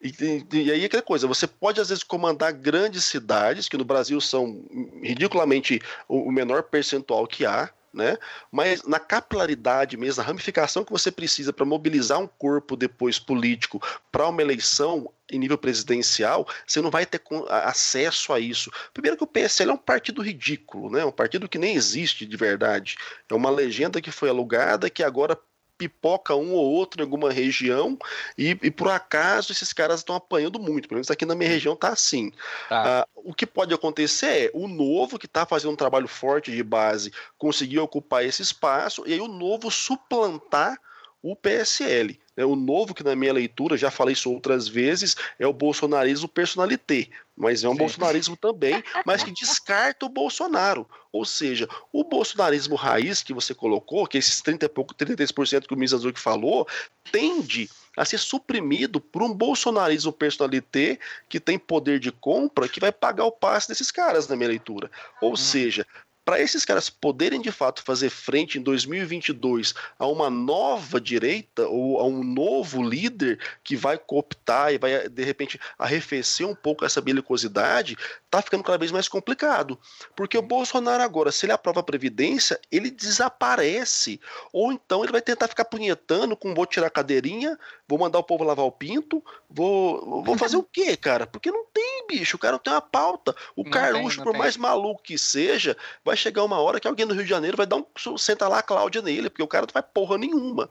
E, 0.00 0.14
e, 0.54 0.62
e 0.62 0.72
aí 0.72 0.84
aquela 0.86 1.02
coisa, 1.02 1.26
você 1.26 1.46
pode 1.46 1.78
às 1.78 1.90
vezes 1.90 2.02
comandar 2.02 2.54
grandes 2.54 3.04
cidades, 3.04 3.68
que 3.68 3.76
no 3.76 3.84
Brasil 3.84 4.18
são 4.18 4.64
ridiculamente 5.02 5.78
o, 6.08 6.22
o 6.22 6.32
menor 6.32 6.62
percentual 6.62 7.26
que 7.26 7.44
há, 7.44 7.68
né? 7.92 8.16
Mas 8.50 8.82
na 8.84 8.98
capilaridade 8.98 9.96
mesmo, 9.96 10.22
na 10.22 10.26
ramificação 10.26 10.84
que 10.84 10.92
você 10.92 11.10
precisa 11.10 11.52
para 11.52 11.64
mobilizar 11.64 12.18
um 12.18 12.26
corpo 12.26 12.76
depois 12.76 13.18
político 13.18 13.82
para 14.10 14.28
uma 14.28 14.42
eleição 14.42 15.12
em 15.30 15.38
nível 15.38 15.58
presidencial, 15.58 16.46
você 16.66 16.80
não 16.80 16.90
vai 16.90 17.06
ter 17.06 17.20
acesso 17.48 18.32
a 18.32 18.40
isso. 18.40 18.70
Primeiro 18.92 19.16
que 19.16 19.24
o 19.24 19.26
PSL 19.26 19.70
é 19.70 19.74
um 19.74 19.78
partido 19.78 20.22
ridículo, 20.22 20.90
né? 20.90 21.04
Um 21.04 21.12
partido 21.12 21.48
que 21.48 21.58
nem 21.58 21.74
existe 21.74 22.26
de 22.26 22.36
verdade. 22.36 22.96
É 23.28 23.34
uma 23.34 23.50
legenda 23.50 24.00
que 24.00 24.10
foi 24.10 24.28
alugada 24.28 24.90
que 24.90 25.02
agora 25.02 25.38
pipoca 25.80 26.36
um 26.36 26.52
ou 26.52 26.70
outro 26.70 27.00
em 27.00 27.04
alguma 27.04 27.32
região 27.32 27.98
e, 28.36 28.50
e 28.62 28.70
por 28.70 28.90
acaso 28.90 29.50
esses 29.50 29.72
caras 29.72 30.00
estão 30.00 30.14
apanhando 30.14 30.60
muito, 30.60 30.86
pelo 30.86 30.96
menos 30.96 31.10
aqui 31.10 31.24
na 31.24 31.34
minha 31.34 31.48
região 31.48 31.74
tá 31.74 31.88
assim. 31.88 32.30
Tá. 32.68 33.06
Uh, 33.16 33.30
o 33.30 33.34
que 33.34 33.46
pode 33.46 33.72
acontecer 33.72 34.26
é 34.26 34.50
o 34.52 34.68
novo 34.68 35.18
que 35.18 35.24
está 35.24 35.46
fazendo 35.46 35.72
um 35.72 35.76
trabalho 35.76 36.06
forte 36.06 36.50
de 36.50 36.62
base 36.62 37.10
conseguir 37.38 37.78
ocupar 37.78 38.22
esse 38.22 38.42
espaço 38.42 39.04
e 39.06 39.14
aí 39.14 39.20
o 39.20 39.26
novo 39.26 39.70
suplantar 39.70 40.76
o 41.22 41.34
PSL. 41.34 42.20
Né? 42.40 42.44
O 42.46 42.56
novo, 42.56 42.94
que 42.94 43.04
na 43.04 43.14
minha 43.14 43.34
leitura, 43.34 43.76
já 43.76 43.90
falei 43.90 44.14
isso 44.14 44.32
outras 44.32 44.66
vezes, 44.66 45.14
é 45.38 45.46
o 45.46 45.52
bolsonarismo 45.52 46.26
personalité, 46.26 47.10
mas 47.36 47.62
é 47.62 47.68
um 47.68 47.72
Sim. 47.72 47.78
bolsonarismo 47.78 48.34
também, 48.34 48.82
mas 49.04 49.22
que 49.22 49.30
descarta 49.30 50.06
o 50.06 50.08
Bolsonaro. 50.08 50.88
Ou 51.12 51.26
seja, 51.26 51.68
o 51.92 52.02
bolsonarismo 52.02 52.76
raiz 52.76 53.22
que 53.22 53.34
você 53.34 53.52
colocou, 53.52 54.06
que 54.06 54.16
esses 54.16 54.40
30 54.40 54.64
e 54.64 54.68
pouco, 54.70 54.94
33% 54.94 55.66
que 55.66 55.74
o 55.74 55.76
Mizanzuki 55.76 56.18
falou, 56.18 56.66
tende 57.12 57.68
a 57.94 58.06
ser 58.06 58.18
suprimido 58.18 59.00
por 59.00 59.22
um 59.22 59.34
bolsonarismo 59.34 60.12
personalité 60.12 60.98
que 61.28 61.38
tem 61.38 61.58
poder 61.58 61.98
de 61.98 62.10
compra 62.10 62.68
que 62.68 62.80
vai 62.80 62.92
pagar 62.92 63.24
o 63.24 63.32
passe 63.32 63.68
desses 63.68 63.90
caras 63.90 64.28
na 64.28 64.36
minha 64.36 64.48
leitura. 64.48 64.90
Ou 65.20 65.32
hum. 65.32 65.36
seja, 65.36 65.86
para 66.24 66.40
esses 66.40 66.64
caras 66.64 66.90
poderem 66.90 67.40
de 67.40 67.50
fato 67.50 67.82
fazer 67.82 68.10
frente 68.10 68.58
em 68.58 68.62
2022 68.62 69.74
a 69.98 70.06
uma 70.06 70.30
nova 70.30 71.00
direita 71.00 71.66
ou 71.66 71.98
a 71.98 72.04
um 72.04 72.22
novo 72.22 72.82
líder 72.82 73.38
que 73.64 73.74
vai 73.76 73.98
cooptar 73.98 74.72
e 74.72 74.78
vai 74.78 75.08
de 75.08 75.24
repente 75.24 75.58
arrefecer 75.78 76.46
um 76.46 76.54
pouco 76.54 76.84
essa 76.84 77.00
belicosidade, 77.00 77.96
tá 78.30 78.40
ficando 78.40 78.62
cada 78.62 78.78
vez 78.78 78.92
mais 78.92 79.08
complicado. 79.08 79.78
Porque 80.14 80.36
o 80.38 80.42
Bolsonaro 80.42 81.02
agora, 81.02 81.32
se 81.32 81.46
ele 81.46 81.52
aprova 81.52 81.80
a 81.80 81.84
previdência, 81.84 82.60
ele 82.70 82.90
desaparece. 82.90 84.20
Ou 84.52 84.72
então 84.72 85.02
ele 85.02 85.12
vai 85.12 85.22
tentar 85.22 85.48
ficar 85.48 85.64
punhetando 85.64 86.36
com 86.36 86.54
vou 86.54 86.66
tirar 86.66 86.88
a 86.88 86.90
cadeirinha, 86.90 87.58
vou 87.88 87.98
mandar 87.98 88.18
o 88.18 88.24
povo 88.24 88.44
lavar 88.44 88.66
o 88.66 88.72
pinto, 88.72 89.24
vou 89.48 90.22
vou 90.22 90.36
fazer 90.38 90.56
o 90.56 90.62
quê, 90.62 90.96
cara? 90.96 91.26
Porque 91.26 91.50
não 91.50 91.64
tem, 91.72 92.06
bicho, 92.06 92.36
o 92.36 92.38
cara 92.38 92.52
não 92.52 92.58
tem 92.58 92.72
uma 92.72 92.80
pauta. 92.80 93.34
O 93.56 93.64
não 93.64 93.70
Carluxo, 93.70 94.16
tem, 94.16 94.24
por 94.24 94.32
tem. 94.32 94.40
mais 94.40 94.56
maluco 94.56 95.02
que 95.02 95.18
seja, 95.18 95.76
vai 96.10 96.16
chegar 96.16 96.44
uma 96.44 96.58
hora 96.58 96.80
que 96.80 96.88
alguém 96.88 97.06
no 97.06 97.14
Rio 97.14 97.22
de 97.22 97.30
Janeiro 97.30 97.56
vai 97.56 97.66
dar 97.66 97.76
um. 97.76 97.86
Senta 98.18 98.48
lá 98.48 98.58
a 98.58 98.62
Cláudia 98.62 99.00
nele, 99.00 99.30
porque 99.30 99.42
o 99.42 99.48
cara 99.48 99.66
não 99.66 99.72
vai 99.72 99.82
porra 99.82 100.18
nenhuma. 100.18 100.68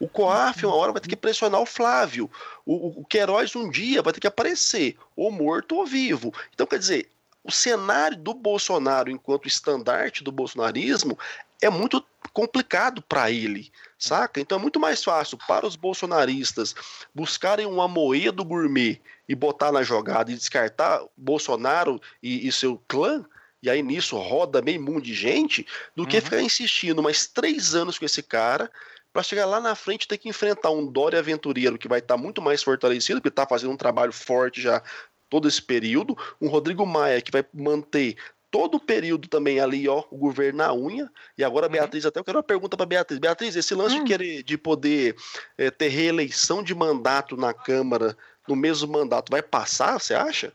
O 0.00 0.08
Coaf, 0.08 0.66
uma 0.66 0.74
hora, 0.74 0.92
vai 0.92 1.00
ter 1.00 1.08
que 1.08 1.16
pressionar 1.16 1.60
o 1.60 1.66
Flávio. 1.66 2.28
O, 2.66 3.00
o 3.00 3.04
Queiroz, 3.04 3.54
um 3.54 3.70
dia, 3.70 4.02
vai 4.02 4.12
ter 4.12 4.20
que 4.20 4.26
aparecer, 4.26 4.96
ou 5.14 5.30
morto 5.30 5.76
ou 5.76 5.86
vivo. 5.86 6.32
Então, 6.52 6.66
quer 6.66 6.78
dizer, 6.78 7.10
o 7.44 7.52
cenário 7.52 8.16
do 8.16 8.34
Bolsonaro, 8.34 9.10
enquanto 9.10 9.46
estandarte 9.46 10.24
do 10.24 10.32
bolsonarismo, 10.32 11.16
é 11.62 11.70
muito 11.70 12.04
complicado 12.32 13.02
para 13.02 13.30
ele, 13.30 13.70
saca? 13.98 14.40
Então 14.40 14.58
é 14.58 14.60
muito 14.60 14.80
mais 14.80 15.02
fácil 15.04 15.38
para 15.46 15.66
os 15.66 15.76
bolsonaristas 15.76 16.74
buscarem 17.14 17.66
um 17.66 17.80
amoedo 17.82 18.44
gourmet 18.44 19.00
e 19.28 19.34
botar 19.34 19.72
na 19.72 19.82
jogada 19.82 20.30
e 20.30 20.36
descartar 20.36 21.02
Bolsonaro 21.16 22.00
e, 22.22 22.46
e 22.46 22.52
seu 22.52 22.80
clã 22.88 23.24
e 23.62 23.68
aí 23.68 23.82
nisso 23.82 24.16
roda 24.16 24.62
meio 24.62 24.80
mundo 24.80 25.02
de 25.02 25.14
gente, 25.14 25.66
do 25.94 26.06
que 26.06 26.16
uhum. 26.16 26.22
ficar 26.22 26.42
insistindo 26.42 27.02
mais 27.02 27.26
três 27.26 27.74
anos 27.74 27.98
com 27.98 28.04
esse 28.04 28.22
cara 28.22 28.70
para 29.12 29.22
chegar 29.22 29.46
lá 29.46 29.60
na 29.60 29.74
frente 29.74 30.06
ter 30.06 30.18
que 30.18 30.28
enfrentar 30.28 30.70
um 30.70 30.86
Dória 30.86 31.18
aventureiro 31.18 31.78
que 31.78 31.88
vai 31.88 31.98
estar 31.98 32.16
tá 32.16 32.20
muito 32.20 32.40
mais 32.40 32.62
fortalecido, 32.62 33.20
porque 33.20 33.28
está 33.28 33.46
fazendo 33.46 33.72
um 33.72 33.76
trabalho 33.76 34.12
forte 34.12 34.60
já 34.60 34.82
todo 35.28 35.46
esse 35.46 35.62
período, 35.62 36.16
um 36.40 36.48
Rodrigo 36.48 36.84
Maia 36.86 37.20
que 37.20 37.30
vai 37.30 37.44
manter 37.52 38.16
todo 38.50 38.76
o 38.76 38.80
período 38.80 39.28
também 39.28 39.60
ali, 39.60 39.88
ó, 39.88 40.02
o 40.10 40.16
governo 40.16 40.58
na 40.58 40.74
unha. 40.74 41.08
E 41.38 41.44
agora, 41.44 41.66
uhum. 41.66 41.72
Beatriz, 41.72 42.04
até 42.04 42.18
eu 42.18 42.24
quero 42.24 42.38
uma 42.38 42.42
pergunta 42.42 42.76
para 42.76 42.84
Beatriz. 42.84 43.20
Beatriz, 43.20 43.54
esse 43.54 43.74
lance 43.74 43.96
uhum. 43.96 44.04
de 44.04 44.10
querer 44.10 44.42
de 44.42 44.58
poder 44.58 45.14
é, 45.56 45.70
ter 45.70 45.88
reeleição 45.88 46.62
de 46.62 46.74
mandato 46.74 47.36
na 47.36 47.54
Câmara 47.54 48.16
no 48.48 48.56
mesmo 48.56 48.90
mandato 48.90 49.30
vai 49.30 49.42
passar, 49.42 50.00
você 50.00 50.14
acha? 50.14 50.52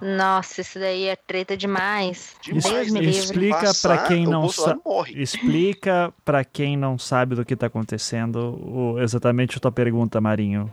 Nossa, 0.00 0.60
isso 0.60 0.78
daí 0.78 1.04
é 1.04 1.16
treta 1.16 1.56
demais. 1.56 2.36
demais 2.42 2.90
me 2.90 3.08
explica 3.08 3.72
para 3.80 4.06
quem 4.06 4.26
não 4.26 4.48
sabe. 4.48 4.80
Explica 5.14 6.12
para 6.24 6.44
quem 6.44 6.76
não 6.76 6.98
sabe 6.98 7.34
do 7.34 7.44
que 7.44 7.54
está 7.54 7.66
acontecendo 7.66 8.38
o, 8.38 9.00
exatamente 9.00 9.56
a 9.56 9.60
tua 9.60 9.72
pergunta, 9.72 10.20
Marinho. 10.20 10.72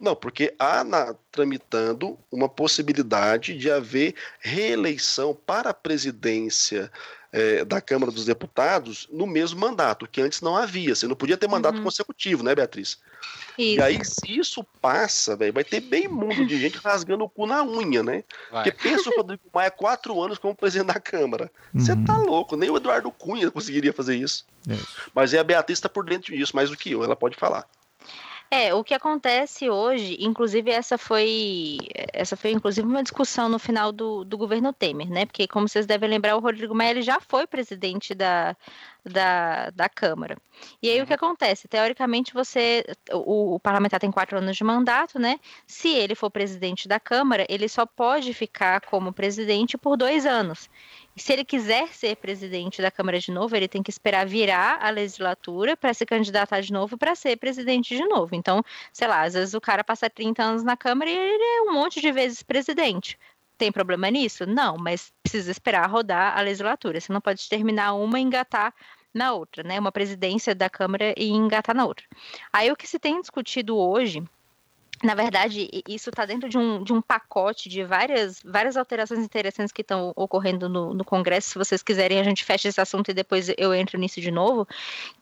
Não, 0.00 0.16
porque 0.16 0.54
há 0.58 0.82
na, 0.82 1.14
tramitando 1.30 2.18
uma 2.32 2.48
possibilidade 2.48 3.56
de 3.56 3.70
haver 3.70 4.14
reeleição 4.40 5.34
para 5.34 5.70
a 5.70 5.74
presidência 5.74 6.90
é, 7.30 7.64
da 7.64 7.80
Câmara 7.80 8.10
dos 8.10 8.24
Deputados 8.24 9.06
no 9.12 9.26
mesmo 9.26 9.60
mandato, 9.60 10.08
que 10.08 10.20
antes 10.20 10.40
não 10.40 10.56
havia. 10.56 10.94
Você 10.94 11.06
não 11.06 11.14
podia 11.14 11.36
ter 11.36 11.48
mandato 11.48 11.76
uhum. 11.76 11.84
consecutivo, 11.84 12.42
né, 12.42 12.54
Beatriz? 12.54 12.98
Isso. 13.60 13.78
E 13.78 13.82
aí, 13.82 14.04
se 14.04 14.38
isso 14.38 14.64
passa, 14.80 15.36
velho, 15.36 15.52
vai 15.52 15.62
ter 15.62 15.80
bem 15.80 16.08
mundo 16.08 16.46
de 16.46 16.58
gente 16.58 16.78
rasgando 16.78 17.24
o 17.24 17.28
cu 17.28 17.46
na 17.46 17.62
unha, 17.62 18.02
né? 18.02 18.24
Vai. 18.50 18.64
Porque 18.64 18.82
pensa 18.82 19.10
o 19.10 19.16
Rodrigo 19.16 19.42
Maia 19.52 19.70
quatro 19.70 20.20
anos 20.22 20.38
como 20.38 20.54
presidente 20.54 20.86
da 20.86 20.98
Câmara. 20.98 21.50
Você 21.74 21.92
uhum. 21.92 22.04
tá 22.04 22.16
louco, 22.16 22.56
nem 22.56 22.70
o 22.70 22.76
Eduardo 22.76 23.10
Cunha 23.10 23.50
conseguiria 23.50 23.92
fazer 23.92 24.16
isso. 24.16 24.46
Mas 25.14 25.34
é 25.34 25.38
a 25.38 25.44
Beatriz 25.44 25.78
está 25.78 25.88
por 25.88 26.04
dentro 26.04 26.34
disso, 26.34 26.56
mais 26.56 26.70
do 26.70 26.76
que 26.76 26.92
eu, 26.92 27.04
ela 27.04 27.14
pode 27.14 27.36
falar. 27.36 27.66
É, 28.52 28.74
o 28.74 28.82
que 28.82 28.92
acontece 28.92 29.70
hoje, 29.70 30.16
inclusive 30.18 30.72
essa 30.72 30.98
foi 30.98 31.78
essa 32.12 32.36
foi 32.36 32.50
inclusive 32.50 32.84
uma 32.86 33.00
discussão 33.00 33.48
no 33.48 33.60
final 33.60 33.92
do, 33.92 34.24
do 34.24 34.36
governo 34.36 34.72
Temer, 34.72 35.08
né? 35.08 35.24
Porque 35.24 35.46
como 35.46 35.68
vocês 35.68 35.86
devem 35.86 36.10
lembrar, 36.10 36.34
o 36.34 36.40
Rodrigo 36.40 36.74
Maia 36.74 36.90
ele 36.90 37.02
já 37.02 37.20
foi 37.20 37.46
presidente 37.46 38.12
da, 38.12 38.56
da, 39.04 39.70
da 39.70 39.88
Câmara. 39.88 40.36
E 40.82 40.90
aí 40.90 40.98
uhum. 40.98 41.04
o 41.04 41.06
que 41.06 41.14
acontece? 41.14 41.68
Teoricamente, 41.68 42.34
você. 42.34 42.84
O, 43.12 43.54
o, 43.54 43.60
parlamentar 43.60 44.00
tem 44.00 44.10
quatro 44.10 44.38
anos 44.38 44.56
de 44.56 44.64
mandato, 44.64 45.18
né? 45.18 45.38
Se 45.66 45.88
ele 45.88 46.14
for 46.14 46.30
presidente 46.30 46.88
da 46.88 47.00
Câmara, 47.00 47.46
ele 47.48 47.68
só 47.68 47.86
pode 47.86 48.32
ficar 48.34 48.80
como 48.82 49.12
presidente 49.12 49.78
por 49.78 49.96
dois 49.96 50.26
anos. 50.26 50.68
E 51.16 51.20
se 51.20 51.32
ele 51.32 51.44
quiser 51.44 51.88
ser 51.88 52.16
presidente 52.16 52.80
da 52.80 52.90
Câmara 52.90 53.18
de 53.18 53.30
novo, 53.32 53.54
ele 53.56 53.68
tem 53.68 53.82
que 53.82 53.90
esperar 53.90 54.26
virar 54.26 54.78
a 54.80 54.90
legislatura 54.90 55.76
para 55.76 55.92
se 55.92 56.06
candidatar 56.06 56.60
de 56.60 56.72
novo 56.72 56.96
para 56.96 57.14
ser 57.14 57.36
presidente 57.36 57.96
de 57.96 58.06
novo. 58.06 58.34
Então, 58.34 58.62
sei 58.92 59.08
lá, 59.08 59.22
às 59.22 59.34
vezes 59.34 59.54
o 59.54 59.60
cara 59.60 59.82
passa 59.82 60.08
30 60.08 60.42
anos 60.42 60.62
na 60.62 60.76
Câmara 60.76 61.10
e 61.10 61.16
ele 61.16 61.42
é 61.42 61.62
um 61.62 61.74
monte 61.74 62.00
de 62.00 62.12
vezes 62.12 62.42
presidente. 62.42 63.18
Tem 63.60 63.70
problema 63.70 64.10
nisso? 64.10 64.46
Não, 64.46 64.78
mas 64.78 65.12
precisa 65.22 65.50
esperar 65.50 65.86
rodar 65.86 66.34
a 66.34 66.40
legislatura. 66.40 66.98
Você 66.98 67.12
não 67.12 67.20
pode 67.20 67.46
terminar 67.46 67.92
uma 67.92 68.18
e 68.18 68.22
engatar 68.22 68.72
na 69.12 69.34
outra, 69.34 69.62
né? 69.62 69.78
Uma 69.78 69.92
presidência 69.92 70.54
da 70.54 70.70
Câmara 70.70 71.12
e 71.14 71.28
engatar 71.28 71.76
na 71.76 71.84
outra. 71.84 72.06
Aí 72.50 72.72
o 72.72 72.76
que 72.76 72.86
se 72.86 72.98
tem 72.98 73.20
discutido 73.20 73.76
hoje 73.76 74.24
na 75.02 75.14
verdade, 75.14 75.68
isso 75.88 76.10
está 76.10 76.26
dentro 76.26 76.46
de 76.46 76.58
um, 76.58 76.82
de 76.82 76.92
um 76.92 77.00
pacote 77.00 77.70
de 77.70 77.82
várias, 77.82 78.42
várias 78.44 78.76
alterações 78.76 79.20
interessantes 79.20 79.72
que 79.72 79.80
estão 79.80 80.12
ocorrendo 80.14 80.68
no, 80.68 80.92
no 80.92 81.04
Congresso. 81.04 81.50
Se 81.50 81.58
vocês 81.58 81.82
quiserem, 81.82 82.20
a 82.20 82.22
gente 82.22 82.44
fecha 82.44 82.68
esse 82.68 82.80
assunto 82.80 83.10
e 83.10 83.14
depois 83.14 83.50
eu 83.56 83.72
entro 83.72 83.98
nisso 83.98 84.20
de 84.20 84.30
novo, 84.30 84.68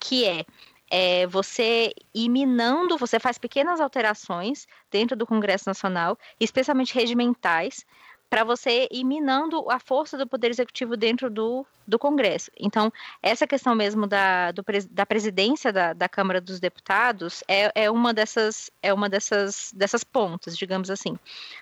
que 0.01 0.25
é 0.25 0.45
é, 0.91 1.27
você 1.27 1.93
ir 2.15 2.29
minando, 2.29 2.97
você 2.97 3.21
faz 3.21 3.39
pequenas 3.39 3.81
alterações 3.81 4.67
dentro 4.91 5.17
do 5.17 5.27
Congresso 5.27 5.69
Nacional, 5.69 6.19
especialmente 6.41 6.95
regimentais, 6.95 7.85
para 8.31 8.45
você 8.45 8.87
ir 8.91 9.05
minando 9.05 9.71
a 9.71 9.79
força 9.79 10.19
do 10.19 10.27
Poder 10.27 10.51
Executivo 10.51 10.97
dentro 10.97 11.31
do, 11.31 11.65
do 11.87 11.99
Congresso. 11.99 12.51
Então, 12.59 12.93
essa 13.23 13.47
questão 13.47 13.75
mesmo 13.75 14.07
da, 14.07 14.53
do, 14.53 14.63
da 14.91 15.07
presidência 15.07 15.73
da, 15.73 15.93
da 15.93 16.09
Câmara 16.09 16.41
dos 16.41 16.61
Deputados 16.61 17.43
é, 17.49 17.73
é 17.75 17.91
uma 17.91 18.13
dessas 18.13 18.71
é 18.83 18.93
uma 18.93 19.09
dessas, 19.09 19.73
dessas 19.75 20.05
pontas, 20.05 20.57
digamos 20.57 20.91
assim. 20.91 21.19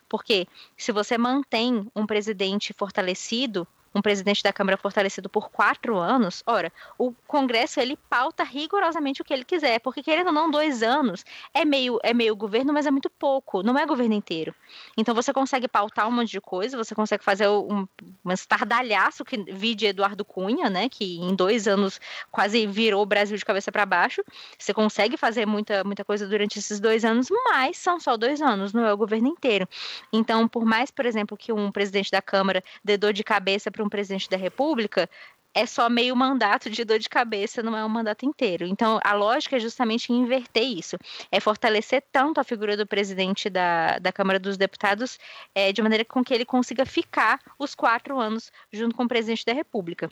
Porque 0.08 0.46
se 0.76 0.90
você 0.90 1.16
mantém 1.16 1.86
um 1.94 2.06
presidente 2.06 2.72
fortalecido, 2.72 3.66
um 3.97 4.03
presidente 4.03 4.42
da 4.42 4.53
Câmara 4.53 4.76
fortalecido 4.76 5.26
por 5.28 5.49
quatro 5.49 5.97
anos, 5.97 6.42
ora, 6.47 6.70
o 6.99 7.12
Congresso 7.26 7.80
ele 7.80 7.97
pauta 8.11 8.44
rigorosamente 8.44 9.22
o 9.22 9.24
que 9.24 9.32
ele 9.32 9.44
quiser, 9.44 9.80
porque 9.80 10.03
querendo 10.03 10.26
ou 10.26 10.32
não, 10.34 10.51
dois 10.51 10.82
anos 10.82 11.24
é 11.55 11.64
meio, 11.64 11.99
é 12.03 12.12
meio 12.12 12.36
governo, 12.36 12.74
mas 12.74 12.84
é 12.84 12.90
muito 12.90 13.09
pouco, 13.09 13.62
não 13.62 13.78
é 13.78 13.86
governo 13.86 14.14
inteiro. 14.14 14.55
Então 14.99 15.14
você 15.14 15.32
consegue 15.32 15.66
pautar 15.66 16.07
um 16.07 16.12
monte 16.12 16.30
de 16.30 16.40
coisa, 16.42 16.76
você 16.76 16.94
consegue 16.94 17.24
fazer 17.24 17.49
um, 17.49 17.88
um 18.22 18.32
estardalhaço 18.32 19.24
que 19.24 19.38
vi 19.51 19.74
de 19.74 19.86
Eduardo 19.86 20.26
Cunha, 20.26 20.68
né, 20.68 20.90
que 20.90 21.18
em 21.18 21.34
dois 21.34 21.66
anos 21.66 21.99
quase 22.30 22.66
virou 22.66 23.03
o 23.03 23.07
Brasil 23.07 23.36
de 23.36 23.44
cabeça 23.44 23.72
para 23.72 23.86
baixo. 23.86 24.22
Você 24.59 24.74
consegue 24.74 25.16
fazer 25.16 25.47
muita, 25.47 25.82
muita 25.84 26.05
coisa 26.05 26.26
durante 26.26 26.59
esses 26.59 26.78
dois 26.80 27.03
anos, 27.03 27.28
mas 27.30 27.78
são 27.78 27.99
só 27.99 28.14
dois 28.14 28.42
anos, 28.42 28.74
não 28.74 28.84
é 28.84 28.92
o 28.92 28.97
governo 28.97 29.28
inteiro. 29.28 29.66
Então, 30.12 30.47
por 30.47 30.66
mais, 30.66 30.90
por 30.90 31.07
exemplo, 31.07 31.34
que 31.34 31.51
um 31.51 31.72
presidente 31.72 32.11
da 32.11 32.20
Câmara 32.20 32.62
dê 32.84 32.99
dor 32.99 33.14
de 33.14 33.24
cabeça 33.24 33.70
para 33.70 33.86
um 33.87 33.89
presidente 33.89 34.28
da 34.28 34.37
República, 34.37 35.09
é 35.57 35.64
só 35.64 35.89
meio 35.89 36.14
mandato 36.14 36.68
de 36.68 36.84
dor 36.84 36.99
de 36.99 37.09
cabeça, 37.09 37.62
não 37.62 37.74
é 37.74 37.82
um 37.82 37.89
mandato 37.89 38.26
inteiro. 38.26 38.66
Então, 38.66 39.01
a 39.03 39.14
lógica 39.14 39.57
é 39.57 39.59
justamente 39.59 40.12
inverter 40.12 40.64
isso. 40.64 40.99
É 41.32 41.41
fortalecer 41.41 42.05
tanto 42.12 42.39
a 42.39 42.45
figura 42.45 42.76
do 42.76 42.87
presidente 42.87 43.49
da, 43.49 43.99
da 43.99 44.12
Câmara 44.12 44.39
dos 44.39 44.59
Deputados, 44.59 45.18
é, 45.55 45.72
de 45.72 45.80
maneira 45.80 46.05
com 46.05 46.22
que 46.22 46.34
ele 46.34 46.45
consiga 46.45 46.84
ficar 46.84 47.41
os 47.59 47.74
quatro 47.74 48.20
anos 48.20 48.53
junto 48.70 48.95
com 48.95 49.05
o 49.05 49.09
presidente 49.09 49.47
da 49.47 49.55
República. 49.55 50.11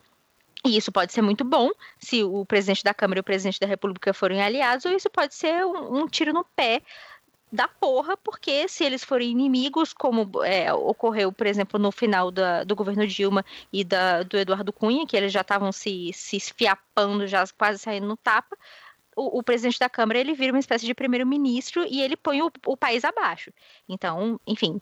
E 0.64 0.78
isso 0.78 0.90
pode 0.90 1.12
ser 1.12 1.20
muito 1.20 1.44
bom 1.44 1.70
se 1.98 2.24
o 2.24 2.46
presidente 2.46 2.82
da 2.82 2.94
Câmara 2.94 3.18
e 3.18 3.20
o 3.20 3.24
presidente 3.24 3.60
da 3.60 3.66
República 3.66 4.14
forem 4.14 4.42
aliados, 4.42 4.86
ou 4.86 4.92
isso 4.92 5.10
pode 5.10 5.34
ser 5.34 5.62
um, 5.66 6.04
um 6.04 6.08
tiro 6.08 6.32
no 6.32 6.42
pé 6.56 6.80
da 7.54 7.68
porra, 7.68 8.16
porque 8.16 8.66
se 8.66 8.82
eles 8.82 9.04
forem 9.04 9.30
inimigos, 9.30 9.92
como 9.92 10.28
é, 10.44 10.72
ocorreu, 10.74 11.30
por 11.32 11.46
exemplo, 11.46 11.78
no 11.78 11.92
final 11.92 12.32
da, 12.32 12.64
do 12.64 12.74
governo 12.74 13.06
Dilma 13.06 13.44
e 13.72 13.84
da, 13.84 14.24
do 14.24 14.36
Eduardo 14.36 14.72
Cunha, 14.72 15.06
que 15.06 15.16
eles 15.16 15.32
já 15.32 15.42
estavam 15.42 15.70
se, 15.70 16.12
se 16.12 16.36
esfiapando, 16.36 17.28
já 17.28 17.44
quase 17.56 17.78
saindo 17.78 18.08
no 18.08 18.16
tapa, 18.16 18.56
o, 19.14 19.38
o, 19.38 19.42
presidente 19.44 19.78
da 19.78 19.88
Câmara 19.88 20.18
ele 20.18 20.34
vira 20.34 20.52
uma 20.52 20.58
espécie 20.58 20.84
de 20.84 20.92
primeiro-ministro 20.94 21.86
e 21.88 22.02
ele 22.02 22.16
põe 22.16 22.42
o, 22.42 22.50
o 22.66 22.76
país 22.76 23.04
abaixo. 23.04 23.52
Então, 23.88 24.40
enfim, 24.44 24.80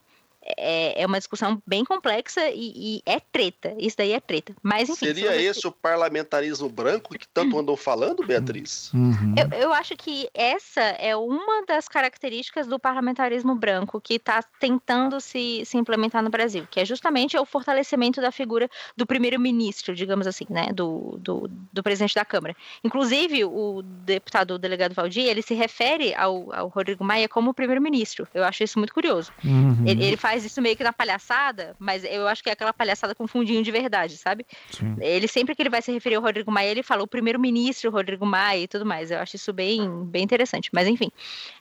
é, 0.57 1.03
é 1.03 1.07
uma 1.07 1.18
discussão 1.18 1.62
bem 1.66 1.84
complexa 1.84 2.49
e, 2.51 2.99
e, 2.99 3.03
é 3.07 3.20
treta. 3.20 3.74
Isso 3.78 3.97
daí 3.97 4.12
é 4.12 4.20
treta. 4.20 4.55
Mas, 4.62 4.88
enfim. 4.88 5.07
Seria 5.07 5.40
esse 5.40 5.61
que... 5.62 5.68
o 5.68 5.72
parlamentarismo 5.72 6.68
branco 6.68 7.16
que 7.16 7.28
tanto 7.28 7.59
andou 7.59 7.76
falando, 7.76 8.24
Beatriz? 8.26 8.90
Uhum. 9.03 9.34
Eu, 9.36 9.59
eu, 9.59 9.72
acho 9.72 9.97
que 9.97 10.28
essa 10.32 10.80
é 10.80 11.14
uma 11.16 11.64
das 11.66 11.88
características 11.88 12.66
do 12.66 12.78
parlamentarismo 12.78 13.55
branco 13.55 14.01
que 14.01 14.14
está 14.14 14.43
tentando 14.61 15.20
se, 15.20 15.64
se 15.64 15.76
implementar 15.76 16.22
no 16.22 16.30
Brasil, 16.30 16.66
que 16.70 16.78
é 16.78 16.84
justamente 16.84 17.36
o 17.36 17.45
fortalecimento 17.45 18.20
da 18.20 18.30
figura 18.30 18.70
do 18.97 19.05
primeiro-ministro, 19.05 19.95
digamos 19.95 20.26
assim, 20.26 20.47
né? 20.49 20.68
Do, 20.72 21.18
do, 21.20 21.51
do, 21.72 21.82
presidente 21.82 22.14
da 22.14 22.24
Câmara. 22.24 22.55
Inclusive, 22.84 23.45
o 23.45 23.82
deputado 23.82 24.53
o 24.55 24.59
delegado 24.59 24.95
Valdir, 24.95 25.24
ele 25.24 25.43
se 25.43 25.55
refere 25.55 26.14
ao, 26.14 26.53
ao 26.53 26.68
Rodrigo 26.68 27.05
Maia 27.05 27.28
como 27.28 27.53
primeiro-ministro. 27.53 28.26
Eu 28.32 28.45
acho 28.45 28.62
isso 28.62 28.78
muito 28.78 28.95
curioso. 28.95 29.32
Uhum. 29.45 29.84
Ele, 29.86 30.05
ele 30.05 30.16
faz 30.16 30.32
faz 30.33 30.47
isso 30.47 30.62
meio 30.62 30.74
que 30.74 30.83
na 30.83 30.95
palhaçada, 30.95 31.76
mas 31.78 32.05
eu 32.05 32.26
acho 32.26 32.43
que 32.43 32.49
é 32.49 32.55
aquela 32.55 32.72
palhaçada 32.72 33.14
com 33.14 33.26
fundinho 33.26 33.62
de 33.62 33.70
verdade, 33.70 34.16
sabe? 34.16 34.47
Sim. 34.70 34.97
Ele 34.99 35.28
sempre 35.28 35.55
que 35.55 35.61
ele 35.61 35.68
vai 35.68 35.83
se 35.83 35.93
referir 35.93 36.14
ao 36.14 36.22
Rodrigo 36.22 36.51
Maia, 36.51 36.70
ele 36.70 36.83
fala 36.83 37.03
o 37.03 37.07
primeiro-ministro 37.07 37.91
Rodrigo 37.91 38.24
Maia 38.24 38.62
e 38.62 38.66
tudo 38.66 38.87
mais. 38.87 39.11
Eu 39.11 39.18
acho 39.18 39.37
isso 39.37 39.53
bem, 39.53 40.07
bem 40.07 40.22
interessante. 40.22 40.70
Mas 40.72 40.89
enfim, 40.89 41.11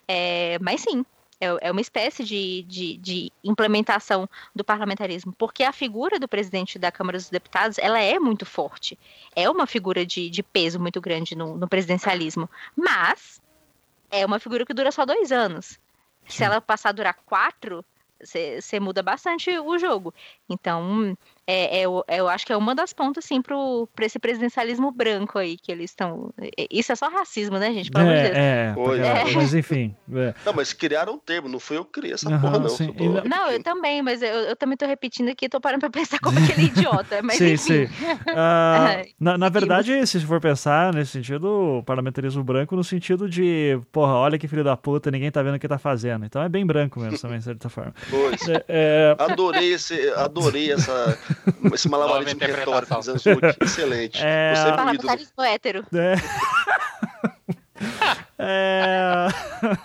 é, 0.07 0.57
mas 0.61 0.79
sim, 0.79 1.05
é, 1.41 1.67
é 1.67 1.71
uma 1.71 1.81
espécie 1.81 2.23
de, 2.23 2.63
de, 2.63 2.95
de, 2.95 3.31
implementação 3.43 4.29
do 4.55 4.63
parlamentarismo, 4.63 5.33
porque 5.37 5.63
a 5.63 5.73
figura 5.73 6.17
do 6.17 6.27
presidente 6.27 6.79
da 6.79 6.93
Câmara 6.93 7.17
dos 7.17 7.29
Deputados 7.29 7.77
ela 7.77 7.99
é 7.99 8.19
muito 8.19 8.45
forte, 8.45 8.97
é 9.35 9.49
uma 9.49 9.67
figura 9.67 10.05
de, 10.05 10.29
de 10.29 10.41
peso 10.41 10.79
muito 10.79 11.01
grande 11.01 11.35
no, 11.35 11.57
no 11.57 11.67
presidencialismo, 11.67 12.49
mas 12.73 13.41
é 14.09 14.25
uma 14.25 14.39
figura 14.39 14.65
que 14.65 14.73
dura 14.73 14.93
só 14.93 15.05
dois 15.05 15.29
anos. 15.29 15.77
Se 16.25 16.43
ela 16.43 16.61
passar 16.61 16.89
a 16.89 16.93
durar 16.93 17.15
quatro, 17.25 17.83
você 18.23 18.79
muda 18.79 19.01
bastante 19.03 19.49
o 19.59 19.77
jogo. 19.77 20.13
Então, 20.49 21.17
é, 21.51 21.79
é, 21.79 21.81
eu, 21.81 22.01
eu 22.07 22.29
acho 22.29 22.45
que 22.45 22.53
é 22.53 22.57
uma 22.57 22.73
das 22.73 22.93
pontas, 22.93 23.25
sim, 23.25 23.41
para 23.41 24.05
esse 24.05 24.17
presidencialismo 24.17 24.89
branco 24.89 25.37
aí 25.37 25.57
que 25.57 25.69
eles 25.69 25.91
estão. 25.91 26.33
Isso 26.69 26.93
é 26.93 26.95
só 26.95 27.09
racismo, 27.09 27.59
né, 27.59 27.73
gente? 27.73 27.91
Pelo 27.91 28.09
é, 28.09 28.27
é, 28.27 28.73
é, 28.73 29.33
mas 29.35 29.53
enfim. 29.53 29.93
É. 30.13 30.33
Não, 30.45 30.53
mas 30.53 30.71
criaram 30.71 31.15
um 31.15 31.17
termo, 31.17 31.49
não 31.49 31.59
foi 31.59 31.75
eu 31.75 31.83
que 31.83 31.99
criei 31.99 32.13
essa 32.13 32.29
uhum, 32.29 32.39
porra, 32.39 32.59
não. 32.59 32.69
Tô... 32.69 33.27
Não, 33.27 33.51
eu 33.51 33.61
também, 33.61 34.01
mas 34.01 34.21
eu, 34.21 34.29
eu 34.29 34.55
também 34.55 34.77
tô 34.77 34.85
repetindo 34.85 35.27
aqui, 35.27 35.49
tô 35.49 35.59
parando 35.59 35.81
pra 35.81 35.89
pensar 35.89 36.19
como 36.19 36.39
aquele 36.39 36.67
idiota. 36.71 37.21
Mas 37.21 37.37
sim, 37.37 37.53
enfim. 37.53 37.57
sim. 37.57 37.83
Uh, 37.85 39.11
na, 39.19 39.37
na 39.37 39.49
verdade, 39.49 40.07
se 40.07 40.21
for 40.21 40.39
pensar 40.39 40.93
nesse 40.93 41.11
sentido, 41.11 41.83
parlamentarismo 41.85 42.43
branco, 42.45 42.77
no 42.77 42.83
sentido 42.83 43.27
de, 43.27 43.77
porra, 43.91 44.13
olha 44.13 44.39
que 44.39 44.47
filho 44.47 44.63
da 44.63 44.77
puta, 44.77 45.11
ninguém 45.11 45.29
tá 45.29 45.43
vendo 45.43 45.55
o 45.55 45.59
que 45.59 45.67
tá 45.67 45.77
fazendo. 45.77 46.25
Então 46.25 46.41
é 46.41 46.47
bem 46.47 46.65
branco 46.65 46.97
mesmo 47.01 47.19
também, 47.19 47.39
de 47.39 47.43
certa 47.43 47.67
forma. 47.67 47.93
Pois. 48.09 48.41
É, 48.69 49.15
adorei, 49.19 49.73
esse, 49.73 50.09
adorei 50.11 50.71
essa 50.71 51.17
esse 51.73 51.89
malabarismo 51.89 52.39
retórico 52.39 52.95
dos 52.95 53.09
anos 53.09 53.23
Excelente. 53.61 54.19
É... 54.23 54.53
Você 54.55 54.67
é 54.67 54.71
Parlamentarismo 54.71 55.43
hétero. 55.43 55.85
É. 55.93 56.15
É... 58.43 59.27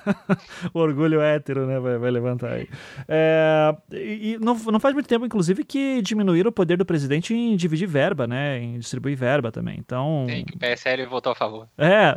o 0.72 0.78
orgulho 0.78 1.20
hétero, 1.20 1.66
né? 1.66 1.78
Vai, 1.78 1.98
vai 1.98 2.11
levantar 2.11 2.52
aí. 2.52 2.68
É... 3.07 3.76
E 3.92 4.38
não, 4.40 4.54
não 4.54 4.80
faz 4.80 4.94
muito 4.94 5.07
tempo, 5.07 5.26
inclusive, 5.26 5.62
que 5.62 6.00
diminuíram 6.00 6.48
o 6.48 6.52
poder 6.52 6.78
do 6.78 6.86
presidente 6.86 7.34
em 7.34 7.54
dividir 7.54 7.86
verba, 7.86 8.26
né? 8.26 8.58
Em 8.58 8.78
distribuir 8.78 9.16
verba 9.16 9.53
também. 9.53 9.76
Então. 9.78 10.24
Tem 10.26 10.45
que 10.45 10.57
o 10.57 10.58
PSL 10.58 11.04
votou 11.07 11.33
a 11.33 11.34
favor. 11.34 11.68
É, 11.76 12.16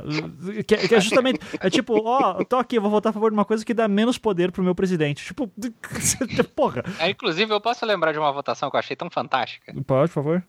que, 0.63 0.87
que 0.87 0.95
é 0.95 1.01
justamente. 1.01 1.39
É 1.59 1.69
tipo, 1.69 2.01
ó, 2.05 2.43
tô 2.45 2.55
aqui, 2.55 2.79
vou 2.79 2.89
votar 2.89 3.09
a 3.09 3.13
favor 3.13 3.31
de 3.31 3.37
uma 3.37 3.45
coisa 3.45 3.65
que 3.65 3.73
dá 3.73 3.87
menos 3.87 4.17
poder 4.17 4.51
pro 4.51 4.63
meu 4.63 4.73
presidente. 4.73 5.25
Tipo, 5.25 5.51
porra. 6.55 6.83
É, 6.99 7.09
inclusive, 7.09 7.53
eu 7.53 7.59
posso 7.59 7.85
lembrar 7.85 8.13
de 8.13 8.19
uma 8.19 8.31
votação 8.31 8.69
que 8.69 8.77
eu 8.77 8.79
achei 8.79 8.95
tão 8.95 9.09
fantástica. 9.09 9.73
Pode, 9.85 10.09
por 10.09 10.23
favor 10.23 10.43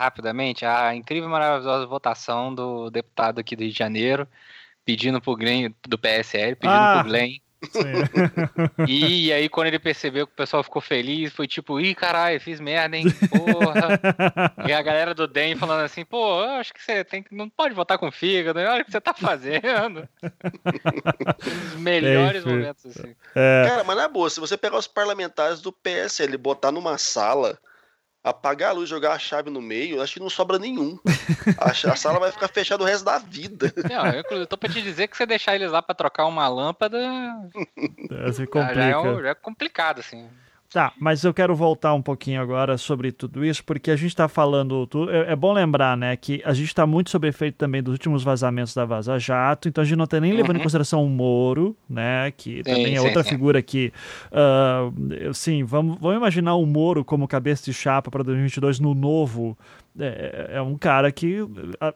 rapidamente, 0.00 0.64
a 0.64 0.94
incrível 0.94 1.28
e 1.28 1.30
maravilhosa 1.30 1.84
votação 1.84 2.54
do 2.54 2.88
deputado 2.88 3.38
aqui 3.38 3.54
do 3.54 3.62
Rio 3.62 3.70
de 3.70 3.78
Janeiro, 3.78 4.26
pedindo 4.90 5.20
pro 5.20 5.36
Glenn, 5.36 5.72
do 5.86 5.98
PSL, 5.98 6.56
pedindo 6.56 6.74
ah. 6.74 7.00
pro 7.00 7.10
Glenn 7.10 7.38
e, 8.88 9.26
e 9.26 9.32
aí, 9.32 9.48
quando 9.48 9.66
ele 9.66 9.78
percebeu 9.78 10.26
que 10.26 10.32
o 10.32 10.36
pessoal 10.36 10.62
ficou 10.62 10.80
feliz, 10.80 11.32
foi 11.32 11.46
tipo, 11.46 11.78
ih, 11.78 11.94
caralho, 11.94 12.40
fiz 12.40 12.58
merda, 12.58 12.96
hein? 12.96 13.04
Porra. 13.28 14.00
e 14.66 14.72
a 14.72 14.80
galera 14.80 15.14
do 15.14 15.26
DEM 15.26 15.56
falando 15.56 15.84
assim, 15.84 16.04
pô, 16.04 16.42
eu 16.42 16.52
acho 16.52 16.72
que 16.72 16.82
você 16.82 17.04
tem 17.04 17.22
que. 17.22 17.34
Não 17.34 17.50
pode 17.50 17.74
votar 17.74 17.98
com 17.98 18.10
fígado, 18.10 18.58
olha 18.58 18.80
o 18.80 18.84
que 18.84 18.90
você 18.90 19.00
tá 19.00 19.12
fazendo. 19.12 20.08
Os 21.66 21.74
melhores 21.74 22.46
é 22.46 22.48
momentos, 22.48 22.86
assim. 22.86 23.14
É. 23.34 23.64
Cara, 23.68 23.84
mas 23.84 23.96
na 23.96 24.08
boa, 24.08 24.30
se 24.30 24.40
você 24.40 24.56
pegar 24.56 24.78
os 24.78 24.88
parlamentares 24.88 25.60
do 25.60 25.70
PSL 25.70 26.34
e 26.34 26.38
botar 26.38 26.72
numa 26.72 26.96
sala 26.96 27.58
apagar 28.22 28.70
a 28.70 28.72
luz, 28.72 28.88
jogar 28.88 29.12
a 29.12 29.18
chave 29.18 29.50
no 29.50 29.62
meio, 29.62 30.02
acho 30.02 30.14
que 30.14 30.20
não 30.20 30.30
sobra 30.30 30.58
nenhum. 30.58 30.98
A, 31.58 31.70
a 31.70 31.96
sala 31.96 32.18
vai 32.18 32.30
ficar 32.30 32.48
fechada 32.48 32.82
o 32.82 32.86
resto 32.86 33.04
da 33.04 33.18
vida. 33.18 33.72
Não, 33.88 34.06
eu, 34.06 34.22
eu 34.38 34.46
tô 34.46 34.56
pra 34.56 34.68
te 34.68 34.82
dizer 34.82 35.08
que 35.08 35.16
você 35.16 35.24
deixar 35.24 35.54
eles 35.54 35.70
lá 35.70 35.80
pra 35.80 35.94
trocar 35.94 36.26
uma 36.26 36.46
lâmpada. 36.48 36.98
É. 36.98 38.32
Já, 38.74 39.18
é, 39.18 39.22
já 39.22 39.28
é 39.30 39.34
complicado, 39.34 40.00
assim. 40.00 40.28
Tá, 40.72 40.92
mas 41.00 41.24
eu 41.24 41.34
quero 41.34 41.52
voltar 41.52 41.94
um 41.94 42.00
pouquinho 42.00 42.40
agora 42.40 42.78
sobre 42.78 43.10
tudo 43.10 43.44
isso, 43.44 43.64
porque 43.64 43.90
a 43.90 43.96
gente 43.96 44.10
está 44.10 44.28
falando. 44.28 44.88
É, 45.10 45.32
é 45.32 45.36
bom 45.36 45.52
lembrar, 45.52 45.96
né, 45.96 46.16
que 46.16 46.40
a 46.44 46.54
gente 46.54 46.68
está 46.68 46.86
muito 46.86 47.10
sob 47.10 47.26
efeito 47.26 47.56
também 47.56 47.82
dos 47.82 47.92
últimos 47.92 48.22
vazamentos 48.22 48.72
da 48.72 48.84
Vaza 48.84 49.18
Jato, 49.18 49.68
então 49.68 49.82
a 49.82 49.84
gente 49.84 49.96
não 49.96 50.04
está 50.04 50.20
nem 50.20 50.32
levando 50.32 50.52
uhum. 50.52 50.60
em 50.60 50.62
consideração 50.62 51.04
o 51.04 51.08
Moro, 51.10 51.76
né, 51.88 52.30
que 52.36 52.58
sim, 52.58 52.62
também 52.62 52.94
é 52.94 53.00
sim, 53.00 53.04
outra 53.04 53.24
sim. 53.24 53.30
figura 53.30 53.60
que. 53.60 53.92
Uh, 54.30 55.34
sim, 55.34 55.64
vamos, 55.64 55.98
vamos 56.00 56.16
imaginar 56.16 56.54
o 56.54 56.64
Moro 56.64 57.04
como 57.04 57.26
cabeça 57.26 57.64
de 57.64 57.74
chapa 57.74 58.08
para 58.08 58.22
2022 58.22 58.78
no 58.78 58.94
novo 58.94 59.58
é, 59.98 60.50
é, 60.54 60.62
um 60.62 60.78
cara 60.78 61.10
que, 61.10 61.38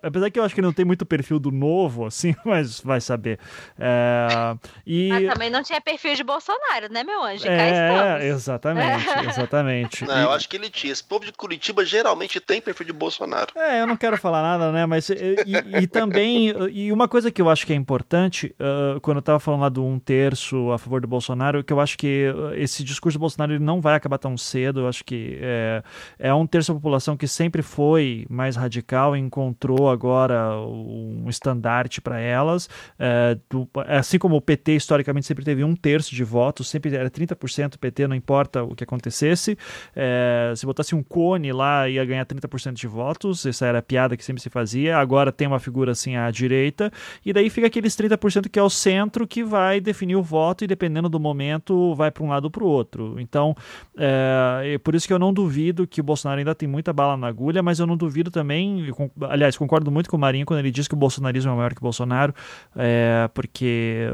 apesar 0.02 0.30
que 0.30 0.38
eu 0.38 0.42
acho 0.42 0.54
que 0.54 0.60
não 0.60 0.72
tem 0.72 0.84
muito 0.84 1.06
perfil 1.06 1.38
do 1.38 1.50
novo, 1.50 2.06
assim, 2.06 2.34
mas 2.44 2.80
vai 2.80 3.00
saber. 3.00 3.38
É, 3.78 4.56
e... 4.84 5.08
Mas 5.08 5.32
também 5.32 5.50
não 5.50 5.62
tinha 5.62 5.80
perfil 5.80 6.14
de 6.14 6.24
Bolsonaro, 6.24 6.90
né, 6.90 7.04
meu 7.04 7.22
anjo? 7.22 7.46
É, 7.46 8.26
exatamente, 8.26 9.06
exatamente. 9.28 10.04
Não, 10.04 10.18
e... 10.18 10.22
eu 10.22 10.32
acho 10.32 10.48
que 10.48 10.56
ele 10.56 10.70
tinha. 10.70 10.92
Esse 10.92 11.04
povo 11.04 11.24
de 11.24 11.32
Curitiba 11.32 11.84
geralmente 11.84 12.40
tem 12.40 12.60
perfil 12.60 12.86
de 12.86 12.92
Bolsonaro. 12.92 13.52
É, 13.56 13.80
eu 13.80 13.86
não 13.86 13.96
quero 13.96 14.16
falar 14.16 14.42
nada, 14.42 14.72
né, 14.72 14.86
mas 14.86 15.08
e, 15.10 15.36
e 15.80 15.86
também, 15.86 16.52
e 16.72 16.92
uma 16.92 17.08
coisa 17.08 17.30
que 17.30 17.40
eu 17.40 17.48
acho 17.48 17.66
que 17.66 17.72
é 17.72 17.76
importante, 17.76 18.54
uh, 18.60 19.00
quando 19.00 19.18
eu 19.18 19.22
tava 19.22 19.40
falando 19.40 19.60
lá 19.62 19.68
do 19.68 19.84
um 19.84 19.98
terço 19.98 20.70
a 20.72 20.78
favor 20.78 21.00
do 21.00 21.08
Bolsonaro, 21.08 21.62
que 21.62 21.72
eu 21.72 21.80
acho 21.80 21.96
que 21.96 22.32
esse 22.56 22.82
discurso 22.82 23.18
do 23.18 23.20
Bolsonaro 23.20 23.52
ele 23.52 23.64
não 23.64 23.80
vai 23.80 23.94
acabar 23.94 24.18
tão 24.18 24.36
cedo, 24.36 24.80
eu 24.80 24.88
acho 24.88 25.04
que 25.04 25.38
é, 25.40 25.82
é 26.18 26.34
um 26.34 26.46
terço 26.46 26.72
da 26.72 26.78
população 26.78 27.16
que 27.16 27.26
sempre 27.26 27.62
foi 27.62 27.83
foi 27.84 28.24
mais 28.30 28.56
radical 28.56 29.14
encontrou 29.14 29.90
agora 29.90 30.58
um 30.58 31.26
estandarte 31.28 32.00
para 32.00 32.18
elas. 32.18 32.66
É, 32.98 33.36
do, 33.50 33.68
assim 33.86 34.18
como 34.18 34.36
o 34.36 34.40
PT 34.40 34.76
historicamente 34.76 35.26
sempre 35.26 35.44
teve 35.44 35.62
um 35.62 35.76
terço 35.76 36.14
de 36.14 36.24
votos, 36.24 36.66
sempre 36.70 36.96
era 36.96 37.10
30% 37.10 37.76
PT, 37.76 38.06
não 38.08 38.16
importa 38.16 38.62
o 38.62 38.74
que 38.74 38.84
acontecesse. 38.84 39.58
É, 39.94 40.54
se 40.56 40.64
botasse 40.64 40.94
um 40.94 41.02
cone 41.02 41.52
lá, 41.52 41.86
ia 41.86 42.02
ganhar 42.06 42.24
30% 42.24 42.72
de 42.72 42.86
votos, 42.86 43.44
essa 43.44 43.66
era 43.66 43.80
a 43.80 43.82
piada 43.82 44.16
que 44.16 44.24
sempre 44.24 44.40
se 44.40 44.48
fazia. 44.48 44.96
Agora 44.96 45.30
tem 45.30 45.46
uma 45.46 45.58
figura 45.58 45.92
assim 45.92 46.16
à 46.16 46.30
direita, 46.30 46.90
e 47.22 47.34
daí 47.34 47.50
fica 47.50 47.66
aqueles 47.66 47.94
30% 47.94 48.48
que 48.48 48.58
é 48.58 48.62
o 48.62 48.70
centro 48.70 49.26
que 49.26 49.44
vai 49.44 49.78
definir 49.78 50.16
o 50.16 50.22
voto 50.22 50.64
e 50.64 50.66
dependendo 50.66 51.10
do 51.10 51.20
momento 51.20 51.94
vai 51.94 52.10
para 52.10 52.24
um 52.24 52.28
lado 52.30 52.44
ou 52.44 52.50
para 52.50 52.64
o 52.64 52.66
outro. 52.66 53.20
Então, 53.20 53.54
é, 53.94 54.80
por 54.82 54.94
isso 54.94 55.06
que 55.06 55.12
eu 55.12 55.18
não 55.18 55.34
duvido 55.34 55.86
que 55.86 56.00
o 56.00 56.04
Bolsonaro 56.04 56.38
ainda 56.38 56.54
tem 56.54 56.66
muita 56.66 56.90
bala 56.90 57.14
na 57.14 57.26
agulha, 57.26 57.62
mas 57.62 57.73
mas 57.74 57.80
eu 57.80 57.86
não 57.88 57.96
duvido 57.96 58.30
também, 58.30 58.86
aliás, 59.22 59.56
concordo 59.56 59.90
muito 59.90 60.08
com 60.08 60.16
o 60.16 60.20
Marinho 60.20 60.46
quando 60.46 60.60
ele 60.60 60.70
diz 60.70 60.86
que 60.86 60.94
o 60.94 60.96
bolsonarismo 60.96 61.50
é 61.50 61.56
maior 61.56 61.74
que 61.74 61.80
o 61.80 61.82
Bolsonaro, 61.82 62.32
é, 62.76 63.28
porque 63.34 64.06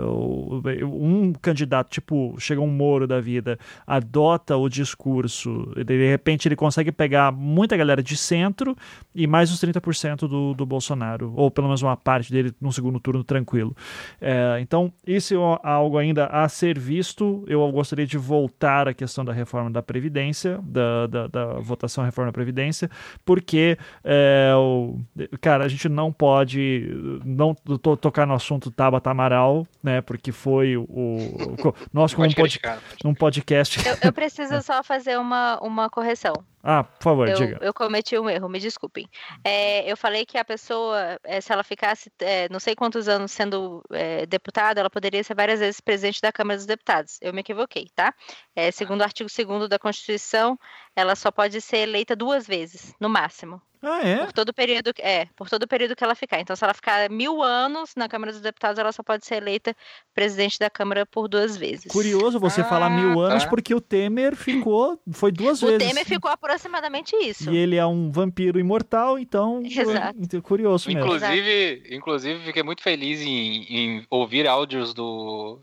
um 0.82 1.35
candidato, 1.35 1.91
tipo, 1.91 2.35
chega 2.39 2.59
um 2.59 2.66
Moro 2.66 3.07
da 3.07 3.20
vida, 3.20 3.59
adota 3.87 4.57
o 4.57 4.66
discurso, 4.66 5.70
de 5.85 6.09
repente 6.09 6.49
ele 6.49 6.57
consegue 6.57 6.91
pegar 6.91 7.31
muita 7.31 7.77
galera 7.77 8.03
de 8.03 8.16
centro 8.16 8.74
e 9.15 9.27
mais 9.27 9.53
os 9.53 9.61
30% 9.61 10.27
do, 10.27 10.55
do 10.55 10.65
Bolsonaro, 10.65 11.35
ou 11.37 11.51
pelo 11.51 11.66
menos 11.66 11.82
uma 11.82 11.99
parte 11.99 12.32
dele 12.32 12.55
no 12.59 12.73
segundo 12.73 12.99
turno 12.99 13.23
tranquilo. 13.23 13.77
É, 14.23 14.59
então, 14.62 14.91
isso 15.07 15.35
é 15.35 15.59
algo 15.62 15.99
ainda 15.99 16.27
a 16.27 16.49
ser 16.49 16.78
visto. 16.78 17.45
Eu 17.47 17.70
gostaria 17.70 18.07
de 18.07 18.16
voltar 18.16 18.89
à 18.89 18.95
questão 18.95 19.23
da 19.23 19.35
reforma 19.35 19.70
da 19.70 19.82
Previdência, 19.82 20.59
da, 20.62 21.07
da, 21.07 21.27
da 21.27 21.47
votação 21.61 22.03
à 22.03 22.07
reforma 22.07 22.28
da 22.28 22.32
Previdência, 22.32 22.91
porque 23.23 23.49
porque, 23.51 23.77
é, 24.05 24.52
o, 24.55 24.97
cara, 25.40 25.64
a 25.64 25.68
gente 25.68 25.89
não 25.89 26.12
pode 26.12 26.89
não 27.24 27.52
to, 27.52 27.97
tocar 27.97 28.24
no 28.24 28.35
assunto 28.35 28.70
Tabata 28.70 29.10
Amaral, 29.10 29.66
né? 29.82 30.01
Porque 30.01 30.31
foi 30.31 30.77
o, 30.77 30.85
o 30.89 31.74
nós 31.93 32.14
como 32.14 32.28
um, 32.28 32.32
pod, 32.32 32.60
um 33.05 33.14
podcast. 33.14 33.85
Eu, 33.85 33.97
eu 34.05 34.12
preciso 34.12 34.62
só 34.62 34.85
fazer 34.85 35.18
uma, 35.18 35.59
uma 35.60 35.90
correção. 35.90 36.35
Ah, 36.62 36.85
por 36.85 37.02
favor, 37.02 37.28
eu, 37.28 37.36
diga. 37.36 37.59
Eu 37.62 37.72
cometi 37.72 38.18
um 38.18 38.28
erro, 38.28 38.48
me 38.48 38.60
desculpem. 38.60 39.09
É, 39.43 39.90
eu 39.90 39.97
falei 39.97 40.27
que 40.27 40.36
a 40.36 40.44
pessoa, 40.44 41.18
é, 41.24 41.40
se 41.40 41.51
ela 41.51 41.64
ficasse 41.64 42.12
é, 42.20 42.48
não 42.51 42.60
sei 42.60 42.74
quantos 42.74 43.09
anos 43.09 43.32
sendo 43.32 43.82
é, 43.90 44.27
deputada, 44.27 44.78
ela 44.78 44.90
poderia 44.90 45.24
ser 45.24 45.35
várias 45.35 45.60
vezes 45.60 45.81
presidente 45.81 46.20
da 46.20 46.31
Câmara 46.31 46.59
dos 46.59 46.66
Deputados. 46.66 47.18
Eu 47.22 47.32
me 47.32 47.40
equivoquei, 47.40 47.86
tá? 47.94 48.14
É, 48.55 48.70
segundo 48.70 49.01
o 49.01 49.05
artigo 49.05 49.31
2 49.31 49.68
da 49.68 49.78
Constituição, 49.78 50.59
ela 50.94 51.14
só 51.14 51.31
pode 51.31 51.60
ser 51.60 51.78
eleita 51.78 52.16
duas 52.16 52.47
vezes, 52.47 52.94
no 53.01 53.09
máximo. 53.09 53.62
Ah, 53.82 54.06
é? 54.06 54.18
Por 54.18 54.32
todo 54.32 54.51
o 54.51 54.55
período, 54.55 54.93
é, 54.98 55.27
por 55.35 55.48
todo 55.48 55.62
o 55.62 55.68
período 55.68 55.97
que 55.97 56.05
ela 56.05 56.14
ficar. 56.14 56.39
Então, 56.39 56.55
se 56.55 56.62
ela 56.62 56.74
ficar 56.74 57.09
mil 57.09 57.43
anos 57.43 57.94
na 57.97 58.09
Câmara 58.09 58.31
dos 58.31 58.43
Deputados, 58.43 58.78
ela 58.78 58.93
só 58.93 59.02
pode 59.02 59.24
ser 59.24 59.36
eleita 59.36 59.74
presidente 60.14 60.59
da 60.59 60.68
Câmara 60.68 61.06
por 61.06 61.28
duas 61.28 61.56
vezes. 61.56 61.90
Curioso 61.90 62.39
você 62.39 62.60
ah, 62.60 62.64
falar 62.64 62.90
mil 62.90 63.14
tá. 63.14 63.32
anos, 63.32 63.47
porque 63.47 63.74
o 63.74 63.81
Temer 63.81 64.36
ficou, 64.36 65.01
foi 65.10 65.32
duas 65.32 65.62
o 65.62 65.66
vezes. 65.66 65.82
O 65.82 65.89
Temer 65.89 66.05
ficou 66.05 66.31
aproximadamente 66.31 67.16
isso. 67.16 67.51
E 67.51 67.56
ele 67.56 67.77
é 67.77 67.86
um 67.86 68.10
vampiro 68.10 68.60
imortal, 68.60 69.18
então. 69.18 69.62
Exato. 69.64 70.43
Curioso 70.43 70.89
mesmo. 70.89 71.02
Inclusive, 71.02 71.82
inclusive 71.90 72.44
fiquei 72.44 72.62
muito 72.62 72.82
feliz 72.82 73.22
em, 73.22 73.62
em 73.64 74.06
ouvir 74.10 74.47
áudios 74.47 74.93
do 74.93 75.62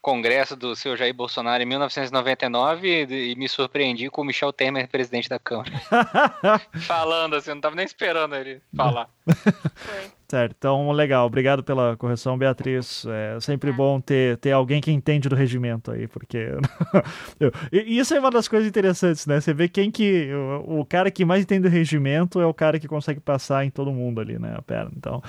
congresso 0.00 0.56
do 0.56 0.74
seu 0.74 0.96
Jair 0.96 1.14
Bolsonaro 1.14 1.62
em 1.62 1.66
1999 1.66 3.06
e, 3.08 3.34
me 3.36 3.48
surpreendi 3.48 4.08
com 4.08 4.22
o 4.22 4.24
Michel 4.24 4.52
Temer, 4.52 4.88
presidente 4.88 5.28
da 5.28 5.38
Câmara. 5.38 5.70
Falando 6.80 7.36
assim, 7.36 7.50
não 7.50 7.60
tava 7.60 7.76
nem 7.76 7.84
esperando 7.84 8.34
ele 8.34 8.60
falar. 8.74 9.08
Certo, 10.28 10.54
então 10.56 10.90
legal, 10.92 11.26
obrigado 11.26 11.62
pela 11.62 11.96
correção, 11.96 12.38
Beatriz. 12.38 13.04
É 13.04 13.40
sempre 13.40 13.72
bom 13.72 14.00
ter, 14.00 14.36
ter 14.38 14.52
alguém 14.52 14.80
que 14.80 14.92
entende 14.92 15.28
do 15.28 15.34
regimento 15.34 15.90
aí, 15.90 16.06
porque. 16.06 16.50
e 17.72 17.98
isso 17.98 18.14
é 18.14 18.20
uma 18.20 18.30
das 18.30 18.46
coisas 18.46 18.68
interessantes, 18.68 19.26
né? 19.26 19.40
Você 19.40 19.52
vê 19.52 19.68
quem 19.68 19.90
que. 19.90 20.32
O, 20.32 20.80
o 20.80 20.84
cara 20.84 21.10
que 21.10 21.24
mais 21.24 21.42
entende 21.42 21.62
do 21.62 21.68
regimento 21.68 22.40
é 22.40 22.46
o 22.46 22.54
cara 22.54 22.78
que 22.78 22.86
consegue 22.86 23.18
passar 23.18 23.64
em 23.64 23.70
todo 23.70 23.90
mundo 23.90 24.20
ali, 24.20 24.38
né? 24.38 24.54
A 24.56 24.62
perna. 24.62 24.92
Então. 24.96 25.20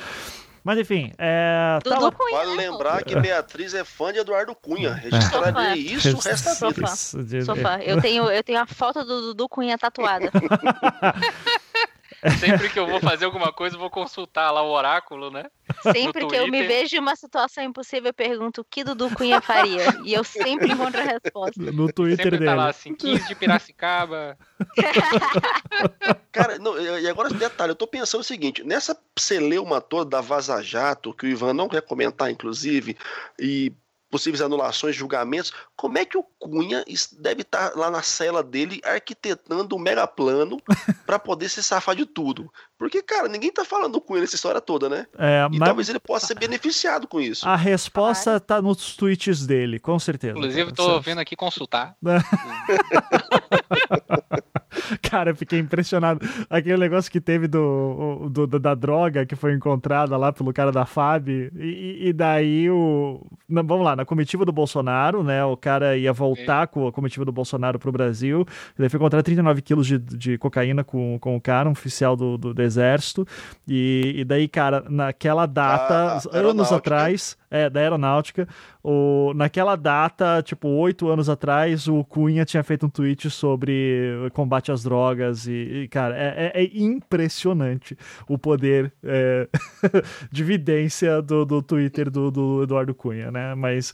Mas 0.63 0.77
enfim, 0.77 1.11
é. 1.17 1.79
Dudu 1.83 1.95
tava... 1.95 2.11
Cunha, 2.11 2.37
vale 2.37 2.55
lembrar 2.55 3.03
que 3.03 3.19
Beatriz 3.19 3.73
é 3.73 3.83
fã 3.83 4.13
de 4.13 4.19
Eduardo 4.19 4.55
Cunha. 4.55 4.93
Registraria 4.93 5.73
é. 5.73 5.77
isso 5.77 6.15
o 6.15 6.19
resto 6.19 6.59
da 6.59 6.69
vida. 6.69 7.43
Sou 7.45 7.55
fã. 7.55 7.79
Eu 7.79 7.99
tenho, 8.01 8.29
eu 8.29 8.43
tenho 8.43 8.59
a 8.59 8.67
foto 8.67 9.03
do 9.03 9.21
Dudu 9.21 9.49
Cunha 9.49 9.77
tatuada. 9.77 10.31
Sempre 12.39 12.69
que 12.69 12.79
eu 12.79 12.85
vou 12.85 12.99
fazer 12.99 13.25
alguma 13.25 13.51
coisa, 13.51 13.75
eu 13.75 13.79
vou 13.79 13.89
consultar 13.89 14.51
lá 14.51 14.61
o 14.61 14.71
oráculo, 14.71 15.31
né? 15.31 15.45
Sempre 15.91 16.27
que 16.27 16.35
eu 16.35 16.47
me 16.47 16.63
vejo 16.63 16.95
em 16.95 16.99
uma 16.99 17.15
situação 17.15 17.63
impossível, 17.63 18.09
eu 18.09 18.13
pergunto 18.13 18.61
o 18.61 18.65
que 18.65 18.83
Dudu 18.83 19.09
Cunha 19.15 19.41
faria. 19.41 19.83
E 20.05 20.13
eu 20.13 20.23
sempre 20.23 20.71
encontro 20.71 21.01
a 21.01 21.03
resposta. 21.03 21.71
No 21.71 21.91
Twitter 21.91 22.25
sempre 22.25 22.37
dele. 22.37 22.45
tá 22.45 22.55
lá 22.55 22.69
assim, 22.69 22.93
15 22.93 23.27
de 23.27 23.35
Piracicaba. 23.35 24.37
Cara, 26.31 26.59
não, 26.59 26.79
e 26.79 27.07
agora 27.09 27.29
detalhe, 27.29 27.71
eu 27.71 27.75
tô 27.75 27.87
pensando 27.87 28.21
o 28.21 28.25
seguinte, 28.25 28.63
nessa 28.63 28.97
celeuma 29.17 29.81
toda 29.81 30.11
da 30.11 30.21
Vaza 30.21 30.61
Jato, 30.61 31.13
que 31.13 31.25
o 31.25 31.29
Ivan 31.29 31.53
não 31.53 31.67
quer 31.67 31.81
comentar, 31.81 32.29
inclusive, 32.29 32.95
e 33.39 33.73
possíveis 34.11 34.41
anulações, 34.41 34.95
julgamentos, 34.95 35.53
como 35.75 35.97
é 35.97 36.05
que 36.05 36.17
o 36.17 36.23
Cunha 36.37 36.83
deve 37.13 37.43
estar 37.43 37.73
lá 37.75 37.89
na 37.89 38.03
cela 38.03 38.43
dele 38.43 38.81
arquitetando 38.83 39.75
um 39.75 39.79
mega 39.79 40.05
plano 40.05 40.61
para 41.07 41.17
poder 41.17 41.49
se 41.49 41.63
safar 41.63 41.95
de 41.95 42.05
tudo? 42.05 42.51
Porque, 42.77 43.01
cara, 43.01 43.29
ninguém 43.29 43.51
tá 43.51 43.63
falando 43.63 43.93
do 43.93 44.01
Cunha 44.01 44.21
nessa 44.21 44.35
história 44.35 44.59
toda, 44.59 44.89
né? 44.89 45.07
É, 45.17 45.47
e 45.51 45.57
mas... 45.57 45.67
talvez 45.67 45.89
ele 45.89 45.99
possa 45.99 46.27
ser 46.27 46.37
beneficiado 46.37 47.07
com 47.07 47.21
isso. 47.21 47.47
A 47.47 47.55
resposta 47.55 48.39
tá 48.39 48.61
nos 48.61 48.95
tweets 48.95 49.47
dele, 49.47 49.79
com 49.79 49.97
certeza. 49.97 50.37
Inclusive, 50.37 50.73
tô 50.73 50.99
vindo 50.99 51.19
aqui 51.19 51.35
consultar. 51.35 51.95
Cara, 55.01 55.31
eu 55.31 55.35
fiquei 55.35 55.59
impressionado. 55.59 56.21
Aquele 56.49 56.77
negócio 56.77 57.11
que 57.11 57.19
teve 57.19 57.47
do, 57.47 58.29
do, 58.29 58.47
da 58.47 58.73
droga 58.73 59.25
que 59.25 59.35
foi 59.35 59.53
encontrada 59.53 60.15
lá 60.17 60.31
pelo 60.31 60.53
cara 60.53 60.71
da 60.71 60.85
FAB. 60.85 61.29
E, 61.55 62.07
e 62.07 62.13
daí 62.13 62.69
o. 62.69 63.21
vamos 63.49 63.83
lá, 63.83 63.95
na 63.95 64.05
comitiva 64.05 64.45
do 64.45 64.51
Bolsonaro, 64.51 65.23
né? 65.23 65.43
O 65.43 65.57
cara 65.57 65.97
ia 65.97 66.13
voltar 66.13 66.67
com 66.67 66.87
a 66.87 66.91
comitiva 66.91 67.25
do 67.25 67.31
Bolsonaro 67.31 67.77
pro 67.77 67.91
Brasil. 67.91 68.45
Daí 68.77 68.89
foi 68.89 68.97
encontrar 68.97 69.23
39 69.23 69.61
quilos 69.61 69.87
de, 69.87 69.97
de 69.97 70.37
cocaína 70.37 70.83
com, 70.83 71.17
com 71.19 71.35
o 71.35 71.41
cara, 71.41 71.67
um 71.67 71.73
oficial 71.73 72.15
do, 72.15 72.37
do, 72.37 72.53
do 72.53 72.61
Exército. 72.61 73.27
E, 73.67 74.13
e 74.17 74.23
daí, 74.23 74.47
cara, 74.47 74.83
naquela 74.89 75.45
data, 75.45 76.17
ah, 76.17 76.37
anos 76.37 76.71
atrás, 76.71 77.37
é, 77.51 77.69
da 77.69 77.81
aeronáutica, 77.81 78.47
o, 78.81 79.33
naquela 79.35 79.75
data, 79.75 80.41
tipo, 80.41 80.69
oito 80.69 81.09
anos 81.09 81.29
atrás, 81.29 81.87
o 81.87 82.03
Cunha 82.05 82.45
tinha 82.45 82.63
feito 82.63 82.85
um 82.85 82.89
tweet 82.89 83.29
sobre 83.29 84.29
combate 84.33 84.71
às 84.71 84.83
drogas 84.83 85.45
e, 85.45 85.83
e 85.83 85.87
cara, 85.89 86.17
é, 86.17 86.51
é, 86.55 86.63
é, 86.63 86.69
impressionante 86.73 87.97
o 88.27 88.37
poder 88.37 88.93
é, 89.03 89.47
de 90.31 90.41
evidência 90.41 91.21
do, 91.21 91.45
do 91.45 91.61
Twitter 91.61 92.09
do, 92.09 92.31
do 92.31 92.63
Eduardo 92.63 92.95
Cunha, 92.95 93.29
né? 93.29 93.53
Mas, 93.53 93.93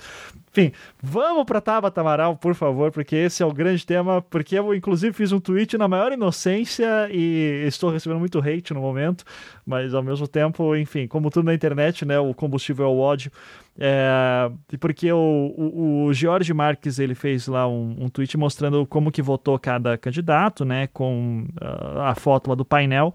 enfim, 0.57 0.71
vamos 1.01 1.45
para 1.45 1.61
Tabata 1.61 2.01
Amaral, 2.01 2.35
por 2.35 2.55
favor, 2.55 2.91
porque 2.91 3.15
esse 3.15 3.43
é 3.43 3.45
o 3.45 3.53
grande 3.53 3.85
tema, 3.85 4.23
porque 4.23 4.57
eu, 4.57 4.73
inclusive, 4.73 5.13
fiz 5.13 5.31
um 5.31 5.39
tweet 5.39 5.77
na 5.77 5.87
maior 5.87 6.11
inocência 6.11 7.07
e 7.11 7.63
estou 7.67 7.91
recebendo 7.91 8.17
muito 8.19 8.39
hate 8.39 8.73
no 8.73 8.81
momento, 8.81 9.23
mas, 9.63 9.93
ao 9.93 10.01
mesmo 10.01 10.27
tempo, 10.27 10.75
enfim, 10.75 11.07
como 11.07 11.29
tudo 11.29 11.45
na 11.45 11.53
internet, 11.53 12.05
né, 12.05 12.17
o 12.17 12.33
combustível 12.33 12.87
é 12.87 12.89
o 12.89 12.97
ódio, 12.97 13.31
é, 13.77 14.49
porque 14.79 15.11
o, 15.11 16.07
o, 16.07 16.13
George 16.13 16.51
Marques 16.55 16.97
ele 16.97 17.13
fez 17.13 17.47
lá 17.47 17.67
um, 17.67 17.95
um 17.99 18.09
tweet 18.09 18.35
mostrando 18.35 18.83
como 18.87 19.11
que 19.11 19.21
votou 19.21 19.59
cada 19.59 19.95
candidato, 19.95 20.65
né, 20.65 20.87
com 20.87 21.45
uh, 21.61 21.99
a 21.99 22.15
foto 22.15 22.49
lá 22.49 22.55
do 22.55 22.65
painel, 22.65 23.13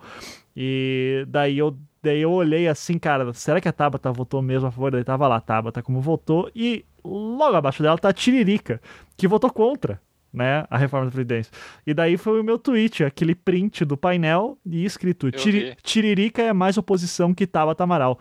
e 0.56 1.24
daí 1.26 1.58
eu 1.58 1.76
Daí 2.04 2.20
eu 2.20 2.32
olhei 2.32 2.66
assim, 2.66 2.98
cara, 2.98 3.32
será 3.32 3.60
que 3.60 3.68
a 3.68 3.72
Tabata 3.72 4.10
votou 4.10 4.42
mesmo 4.42 4.66
a 4.66 4.72
favor? 4.72 4.90
Daí 4.90 5.04
tava 5.04 5.28
lá, 5.28 5.40
Tabata 5.40 5.80
como 5.80 6.00
votou, 6.00 6.50
e 6.52 6.84
logo 7.04 7.56
abaixo 7.56 7.82
dela 7.82 7.98
tá 7.98 8.08
a 8.08 8.12
Tiririca, 8.12 8.80
que 9.16 9.28
votou 9.28 9.50
contra, 9.50 10.00
né, 10.32 10.64
a 10.70 10.78
reforma 10.78 11.06
da 11.06 11.12
Previdência. 11.12 11.52
E 11.86 11.92
daí 11.92 12.16
foi 12.16 12.40
o 12.40 12.44
meu 12.44 12.58
tweet, 12.58 13.04
aquele 13.04 13.34
print 13.34 13.84
do 13.84 13.96
painel 13.96 14.58
e 14.64 14.84
escrito, 14.84 15.30
Tiririca 15.82 16.42
é 16.42 16.52
mais 16.52 16.78
oposição 16.78 17.34
que 17.34 17.46
Tabata 17.46 17.84
Amaral. 17.84 18.18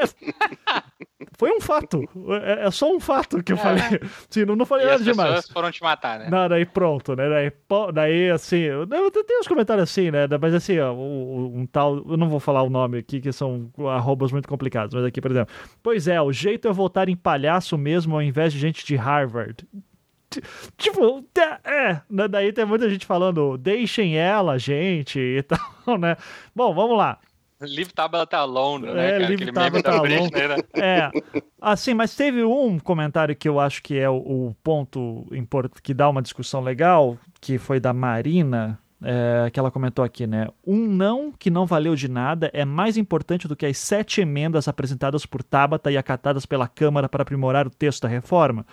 Foi 1.36 1.50
um 1.52 1.60
fato. 1.60 2.02
É, 2.42 2.66
é, 2.66 2.70
só 2.70 2.92
um 2.92 2.98
fato 2.98 3.42
que 3.42 3.52
eu 3.52 3.56
é. 3.56 3.60
falei. 3.60 4.00
Sim, 4.28 4.44
não, 4.44 4.56
não 4.56 4.66
falei 4.66 4.86
e 4.86 4.90
nada 4.90 5.02
demais. 5.02 5.30
As 5.30 5.36
pessoas 5.36 5.52
foram 5.52 5.70
te 5.70 5.82
matar, 5.82 6.18
né? 6.18 6.28
Não, 6.30 6.48
daí 6.48 6.64
pronto, 6.64 7.14
né? 7.14 7.28
Daí, 7.28 7.52
daí 7.92 8.30
assim, 8.30 8.64
tem 9.26 9.38
uns 9.38 9.46
comentários 9.46 9.88
assim, 9.88 10.10
né? 10.10 10.26
Mas 10.40 10.54
assim, 10.54 10.78
ó, 10.78 10.92
um, 10.92 11.60
um, 11.60 11.66
tal. 11.66 11.98
Eu 12.08 12.16
não 12.16 12.28
vou 12.28 12.40
falar 12.40 12.62
o 12.62 12.70
nome 12.70 12.98
aqui, 12.98 13.20
que 13.20 13.32
são 13.32 13.70
arrobas 13.88 14.32
muito 14.32 14.48
complicados, 14.48 14.94
mas 14.94 15.04
aqui, 15.04 15.20
por 15.20 15.30
exemplo. 15.30 15.54
Pois 15.82 16.08
é, 16.08 16.20
o 16.20 16.32
jeito 16.32 16.66
é 16.66 16.72
voltar 16.72 17.08
em 17.08 17.16
palhaço 17.16 17.78
mesmo 17.78 18.14
ao 18.14 18.22
invés 18.22 18.52
de 18.52 18.58
gente 18.58 18.84
de 18.84 18.96
Harvard. 18.96 19.66
Tipo, 20.76 21.24
é, 21.64 22.02
né? 22.10 22.28
daí 22.28 22.52
tem 22.52 22.64
muita 22.64 22.88
gente 22.90 23.06
falando, 23.06 23.56
deixem 23.56 24.16
ela, 24.16 24.58
gente, 24.58 25.18
e 25.18 25.42
tal, 25.44 25.98
né? 25.98 26.16
Bom, 26.54 26.74
vamos 26.74 26.98
lá. 26.98 27.18
Leave 27.60 27.92
Tabata 27.92 28.36
Alone, 28.36 28.86
né? 28.92 29.16
É, 29.16 29.18
Leave 29.18 29.52
Tabata 29.52 29.90
Alone. 29.90 30.30
Né? 30.30 30.56
É. 30.74 31.10
Assim, 31.60 31.92
mas 31.94 32.14
teve 32.14 32.44
um 32.44 32.78
comentário 32.78 33.34
que 33.34 33.48
eu 33.48 33.58
acho 33.58 33.82
que 33.82 33.98
é 33.98 34.08
o, 34.08 34.16
o 34.16 34.56
ponto 34.62 35.26
que 35.82 35.92
dá 35.92 36.08
uma 36.08 36.22
discussão 36.22 36.60
legal, 36.60 37.18
que 37.40 37.58
foi 37.58 37.80
da 37.80 37.92
Marina, 37.92 38.78
é, 39.02 39.50
que 39.50 39.58
ela 39.58 39.70
comentou 39.70 40.04
aqui, 40.04 40.26
né? 40.26 40.48
Um 40.66 40.86
não 40.86 41.32
que 41.32 41.50
não 41.50 41.66
valeu 41.66 41.94
de 41.94 42.08
nada 42.08 42.50
é 42.52 42.64
mais 42.64 42.96
importante 42.96 43.46
do 43.46 43.56
que 43.56 43.66
as 43.66 43.78
sete 43.78 44.20
emendas 44.20 44.68
apresentadas 44.68 45.24
por 45.24 45.42
Tabata 45.42 45.90
e 45.90 45.96
acatadas 45.96 46.46
pela 46.46 46.68
Câmara 46.68 47.08
para 47.08 47.22
aprimorar 47.22 47.66
o 47.66 47.70
texto 47.70 48.02
da 48.02 48.08
reforma. 48.08 48.66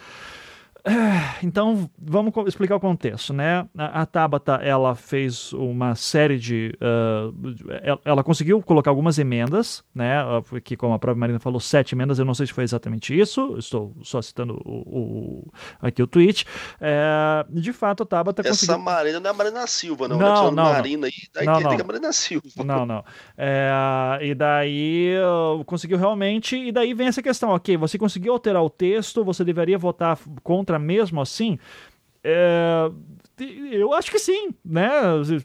Então, 1.42 1.90
vamos 1.98 2.34
explicar 2.48 2.76
o 2.76 2.80
contexto, 2.80 3.34
né? 3.34 3.68
A, 3.78 4.02
a 4.02 4.06
Tabata, 4.06 4.54
ela 4.56 4.96
fez 4.96 5.52
uma 5.54 5.96
série 5.96 6.38
de... 6.38 6.76
Uh, 6.76 7.34
ela, 7.82 8.00
ela, 8.06 8.24
conseguiu 8.24 8.62
colocar 8.62 8.92
algumas 8.92 9.18
emendas, 9.18 9.84
né? 9.94 10.18
Que, 10.64 10.78
como 10.78 10.94
a 10.94 11.00
própria 11.00 11.20
Marina 11.20 11.40
falou, 11.40 11.60
sete 11.60 11.96
emendas, 11.96 12.20
eu 12.20 12.26
não 12.26 12.34
sei 12.34 12.48
se 12.48 12.54
foi 12.54 12.64
exatamente 12.64 13.18
isso, 13.18 13.56
estou 13.58 13.96
só 14.04 14.22
citando 14.22 14.62
o, 14.66 15.44
o 15.44 15.52
aqui 15.82 16.02
o 16.02 16.08
tweet. 16.08 16.46
É, 16.80 17.46
de 17.50 17.74
fato, 17.74 18.04
a 18.04 18.06
Tabata 18.06 18.42
Essa 18.42 18.52
conseguiu... 18.52 18.80
Marina 18.80 19.20
não 19.20 19.30
é 19.30 19.34
a 19.34 19.36
Marina 19.36 19.68
Silva, 19.68 20.08
não. 20.08 20.18
Não, 20.18 20.52
não. 20.52 20.64
Marina 20.66 21.08
aí, 21.08 21.14
daí 21.34 21.46
não, 21.46 21.60
não. 21.60 21.70
tem 21.70 21.82
a 21.82 21.84
Marina 21.84 22.14
Silva. 22.14 22.64
Não, 22.64 22.86
não. 22.86 23.04
É, 23.38 24.20
e 24.22 24.36
daí 24.36 25.16
conseguiu 25.66 25.98
realmente... 25.98 26.56
E 26.56 26.72
daí 26.72 26.94
vem 26.94 27.08
essa 27.08 27.22
questão, 27.22 27.50
ok, 27.50 27.76
você 27.78 27.98
conseguiu 27.98 28.34
alterar 28.34 28.64
o 28.64 28.70
texto, 28.70 29.24
você 29.24 29.44
deveria 29.44 29.78
votar 29.78 30.18
contra 30.44 30.75
mesmo 30.80 31.22
assim? 31.22 31.58
É, 32.24 32.90
eu 33.72 33.94
acho 33.94 34.10
que 34.10 34.18
sim, 34.18 34.50
né? 34.64 34.90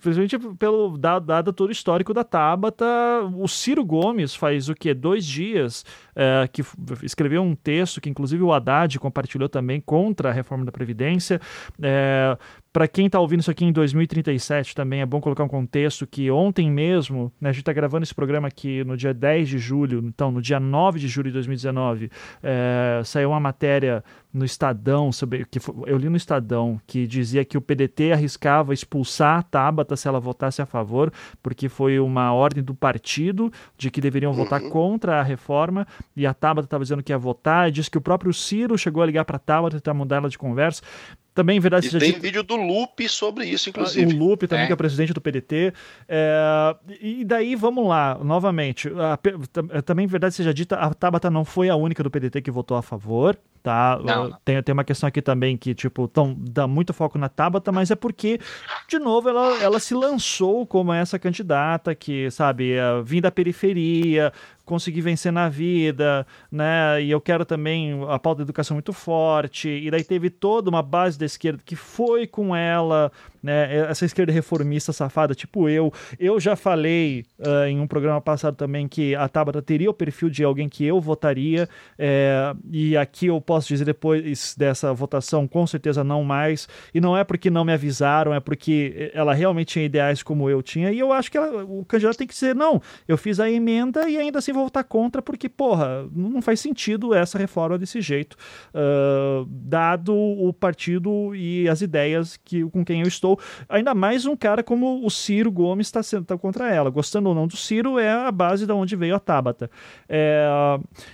Principalmente 0.01 0.39
pelo 0.57 0.97
dado, 0.97 1.27
dado 1.27 1.53
todo 1.53 1.69
o 1.69 1.73
histórico 1.73 2.15
da 2.15 2.23
Tabata. 2.23 2.87
O 3.37 3.49
Ciro 3.49 3.85
Gomes 3.85 4.35
faz 4.35 4.69
o 4.69 4.75
que? 4.75 4.95
Dois 4.95 5.27
dias 5.27 5.85
é, 6.15 6.49
que 6.51 6.63
escreveu 7.03 7.43
um 7.43 7.55
texto 7.55 8.01
que, 8.01 8.09
inclusive, 8.09 8.43
o 8.43 8.53
Haddad 8.53 8.99
compartilhou 8.99 9.49
também 9.49 9.81
contra 9.81 10.31
a 10.31 10.33
reforma 10.33 10.65
da 10.65 10.71
Previdência. 10.71 11.41
É, 11.83 12.39
para 12.73 12.87
quem 12.87 13.07
está 13.07 13.19
ouvindo 13.19 13.41
isso 13.41 13.51
aqui 13.51 13.65
em 13.65 13.73
2037 13.73 14.77
também 14.77 15.01
é 15.01 15.07
bom 15.07 15.21
colocar 15.21 15.43
um 15.43 15.49
contexto 15.49 16.07
que 16.07 16.31
ontem 16.31 16.71
mesmo, 16.71 17.33
né, 17.41 17.49
a 17.49 17.53
gente 17.53 17.63
está 17.63 17.73
gravando 17.73 18.05
esse 18.05 18.15
programa 18.15 18.47
aqui 18.47 18.85
no 18.85 18.97
dia 18.97 19.13
10 19.13 19.49
de 19.49 19.59
julho, 19.59 20.01
então 20.07 20.31
no 20.31 20.41
dia 20.41 20.61
9 20.61 21.01
de 21.01 21.09
julho 21.09 21.29
de 21.29 21.35
2019, 21.35 22.11
é, 22.43 23.03
saiu 23.05 23.31
uma 23.31 23.41
matéria 23.41 24.05
no 24.33 24.45
Estadão, 24.45 25.11
sobre, 25.11 25.45
que 25.47 25.59
foi, 25.59 25.75
eu 25.87 25.99
li 25.99 26.09
no 26.09 26.17
Estadão, 26.17 26.81
que 26.87 27.09
dizia 27.09 27.45
que 27.45 27.59
o 27.59 27.61
PDT 27.61 28.13
arriscava 28.13 28.73
expulsar 28.73 29.39
a 29.39 29.43
Tabata 29.43 29.97
se 29.97 30.07
ela 30.07 30.21
votasse 30.21 30.63
a 30.63 30.67
favor, 30.67 31.13
porque 31.43 31.69
foi 31.69 31.99
uma 31.99 32.33
ordem 32.33 32.63
do 32.63 32.75
partido 32.75 33.53
de 33.77 33.91
que 33.91 34.01
deveriam 34.01 34.33
votar 34.33 34.63
uhum. 34.63 34.71
contra 34.71 35.19
a 35.19 35.23
reforma, 35.25 35.85
e 36.17 36.25
a 36.25 36.33
Tabata 36.33 36.67
estava 36.67 36.85
dizendo 36.85 37.03
que 37.03 37.13
ia 37.13 37.19
votar, 37.19 37.69
e 37.69 37.73
disse 37.73 37.91
que 37.91 37.99
o 37.99 38.01
próprio 38.01 38.33
Ciro 38.33 38.79
chegou 38.79 39.03
a 39.03 39.07
ligar 39.07 39.25
para 39.25 39.37
a 39.37 39.41
Tabata 39.41 39.77
e 39.77 39.81
tentar 39.81 39.95
mudar 39.95 40.17
ela 40.19 40.29
de 40.29 40.39
conversa. 40.39 40.83
Também, 41.35 41.57
em 41.57 41.61
verdade, 41.61 41.87
e 41.87 41.91
tem 41.91 42.01
dito... 42.01 42.21
vídeo 42.21 42.43
do 42.43 42.57
Lupe 42.57 43.09
sobre 43.09 43.47
isso, 43.47 43.69
ah, 43.69 43.71
inclusive. 43.71 44.15
O 44.15 44.19
Lupe 44.19 44.47
também, 44.47 44.65
é. 44.65 44.67
que 44.67 44.73
é 44.73 44.77
presidente 44.77 45.13
do 45.13 45.21
PDT. 45.21 45.73
É... 46.09 46.77
E 47.01 47.25
daí, 47.25 47.55
vamos 47.55 47.87
lá, 47.87 48.19
novamente. 48.23 48.89
A... 48.89 49.19
Também, 49.83 50.05
em 50.05 50.09
verdade, 50.09 50.35
seja 50.35 50.53
dita, 50.53 50.77
a 50.77 50.93
Tabata 50.93 51.31
não 51.31 51.45
foi 51.45 51.69
a 51.69 51.77
única 51.77 52.03
do 52.03 52.11
PDT 52.11 52.43
que 52.43 52.51
votou 52.51 52.77
a 52.77 52.83
favor 52.83 53.39
tá? 53.63 53.99
Não. 54.03 54.31
Tem, 54.45 54.63
tem 54.63 54.73
uma 54.73 54.85
questão 54.85 55.09
aqui 55.09 55.23
também 55.23 55.57
que, 55.57 55.75
tipo, 55.75 56.09
tão, 56.09 56.35
dá 56.39 56.67
muito 56.67 56.93
foco 56.93 57.19
na 57.19 57.29
Tabata, 57.29 57.71
mas 57.71 57.91
é 57.91 57.95
porque, 57.95 58.39
de 58.89 58.99
novo, 58.99 59.29
ela, 59.29 59.63
ela 59.63 59.79
se 59.79 59.95
lançou 59.95 60.67
como 60.67 60.93
essa 60.93 61.19
candidata 61.19 61.95
que, 61.95 62.31
sabe, 62.31 62.73
é, 62.73 63.03
vim 63.03 63.21
da 63.21 63.31
periferia, 63.31 64.33
consegui 64.71 65.01
vencer 65.01 65.33
na 65.33 65.49
vida, 65.49 66.25
né? 66.51 67.03
E 67.03 67.11
eu 67.11 67.21
quero 67.21 67.45
também 67.45 68.01
a 68.09 68.21
pauta 68.21 68.39
da 68.39 68.43
educação 68.45 68.77
muito 68.77 68.93
forte. 68.93 69.69
E 69.69 69.91
daí 69.91 70.05
teve 70.05 70.31
toda 70.31 70.71
uma 70.71 70.81
base 70.81 71.19
da 71.19 71.27
esquerda 71.27 71.61
que 71.67 71.75
foi 71.75 72.25
com 72.25 72.55
ela, 72.55 73.11
né? 73.43 73.89
Essa 73.89 74.05
esquerda 74.05 74.33
reformista 74.33 74.93
safada, 74.93 75.35
tipo 75.35 75.69
eu. 75.69 75.93
Eu 76.19 76.39
já 76.41 76.57
falei 76.57 77.25
uh, 77.39 77.67
em 77.67 77.81
um 77.81 77.87
programa 77.87 78.21
passado 78.21 78.57
também 78.57 78.87
que 78.89 79.15
a 79.15 79.29
Tabata 79.29 79.63
teria 79.63 79.91
o 79.91 79.95
perfil 79.95 80.29
de 80.31 80.45
alguém 80.45 80.69
que 80.69 80.85
eu 80.85 81.01
votaria. 81.01 81.69
É, 81.99 82.55
e 82.71 82.97
aqui 82.97 83.27
eu 83.27 83.41
posso 83.41 83.69
dizer 83.69 83.85
depois 83.85 84.55
dessa 84.57 84.93
votação, 84.93 85.47
com 85.47 85.67
certeza 85.67 86.05
não 86.05 86.23
mais. 86.23 86.69
E 86.95 87.01
não 87.01 87.17
é 87.17 87.25
porque 87.25 87.51
não 87.51 87.65
me 87.65 87.73
avisaram, 87.73 88.35
é 88.35 88.41
porque 88.41 89.11
ela 89.15 89.33
realmente 89.35 89.69
tinha 89.69 89.85
ideais 89.85 90.23
como 90.23 90.49
eu 90.51 90.63
tinha. 90.63 90.93
E 90.93 90.99
eu 90.99 91.13
acho 91.13 91.31
que 91.31 91.39
ela, 91.39 91.65
o 91.65 91.85
candidato 91.85 92.19
tem 92.19 92.27
que 92.27 92.35
dizer: 92.35 92.55
não, 92.55 92.81
eu 93.07 93.17
fiz 93.17 93.41
a 93.41 93.51
emenda 93.51 94.09
e 94.09 94.17
ainda 94.17 94.39
assim 94.39 94.53
vou 94.53 94.65
votar 94.65 94.85
contra, 94.85 95.23
porque, 95.23 95.49
porra, 95.49 96.09
não 96.15 96.43
faz 96.43 96.61
sentido 96.61 97.15
essa 97.15 97.39
reforma 97.39 97.79
desse 97.79 98.01
jeito, 98.01 98.37
uh, 98.75 99.45
dado 99.47 100.15
o 100.15 100.53
partido 100.53 101.35
e 101.35 101.69
as 101.69 101.81
ideias 101.81 102.37
que, 102.37 102.65
com 102.65 102.85
quem 102.85 103.01
eu 103.01 103.09
estou. 103.09 103.30
Ainda 103.69 103.95
mais 103.95 104.27
um 104.27 104.37
cara 104.37 104.63
como 104.63 105.05
o 105.05 105.11
Ciro 105.11 105.51
Gomes 105.51 105.87
está 105.87 106.01
tá 106.23 106.37
contra 106.39 106.73
ela. 106.73 106.91
Gostando 106.91 107.29
ou 107.29 107.35
não 107.35 107.47
do 107.47 107.57
Ciro, 107.57 107.99
é 107.99 108.11
a 108.11 108.31
base 108.31 108.67
da 108.67 108.75
onde 108.75 108.97
veio 108.97 109.15
a 109.15 109.21
Tabata. 109.21 109.71
É, 110.09 110.49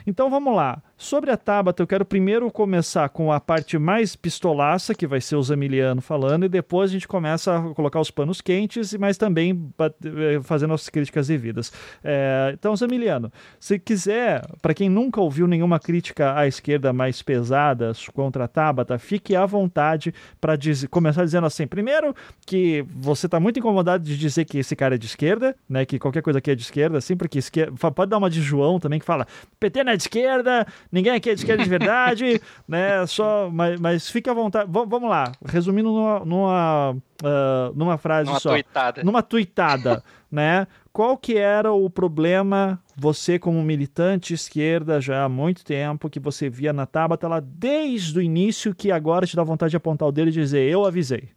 então 0.06 0.30
vamos 0.30 0.54
lá. 0.54 0.82
Sobre 0.98 1.30
a 1.30 1.36
Tabata, 1.36 1.82
eu 1.82 1.86
quero 1.86 2.06
primeiro 2.06 2.50
começar 2.50 3.06
com 3.10 3.30
a 3.30 3.38
parte 3.38 3.76
mais 3.76 4.16
pistolaça, 4.16 4.94
que 4.94 5.06
vai 5.06 5.20
ser 5.20 5.36
o 5.36 5.42
Zamiliano 5.42 6.00
falando, 6.00 6.46
e 6.46 6.48
depois 6.48 6.90
a 6.90 6.92
gente 6.94 7.06
começa 7.06 7.54
a 7.54 7.74
colocar 7.74 8.00
os 8.00 8.10
panos 8.10 8.40
quentes, 8.40 8.94
mas 8.94 9.18
também 9.18 9.70
eh, 9.78 10.40
fazendo 10.42 10.72
as 10.72 10.88
críticas 10.88 11.28
devidas. 11.28 11.70
É, 12.02 12.50
então, 12.54 12.74
Zamiliano, 12.74 13.30
se 13.60 13.78
quiser, 13.78 14.42
para 14.62 14.72
quem 14.72 14.88
nunca 14.88 15.20
ouviu 15.20 15.46
nenhuma 15.46 15.78
crítica 15.78 16.34
à 16.34 16.46
esquerda 16.46 16.94
mais 16.94 17.20
pesada 17.20 17.92
contra 18.14 18.44
a 18.44 18.48
Tabata, 18.48 18.98
fique 18.98 19.36
à 19.36 19.44
vontade 19.44 20.14
para 20.40 20.54
começar 20.90 21.26
dizendo 21.26 21.46
assim: 21.46 21.66
primeiro, 21.66 22.14
que 22.46 22.86
você 22.88 23.26
está 23.26 23.38
muito 23.38 23.58
incomodado 23.58 24.02
de 24.02 24.16
dizer 24.16 24.46
que 24.46 24.58
esse 24.60 24.74
cara 24.74 24.94
é 24.94 24.98
de 24.98 25.06
esquerda, 25.06 25.54
né? 25.68 25.84
Que 25.84 25.98
qualquer 25.98 26.22
coisa 26.22 26.38
aqui 26.38 26.50
é 26.50 26.54
de 26.54 26.62
esquerda, 26.62 26.96
assim, 26.96 27.14
porque 27.14 27.38
esquerda. 27.38 27.76
Pode 27.90 28.10
dar 28.10 28.16
uma 28.16 28.30
de 28.30 28.40
João 28.40 28.80
também, 28.80 28.98
que 28.98 29.04
fala: 29.04 29.26
PT 29.60 29.84
não 29.84 29.92
é 29.92 29.96
de 29.96 30.04
esquerda 30.04 30.66
ninguém 30.90 31.12
aqui 31.12 31.30
é 31.30 31.34
de 31.34 31.40
esquerda 31.40 31.62
de 31.62 31.68
verdade, 31.68 32.40
né? 32.66 33.06
Só, 33.06 33.50
mas, 33.50 33.80
mas 33.80 34.10
fique 34.10 34.28
à 34.28 34.34
vontade. 34.34 34.70
V 34.70 34.86
vamos 34.86 35.08
lá, 35.08 35.32
resumindo 35.44 35.90
numa, 35.90 36.20
numa, 36.20 36.90
uh, 36.92 37.74
numa 37.74 37.98
frase 37.98 38.28
numa 38.28 38.40
só. 38.40 38.50
Tuitada. 38.50 39.04
Numa 39.04 39.22
tuitada, 39.22 40.02
né? 40.30 40.66
Qual 40.92 41.16
que 41.18 41.36
era 41.36 41.72
o 41.72 41.90
problema, 41.90 42.80
você 42.96 43.38
como 43.38 43.62
militante 43.62 44.32
esquerda 44.32 44.98
já 45.00 45.24
há 45.24 45.28
muito 45.28 45.62
tempo, 45.62 46.08
que 46.08 46.18
você 46.18 46.48
via 46.48 46.72
na 46.72 46.86
Tabata 46.86 47.28
lá 47.28 47.38
desde 47.38 48.18
o 48.18 48.22
início, 48.22 48.74
que 48.74 48.90
agora 48.90 49.26
te 49.26 49.36
dá 49.36 49.42
vontade 49.42 49.72
de 49.72 49.76
apontar 49.76 50.08
o 50.08 50.12
dedo 50.12 50.28
e 50.28 50.32
dizer, 50.32 50.62
eu 50.70 50.86
avisei? 50.86 51.35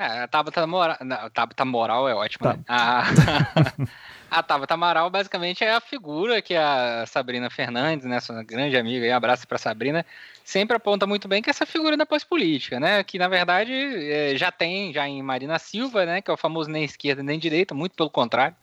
É, 0.00 0.22
a 0.22 0.28
Tabata 0.28 0.66
moral, 0.66 0.96
Tabata 1.34 1.64
moral 1.64 2.08
é 2.08 2.14
ótimo, 2.14 2.48
tá. 2.48 2.54
né? 2.54 2.64
Ah, 2.66 3.04
A 4.30 4.44
Tabata 4.44 4.74
Amaral 4.74 5.10
basicamente 5.10 5.64
é 5.64 5.74
a 5.74 5.80
figura 5.80 6.40
que 6.40 6.54
a 6.54 7.04
Sabrina 7.06 7.50
Fernandes, 7.50 8.06
né, 8.06 8.20
sua 8.20 8.44
grande 8.44 8.76
amiga, 8.76 9.04
e 9.04 9.10
abraço 9.10 9.46
para 9.46 9.58
Sabrina, 9.58 10.06
sempre 10.44 10.76
aponta 10.76 11.04
muito 11.04 11.26
bem 11.26 11.42
que 11.42 11.50
é 11.50 11.52
essa 11.52 11.66
figura 11.66 11.96
da 11.96 12.06
pós-política, 12.06 12.78
né, 12.78 13.02
que 13.02 13.18
na 13.18 13.26
verdade 13.26 13.72
é, 13.72 14.36
já 14.36 14.52
tem 14.52 14.92
já 14.92 15.08
em 15.08 15.20
Marina 15.20 15.58
Silva, 15.58 16.06
né, 16.06 16.22
que 16.22 16.30
é 16.30 16.34
o 16.34 16.36
famoso 16.36 16.70
nem 16.70 16.84
esquerda 16.84 17.24
nem 17.24 17.40
direita, 17.40 17.74
muito 17.74 17.96
pelo 17.96 18.08
contrário, 18.08 18.54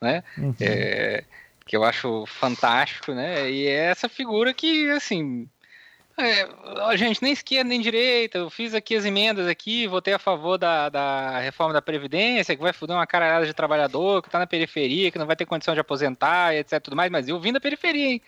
né, 0.00 0.24
uhum. 0.36 0.52
é, 0.60 1.22
que 1.64 1.76
eu 1.76 1.84
acho 1.84 2.26
fantástico, 2.26 3.12
né, 3.12 3.48
e 3.48 3.68
é 3.68 3.84
essa 3.84 4.08
figura 4.08 4.52
que, 4.52 4.90
assim, 4.90 5.48
é, 6.16 6.48
a 6.84 6.96
gente 6.96 7.22
nem 7.22 7.32
esquerda 7.32 7.68
nem 7.68 7.80
direita, 7.80 8.38
eu 8.38 8.48
fiz 8.48 8.72
aqui 8.74 8.94
as 8.94 9.04
emendas 9.04 9.48
aqui, 9.48 9.86
votei 9.86 10.14
a 10.14 10.18
favor 10.18 10.56
da, 10.56 10.88
da 10.88 11.40
reforma 11.40 11.72
da 11.72 11.82
Previdência, 11.82 12.54
que 12.54 12.62
vai 12.62 12.72
foder 12.72 12.94
uma 12.94 13.06
caralhada 13.06 13.46
de 13.46 13.52
trabalhador, 13.52 14.22
que 14.22 14.30
tá 14.30 14.38
na 14.38 14.46
periferia, 14.46 15.10
que 15.10 15.18
não 15.18 15.26
vai 15.26 15.34
ter 15.34 15.44
condição 15.44 15.74
de 15.74 15.80
aposentar, 15.80 16.54
etc, 16.54 16.80
tudo 16.80 16.96
mais, 16.96 17.10
mas 17.10 17.28
eu 17.28 17.40
vim 17.40 17.52
da 17.52 17.60
periferia, 17.60 18.06
hein? 18.12 18.22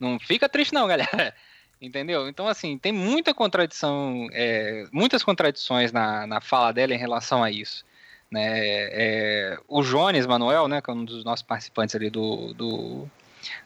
Não 0.00 0.18
fica 0.18 0.48
triste 0.48 0.72
não, 0.74 0.86
galera. 0.88 1.34
Entendeu? 1.80 2.28
Então, 2.28 2.48
assim, 2.48 2.76
tem 2.76 2.90
muita 2.90 3.32
contradição, 3.32 4.26
é, 4.32 4.86
muitas 4.92 5.22
contradições 5.22 5.92
na, 5.92 6.26
na 6.26 6.40
fala 6.40 6.72
dela 6.72 6.92
em 6.92 6.98
relação 6.98 7.42
a 7.42 7.50
isso. 7.52 7.84
Né? 8.30 8.42
É, 8.42 9.58
o 9.68 9.82
Jones 9.82 10.26
Manuel, 10.26 10.66
né, 10.66 10.82
que 10.82 10.90
é 10.90 10.92
um 10.92 11.04
dos 11.04 11.24
nossos 11.24 11.44
participantes 11.44 11.94
ali 11.94 12.10
do, 12.10 12.52
do 12.52 13.08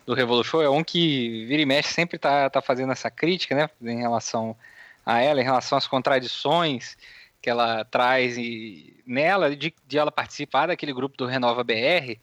do 0.07 0.15
Revolution 0.15 0.63
é 0.63 0.69
um 0.69 0.83
que 0.83 1.45
vira 1.47 1.63
e 1.63 1.67
mexe 1.67 1.93
sempre 1.93 2.19
tá, 2.19 2.49
tá 2.51 2.61
fazendo 2.61 2.93
essa 2.93 3.11
crítica, 3.11 3.55
né, 3.55 3.71
em 3.81 4.01
relação 4.01 4.57
a 5.05 5.21
ela, 5.21 5.41
em 5.41 5.45
relação 5.45 5.77
às 5.77 5.87
contradições 5.87 6.97
que 7.41 7.51
ela 7.51 7.85
traz 7.85 8.39
e 8.39 8.95
nela, 9.05 9.55
de, 9.55 9.75
de 9.87 9.99
ela 9.99 10.13
participar 10.13 10.67
daquele 10.67 10.93
grupo 10.93 11.17
do 11.17 11.27
Renova 11.27 11.65
BR, 11.65 12.17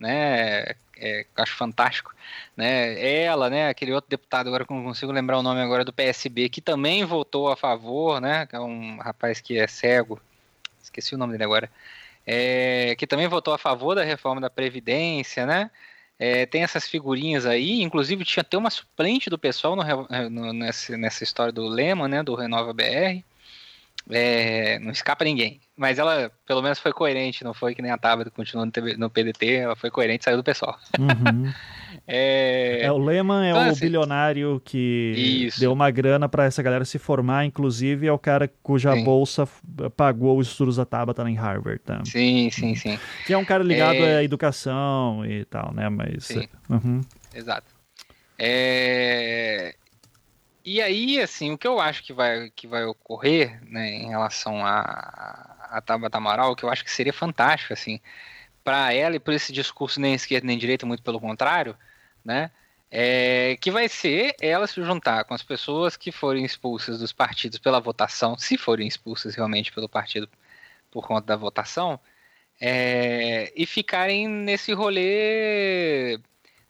né, 0.00 0.74
é, 0.96 1.26
acho 1.36 1.54
fantástico, 1.54 2.14
né, 2.56 3.22
ela, 3.22 3.50
né, 3.50 3.68
aquele 3.68 3.92
outro 3.92 4.08
deputado, 4.08 4.46
agora 4.46 4.64
que 4.64 4.72
não 4.72 4.82
consigo 4.82 5.12
lembrar 5.12 5.38
o 5.38 5.42
nome 5.42 5.60
agora, 5.60 5.84
do 5.84 5.92
PSB, 5.92 6.48
que 6.48 6.60
também 6.60 7.04
votou 7.04 7.50
a 7.50 7.56
favor, 7.56 8.20
né, 8.20 8.48
é 8.50 8.58
um 8.58 8.96
rapaz 8.98 9.40
que 9.40 9.58
é 9.58 9.66
cego, 9.66 10.20
esqueci 10.82 11.14
o 11.14 11.18
nome 11.18 11.32
dele 11.32 11.44
agora, 11.44 11.70
é, 12.26 12.94
que 12.96 13.06
também 13.06 13.28
votou 13.28 13.52
a 13.52 13.58
favor 13.58 13.94
da 13.94 14.02
reforma 14.02 14.40
da 14.40 14.48
Previdência, 14.48 15.44
né, 15.44 15.70
é, 16.18 16.46
tem 16.46 16.62
essas 16.62 16.86
figurinhas 16.86 17.46
aí, 17.46 17.82
inclusive 17.82 18.24
tinha 18.24 18.42
até 18.42 18.56
uma 18.56 18.70
suplente 18.70 19.28
do 19.28 19.38
pessoal 19.38 19.74
no, 19.74 19.82
é, 19.82 20.28
no, 20.28 20.52
nessa, 20.52 20.96
nessa 20.96 21.24
história 21.24 21.52
do 21.52 21.66
Lema, 21.66 22.08
né, 22.08 22.22
do 22.22 22.34
Renova 22.34 22.72
BR. 22.72 23.24
É, 24.10 24.78
não 24.80 24.90
escapa 24.90 25.24
ninguém. 25.24 25.60
Mas 25.76 25.98
ela, 25.98 26.30
pelo 26.46 26.62
menos, 26.62 26.78
foi 26.78 26.92
coerente, 26.92 27.44
não 27.44 27.54
foi 27.54 27.74
que 27.74 27.82
nem 27.82 27.90
a 27.90 27.98
Tabata 27.98 28.30
continuou 28.30 28.66
no, 28.66 28.98
no 28.98 29.10
PDT, 29.10 29.54
ela 29.54 29.76
foi 29.76 29.90
coerente 29.90 30.22
e 30.22 30.24
saiu 30.24 30.36
do 30.36 30.44
pessoal. 30.44 30.78
Uhum. 30.98 31.52
é... 32.14 32.82
é... 32.82 32.92
o 32.92 32.98
Lehman 32.98 33.46
é 33.46 33.50
então, 33.50 33.68
o 33.68 33.70
assim, 33.70 33.80
bilionário 33.80 34.60
que 34.62 35.46
isso. 35.46 35.58
deu 35.58 35.72
uma 35.72 35.90
grana 35.90 36.28
para 36.28 36.44
essa 36.44 36.62
galera 36.62 36.84
se 36.84 36.98
formar, 36.98 37.46
inclusive 37.46 38.06
é 38.06 38.12
o 38.12 38.18
cara 38.18 38.52
cuja 38.62 38.92
sim. 38.92 39.02
bolsa 39.02 39.48
pagou 39.96 40.36
os 40.38 40.48
estudos 40.48 40.76
da 40.76 40.84
Tabata 40.84 41.22
em 41.22 41.34
Harvard. 41.34 41.78
Tá? 41.78 42.02
Sim, 42.04 42.50
sim, 42.50 42.74
sim. 42.74 42.98
Que 43.26 43.32
é 43.32 43.38
um 43.38 43.46
cara 43.46 43.64
ligado 43.64 43.96
é... 43.96 44.18
à 44.18 44.22
educação 44.22 45.24
e 45.24 45.42
tal, 45.46 45.72
né? 45.72 45.88
Mas. 45.88 46.26
Sim. 46.26 46.46
Uhum. 46.68 47.00
Exato. 47.34 47.74
É... 48.38 49.74
E 50.62 50.82
aí, 50.82 51.18
assim, 51.18 51.52
o 51.52 51.58
que 51.58 51.66
eu 51.66 51.80
acho 51.80 52.04
que 52.04 52.12
vai, 52.12 52.50
que 52.54 52.66
vai 52.66 52.84
ocorrer, 52.84 53.58
né, 53.64 53.88
em 53.88 54.10
relação 54.10 54.64
a, 54.64 55.56
a 55.70 55.80
Tabata 55.80 56.18
Amaral, 56.18 56.54
que 56.54 56.62
eu 56.62 56.70
acho 56.70 56.84
que 56.84 56.90
seria 56.90 57.12
fantástico, 57.12 57.72
assim, 57.72 57.98
para 58.62 58.92
ela 58.92 59.16
e 59.16 59.18
por 59.18 59.32
esse 59.32 59.52
discurso 59.52 59.98
nem 59.98 60.14
esquerda 60.14 60.46
nem 60.46 60.58
direita, 60.58 60.86
muito 60.86 61.02
pelo 61.02 61.18
contrário, 61.18 61.74
né, 62.24 62.50
é, 62.90 63.56
que 63.60 63.70
vai 63.70 63.88
ser 63.88 64.36
ela 64.40 64.66
se 64.66 64.82
juntar 64.82 65.24
com 65.24 65.32
as 65.32 65.42
pessoas 65.42 65.96
que 65.96 66.12
forem 66.12 66.44
expulsas 66.44 66.98
dos 66.98 67.12
partidos 67.12 67.58
pela 67.58 67.80
votação, 67.80 68.36
se 68.36 68.58
forem 68.58 68.86
expulsas 68.86 69.34
realmente 69.34 69.72
pelo 69.72 69.88
partido 69.88 70.28
por 70.90 71.06
conta 71.06 71.26
da 71.28 71.36
votação, 71.36 71.98
é, 72.60 73.50
e 73.56 73.64
ficarem 73.64 74.28
nesse 74.28 74.72
rolê 74.72 76.20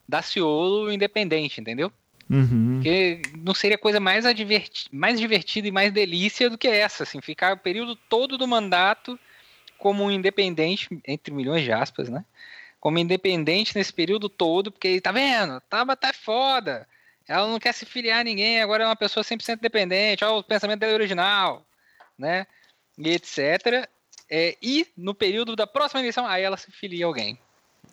da 0.08 0.22
Ciolo 0.22 0.92
independente, 0.92 1.60
entendeu? 1.60 1.92
Uhum. 2.30 2.76
Porque 2.76 3.20
não 3.38 3.52
seria 3.52 3.76
coisa 3.76 4.00
mais, 4.00 4.24
adverti 4.24 4.88
mais 4.90 5.20
divertida 5.20 5.68
e 5.68 5.72
mais 5.72 5.92
delícia 5.92 6.48
do 6.48 6.56
que 6.56 6.68
essa, 6.68 7.02
assim, 7.02 7.20
ficar 7.20 7.54
o 7.54 7.58
período 7.58 7.94
todo 7.94 8.38
do 8.38 8.48
mandato 8.48 9.18
como 9.76 10.04
um 10.04 10.10
independente, 10.10 10.88
entre 11.06 11.34
milhões 11.34 11.64
de 11.64 11.72
aspas, 11.72 12.08
né? 12.08 12.24
Como 12.82 12.98
independente 12.98 13.76
nesse 13.76 13.92
período 13.92 14.28
todo, 14.28 14.72
porque 14.72 15.00
tá 15.00 15.12
vendo? 15.12 15.60
Tabata 15.70 16.08
é 16.08 16.12
foda. 16.12 16.88
Ela 17.28 17.46
não 17.46 17.60
quer 17.60 17.72
se 17.72 17.86
filiar 17.86 18.18
a 18.18 18.24
ninguém, 18.24 18.60
agora 18.60 18.82
é 18.82 18.86
uma 18.86 18.96
pessoa 18.96 19.22
100% 19.22 19.60
dependente, 19.60 20.24
olha 20.24 20.34
o 20.34 20.42
pensamento 20.42 20.80
dela 20.80 20.94
original, 20.94 21.64
né? 22.18 22.44
E 22.98 23.10
etc. 23.10 23.88
É, 24.28 24.56
e 24.60 24.88
no 24.96 25.14
período 25.14 25.54
da 25.54 25.64
próxima 25.64 26.00
eleição, 26.00 26.26
aí 26.26 26.42
ela 26.42 26.56
se 26.56 26.72
filia 26.72 27.04
a 27.04 27.08
alguém 27.08 27.38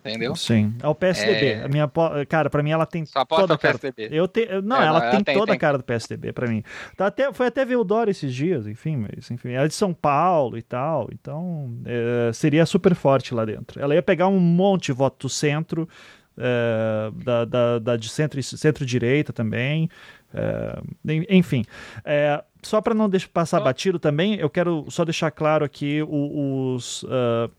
entendeu? 0.00 0.34
Sim. 0.34 0.74
É 0.82 0.88
o 0.88 0.94
PSDB. 0.94 1.46
É... 1.46 1.64
A 1.64 1.68
minha, 1.68 1.90
cara, 2.28 2.50
para 2.50 2.62
mim 2.62 2.70
ela 2.70 2.86
tem 2.86 3.04
Só 3.06 3.24
toda 3.24 3.54
a 3.54 3.58
cara. 3.58 3.78
PSDB. 3.78 4.08
Eu 4.10 4.26
te... 4.26 4.46
Não, 4.62 4.76
é, 4.76 4.86
ela, 4.86 4.98
ela, 4.98 5.10
tem, 5.10 5.24
tem 5.24 5.34
toda 5.34 5.46
tem. 5.46 5.56
a 5.56 5.58
cara 5.58 5.78
do 5.78 5.84
PSDB 5.84 6.32
para 6.32 6.48
mim. 6.48 6.62
Tá 6.96 7.06
até, 7.06 7.32
foi 7.32 7.46
até 7.46 7.64
ver 7.64 7.76
o 7.76 7.84
Dória 7.84 8.10
esses 8.10 8.34
dias, 8.34 8.66
enfim, 8.66 8.96
mas 8.96 9.30
enfim, 9.30 9.50
ela 9.50 9.64
é 9.64 9.68
de 9.68 9.74
São 9.74 9.92
Paulo 9.92 10.56
e 10.58 10.62
tal, 10.62 11.08
então 11.12 11.72
é, 11.84 12.32
seria 12.32 12.66
super 12.66 12.94
forte 12.94 13.34
lá 13.34 13.44
dentro. 13.44 13.80
Ela 13.80 13.94
ia 13.94 14.02
pegar 14.02 14.28
um 14.28 14.40
monte 14.40 14.86
de 14.86 14.92
voto 14.92 15.26
do 15.26 15.30
centro, 15.30 15.88
é, 16.36 17.10
da, 17.24 17.44
da, 17.44 17.78
da, 17.78 17.96
de 17.96 18.08
centro, 18.08 18.42
centro-direita 18.42 19.32
também. 19.32 19.88
É, 20.32 20.80
enfim, 21.28 21.64
é, 22.04 22.42
só 22.62 22.80
para 22.80 22.94
não 22.94 23.08
deixar 23.08 23.28
passar 23.28 23.60
batido 23.60 23.98
também, 23.98 24.36
eu 24.36 24.48
quero 24.48 24.86
só 24.88 25.04
deixar 25.04 25.30
claro 25.30 25.64
aqui 25.64 26.02
os, 26.02 27.02
uh, 27.02 27.50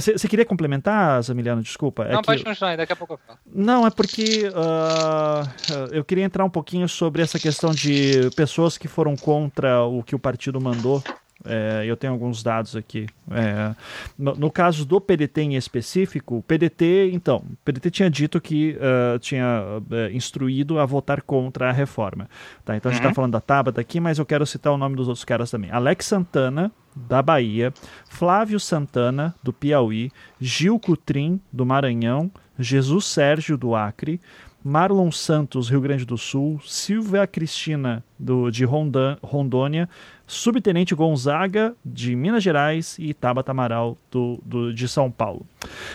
você 0.00 0.26
ah, 0.26 0.28
queria 0.28 0.44
complementar, 0.44 1.22
Zamiliano? 1.22 1.62
Desculpa. 1.62 2.04
É 2.04 2.12
não, 2.12 2.20
que... 2.20 2.26
pode 2.26 2.44
continuar, 2.44 2.76
daqui 2.76 2.92
a 2.92 2.96
pouco 2.96 3.14
eu 3.14 3.18
falo. 3.18 3.38
Não, 3.46 3.86
é 3.86 3.90
porque 3.90 4.48
uh, 4.48 5.92
eu 5.92 6.04
queria 6.04 6.24
entrar 6.24 6.44
um 6.44 6.50
pouquinho 6.50 6.88
sobre 6.88 7.22
essa 7.22 7.38
questão 7.38 7.70
de 7.70 8.30
pessoas 8.36 8.76
que 8.76 8.88
foram 8.88 9.16
contra 9.16 9.82
o 9.84 10.02
que 10.02 10.14
o 10.14 10.18
partido 10.18 10.60
mandou 10.60 11.02
é, 11.44 11.84
eu 11.86 11.96
tenho 11.96 12.12
alguns 12.12 12.42
dados 12.42 12.74
aqui. 12.74 13.06
É, 13.30 13.74
no, 14.18 14.34
no, 14.34 14.50
caso 14.50 14.84
do 14.84 15.00
PDT 15.00 15.42
em 15.42 15.56
específico, 15.56 16.38
o 16.38 16.42
PDT, 16.42 17.10
então, 17.12 17.36
o 17.36 17.56
PDT 17.64 17.90
tinha 17.90 18.10
dito 18.10 18.40
que 18.40 18.76
uh, 18.76 19.18
tinha 19.18 19.62
uh, 19.78 20.14
instruído 20.14 20.78
a 20.78 20.86
votar 20.86 21.22
contra 21.22 21.68
a 21.68 21.72
reforma. 21.72 22.28
Tá? 22.64 22.76
Então 22.76 22.90
a 22.90 22.92
gente 22.92 23.00
está 23.00 23.08
uhum. 23.10 23.14
falando 23.14 23.32
da 23.32 23.40
Tabata 23.40 23.80
aqui, 23.80 24.00
mas 24.00 24.18
eu 24.18 24.26
quero 24.26 24.46
citar 24.46 24.72
o 24.72 24.78
nome 24.78 24.96
dos 24.96 25.06
outros 25.08 25.24
caras 25.24 25.50
também. 25.50 25.70
Alex 25.70 26.06
Santana, 26.06 26.72
da 26.96 27.20
Bahia, 27.20 27.72
Flávio 28.08 28.58
Santana, 28.58 29.34
do 29.42 29.52
Piauí, 29.52 30.10
Gil 30.40 30.78
Cutrim, 30.78 31.40
do 31.52 31.66
Maranhão, 31.66 32.30
Jesus 32.58 33.06
Sérgio, 33.06 33.58
do 33.58 33.74
Acre, 33.74 34.20
Marlon 34.64 35.12
Santos, 35.12 35.68
Rio 35.68 35.80
Grande 35.82 36.06
do 36.06 36.16
Sul, 36.16 36.58
Silvia 36.64 37.26
Cristina 37.26 38.02
do, 38.24 38.50
de 38.50 38.64
Rondônia, 38.64 39.88
Subtenente 40.26 40.94
Gonzaga, 40.94 41.76
de 41.84 42.16
Minas 42.16 42.42
Gerais, 42.42 42.96
e 42.98 43.12
Tabata 43.12 43.52
Amaral, 43.52 43.98
do, 44.10 44.40
do, 44.44 44.72
de 44.72 44.88
São 44.88 45.10
Paulo. 45.10 45.46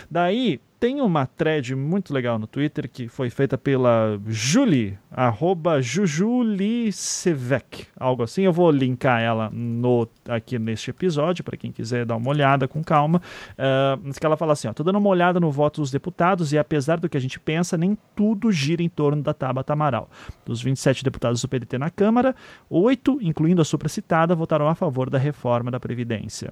Daí, 0.10 0.62
tem 0.80 1.02
uma 1.02 1.26
thread 1.26 1.76
muito 1.76 2.14
legal 2.14 2.40
no 2.40 2.48
Twitter 2.48 2.90
que 2.90 3.10
foi 3.10 3.30
feita 3.30 3.58
pela 3.58 4.20
Julie, 4.26 4.98
arroba 5.12 5.82
Jujulicevec, 5.82 7.88
algo 8.00 8.24
assim. 8.24 8.44
Eu 8.44 8.54
vou 8.54 8.72
linkar 8.72 9.22
ela 9.22 9.50
no, 9.52 10.08
aqui 10.28 10.58
neste 10.58 10.92
episódio 10.92 11.44
para 11.44 11.58
quem 11.58 11.70
quiser 11.70 12.06
dar 12.06 12.16
uma 12.16 12.30
olhada 12.30 12.66
com 12.66 12.82
calma. 12.82 13.22
Uh, 13.58 14.14
que 14.18 14.26
ela 14.26 14.38
fala 14.38 14.54
assim: 14.54 14.70
ó, 14.70 14.74
tô 14.74 14.82
dando 14.82 15.00
uma 15.00 15.10
olhada 15.10 15.40
no 15.40 15.52
voto 15.52 15.82
dos 15.82 15.92
deputados 15.92 16.54
e 16.54 16.58
apesar 16.58 16.98
do 16.98 17.10
que 17.10 17.18
a 17.18 17.22
gente 17.22 17.40
pensa, 17.40 17.78
nem 17.78 17.98
tudo 18.16 18.50
gira 18.50 18.82
em 18.82 18.90
torno 18.90 19.22
da 19.22 19.34
Tabata 19.34 19.74
Amaral. 19.74 20.10
Dos 20.46 20.62
27 20.62 21.04
deputados 21.04 21.42
do 21.42 21.50
PDT 21.50 21.78
na 21.78 21.90
Câmara, 21.90 22.19
oito, 22.70 23.18
incluindo 23.22 23.62
a 23.62 23.66
supracitada, 23.66 24.36
votaram 24.36 24.68
a 24.68 24.76
favor 24.76 25.10
da 25.10 25.18
reforma 25.18 25.72
da 25.72 25.80
Previdência 25.80 26.52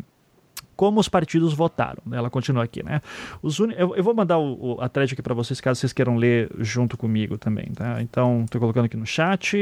como 0.78 1.00
os 1.00 1.10
partidos 1.10 1.54
votaram. 1.54 2.02
Né? 2.06 2.18
Ela 2.18 2.30
continua 2.30 2.64
aqui, 2.64 2.84
né? 2.84 3.02
Os 3.42 3.60
eu, 3.60 3.96
eu, 3.96 4.04
vou 4.04 4.14
mandar 4.14 4.38
o, 4.38 4.76
o, 4.76 4.78
a 4.82 4.88
thread 4.88 5.12
aqui 5.12 5.22
para 5.24 5.34
vocês, 5.34 5.60
caso 5.60 5.80
vocês 5.80 5.92
queiram 5.92 6.16
ler 6.16 6.50
junto 6.60 6.96
comigo 6.96 7.36
também, 7.38 7.66
tá? 7.74 8.00
Então, 8.00 8.44
estou 8.46 8.62
colocando 8.62 8.86
aqui 8.86 8.96
no 8.96 9.06
chat. 9.06 9.58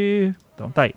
Então, 0.54 0.70
tá 0.70 0.84
aí. 0.84 0.94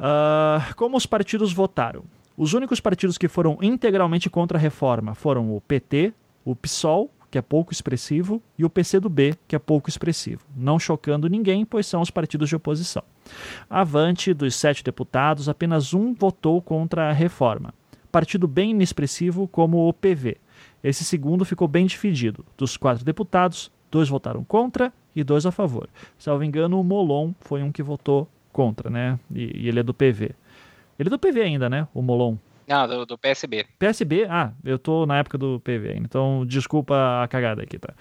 Uh, 0.00 0.74
como 0.74 0.96
os 0.96 1.04
partidos 1.04 1.52
votaram? 1.52 2.02
Os 2.36 2.54
únicos 2.54 2.80
partidos 2.80 3.18
que 3.18 3.28
foram 3.28 3.58
integralmente 3.60 4.30
contra 4.30 4.56
a 4.56 4.60
reforma 4.60 5.14
foram 5.14 5.54
o 5.54 5.60
PT, 5.60 6.14
o 6.42 6.56
PSOL, 6.56 7.10
que 7.30 7.38
é 7.38 7.42
pouco 7.42 7.72
expressivo, 7.72 8.42
e 8.58 8.64
o 8.64 8.70
PCdoB, 8.70 9.34
que 9.46 9.54
é 9.54 9.58
pouco 9.58 9.88
expressivo, 9.88 10.42
não 10.56 10.78
chocando 10.78 11.28
ninguém, 11.28 11.64
pois 11.64 11.86
são 11.86 12.00
os 12.00 12.10
partidos 12.10 12.48
de 12.48 12.56
oposição. 12.56 13.02
Avante, 13.68 14.34
dos 14.34 14.56
sete 14.56 14.82
deputados, 14.82 15.48
apenas 15.48 15.94
um 15.94 16.12
votou 16.12 16.60
contra 16.60 17.08
a 17.08 17.12
reforma 17.12 17.72
partido 18.10 18.46
bem 18.46 18.72
inexpressivo 18.72 19.48
como 19.48 19.88
o 19.88 19.92
PV. 19.92 20.36
Esse 20.82 21.04
segundo 21.04 21.44
ficou 21.44 21.68
bem 21.68 21.86
dividido. 21.86 22.44
Dos 22.56 22.76
quatro 22.76 23.04
deputados, 23.04 23.70
dois 23.90 24.08
votaram 24.08 24.44
contra 24.44 24.92
e 25.14 25.22
dois 25.24 25.46
a 25.46 25.50
favor. 25.50 25.88
Salvo 26.18 26.44
engano, 26.44 26.80
o 26.80 26.84
Molon 26.84 27.32
foi 27.40 27.62
um 27.62 27.72
que 27.72 27.82
votou 27.82 28.28
contra, 28.52 28.90
né? 28.90 29.18
E, 29.34 29.64
e 29.64 29.68
ele 29.68 29.80
é 29.80 29.82
do 29.82 29.94
PV. 29.94 30.34
Ele 30.98 31.08
é 31.08 31.10
do 31.10 31.18
PV 31.18 31.40
ainda, 31.40 31.70
né? 31.70 31.86
O 31.94 32.02
Molon. 32.02 32.36
Não, 32.66 32.86
do, 32.86 33.06
do, 33.06 33.18
PSB. 33.18 33.66
PSB? 33.78 34.26
Ah, 34.28 34.52
eu 34.64 34.78
tô 34.78 35.06
na 35.06 35.18
época 35.18 35.36
do 35.36 35.60
PV 35.60 35.88
ainda. 35.88 36.06
Então, 36.06 36.44
desculpa 36.46 37.22
a 37.22 37.28
cagada 37.28 37.62
aqui, 37.62 37.78
tá? 37.78 37.92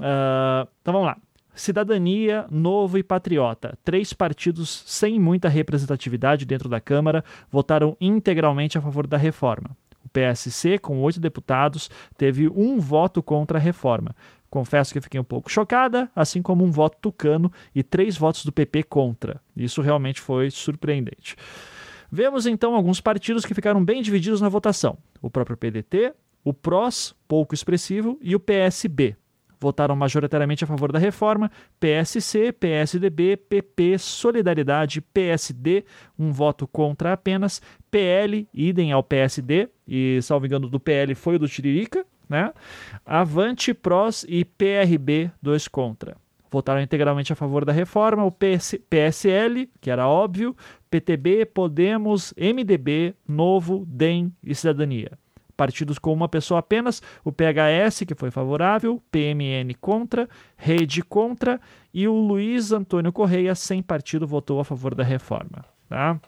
Uh, 0.00 0.68
então 0.80 0.92
vamos 0.92 1.08
lá. 1.08 1.16
Cidadania, 1.54 2.46
Novo 2.50 2.98
e 2.98 3.02
Patriota, 3.02 3.78
três 3.82 4.12
partidos 4.12 4.84
sem 4.86 5.18
muita 5.18 5.48
representatividade 5.48 6.44
dentro 6.44 6.68
da 6.68 6.80
Câmara, 6.80 7.24
votaram 7.50 7.96
integralmente 7.98 8.76
a 8.76 8.80
favor 8.80 9.06
da 9.06 9.16
reforma. 9.16 9.70
O 10.04 10.08
PSC, 10.08 10.78
com 10.78 11.00
oito 11.00 11.18
deputados, 11.18 11.90
teve 12.16 12.46
um 12.48 12.78
voto 12.78 13.22
contra 13.22 13.58
a 13.58 13.60
reforma. 13.60 14.14
Confesso 14.50 14.92
que 14.92 15.00
fiquei 15.00 15.18
um 15.18 15.24
pouco 15.24 15.50
chocada, 15.50 16.10
assim 16.14 16.40
como 16.40 16.64
um 16.64 16.70
voto 16.70 16.98
tucano 17.00 17.50
e 17.74 17.82
três 17.82 18.16
votos 18.16 18.44
do 18.44 18.52
PP 18.52 18.84
contra. 18.84 19.40
Isso 19.56 19.82
realmente 19.82 20.20
foi 20.20 20.50
surpreendente. 20.50 21.36
Vemos 22.10 22.46
então 22.46 22.74
alguns 22.74 23.00
partidos 23.00 23.44
que 23.44 23.54
ficaram 23.54 23.84
bem 23.84 24.02
divididos 24.02 24.40
na 24.40 24.48
votação: 24.48 24.98
o 25.20 25.30
próprio 25.30 25.56
PDT, 25.56 26.14
o 26.44 26.52
PROS, 26.52 27.14
pouco 27.26 27.54
expressivo, 27.54 28.18
e 28.20 28.34
o 28.34 28.40
PSB, 28.40 29.16
votaram 29.60 29.96
majoritariamente 29.96 30.64
a 30.64 30.66
favor 30.66 30.92
da 30.92 30.98
reforma, 30.98 31.50
PSC, 31.80 32.52
PSDB, 32.52 33.36
PP, 33.36 33.98
Solidariedade, 33.98 35.00
PSD, 35.00 35.84
um 36.18 36.32
voto 36.32 36.66
contra 36.66 37.12
apenas, 37.12 37.60
PL, 37.90 38.48
idem 38.52 38.92
ao 38.92 39.02
PSD, 39.02 39.68
e 39.86 40.20
salvo 40.22 40.46
engano 40.46 40.68
do 40.68 40.80
PL 40.80 41.14
foi 41.14 41.36
o 41.36 41.38
do 41.38 41.48
Tiririca, 41.48 42.04
né? 42.28 42.52
Avante, 43.04 43.72
PROS 43.72 44.24
e 44.28 44.44
PRB, 44.44 45.30
dois 45.40 45.68
contra. 45.68 46.16
Votaram 46.50 46.80
integralmente 46.80 47.32
a 47.32 47.36
favor 47.36 47.64
da 47.64 47.72
reforma, 47.72 48.24
o 48.24 48.30
PS, 48.30 48.78
PSL, 48.88 49.68
que 49.80 49.90
era 49.90 50.08
óbvio, 50.08 50.56
PTB, 50.90 51.46
Podemos, 51.46 52.32
MDB, 52.36 53.14
Novo, 53.26 53.84
DEM 53.86 54.32
e 54.42 54.54
Cidadania 54.54 55.18
partidos 55.56 55.98
com 55.98 56.12
uma 56.12 56.28
pessoa 56.28 56.60
apenas, 56.60 57.02
o 57.24 57.32
PHS, 57.32 58.04
que 58.06 58.14
foi 58.14 58.30
favorável, 58.30 59.02
PMN 59.10 59.74
contra, 59.80 60.28
Rede 60.56 61.02
contra, 61.02 61.60
e 61.92 62.06
o 62.06 62.12
Luiz 62.12 62.72
Antônio 62.72 63.12
Correia, 63.12 63.54
sem 63.54 63.82
partido, 63.82 64.26
votou 64.26 64.60
a 64.60 64.64
favor 64.64 64.94
da 64.94 65.02
reforma. 65.02 65.64
Tá? 65.88 66.20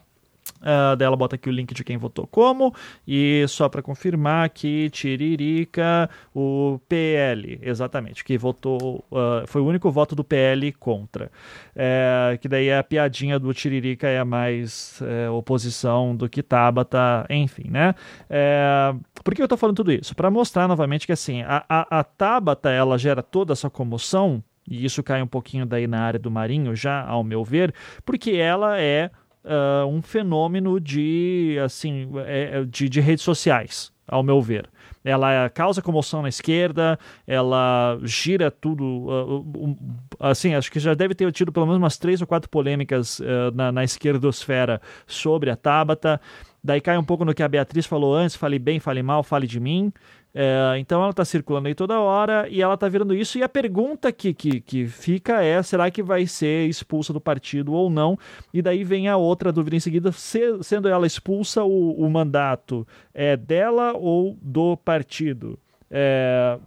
Uh, 0.61 0.95
dela 0.97 1.15
bota 1.15 1.35
aqui 1.35 1.47
o 1.47 1.51
link 1.51 1.73
de 1.73 1.83
quem 1.83 1.97
votou 1.97 2.27
como. 2.27 2.73
E 3.07 3.45
só 3.47 3.69
para 3.69 3.81
confirmar 3.81 4.49
que 4.49 4.89
Tiririca, 4.89 6.09
o 6.35 6.79
PL, 6.87 7.59
exatamente, 7.61 8.23
que 8.23 8.37
votou, 8.37 9.05
uh, 9.11 9.47
foi 9.47 9.61
o 9.61 9.65
único 9.65 9.89
voto 9.89 10.15
do 10.15 10.23
PL 10.23 10.71
contra. 10.73 11.31
É, 11.75 12.37
que 12.41 12.47
daí 12.47 12.71
a 12.71 12.83
piadinha 12.83 13.39
do 13.39 13.53
Tiririca 13.53 14.07
é 14.07 14.23
mais 14.23 15.01
é, 15.01 15.29
oposição 15.29 16.15
do 16.15 16.27
que 16.27 16.43
Tabata, 16.43 17.25
enfim, 17.29 17.69
né? 17.69 17.95
É, 18.29 18.93
por 19.23 19.33
que 19.33 19.41
eu 19.41 19.47
tô 19.47 19.55
falando 19.55 19.77
tudo 19.77 19.91
isso? 19.91 20.15
Para 20.15 20.29
mostrar 20.29 20.67
novamente 20.67 21.05
que 21.05 21.13
assim, 21.13 21.41
a, 21.43 21.63
a, 21.69 21.99
a 21.99 22.03
Tabata 22.03 22.69
ela 22.69 22.97
gera 22.97 23.23
toda 23.23 23.53
essa 23.53 23.69
comoção. 23.69 24.43
E 24.69 24.85
isso 24.85 25.01
cai 25.01 25.21
um 25.21 25.27
pouquinho 25.27 25.65
daí 25.65 25.87
na 25.87 26.01
área 26.01 26.19
do 26.19 26.29
Marinho, 26.29 26.75
já 26.75 27.03
ao 27.03 27.23
meu 27.23 27.43
ver, 27.43 27.73
porque 28.05 28.31
ela 28.31 28.79
é 28.79 29.09
uh, 29.43 29.85
um 29.87 30.01
fenômeno 30.01 30.79
de, 30.79 31.57
assim, 31.63 32.09
é, 32.25 32.59
é, 32.59 32.65
de, 32.65 32.89
de 32.89 32.99
redes 32.99 33.23
sociais, 33.23 33.91
ao 34.07 34.23
meu 34.23 34.41
ver. 34.41 34.69
Ela 35.03 35.49
causa 35.49 35.81
comoção 35.81 36.21
na 36.21 36.29
esquerda, 36.29 36.99
ela 37.25 37.97
gira 38.03 38.51
tudo. 38.51 38.83
Uh, 39.07 39.77
assim, 40.19 40.53
acho 40.55 40.71
que 40.71 40.79
já 40.79 40.93
deve 40.93 41.15
ter 41.15 41.31
tido 41.31 41.51
pelo 41.51 41.65
menos 41.65 41.81
umas 41.81 41.97
três 41.97 42.19
ou 42.19 42.27
quatro 42.27 42.49
polêmicas 42.49 43.19
uh, 43.19 43.23
na, 43.53 43.71
na 43.71 43.83
esquerdosfera 43.83 44.81
sobre 45.07 45.49
a 45.49 45.55
Tabata. 45.55 46.19
Daí 46.61 46.81
cai 46.81 46.97
um 46.97 47.03
pouco 47.03 47.23
no 47.23 47.33
que 47.33 47.41
a 47.41 47.47
Beatriz 47.47 47.85
falou 47.85 48.13
antes: 48.13 48.35
fale 48.35 48.59
bem, 48.59 48.79
fale 48.79 49.01
mal, 49.01 49.23
fale 49.23 49.47
de 49.47 49.59
mim. 49.59 49.93
É, 50.33 50.75
então 50.77 51.01
ela 51.01 51.09
está 51.09 51.25
circulando 51.25 51.67
aí 51.67 51.73
toda 51.73 51.99
hora 51.99 52.47
e 52.49 52.61
ela 52.61 52.75
está 52.75 52.87
virando 52.87 53.15
isso. 53.15 53.37
E 53.37 53.43
a 53.43 53.49
pergunta 53.49 54.11
que, 54.11 54.33
que, 54.33 54.61
que 54.61 54.87
fica 54.87 55.41
é: 55.41 55.61
será 55.63 55.89
que 55.89 56.03
vai 56.03 56.27
ser 56.27 56.67
expulsa 56.67 57.11
do 57.11 57.19
partido 57.19 57.73
ou 57.73 57.89
não? 57.89 58.17
E 58.53 58.61
daí 58.61 58.83
vem 58.83 59.07
a 59.07 59.17
outra 59.17 59.51
dúvida 59.51 59.75
em 59.75 59.79
seguida: 59.79 60.11
se, 60.11 60.61
sendo 60.63 60.87
ela 60.87 61.07
expulsa, 61.07 61.63
o, 61.63 61.93
o 61.93 62.09
mandato 62.09 62.87
é 63.13 63.35
dela 63.35 63.93
ou 63.95 64.37
do 64.41 64.77
partido? 64.77 65.57
É, 65.89 66.59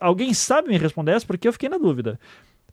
alguém 0.00 0.34
sabe 0.34 0.68
me 0.68 0.76
responder 0.76 1.12
essa? 1.12 1.26
Porque 1.26 1.48
eu 1.48 1.52
fiquei 1.52 1.68
na 1.68 1.78
dúvida. 1.78 2.20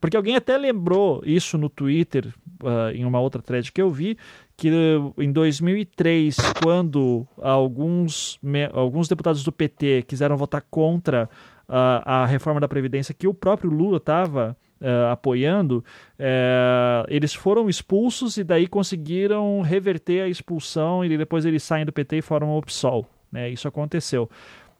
Porque 0.03 0.17
alguém 0.17 0.35
até 0.35 0.57
lembrou 0.57 1.23
isso 1.25 1.57
no 1.57 1.69
Twitter, 1.69 2.27
uh, 2.61 2.93
em 2.93 3.05
uma 3.05 3.21
outra 3.21 3.41
thread 3.41 3.71
que 3.71 3.81
eu 3.81 3.89
vi, 3.89 4.17
que 4.57 4.69
em 5.17 5.31
2003, 5.31 6.35
quando 6.61 7.25
alguns, 7.41 8.37
alguns 8.73 9.07
deputados 9.07 9.45
do 9.45 9.51
PT 9.53 10.03
quiseram 10.05 10.35
votar 10.35 10.61
contra 10.69 11.29
uh, 11.69 12.03
a 12.03 12.25
reforma 12.25 12.59
da 12.59 12.67
Previdência 12.67 13.13
que 13.13 13.29
o 13.29 13.33
próprio 13.33 13.71
Lula 13.71 13.95
estava 13.95 14.57
uh, 14.81 14.85
eh, 14.85 15.09
apoiando, 15.09 15.77
uh, 16.19 17.07
eles 17.07 17.33
foram 17.33 17.69
expulsos 17.69 18.35
e 18.35 18.43
daí 18.43 18.67
conseguiram 18.67 19.61
reverter 19.61 20.23
a 20.23 20.27
expulsão 20.27 21.05
e 21.05 21.17
depois 21.17 21.45
eles 21.45 21.63
saem 21.63 21.85
do 21.85 21.93
PT 21.93 22.17
e 22.17 22.21
formam 22.21 22.57
o 22.57 22.61
PSOL. 22.61 23.07
Né? 23.31 23.51
Isso 23.51 23.69
aconteceu. 23.69 24.29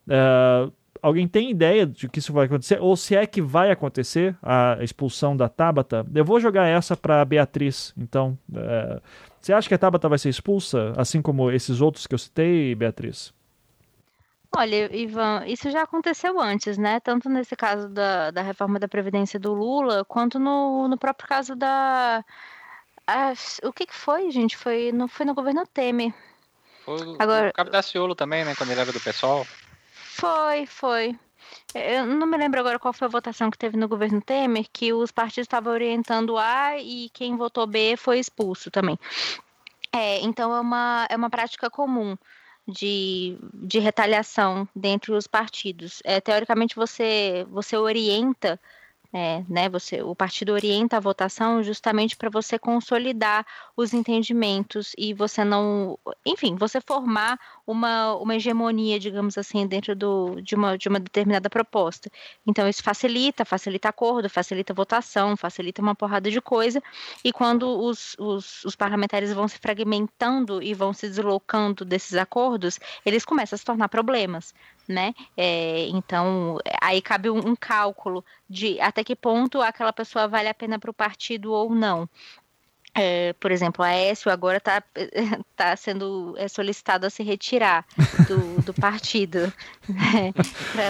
Uh, 0.05 0.69
alguém 1.03 1.27
tem 1.27 1.51
ideia 1.51 1.85
de 1.85 2.07
que 2.07 2.19
isso 2.19 2.31
vai 2.31 2.45
acontecer? 2.45 2.81
Ou 2.81 2.95
se 2.95 3.13
é 3.15 3.27
que 3.27 3.41
vai 3.41 3.69
acontecer 3.69 4.35
a 4.41 4.77
expulsão 4.81 5.35
da 5.35 5.49
Tabata? 5.49 6.05
Eu 6.15 6.23
vou 6.23 6.39
jogar 6.39 6.65
essa 6.65 6.95
para 6.95 7.23
Beatriz. 7.25 7.93
Então, 7.97 8.37
uh, 8.49 9.01
você 9.39 9.51
acha 9.51 9.67
que 9.67 9.73
a 9.75 9.77
Tabata 9.77 10.07
vai 10.07 10.17
ser 10.17 10.29
expulsa, 10.29 10.93
assim 10.95 11.21
como 11.21 11.51
esses 11.51 11.81
outros 11.81 12.07
que 12.07 12.15
eu 12.15 12.17
citei, 12.17 12.73
Beatriz? 12.73 13.33
Olha, 14.55 14.95
Ivan, 14.95 15.43
isso 15.45 15.69
já 15.69 15.81
aconteceu 15.81 16.39
antes, 16.39 16.77
né? 16.77 16.99
Tanto 16.99 17.27
nesse 17.27 17.55
caso 17.55 17.89
da, 17.89 18.31
da 18.31 18.41
reforma 18.41 18.79
da 18.79 18.87
Previdência 18.87 19.39
do 19.39 19.53
Lula, 19.53 20.05
quanto 20.05 20.39
no, 20.39 20.87
no 20.87 20.97
próprio 20.97 21.27
caso 21.27 21.55
da. 21.55 22.23
A, 23.05 23.33
o 23.63 23.73
que, 23.73 23.87
que 23.87 23.95
foi, 23.95 24.31
gente? 24.31 24.55
Foi 24.55 24.91
no, 24.93 25.07
foi 25.07 25.25
no 25.25 25.33
governo 25.33 25.65
Temer. 25.67 26.13
Foi 26.85 27.15
Agora, 27.19 27.49
o 27.49 27.53
Cabo 27.53 27.71
Daciolo 27.71 28.15
também, 28.15 28.45
né? 28.45 28.53
Quando 28.55 28.69
ele 28.69 28.79
era 28.79 28.91
do 28.91 28.99
pessoal. 28.99 29.45
Foi, 30.23 30.65
foi. 30.65 31.19
Eu 31.75 32.05
não 32.05 32.25
me 32.25 32.37
lembro 32.37 32.57
agora 32.57 32.79
qual 32.79 32.93
foi 32.93 33.07
a 33.07 33.11
votação 33.11 33.51
que 33.51 33.57
teve 33.57 33.75
no 33.75 33.89
governo 33.89 34.21
Temer, 34.21 34.65
que 34.71 34.93
os 34.93 35.11
partidos 35.11 35.47
estavam 35.47 35.73
orientando 35.73 36.37
A 36.37 36.77
e 36.77 37.09
quem 37.09 37.35
votou 37.35 37.67
B 37.67 37.97
foi 37.97 38.19
expulso 38.19 38.71
também. 38.71 38.97
É, 39.91 40.21
então 40.21 40.55
é 40.55 40.61
uma, 40.61 41.05
é 41.09 41.15
uma 41.17 41.29
prática 41.29 41.69
comum 41.69 42.15
de, 42.65 43.37
de 43.53 43.79
retaliação 43.79 44.65
dentre 44.73 45.11
os 45.11 45.27
partidos. 45.27 45.99
É, 46.05 46.21
teoricamente, 46.21 46.73
você, 46.73 47.45
você 47.49 47.75
orienta 47.75 48.57
é, 49.13 49.43
né, 49.47 49.69
você, 49.69 50.01
o 50.01 50.15
partido 50.15 50.53
orienta 50.53 50.97
a 50.97 50.99
votação 50.99 51.61
justamente 51.61 52.17
para 52.17 52.31
você 52.31 52.57
consolidar 52.57 53.45
os 53.77 53.93
entendimentos 53.93 54.93
e 54.97 55.13
você 55.13 55.43
não, 55.45 55.99
enfim, 56.25 56.55
você 56.55 56.81
formar 56.81 57.39
uma, 57.65 58.15
uma 58.15 58.35
hegemonia, 58.35 58.99
digamos 58.99 59.37
assim, 59.37 59.67
dentro 59.67 59.95
do, 59.95 60.41
de, 60.41 60.55
uma, 60.55 60.75
de 60.75 60.89
uma 60.89 60.99
determinada 60.99 61.47
proposta. 61.47 62.09
Então, 62.47 62.67
isso 62.67 62.81
facilita, 62.81 63.45
facilita 63.45 63.89
acordo, 63.89 64.27
facilita 64.27 64.73
votação, 64.73 65.37
facilita 65.37 65.79
uma 65.79 65.93
porrada 65.93 66.31
de 66.31 66.41
coisa, 66.41 66.81
e 67.23 67.31
quando 67.31 67.69
os, 67.69 68.15
os, 68.17 68.65
os 68.65 68.75
parlamentares 68.75 69.31
vão 69.31 69.47
se 69.47 69.59
fragmentando 69.59 70.59
e 70.61 70.73
vão 70.73 70.91
se 70.91 71.07
deslocando 71.07 71.85
desses 71.85 72.15
acordos, 72.15 72.79
eles 73.05 73.23
começam 73.23 73.55
a 73.55 73.59
se 73.59 73.65
tornar 73.65 73.89
problemas 73.89 74.55
né? 74.87 75.13
É, 75.35 75.87
então, 75.87 76.57
aí 76.81 77.01
cabe 77.01 77.29
um, 77.29 77.37
um, 77.37 77.55
cálculo 77.55 78.23
de 78.49 78.79
até 78.81 79.03
que 79.03 79.15
ponto 79.15 79.61
aquela 79.61 79.93
pessoa 79.93 80.27
vale 80.27 80.49
a 80.49 80.53
pena 80.53 80.79
para 80.79 80.91
o 80.91 80.93
partido 80.93 81.51
ou 81.51 81.73
não. 81.73 82.07
É, 82.95 83.33
por 83.33 83.51
exemplo, 83.51 83.83
a 83.83 83.87
Aécio 83.87 84.31
agora 84.31 84.57
está 84.57 84.83
tá 85.55 85.75
sendo 85.75 86.35
é, 86.37 86.47
solicitado 86.47 87.07
a 87.07 87.09
se 87.09 87.23
retirar 87.23 87.85
do, 88.27 88.61
do 88.61 88.73
partido, 88.79 89.51
né? 89.89 90.31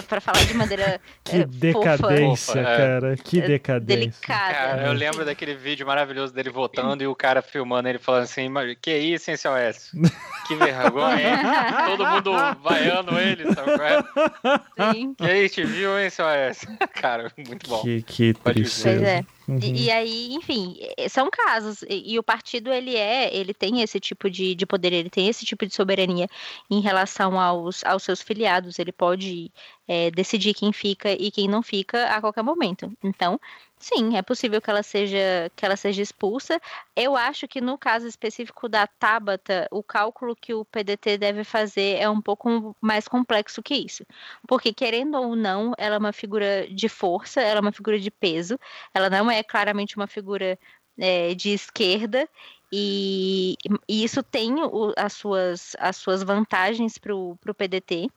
para 0.10 0.20
falar 0.20 0.44
de 0.46 0.54
maneira 0.54 1.00
que 1.24 1.38
é, 1.38 1.46
decadência, 1.46 2.54
fofa, 2.56 2.64
cara, 2.64 3.16
que 3.16 3.40
é, 3.40 3.48
decadência. 3.48 3.96
Delicada. 3.96 4.54
Cara, 4.54 4.88
eu 4.88 4.94
lembro 4.94 5.24
daquele 5.24 5.56
vídeo 5.56 5.88
maravilhoso 5.88 6.34
dele 6.34 6.50
votando 6.50 7.02
e 7.04 7.08
o 7.08 7.16
cara 7.16 7.42
filmando 7.42 7.88
ele 7.88 8.00
falando 8.00 8.24
assim, 8.24 8.50
que 8.82 8.98
isso, 8.98 9.32
hein, 9.32 9.38
seu 9.38 9.54
Aécio? 9.54 9.98
Que 10.46 10.56
vergonha, 10.56 11.16
hein? 11.18 11.38
Todo 11.88 12.06
mundo 12.06 12.32
vaiando 12.62 13.18
ele, 13.18 13.46
sabe? 13.54 13.72
Sim. 14.94 15.14
Que 15.14 15.26
aí, 15.26 15.50
te 15.50 15.64
viu, 15.64 15.98
hein, 15.98 16.10
seu 16.10 16.26
Aécio? 16.26 16.68
Cara, 16.96 17.32
muito 17.38 17.70
bom. 17.70 17.82
Que, 17.82 18.02
que 18.02 18.34
tristeza. 18.34 18.98
Pois 18.98 19.04
é. 19.04 19.26
Uhum. 19.48 19.60
E, 19.62 19.86
e, 19.86 19.92
aí, 19.92 20.34
enfim, 20.34 20.78
são 21.10 21.30
casos. 21.30 21.84
E, 21.84 22.14
e, 22.14 22.20
o 22.20 22.24
partido, 22.24 22.72
ele 22.72 22.96
é, 22.96 23.36
ele 23.36 23.54
tem 23.54 23.82
esse 23.82 24.00
tipo 24.00 24.30
de, 24.30 24.56
de 24.56 24.66
poder, 24.66 24.94
ele 24.94 25.10
tem 25.10 25.28
esse 25.28 25.46
tipo 25.46 25.66
de 25.66 25.74
soberania 25.74 26.28
em 26.70 26.80
relação 26.80 27.40
aos, 27.40 27.84
aos 27.84 28.04
seus 28.04 28.22
filiados. 28.22 28.80
Ele 28.80 28.92
pode 28.92 29.52
é, 29.88 30.10
decidir 30.12 30.54
quem 30.54 30.72
fica 30.72 31.12
e 31.12 31.30
quem 31.32 31.48
não 31.48 31.62
fica 31.62 32.06
a 32.06 32.22
qualquer 32.22 32.44
momento. 32.44 32.92
Então, 33.04 33.40
sim, 33.84 34.16
é 34.18 34.22
possível 34.22 34.62
que 34.62 34.70
ela 34.70 34.82
seja 34.82 35.52
que 35.56 35.66
ela 35.66 35.76
seja 35.76 36.02
expulsa. 36.02 36.60
Eu 36.96 37.16
acho 37.16 37.48
que 37.48 37.60
no 37.60 37.78
caso 37.78 38.08
específico 38.08 38.70
da 38.70 38.88
Tabata, 38.88 39.68
o 39.72 39.84
cálculo 39.84 40.36
que 40.36 40.54
o 40.54 40.66
PDT 40.66 41.18
deve 41.18 41.44
fazer 41.44 41.98
é 42.00 42.10
um 42.10 42.22
pouco 42.22 42.76
mais 42.82 43.08
complexo 43.08 43.62
que 43.62 43.76
isso. 43.76 44.06
Porque 44.48 44.74
querendo 44.74 45.16
ou 45.16 45.36
não, 45.36 45.74
ela 45.78 45.96
é 45.96 46.00
uma 46.00 46.14
figura 46.14 46.68
de 46.70 46.88
força, 46.88 47.42
ela 47.42 47.60
é 47.60 47.62
uma 47.62 47.72
figura 47.74 48.00
de 48.00 48.10
peso, 48.10 48.58
ela 48.94 49.10
não 49.10 49.30
é 49.30 49.44
claramente 49.44 49.98
uma 49.98 50.08
figura 50.08 50.58
é, 50.98 51.34
de 51.36 51.50
esquerda 51.50 52.28
e, 52.72 53.56
e, 53.88 54.04
isso 54.04 54.24
tem 54.24 54.56
o, 54.64 54.94
as, 54.98 55.14
suas, 55.14 55.76
as 55.80 55.98
suas 55.98 56.24
vantagens 56.24 56.98
para 56.98 57.16
o 57.16 57.38
PDT 57.56 58.10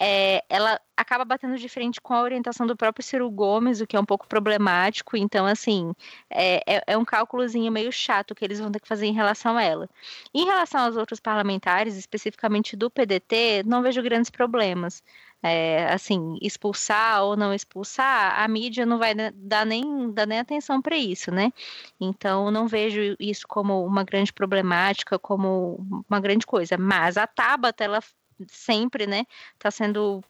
é, 0.00 0.42
ela 0.48 0.80
acaba 0.96 1.26
batendo 1.26 1.58
de 1.58 1.68
frente 1.68 2.00
com 2.00 2.14
a 2.14 2.22
orientação 2.22 2.66
do 2.66 2.74
próprio 2.74 3.04
Ciro 3.04 3.30
Gomes, 3.30 3.82
o 3.82 3.86
que 3.86 3.96
é 3.96 4.00
um 4.00 4.04
pouco 4.04 4.26
problemático. 4.26 5.14
Então, 5.14 5.44
assim, 5.44 5.92
é, 6.30 6.62
é, 6.66 6.82
é, 6.86 6.96
um 6.96 7.04
cálculozinho 7.04 7.70
meio 7.70 7.92
chato 7.92 8.34
que 8.34 8.42
eles 8.42 8.58
vão 8.58 8.72
ter 8.72 8.80
que 8.80 8.88
fazer 8.88 9.06
em 9.06 9.12
relação 9.12 9.58
a 9.58 9.62
ela. 9.62 9.88
Em 10.34 10.46
relação 10.46 10.80
aos 10.86 10.96
outros 10.96 11.20
parlamentares, 11.20 11.96
especificamente 11.96 12.76
do 12.76 12.90
PDT, 12.90 13.62
não 13.66 13.82
vejo 13.82 14.02
grandes 14.02 14.30
problemas. 14.30 15.02
É, 15.42 15.86
assim, 15.92 16.38
expulsar 16.42 17.22
ou 17.24 17.36
não 17.36 17.52
expulsar, 17.54 18.38
a 18.40 18.46
mídia 18.48 18.84
não 18.84 18.98
vai 18.98 19.14
dar 19.34 19.64
nem, 19.66 20.12
dar 20.12 20.26
nem 20.26 20.38
atenção 20.38 20.82
para 20.82 20.96
isso, 20.96 21.30
né? 21.30 21.50
Então, 21.98 22.50
não 22.50 22.68
vejo 22.68 23.16
isso 23.18 23.46
como 23.48 23.84
uma 23.84 24.04
grande 24.04 24.32
problemática, 24.32 25.18
como 25.18 26.04
uma 26.08 26.20
grande 26.20 26.46
coisa. 26.46 26.76
Mas 26.78 27.16
a 27.16 27.26
Tabata, 27.26 27.84
ela 27.84 28.00
sempre, 28.48 29.06
né, 29.06 29.24
está 29.54 29.70
sendo 29.70 30.22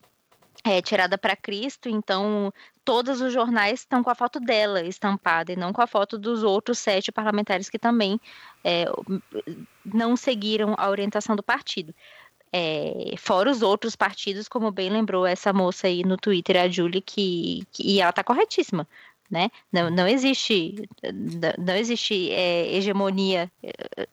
é, 0.65 0.81
tirada 0.83 1.17
para 1.17 1.37
Cristo, 1.37 1.89
então 1.89 2.53
todos 2.85 3.21
os 3.21 3.33
jornais 3.33 3.81
estão 3.81 4.03
com 4.03 4.11
a 4.11 4.15
foto 4.15 4.41
dela 4.41 4.83
estampada 4.83 5.53
e 5.53 5.57
não 5.57 5.73
com 5.73 5.81
a 5.81 5.87
foto 5.87 6.19
dos 6.19 6.43
outros 6.43 6.79
sete 6.79 7.11
parlamentares 7.13 7.71
que 7.71 7.79
também 7.79 8.21
é, 8.65 8.87
não 9.85 10.17
seguiram 10.17 10.75
a 10.77 10.89
orientação 10.89 11.35
do 11.37 11.43
partido. 11.43 11.95
É, 12.53 13.15
fora 13.17 13.49
os 13.49 13.63
outros 13.63 13.95
partidos, 13.95 14.49
como 14.49 14.73
bem 14.73 14.91
lembrou 14.91 15.25
essa 15.25 15.53
moça 15.53 15.87
aí 15.87 16.03
no 16.03 16.17
Twitter, 16.17 16.61
a 16.61 16.69
Julie, 16.69 17.01
que, 17.01 17.65
que 17.71 17.95
e 17.95 18.01
ela 18.01 18.11
está 18.11 18.25
corretíssima 18.25 18.89
né? 19.31 19.51
Não, 19.73 19.89
não 19.89 20.09
existe, 20.09 20.75
não 21.59 21.75
existe 21.75 22.31
é, 22.33 22.75
hegemonia 22.77 23.51
é, 23.63 23.73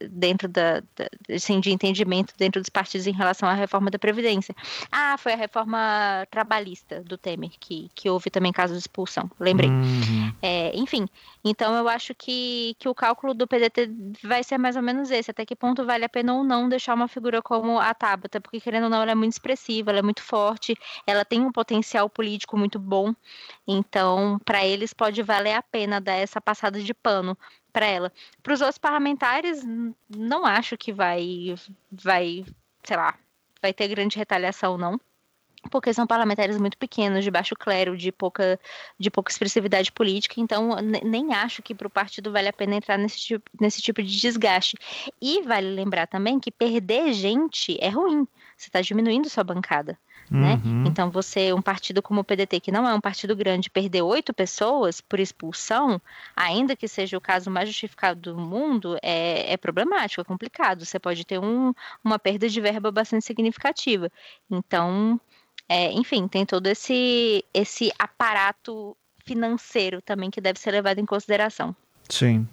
dentro 0.09 0.47
da, 0.47 0.81
da 0.95 1.09
assim, 1.33 1.59
de 1.59 1.71
entendimento 1.71 2.33
dentro 2.37 2.61
dos 2.61 2.69
partidos 2.69 3.07
em 3.07 3.11
relação 3.11 3.49
à 3.49 3.53
reforma 3.53 3.89
da 3.89 3.97
Previdência. 3.97 4.55
Ah, 4.91 5.17
foi 5.17 5.33
a 5.33 5.35
reforma 5.35 6.25
trabalhista 6.29 7.01
do 7.01 7.17
Temer, 7.17 7.51
que, 7.59 7.89
que 7.95 8.09
houve 8.09 8.29
também 8.29 8.51
caso 8.51 8.73
de 8.73 8.79
expulsão, 8.79 9.29
lembrei. 9.39 9.69
Uhum. 9.69 10.33
É, 10.41 10.71
enfim, 10.75 11.07
então 11.43 11.75
eu 11.75 11.89
acho 11.89 12.13
que, 12.13 12.75
que 12.77 12.87
o 12.87 12.93
cálculo 12.93 13.33
do 13.33 13.47
PDT 13.47 13.89
vai 14.23 14.43
ser 14.43 14.57
mais 14.57 14.75
ou 14.75 14.83
menos 14.83 15.09
esse, 15.09 15.31
até 15.31 15.45
que 15.45 15.55
ponto 15.55 15.85
vale 15.85 16.05
a 16.05 16.09
pena 16.09 16.35
ou 16.35 16.43
não 16.43 16.69
deixar 16.69 16.93
uma 16.93 17.07
figura 17.07 17.41
como 17.41 17.79
a 17.79 17.93
Tabata, 17.93 18.39
porque 18.39 18.59
querendo 18.59 18.85
ou 18.85 18.89
não, 18.89 19.01
ela 19.01 19.11
é 19.11 19.15
muito 19.15 19.33
expressiva, 19.33 19.89
ela 19.89 19.99
é 19.99 20.03
muito 20.03 20.21
forte, 20.21 20.75
ela 21.05 21.25
tem 21.25 21.41
um 21.41 21.51
potencial 21.51 22.09
político 22.09 22.57
muito 22.57 22.77
bom, 22.77 23.13
então 23.67 24.39
para 24.45 24.65
eles 24.65 24.93
pode 24.93 25.06
pode 25.07 25.23
valer 25.23 25.53
a 25.53 25.63
pena 25.63 26.01
dar 26.01 26.15
essa 26.15 26.41
passada 26.41 26.81
de 26.81 26.93
pano 26.93 27.37
para 27.71 27.85
ela. 27.85 28.11
Para 28.43 28.53
os 28.53 28.59
outros 28.59 28.77
parlamentares, 28.77 29.63
não 30.09 30.45
acho 30.45 30.77
que 30.77 30.91
vai, 30.91 31.55
vai, 31.89 32.43
sei 32.83 32.97
lá, 32.97 33.17
vai 33.61 33.71
ter 33.71 33.87
grande 33.87 34.17
retaliação, 34.17 34.77
não. 34.77 34.99
Porque 35.71 35.93
são 35.93 36.05
parlamentares 36.05 36.57
muito 36.57 36.77
pequenos, 36.77 37.23
de 37.23 37.31
baixo 37.31 37.55
clero, 37.55 37.95
de 37.95 38.11
pouca, 38.11 38.59
de 38.99 39.09
pouca 39.09 39.31
expressividade 39.31 39.93
política, 39.93 40.41
então 40.41 40.75
nem 41.03 41.33
acho 41.33 41.61
que 41.61 41.73
para 41.73 41.87
o 41.87 41.89
partido 41.89 42.31
vale 42.31 42.49
a 42.49 42.53
pena 42.53 42.75
entrar 42.75 42.97
nesse 42.97 43.17
tipo, 43.17 43.49
nesse 43.59 43.81
tipo 43.81 44.03
de 44.03 44.19
desgaste. 44.19 44.77
E 45.21 45.41
vale 45.43 45.69
lembrar 45.69 46.07
também 46.07 46.37
que 46.37 46.51
perder 46.51 47.13
gente 47.13 47.77
é 47.79 47.87
ruim, 47.89 48.27
você 48.57 48.67
está 48.67 48.81
diminuindo 48.81 49.29
sua 49.29 49.43
bancada. 49.43 49.97
Né? 50.29 50.61
Uhum. 50.63 50.85
Então, 50.85 51.09
você, 51.09 51.53
um 51.53 51.61
partido 51.61 52.01
como 52.01 52.21
o 52.21 52.23
PDT, 52.23 52.59
que 52.59 52.71
não 52.71 52.87
é 52.87 52.93
um 52.93 52.99
partido 52.99 53.35
grande, 53.35 53.69
perder 53.69 54.01
oito 54.01 54.33
pessoas 54.33 54.99
por 54.99 55.19
expulsão, 55.19 56.01
ainda 56.35 56.75
que 56.75 56.87
seja 56.87 57.17
o 57.17 57.21
caso 57.21 57.49
mais 57.49 57.69
justificado 57.69 58.33
do 58.33 58.37
mundo, 58.37 58.97
é, 59.01 59.53
é 59.53 59.57
problemático, 59.57 60.21
é 60.21 60.25
complicado. 60.25 60.85
Você 60.85 60.99
pode 60.99 61.25
ter 61.25 61.39
um, 61.39 61.73
uma 62.03 62.19
perda 62.19 62.49
de 62.49 62.59
verba 62.59 62.91
bastante 62.91 63.25
significativa. 63.25 64.11
Então, 64.51 65.19
é, 65.69 65.91
enfim, 65.93 66.27
tem 66.27 66.45
todo 66.45 66.67
esse, 66.67 67.43
esse 67.53 67.91
aparato 67.97 68.95
financeiro 69.25 70.01
também 70.01 70.29
que 70.29 70.41
deve 70.41 70.59
ser 70.59 70.71
levado 70.71 70.99
em 70.99 71.05
consideração. 71.05 71.75
Sim. 72.09 72.47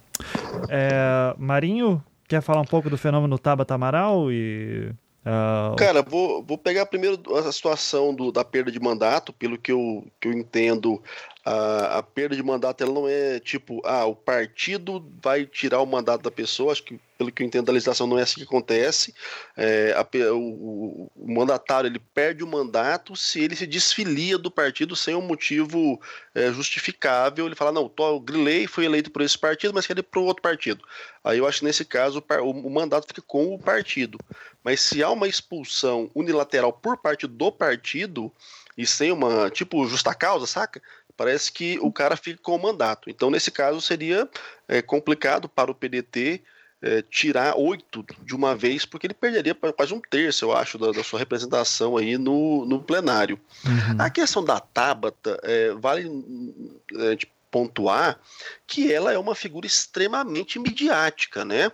É, 0.68 1.34
Marinho, 1.38 2.02
quer 2.28 2.40
falar 2.40 2.60
um 2.60 2.66
pouco 2.66 2.90
do 2.90 2.98
fenômeno 2.98 3.38
Tabata 3.38 3.74
Amaral 3.74 4.30
e 4.30 4.92
Uh... 5.24 5.74
Cara, 5.76 6.02
vou, 6.02 6.42
vou 6.42 6.58
pegar 6.58 6.86
primeiro 6.86 7.18
a 7.36 7.50
situação 7.50 8.14
do, 8.14 8.30
da 8.30 8.44
perda 8.44 8.70
de 8.70 8.78
mandato, 8.78 9.32
pelo 9.32 9.56
que 9.56 9.72
eu, 9.72 10.06
que 10.20 10.28
eu 10.28 10.32
entendo, 10.32 11.02
a, 11.44 11.98
a, 11.98 12.02
perda 12.02 12.34
de 12.34 12.42
mandato 12.42 12.82
ela 12.82 12.92
não 12.92 13.06
é 13.06 13.38
tipo, 13.38 13.82
ah, 13.84 14.06
o 14.06 14.16
partido 14.16 15.04
vai 15.22 15.44
tirar 15.44 15.80
o 15.80 15.86
mandato 15.86 16.22
da 16.22 16.30
pessoa, 16.30 16.72
acho 16.72 16.82
que 16.82 16.98
pelo 17.18 17.30
que 17.30 17.42
eu 17.42 17.46
entendo 17.46 17.66
da 17.66 17.72
legislação 17.72 18.06
não 18.06 18.18
é 18.18 18.22
assim 18.22 18.36
que 18.36 18.44
acontece. 18.44 19.14
É, 19.56 19.92
a, 19.92 20.32
o, 20.32 21.10
o, 21.14 21.32
mandatário 21.32 21.86
ele 21.86 21.98
perde 21.98 22.42
o 22.42 22.46
mandato 22.46 23.14
se 23.14 23.40
ele 23.40 23.54
se 23.54 23.66
desfilia 23.66 24.38
do 24.38 24.50
partido 24.50 24.96
sem 24.96 25.14
um 25.14 25.20
motivo 25.20 26.00
é, 26.34 26.50
justificável. 26.50 27.46
Ele 27.46 27.54
fala, 27.54 27.70
não, 27.70 27.88
tô, 27.88 28.16
o 28.16 28.20
Grilei 28.20 28.66
foi 28.66 28.86
eleito 28.86 29.10
por 29.10 29.22
esse 29.22 29.38
partido, 29.38 29.74
mas 29.74 29.86
quer 29.86 29.98
ir 29.98 30.02
para 30.02 30.20
outro 30.20 30.42
partido. 30.42 30.82
Aí 31.22 31.38
eu 31.38 31.46
acho 31.46 31.60
que 31.60 31.66
nesse 31.66 31.84
caso 31.84 32.24
o, 32.42 32.50
o 32.50 32.70
mandato 32.70 33.06
fica 33.06 33.22
com 33.22 33.54
o 33.54 33.58
partido. 33.58 34.18
Mas 34.64 34.80
se 34.80 35.02
há 35.02 35.10
uma 35.10 35.28
expulsão 35.28 36.10
unilateral 36.14 36.72
por 36.72 36.96
parte 36.96 37.26
do 37.26 37.52
partido, 37.52 38.32
e 38.76 38.86
sem 38.86 39.12
uma, 39.12 39.50
tipo, 39.50 39.86
justa 39.86 40.14
causa, 40.14 40.46
saca? 40.46 40.82
Parece 41.16 41.52
que 41.52 41.78
o 41.80 41.92
cara 41.92 42.16
fica 42.16 42.40
com 42.42 42.54
o 42.54 42.62
mandato. 42.62 43.08
Então, 43.08 43.30
nesse 43.30 43.50
caso, 43.50 43.80
seria 43.80 44.28
é, 44.68 44.82
complicado 44.82 45.48
para 45.48 45.70
o 45.70 45.74
PDT 45.74 46.42
é, 46.82 47.02
tirar 47.02 47.56
oito 47.56 48.04
de 48.22 48.34
uma 48.34 48.54
vez, 48.54 48.84
porque 48.84 49.06
ele 49.06 49.14
perderia 49.14 49.54
quase 49.54 49.94
um 49.94 50.00
terço, 50.00 50.44
eu 50.44 50.52
acho, 50.52 50.76
da, 50.76 50.92
da 50.92 51.02
sua 51.02 51.18
representação 51.18 51.96
aí 51.96 52.18
no, 52.18 52.66
no 52.66 52.82
plenário. 52.82 53.40
Uhum. 53.64 53.96
A 53.98 54.10
questão 54.10 54.44
da 54.44 54.60
Tabata, 54.60 55.40
é, 55.42 55.72
vale 55.72 56.10
é, 56.94 57.16
pontuar 57.50 58.18
que 58.66 58.92
ela 58.92 59.12
é 59.12 59.18
uma 59.18 59.34
figura 59.34 59.66
extremamente 59.66 60.58
midiática, 60.58 61.44
né? 61.44 61.70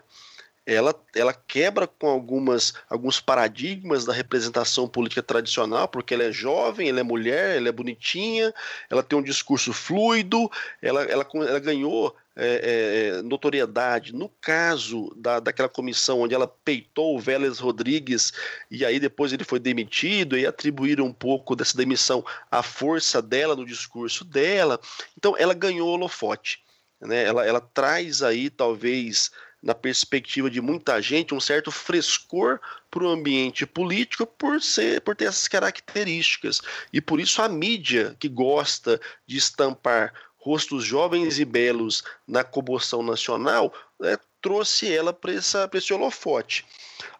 Ela, 0.71 0.95
ela 1.15 1.35
quebra 1.35 1.87
com 1.87 2.07
algumas, 2.09 2.73
alguns 2.89 3.21
paradigmas 3.21 4.05
da 4.05 4.13
representação 4.13 4.87
política 4.89 5.23
tradicional, 5.23 5.89
porque 5.89 6.15
ela 6.15 6.23
é 6.23 6.33
jovem, 6.33 6.89
ela 6.89 7.01
é 7.01 7.03
mulher, 7.03 7.57
ela 7.57 7.69
é 7.69 7.73
bonitinha, 7.73 8.55
ela 8.89 9.03
tem 9.03 9.19
um 9.19 9.23
discurso 9.23 9.73
fluido, 9.73 10.49
ela, 10.81 11.03
ela, 11.03 11.27
ela 11.35 11.59
ganhou 11.59 12.15
é, 12.37 13.17
é, 13.19 13.23
notoriedade 13.23 14.15
no 14.15 14.29
caso 14.41 15.13
da, 15.17 15.41
daquela 15.41 15.69
comissão 15.69 16.21
onde 16.21 16.35
ela 16.35 16.47
peitou 16.47 17.17
o 17.17 17.21
Vélez 17.21 17.59
Rodrigues 17.59 18.33
e 18.71 18.85
aí 18.85 19.01
depois 19.01 19.33
ele 19.33 19.45
foi 19.45 19.59
demitido 19.59 20.39
e 20.39 20.47
atribuíram 20.47 21.05
um 21.05 21.13
pouco 21.13 21.57
dessa 21.57 21.77
demissão 21.77 22.25
à 22.49 22.63
força 22.63 23.21
dela 23.21 23.57
no 23.57 23.67
discurso 23.67 24.25
dela. 24.25 24.81
Então 25.19 25.35
ela 25.37 25.53
ganhou 25.53 25.89
holofote. 25.89 26.63
Né? 27.01 27.25
Ela, 27.25 27.45
ela 27.45 27.61
traz 27.61 28.23
aí 28.23 28.49
talvez 28.49 29.31
na 29.63 29.75
perspectiva 29.75 30.51
de 30.51 30.61
muita 30.61 31.01
gente, 31.03 31.35
um 31.35 31.41
certo 31.41 31.71
frescor 31.71 32.59
para 32.91 33.05
o 33.05 33.09
ambiente 33.09 33.67
político 33.67 34.27
por 34.27 34.61
ser, 34.63 35.01
por 35.03 35.15
ter 35.15 35.27
essas 35.27 35.49
características. 35.49 36.61
E 36.93 37.01
por 37.01 37.21
isso 37.21 37.43
a 37.43 37.49
mídia 37.49 38.17
que 38.19 38.29
gosta 38.29 39.01
de 39.27 39.37
estampar 39.37 40.13
rostos 40.39 40.85
jovens 40.85 41.39
e 41.39 41.45
belos 41.45 42.03
na 42.27 42.43
comoção 42.43 43.03
nacional, 43.03 43.73
né, 43.99 44.17
trouxe 44.41 44.91
ela 44.91 45.13
para 45.13 45.33
esse 45.35 45.93
holofote. 45.93 46.65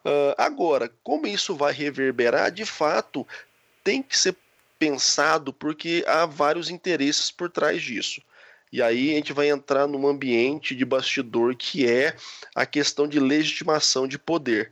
Uh, 0.03 0.33
agora, 0.37 0.91
como 1.03 1.27
isso 1.27 1.55
vai 1.55 1.71
reverberar, 1.71 2.51
de 2.51 2.65
fato, 2.65 3.27
tem 3.83 4.01
que 4.01 4.17
ser 4.17 4.35
pensado 4.79 5.53
porque 5.53 6.03
há 6.07 6.25
vários 6.25 6.71
interesses 6.71 7.29
por 7.29 7.51
trás 7.51 7.83
disso. 7.83 8.19
E 8.71 8.81
aí 8.81 9.11
a 9.11 9.15
gente 9.15 9.33
vai 9.33 9.49
entrar 9.49 9.85
num 9.85 10.07
ambiente 10.07 10.73
de 10.73 10.85
bastidor 10.85 11.55
que 11.55 11.85
é 11.85 12.15
a 12.55 12.65
questão 12.65 13.07
de 13.07 13.19
legitimação 13.19 14.07
de 14.07 14.17
poder. 14.17 14.71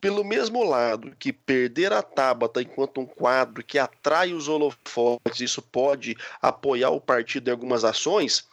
Pelo 0.00 0.24
mesmo 0.24 0.62
lado 0.64 1.14
que 1.18 1.32
perder 1.32 1.92
a 1.92 2.02
Tabata 2.02 2.60
enquanto 2.60 3.00
um 3.00 3.06
quadro 3.06 3.62
que 3.62 3.78
atrai 3.78 4.32
os 4.32 4.48
holofotes, 4.48 5.40
isso 5.40 5.62
pode 5.62 6.16
apoiar 6.40 6.90
o 6.90 7.00
partido 7.00 7.48
em 7.48 7.50
algumas 7.50 7.84
ações, 7.84 8.46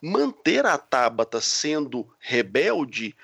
manter 0.00 0.64
a 0.66 0.78
Tabata 0.78 1.40
sendo 1.40 2.08
rebelde 2.18 3.14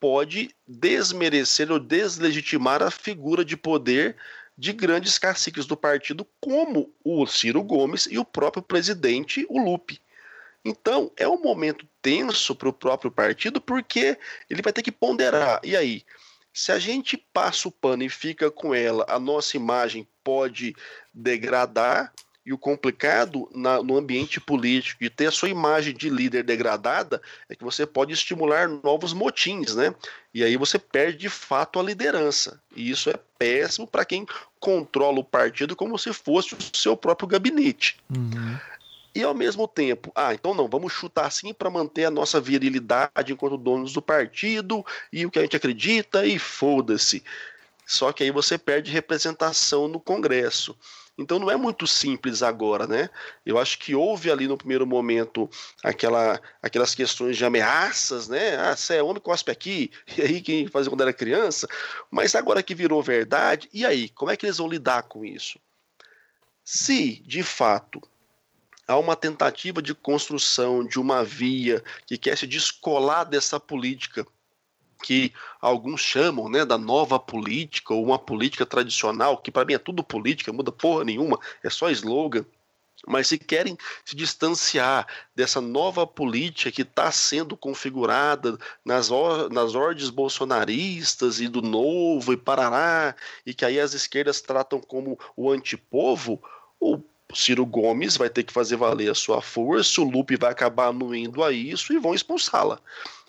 pode 0.00 0.54
desmerecer 0.68 1.72
ou 1.72 1.78
deslegitimar 1.78 2.82
a 2.82 2.90
figura 2.90 3.42
de 3.42 3.56
poder 3.56 4.16
de 4.56 4.72
grandes 4.72 5.18
caciques 5.18 5.64
do 5.66 5.76
partido, 5.76 6.26
como 6.40 6.92
o 7.02 7.26
Ciro 7.26 7.62
Gomes 7.62 8.06
e 8.10 8.18
o 8.18 8.24
próprio 8.24 8.62
presidente, 8.62 9.46
o 9.48 9.58
Lupe. 9.58 10.00
Então, 10.64 11.12
é 11.16 11.28
um 11.28 11.40
momento 11.40 11.86
tenso 12.00 12.54
para 12.54 12.68
o 12.68 12.72
próprio 12.72 13.10
partido, 13.10 13.60
porque 13.60 14.18
ele 14.48 14.62
vai 14.62 14.72
ter 14.72 14.82
que 14.82 14.90
ponderar. 14.90 15.60
E 15.62 15.76
aí, 15.76 16.02
se 16.52 16.72
a 16.72 16.78
gente 16.78 17.16
passa 17.16 17.68
o 17.68 17.72
pano 17.72 18.04
e 18.04 18.08
fica 18.08 18.50
com 18.50 18.74
ela, 18.74 19.04
a 19.08 19.18
nossa 19.18 19.56
imagem 19.56 20.08
pode 20.22 20.74
degradar. 21.12 22.12
E 22.46 22.52
o 22.52 22.58
complicado 22.58 23.48
na, 23.54 23.82
no 23.82 23.96
ambiente 23.96 24.38
político 24.38 25.02
de 25.02 25.08
ter 25.08 25.28
a 25.28 25.30
sua 25.30 25.48
imagem 25.48 25.94
de 25.94 26.10
líder 26.10 26.42
degradada 26.42 27.22
é 27.48 27.56
que 27.56 27.64
você 27.64 27.86
pode 27.86 28.12
estimular 28.12 28.68
novos 28.68 29.14
motins, 29.14 29.74
né? 29.74 29.94
E 30.32 30.44
aí 30.44 30.54
você 30.58 30.78
perde 30.78 31.16
de 31.16 31.30
fato 31.30 31.80
a 31.80 31.82
liderança. 31.82 32.60
E 32.76 32.90
isso 32.90 33.08
é 33.08 33.14
péssimo 33.38 33.86
para 33.86 34.04
quem 34.04 34.26
controla 34.60 35.20
o 35.20 35.24
partido 35.24 35.74
como 35.74 35.98
se 35.98 36.12
fosse 36.12 36.54
o 36.54 36.58
seu 36.76 36.94
próprio 36.94 37.26
gabinete. 37.26 37.96
Uhum. 38.14 38.58
E 39.14 39.22
ao 39.22 39.32
mesmo 39.32 39.68
tempo, 39.68 40.10
ah, 40.14 40.34
então 40.34 40.54
não, 40.54 40.68
vamos 40.68 40.92
chutar 40.92 41.26
assim 41.26 41.54
para 41.54 41.70
manter 41.70 42.04
a 42.04 42.10
nossa 42.10 42.40
virilidade 42.40 43.32
enquanto 43.32 43.56
donos 43.56 43.92
do 43.92 44.02
partido 44.02 44.84
e 45.12 45.24
o 45.24 45.30
que 45.30 45.38
a 45.38 45.42
gente 45.42 45.56
acredita 45.56 46.26
e 46.26 46.36
foda-se. 46.38 47.22
Só 47.86 48.12
que 48.12 48.24
aí 48.24 48.30
você 48.32 48.58
perde 48.58 48.90
representação 48.90 49.86
no 49.86 50.00
Congresso. 50.00 50.76
Então 51.16 51.38
não 51.38 51.48
é 51.48 51.56
muito 51.56 51.86
simples 51.86 52.42
agora, 52.42 52.88
né? 52.88 53.08
Eu 53.46 53.56
acho 53.56 53.78
que 53.78 53.94
houve 53.94 54.32
ali 54.32 54.48
no 54.48 54.56
primeiro 54.56 54.84
momento 54.84 55.48
aquela, 55.82 56.40
aquelas 56.60 56.92
questões 56.92 57.36
de 57.36 57.44
ameaças, 57.44 58.26
né? 58.26 58.56
Ah, 58.56 58.74
você 58.74 58.96
é 58.96 59.02
homem, 59.02 59.22
cospe 59.22 59.50
aqui, 59.50 59.92
e 60.18 60.22
aí 60.22 60.40
quem 60.40 60.66
fazia 60.66 60.90
quando 60.90 61.02
era 61.02 61.12
criança. 61.12 61.68
Mas 62.10 62.34
agora 62.34 62.64
que 62.64 62.74
virou 62.74 63.00
verdade, 63.00 63.68
e 63.72 63.86
aí? 63.86 64.08
Como 64.08 64.30
é 64.30 64.36
que 64.36 64.44
eles 64.44 64.58
vão 64.58 64.68
lidar 64.68 65.04
com 65.04 65.24
isso? 65.24 65.60
Se, 66.64 67.22
de 67.24 67.42
fato, 67.44 68.00
há 68.86 68.98
uma 68.98 69.16
tentativa 69.16 69.80
de 69.80 69.94
construção 69.94 70.84
de 70.84 70.98
uma 70.98 71.24
via 71.24 71.82
que 72.06 72.18
quer 72.18 72.36
se 72.36 72.46
descolar 72.46 73.24
dessa 73.24 73.58
política 73.58 74.26
que 75.02 75.32
alguns 75.60 76.00
chamam 76.00 76.48
né, 76.48 76.64
da 76.64 76.78
nova 76.78 77.18
política 77.18 77.92
ou 77.92 78.02
uma 78.02 78.18
política 78.18 78.64
tradicional, 78.64 79.36
que 79.36 79.50
para 79.50 79.64
mim 79.64 79.74
é 79.74 79.78
tudo 79.78 80.02
política, 80.02 80.50
muda 80.50 80.72
porra 80.72 81.04
nenhuma, 81.04 81.38
é 81.62 81.68
só 81.68 81.90
slogan. 81.90 82.44
Mas 83.06 83.26
se 83.26 83.36
querem 83.36 83.76
se 84.02 84.16
distanciar 84.16 85.06
dessa 85.34 85.60
nova 85.60 86.06
política 86.06 86.72
que 86.72 86.80
está 86.80 87.12
sendo 87.12 87.54
configurada 87.54 88.56
nas, 88.82 89.10
nas 89.50 89.74
ordens 89.74 90.08
bolsonaristas 90.08 91.38
e 91.38 91.48
do 91.48 91.60
novo 91.60 92.32
e 92.32 92.36
parará, 92.36 93.14
e 93.44 93.52
que 93.52 93.64
aí 93.64 93.78
as 93.78 93.92
esquerdas 93.92 94.40
tratam 94.40 94.80
como 94.80 95.18
o 95.36 95.50
antipovo, 95.50 96.42
o 96.80 96.98
Ciro 97.32 97.64
Gomes 97.64 98.16
vai 98.16 98.28
ter 98.28 98.42
que 98.42 98.52
fazer 98.52 98.76
valer 98.76 99.10
a 99.10 99.14
sua 99.14 99.40
força, 99.40 100.00
o 100.00 100.04
Lupe 100.04 100.36
vai 100.36 100.50
acabar 100.50 100.88
anuindo 100.88 101.42
a 101.42 101.52
isso 101.52 101.92
e 101.92 101.98
vão 101.98 102.14
expulsá-la. 102.14 102.78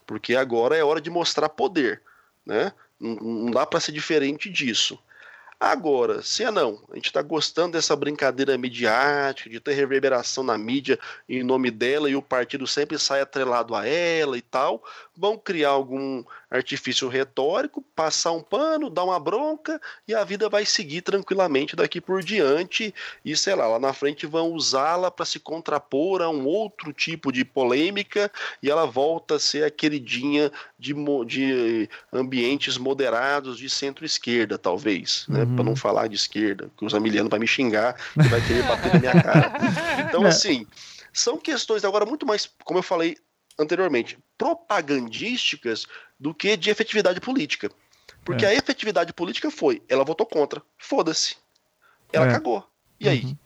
Porque 0.06 0.36
agora 0.36 0.76
é 0.76 0.84
hora 0.84 1.02
de 1.02 1.10
mostrar 1.10 1.50
poder, 1.50 2.02
né? 2.46 2.72
Não, 3.00 3.16
não 3.16 3.52
dá 3.52 3.66
para 3.66 3.80
ser 3.80 3.92
diferente 3.92 4.50
disso. 4.50 5.00
Agora, 5.60 6.22
se 6.22 6.44
é 6.44 6.52
não, 6.52 6.84
a 6.92 6.96
gente 6.96 7.06
está 7.06 7.22
gostando 7.22 7.74
dessa 7.74 7.96
brincadeira 7.96 8.58
midiática, 8.58 9.50
de 9.50 9.60
ter 9.60 9.74
reverberação 9.74 10.44
na 10.44 10.58
mídia 10.58 11.00
em 11.30 11.44
nome 11.44 11.72
dela 11.72 12.10
e 12.10 12.16
o 12.16 12.22
partido 12.22 12.68
sempre 12.68 13.00
sai 13.00 13.22
atrelado 13.22 13.74
a 13.74 13.88
ela 13.88 14.38
e 14.38 14.42
tal, 14.42 14.84
vão 15.16 15.38
criar 15.38 15.70
algum 15.70 16.24
artifício 16.50 17.08
retórico, 17.08 17.82
passar 17.96 18.32
um 18.32 18.42
pano, 18.42 18.90
dar 18.90 19.04
uma 19.06 19.20
bronca 19.20 19.82
e 20.08 20.14
a 20.14 20.24
vida 20.24 20.50
vai 20.50 20.66
seguir 20.66 21.02
tranquilamente 21.02 21.76
daqui 21.76 22.02
por 22.02 22.22
diante 22.22 22.94
e 23.24 23.36
sei 23.36 23.56
lá, 23.56 23.68
lá 23.68 23.80
na 23.80 23.94
frente 23.94 24.26
vão 24.26 24.52
usá-la 24.52 25.10
para 25.10 25.26
se 25.26 25.40
contrapor 25.40 26.22
a 26.22 26.30
um 26.30 26.46
outro 26.46 26.92
tipo 26.92 27.32
de 27.32 27.46
polêmica 27.46 28.32
e 28.62 28.70
ela 28.70 28.86
volta 28.86 29.36
a 29.36 29.40
ser 29.40 29.64
a 29.64 29.72
queridinha 29.72 30.52
de, 30.78 30.94
de 31.26 31.90
ambientes 32.12 32.78
moderados 32.78 33.58
de 33.58 33.70
centro-esquerda, 33.70 34.58
talvez, 34.58 35.26
né? 35.30 35.44
Uhum. 35.44 35.56
Para 35.56 35.64
não 35.64 35.76
falar 35.76 36.08
de 36.08 36.16
esquerda, 36.16 36.70
que 36.78 36.86
os 36.86 36.94
amilianos 36.94 37.30
vai 37.30 37.40
me 37.40 37.48
xingar 37.48 37.96
e 38.18 38.28
vai 38.28 38.46
querer 38.46 38.64
bater 38.64 38.94
na 38.94 39.00
minha 39.00 39.24
cara. 39.24 39.54
Então, 40.08 40.26
assim, 40.26 40.66
são 41.12 41.38
questões 41.38 41.84
agora 41.84 42.06
muito 42.06 42.26
mais, 42.26 42.50
como 42.64 42.80
eu 42.80 42.84
falei 42.84 43.18
anteriormente, 43.58 44.18
propagandísticas 44.38 45.88
do 46.20 46.34
que 46.34 46.56
de 46.58 46.70
efetividade 46.70 47.20
política. 47.20 47.72
Porque 48.24 48.46
é. 48.46 48.50
a 48.50 48.54
efetividade 48.54 49.14
política 49.14 49.50
foi, 49.52 49.82
ela 49.88 50.04
votou 50.04 50.26
contra. 50.26 50.62
Foda-se. 50.78 51.38
Ela 52.12 52.28
é. 52.28 52.32
cagou. 52.32 52.68
E 53.00 53.08
aí? 53.08 53.24
Uhum. 53.24 53.38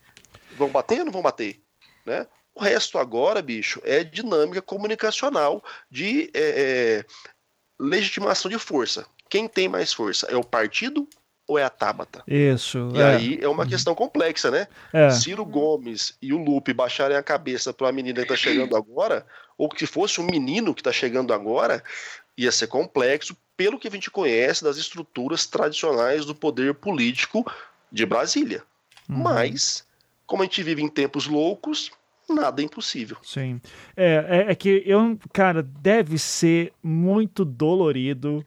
Vão 0.58 0.70
bater 0.70 1.00
ou 1.00 1.06
não 1.06 1.12
vão 1.12 1.22
bater? 1.22 1.62
Né? 2.06 2.26
O 2.60 2.62
resto 2.62 2.98
agora, 2.98 3.42
bicho, 3.42 3.82
é 3.86 4.04
dinâmica 4.04 4.62
comunicacional 4.62 5.64
de 5.90 6.30
é, 6.34 6.40
é, 6.42 7.06
legitimação 7.80 8.52
de 8.52 8.60
força. 8.60 9.06
Quem 9.30 9.48
tem 9.48 9.70
mais 9.70 9.94
força? 9.94 10.28
É 10.28 10.36
o 10.36 10.44
partido 10.44 11.08
ou 11.48 11.58
é 11.58 11.64
a 11.64 11.70
Tabata? 11.70 12.22
Isso. 12.28 12.92
E 12.94 13.00
é. 13.00 13.04
aí 13.06 13.40
é 13.42 13.48
uma 13.48 13.64
uhum. 13.64 13.70
questão 13.70 13.96
complexa, 13.96 14.52
né? 14.52 14.68
É. 14.92 15.10
Ciro 15.10 15.46
Gomes 15.46 16.18
e 16.22 16.34
o 16.34 16.38
Lupe 16.38 16.74
baixarem 16.74 17.16
a 17.16 17.24
cabeça 17.24 17.72
para 17.72 17.88
a 17.88 17.94
menina 17.94 18.24
que 18.24 18.28
tá 18.28 18.36
chegando 18.36 18.76
agora, 18.76 19.26
ou 19.58 19.70
que 19.70 19.86
fosse 19.86 20.20
um 20.20 20.26
menino 20.26 20.76
que 20.76 20.84
tá 20.84 20.92
chegando 20.92 21.34
agora, 21.34 21.82
ia 22.38 22.52
ser 22.52 22.68
complexo 22.68 23.38
pelo 23.56 23.80
que 23.80 23.88
a 23.88 23.92
gente 23.92 24.12
conhece 24.12 24.66
das 24.66 24.76
estruturas 24.76 25.46
tradicionais 25.46 26.26
do 26.26 26.36
poder 26.36 26.74
político 26.74 27.50
de 27.90 28.06
Brasília. 28.06 28.64
Uhum. 29.08 29.20
Mas, 29.20 29.88
como 30.28 30.44
a 30.44 30.46
gente 30.46 30.62
vive 30.62 30.82
em 30.82 30.90
tempos 30.90 31.26
loucos, 31.26 31.90
nada 32.34 32.62
é 32.62 32.66
impossível. 32.66 33.18
Sim. 33.22 33.62
É, 33.96 34.46
é, 34.48 34.52
é 34.52 34.56
que 34.56 34.84
eu, 34.86 35.18
cara, 35.34 35.62
deve 35.62 36.18
ser 36.18 36.74
muito 36.84 37.44
dolorido. 37.44 38.46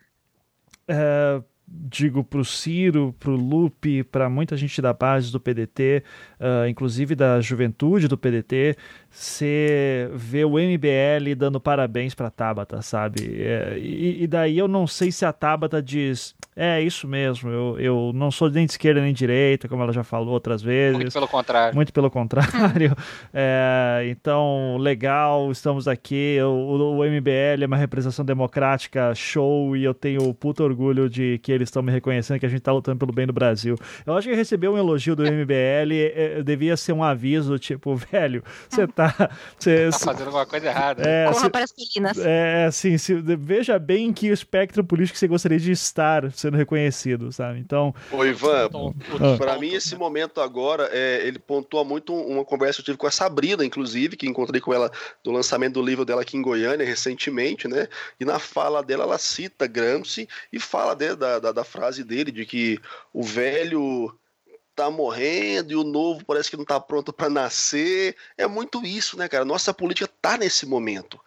É, 0.88 1.42
digo 1.74 2.22
para 2.22 2.40
o 2.40 2.44
Ciro, 2.44 3.14
para 3.18 3.30
o 3.30 3.36
Lupe, 3.36 4.04
para 4.04 4.28
muita 4.28 4.56
gente 4.56 4.80
da 4.82 4.92
base 4.92 5.32
do 5.32 5.40
PDT, 5.40 6.02
uh, 6.38 6.68
inclusive 6.68 7.14
da 7.14 7.40
juventude 7.40 8.08
do 8.08 8.18
PDT, 8.18 8.76
você 9.10 10.10
vê 10.14 10.44
o 10.44 10.58
MBL 10.58 11.34
dando 11.36 11.60
parabéns 11.60 12.14
para 12.14 12.28
a 12.28 12.30
Tabata, 12.30 12.82
sabe? 12.82 13.42
É, 13.42 13.78
e, 13.78 14.24
e, 14.24 14.26
daí 14.26 14.58
eu 14.58 14.68
não 14.68 14.86
sei 14.86 15.10
se 15.10 15.24
a 15.24 15.32
Tabata 15.32 15.82
diz, 15.82 16.34
é 16.56 16.80
isso 16.80 17.06
mesmo, 17.06 17.50
eu, 17.50 17.78
eu 17.78 18.12
não 18.14 18.30
sou 18.30 18.50
nem 18.50 18.66
de 18.66 18.72
esquerda 18.72 19.00
nem 19.00 19.12
de 19.12 19.18
direita, 19.18 19.68
como 19.68 19.82
ela 19.82 19.92
já 19.92 20.02
falou 20.02 20.34
outras 20.34 20.62
vezes. 20.62 20.96
Muito 20.96 21.12
pelo 21.12 21.28
contrário. 21.28 21.74
Muito 21.74 21.92
pelo 21.92 22.10
contrário. 22.10 22.96
é, 23.32 24.06
então, 24.08 24.76
legal, 24.78 25.50
estamos 25.52 25.86
aqui. 25.86 26.38
O, 26.42 26.98
o, 26.98 27.04
MBL 27.04 27.62
é 27.62 27.66
uma 27.66 27.76
representação 27.76 28.24
democrática 28.24 29.14
show 29.14 29.76
e 29.76 29.84
eu 29.84 29.94
tenho 29.94 30.32
puto 30.34 30.64
orgulho 30.64 31.08
de 31.08 31.38
que 31.38 31.52
eles 31.62 31.68
estão 31.68 31.82
me 31.82 31.92
reconhecendo 31.92 32.40
que 32.40 32.46
a 32.46 32.48
gente 32.48 32.60
está 32.60 32.72
lutando 32.72 32.98
pelo 32.98 33.12
bem 33.12 33.26
do 33.26 33.32
Brasil. 33.32 33.76
Eu 34.06 34.14
acho 34.16 34.28
que 34.28 34.34
receber 34.34 34.68
um 34.68 34.78
elogio 34.78 35.14
do 35.14 35.22
MBL 35.22 35.92
é, 36.14 36.42
devia 36.42 36.76
ser 36.76 36.92
um 36.92 37.04
aviso, 37.04 37.58
tipo, 37.58 37.94
velho, 38.10 38.42
você 38.68 38.86
tá 38.86 39.02
tá. 39.10 39.30
Você, 39.58 39.90
tá 39.90 39.98
fazendo 39.98 40.26
alguma 40.26 40.46
coisa 40.46 40.66
errada. 40.66 41.02
É, 41.08 41.30
Corra 41.32 41.50
para 41.50 41.64
as 41.64 41.72
colinas. 41.72 42.18
É, 42.18 42.66
assim, 42.66 42.96
se, 42.98 43.14
veja 43.14 43.78
bem 43.78 44.12
que 44.12 44.30
o 44.30 44.34
espectro 44.34 44.84
político 44.84 45.18
você 45.18 45.26
gostaria 45.26 45.58
de 45.58 45.72
estar 45.72 46.30
sendo 46.32 46.56
reconhecido, 46.56 47.32
sabe? 47.32 47.58
Então. 47.58 47.94
Ô, 48.10 48.24
Ivan, 48.24 48.68
ah. 48.68 49.36
para 49.36 49.58
mim, 49.58 49.74
esse 49.74 49.96
momento 49.96 50.40
agora, 50.40 50.88
é, 50.92 51.26
ele 51.26 51.38
pontua 51.38 51.84
muito 51.84 52.14
uma 52.14 52.44
conversa 52.44 52.76
que 52.76 52.82
eu 52.82 52.84
tive 52.86 52.98
com 52.98 53.06
a 53.06 53.10
Sabrina, 53.10 53.64
inclusive, 53.64 54.16
que 54.16 54.28
encontrei 54.28 54.60
com 54.60 54.72
ela 54.72 54.90
no 55.24 55.32
lançamento 55.32 55.74
do 55.74 55.82
livro 55.82 56.04
dela 56.04 56.22
aqui 56.22 56.36
em 56.36 56.42
Goiânia 56.42 56.86
recentemente, 56.86 57.66
né? 57.66 57.88
E 58.20 58.24
na 58.24 58.38
fala 58.38 58.82
dela, 58.82 59.04
ela 59.04 59.18
cita 59.18 59.66
Gramsci 59.66 60.28
e 60.52 60.58
fala 60.58 60.94
né, 60.94 61.14
da, 61.14 61.38
da, 61.52 61.64
frase 61.64 62.04
dele 62.04 62.30
de 62.30 62.44
que 62.44 62.80
o 63.12 63.22
velho 63.22 64.16
tá 64.74 64.90
morrendo 64.90 65.72
e 65.72 65.76
o 65.76 65.84
novo 65.84 66.24
parece 66.24 66.50
que 66.50 66.56
não 66.56 66.64
tá 66.64 66.80
pronto 66.80 67.12
para 67.12 67.28
nascer. 67.28 68.16
É 68.36 68.46
muito 68.46 68.84
isso, 68.84 69.16
né, 69.18 69.28
cara? 69.28 69.44
Nossa 69.44 69.72
política 69.72 70.08
tá 70.20 70.36
nesse 70.36 70.66
momento. 70.66 71.20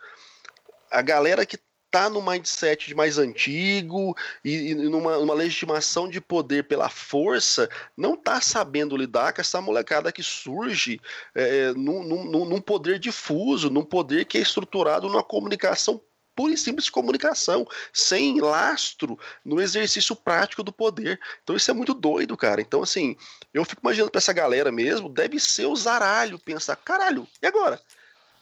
A 0.92 1.02
galera 1.02 1.46
que 1.46 1.60
tá 1.96 2.10
no 2.10 2.22
mindset 2.22 2.88
de 2.88 2.94
mais 2.94 3.18
antigo 3.18 4.14
e, 4.44 4.72
e 4.72 4.76
numa, 4.76 5.18
numa, 5.18 5.34
legitimação 5.34 6.10
de 6.10 6.20
poder 6.20 6.66
pela 6.66 6.90
força, 6.90 7.70
não 7.96 8.18
tá 8.18 8.42
sabendo 8.42 8.98
lidar 8.98 9.32
com 9.32 9.40
essa 9.40 9.62
molecada 9.62 10.12
que 10.12 10.22
surge 10.22 11.00
é, 11.34 11.72
num, 11.72 12.04
num, 12.04 12.46
num 12.46 12.60
poder 12.60 13.00
difuso, 13.00 13.70
num 13.70 13.86
poder 13.86 14.26
que 14.26 14.38
é 14.38 14.42
estruturado 14.42 15.08
numa 15.08 15.24
comunicação 15.24 16.02
pura 16.36 16.54
e 16.54 16.58
simples 16.58 16.90
comunicação, 16.90 17.66
sem 17.94 18.42
lastro 18.42 19.18
no 19.44 19.62
exercício 19.62 20.16
prático 20.16 20.64
do 20.64 20.72
poder. 20.72 21.20
Então 21.44 21.56
isso 21.56 21.72
é 21.72 21.74
muito 21.74 21.94
doido, 21.94 22.36
cara. 22.36 22.62
Então, 22.62 22.84
assim, 22.84 23.16
eu 23.54 23.64
fico 23.64 23.82
imaginando 23.82 24.12
pra 24.12 24.20
essa 24.20 24.34
galera 24.34 24.72
mesmo, 24.72 25.08
deve 25.08 25.40
ser 25.40 25.66
o 25.66 25.76
zaralho 25.76 26.38
pensar, 26.38 26.76
caralho, 26.76 27.28
e 27.42 27.48
agora? 27.48 27.82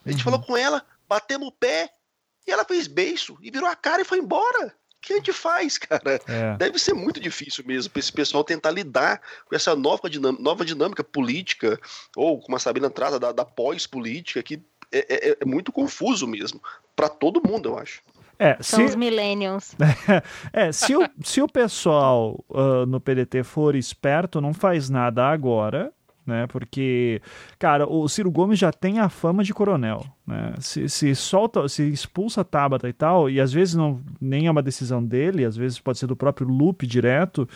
A 0.05 0.09
gente 0.09 0.19
uhum. 0.19 0.31
falou 0.31 0.45
com 0.45 0.57
ela, 0.57 0.85
batemos 1.07 1.47
o 1.47 1.51
pé, 1.51 1.93
e 2.45 2.51
ela 2.51 2.65
fez 2.65 2.87
beijo, 2.87 3.37
e 3.41 3.49
virou 3.49 3.69
a 3.69 3.75
cara 3.75 4.01
e 4.01 4.05
foi 4.05 4.17
embora. 4.17 4.67
O 4.67 5.05
que 5.05 5.13
a 5.13 5.15
gente 5.17 5.33
faz, 5.33 5.77
cara? 5.77 6.21
É. 6.27 6.57
Deve 6.57 6.79
ser 6.79 6.93
muito 6.93 7.19
difícil 7.19 7.63
mesmo 7.65 7.91
para 7.91 7.99
esse 7.99 8.11
pessoal 8.11 8.43
tentar 8.43 8.71
lidar 8.71 9.21
com 9.45 9.55
essa 9.55 9.75
nova 9.75 10.09
dinâmica, 10.09 10.41
nova 10.41 10.65
dinâmica 10.65 11.03
política, 11.03 11.79
ou 12.15 12.39
como 12.39 12.55
a 12.55 12.59
Sabina 12.59 12.89
trata, 12.89 13.19
da, 13.19 13.31
da 13.31 13.45
pós-política, 13.45 14.41
que 14.41 14.61
é, 14.91 15.31
é, 15.31 15.37
é 15.41 15.45
muito 15.45 15.71
confuso 15.71 16.27
mesmo. 16.27 16.61
Para 16.95 17.09
todo 17.09 17.41
mundo, 17.45 17.69
eu 17.69 17.77
acho. 17.77 18.01
É, 18.37 18.57
São 18.61 18.79
se... 18.79 18.85
os 18.85 18.95
millennials. 18.95 19.75
é, 20.51 20.71
se 20.71 20.95
o, 20.95 21.07
se 21.23 21.41
o 21.41 21.47
pessoal 21.47 22.43
uh, 22.49 22.85
no 22.85 22.99
PDT 22.99 23.43
for 23.43 23.75
esperto, 23.75 24.41
não 24.41 24.53
faz 24.53 24.89
nada 24.89 25.25
agora, 25.25 25.93
né? 26.25 26.47
Porque, 26.47 27.21
cara, 27.59 27.87
o 27.87 28.07
Ciro 28.07 28.31
Gomes 28.31 28.57
já 28.57 28.71
tem 28.71 28.99
a 28.99 29.09
fama 29.09 29.43
de 29.43 29.53
coronel, 29.53 30.05
né? 30.25 30.53
Se, 30.59 30.87
se 30.89 31.13
solta, 31.15 31.67
se 31.67 31.83
expulsa 31.89 32.41
a 32.41 32.43
Tabata 32.43 32.87
e 32.87 32.93
tal, 32.93 33.29
e 33.29 33.39
às 33.39 33.51
vezes 33.51 33.75
não 33.75 34.01
nem 34.19 34.47
é 34.47 34.51
uma 34.51 34.61
decisão 34.61 35.03
dele, 35.03 35.45
às 35.45 35.55
vezes 35.55 35.79
pode 35.79 35.99
ser 35.99 36.07
do 36.07 36.15
próprio 36.15 36.47
Lupe 36.47 36.87
direto, 36.87 37.47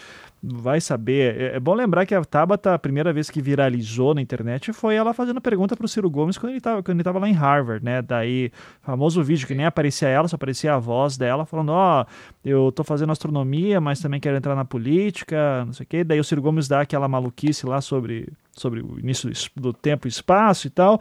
vai 0.42 0.80
saber. 0.80 1.36
É, 1.40 1.56
é 1.56 1.60
bom 1.60 1.74
lembrar 1.74 2.06
que 2.06 2.14
a 2.14 2.24
Tabata, 2.24 2.74
a 2.74 2.80
primeira 2.80 3.12
vez 3.12 3.30
que 3.30 3.42
viralizou 3.42 4.14
na 4.14 4.22
internet 4.22 4.72
foi 4.74 4.96
ela 4.96 5.14
fazendo 5.14 5.42
pergunta 5.42 5.76
pro 5.76 5.88
Ciro 5.88 6.10
Gomes 6.10 6.38
quando 6.38 6.52
ele 6.54 6.62
tava, 6.62 6.84
quando 6.84 6.98
ele 6.98 7.04
tava 7.04 7.20
lá 7.20 7.28
em 7.28 7.34
Harvard, 7.34 7.84
né? 7.84 8.02
Daí, 8.02 8.52
famoso 8.82 9.24
vídeo 9.24 9.48
que 9.48 9.56
nem 9.56 9.66
aparecia 9.66 10.08
ela, 10.08 10.28
só 10.28 10.36
aparecia 10.36 10.74
a 10.74 10.80
voz 10.80 11.18
dela 11.18 11.46
falando: 11.46 11.70
Ó, 11.70 12.02
oh, 12.02 12.06
eu 12.44 12.72
tô 12.72 12.84
fazendo 12.84 13.12
astronomia, 13.12 13.82
mas 13.82 14.00
também 14.00 14.20
quero 14.20 14.38
entrar 14.38 14.56
na 14.56 14.66
política, 14.66 15.66
não 15.66 15.74
sei 15.74 15.84
o 15.84 15.88
quê. 15.88 16.04
Daí 16.04 16.20
o 16.20 16.24
Ciro 16.24 16.42
Gomes 16.42 16.68
dá 16.68 16.82
aquela 16.82 17.08
maluquice 17.08 17.66
lá 17.66 17.82
sobre 17.82 18.28
sobre 18.58 18.82
o 18.82 19.00
início 19.00 19.30
do 19.56 19.72
tempo 19.72 20.08
e 20.08 20.10
espaço 20.10 20.68
e 20.68 20.70
tal. 20.70 21.00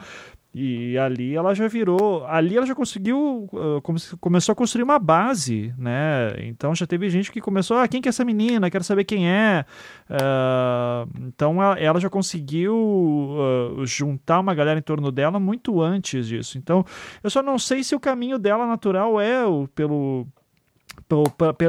E 0.59 0.97
ali 0.97 1.37
ela 1.37 1.55
já 1.55 1.69
virou, 1.69 2.25
ali 2.27 2.57
ela 2.57 2.65
já 2.65 2.75
conseguiu, 2.75 3.47
uh, 3.53 4.19
começou 4.19 4.55
a 4.55 4.57
construir 4.57 4.85
uma 4.85 4.99
base, 4.99 5.75
né? 5.77 6.35
Então 6.39 6.75
já 6.75 6.87
teve 6.87 7.11
gente 7.11 7.31
que 7.31 7.43
começou, 7.43 7.77
ah, 7.77 7.87
quem 7.87 8.01
que 8.01 8.09
é 8.09 8.11
essa 8.11 8.25
menina? 8.25 8.71
Quero 8.71 8.83
saber 8.83 9.05
quem 9.05 9.29
é. 9.29 9.67
Uh, 10.09 11.27
então 11.27 11.63
ela, 11.63 12.01
já 12.01 12.09
conseguiu 12.09 12.75
uh, 12.75 13.85
juntar 13.85 14.41
uma 14.41 14.55
galera 14.55 14.79
em 14.79 14.83
torno 14.83 15.13
dela 15.13 15.39
muito 15.39 15.83
antes 15.83 16.27
disso. 16.27 16.57
Então 16.57 16.87
eu 17.23 17.29
só 17.29 17.43
não 17.43 17.59
sei 17.59 17.85
se 17.85 17.95
o 17.95 18.01
caminho 18.01 18.39
dela 18.39 18.67
natural 18.67 19.21
é 19.21 19.45
o, 19.45 19.69
pelo 19.75 20.27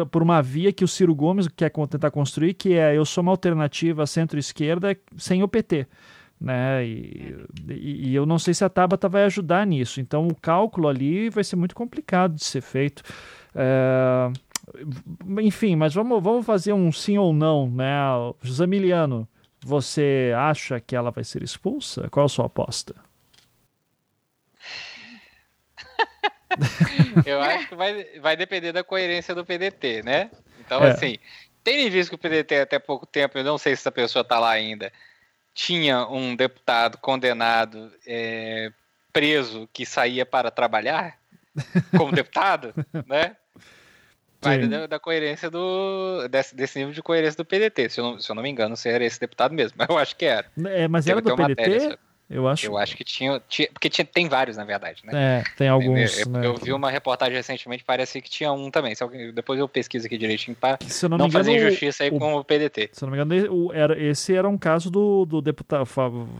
por, 0.09 0.23
uma 0.23 0.41
via 0.41 0.72
que 0.72 0.85
o 0.85 0.88
Ciro 0.88 1.14
Gomes 1.14 1.49
quer 1.49 1.73
tentar 1.89 2.09
construir, 2.09 2.53
que 2.53 2.76
é 2.76 2.95
eu 2.95 3.03
sou 3.03 3.22
uma 3.22 3.34
alternativa 3.34 4.07
centro-esquerda 4.07 4.97
sem 5.18 5.43
o 5.43 5.47
PT 5.47 5.88
né? 6.39 6.85
E, 6.85 7.35
e, 7.69 8.09
e, 8.09 8.15
eu 8.15 8.26
não 8.26 8.38
sei 8.38 8.53
se 8.53 8.64
a 8.64 8.69
Tabata 8.69 9.09
vai 9.09 9.23
ajudar 9.23 9.65
nisso. 9.65 9.99
Então 9.99 10.27
o 10.27 10.35
cálculo 10.35 10.88
ali 10.88 11.30
vai 11.30 11.43
ser 11.43 11.55
muito 11.55 11.76
complicado 11.76 12.35
de 12.35 12.43
ser 12.43 12.61
feito. 12.61 13.03
É, 13.55 14.31
enfim, 15.41 15.76
mas 15.76 15.93
vamos, 15.93 16.22
vamos 16.22 16.45
fazer 16.45 16.73
um 16.73 16.91
sim 16.91 17.18
ou 17.18 17.34
não, 17.34 17.69
né? 17.69 17.95
Jamiliano, 18.41 19.27
você 19.64 20.34
acha 20.35 20.80
que 20.80 20.95
ela 20.95 21.11
vai 21.11 21.23
ser 21.23 21.41
expulsa? 21.41 22.07
Qual 22.09 22.26
a 22.26 22.30
sua 22.30 22.45
aposta? 22.45 22.95
eu 27.26 27.41
acho 27.41 27.69
que 27.69 27.76
vai, 27.76 28.03
vai 28.19 28.35
depender 28.35 28.72
da 28.72 28.84
coerência 28.84 29.34
do 29.34 29.45
PDT, 29.45 30.03
né? 30.03 30.31
Então, 30.59 30.84
é. 30.84 30.91
assim, 30.91 31.18
tendo 31.64 31.91
visto 31.91 32.09
que 32.09 32.15
o 32.15 32.19
PDT 32.19 32.61
até 32.61 32.80
pouco 32.80 33.05
tempo, 33.05 33.38
eu 33.38 33.43
não 33.43 33.57
sei 33.57 33.76
se 33.76 33.81
essa 33.81 33.91
pessoa 33.91 34.22
está 34.22 34.39
lá 34.39 34.51
ainda, 34.51 34.91
tinha 35.58 36.08
um 36.08 36.36
deputado 36.36 37.00
condenado 37.00 37.92
é, 38.06 38.72
preso 39.12 39.68
que 39.74 39.88
saía 39.88 40.24
para 40.24 40.52
trabalhar 40.52 41.18
como 41.98 42.12
deputado, 42.12 42.76
né? 43.08 43.36
Vai 44.40 44.68
da, 44.68 44.86
da, 44.86 45.00
coerência 45.00 45.50
do. 45.50 46.28
Desse, 46.30 46.56
desse, 46.56 46.78
nível 46.78 46.94
de 46.94 47.02
coerência 47.02 47.38
do 47.38 47.44
PDT. 47.44 47.90
Se 47.90 48.00
eu, 48.00 48.04
não, 48.06 48.20
se 48.20 48.32
eu 48.32 48.36
não 48.36 48.44
me 48.44 48.50
engano, 48.50 48.78
se 48.78 48.88
era 48.88 49.04
esse 49.04 49.20
deputado 49.20 49.52
mesmo. 49.52 49.76
Mas 49.80 49.90
eu 49.90 49.98
acho 49.98 50.16
que 50.16 50.26
era. 50.26 50.46
É, 50.64 50.88
mas 50.88 51.08
era 51.08 51.20
do 51.20 51.36
PDT? 51.36 51.98
Eu 52.30 52.45
acho. 52.48 52.66
Eu 52.66 52.78
acho 52.78 52.95
que 52.98 53.06
tinha. 53.06 53.41
tinha 53.48 53.70
porque 53.72 53.90
tinha, 53.90 54.04
tem 54.04 54.28
vários, 54.28 54.58
na 54.58 54.66
verdade, 54.66 55.02
né? 55.06 55.40
É, 55.40 55.44
tem 55.56 55.70
alguns. 55.70 56.20
Eu, 56.20 56.30
né? 56.30 56.45
eu 56.45 56.56
vi 56.56 56.74
uma 56.74 56.91
reportagem 56.91 57.36
recentemente, 57.36 57.86
parece 57.86 58.22
que 58.22 58.30
tinha 58.30 58.52
um 58.52 58.70
também. 58.70 58.94
Alguém, 58.99 59.32
depois 59.34 59.58
eu 59.58 59.68
pesquiso 59.68 60.06
aqui 60.06 60.18
direitinho 60.18 60.56
para 60.56 60.78
não, 61.04 61.10
não 61.10 61.16
engano, 61.28 61.32
fazer 61.32 61.56
injustiça 61.56 62.04
aí 62.04 62.10
o, 62.10 62.20
com 62.20 62.36
o 62.36 62.44
PDT. 62.44 62.90
Se 62.91 63.04
eu 63.04 63.10
não 63.10 63.16
me 63.16 63.24
engano, 63.24 63.74
era, 63.74 63.98
esse 64.02 64.36
era 64.36 64.48
um 64.48 64.58
caso 64.58 64.91
do, 64.91 65.26
do 65.26 65.41
deputado 65.41 65.88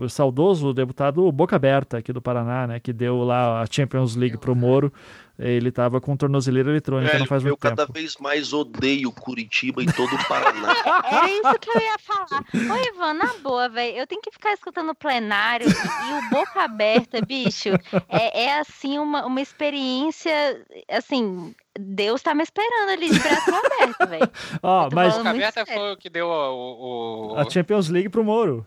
saudoso 0.09 0.73
deputado 0.73 1.31
Boca 1.31 1.55
Aberta 1.55 1.99
aqui 1.99 2.11
do 2.11 2.22
Paraná, 2.22 2.68
né? 2.68 2.80
Que 2.81 2.91
deu 2.91 3.23
lá 3.23 3.61
a 3.61 3.65
Champions 3.65 4.15
League 4.15 4.38
pro 4.38 4.53
Moro 4.53 4.91
ele 5.39 5.72
tava 5.72 6.01
com 6.01 6.18
tornozeleira 6.18 6.72
eletrônica 6.72 7.11
Velho, 7.11 7.19
não 7.19 7.27
faz 7.27 7.43
muito 7.43 7.53
eu 7.53 7.57
tempo. 7.57 7.73
Eu 7.81 7.88
cada 7.88 7.93
vez 7.93 8.18
mais 8.18 8.53
odeio 8.53 9.11
Curitiba 9.11 9.84
em 9.84 9.85
todo 9.85 10.15
o 10.15 10.27
Paraná. 10.27 10.73
Era 11.05 11.30
isso 11.30 11.59
que 11.59 11.69
eu 11.69 11.81
ia 11.81 11.95
falar. 11.99 12.43
Ô, 12.53 12.95
Ivan, 12.95 13.14
na 13.14 13.34
boa, 13.43 13.69
velho, 13.69 13.97
eu 13.97 14.07
tenho 14.07 14.22
que 14.22 14.31
ficar 14.31 14.53
escutando 14.53 14.89
o 14.89 14.95
plenário 14.95 15.68
e 15.68 16.14
o 16.14 16.30
boca 16.30 16.64
aberta, 16.64 17.22
bicho. 17.22 17.69
É, 18.09 18.45
é 18.45 18.59
assim, 18.59 18.97
uma, 18.97 19.26
uma 19.26 19.41
experiência, 19.41 20.65
assim, 20.89 21.53
Deus 21.80 22.22
tá 22.22 22.34
me 22.34 22.43
esperando 22.43 22.89
ali 22.89 23.09
de 23.09 23.19
braço 23.19 23.51
aberto, 23.53 24.09
velho. 24.09 24.31
Ó, 24.64 24.89
mas... 24.91 25.15
Boca 25.15 25.30
aberta 25.30 25.65
foi 25.65 25.93
o 25.93 25.97
que 25.97 26.09
deu 26.09 26.27
o, 26.27 27.34
o... 27.34 27.35
A 27.38 27.49
Champions 27.49 27.89
League 27.89 28.09
pro 28.09 28.23
Moro. 28.23 28.65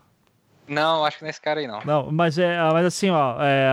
Não, 0.67 1.03
acho 1.03 1.19
que 1.19 1.23
nesse 1.23 1.41
cara 1.41 1.59
aí 1.59 1.67
não. 1.67 1.81
Não, 1.83 2.11
mas, 2.11 2.37
é, 2.37 2.57
mas 2.71 2.85
assim, 2.85 3.09
ó, 3.09 3.35
é, 3.41 3.67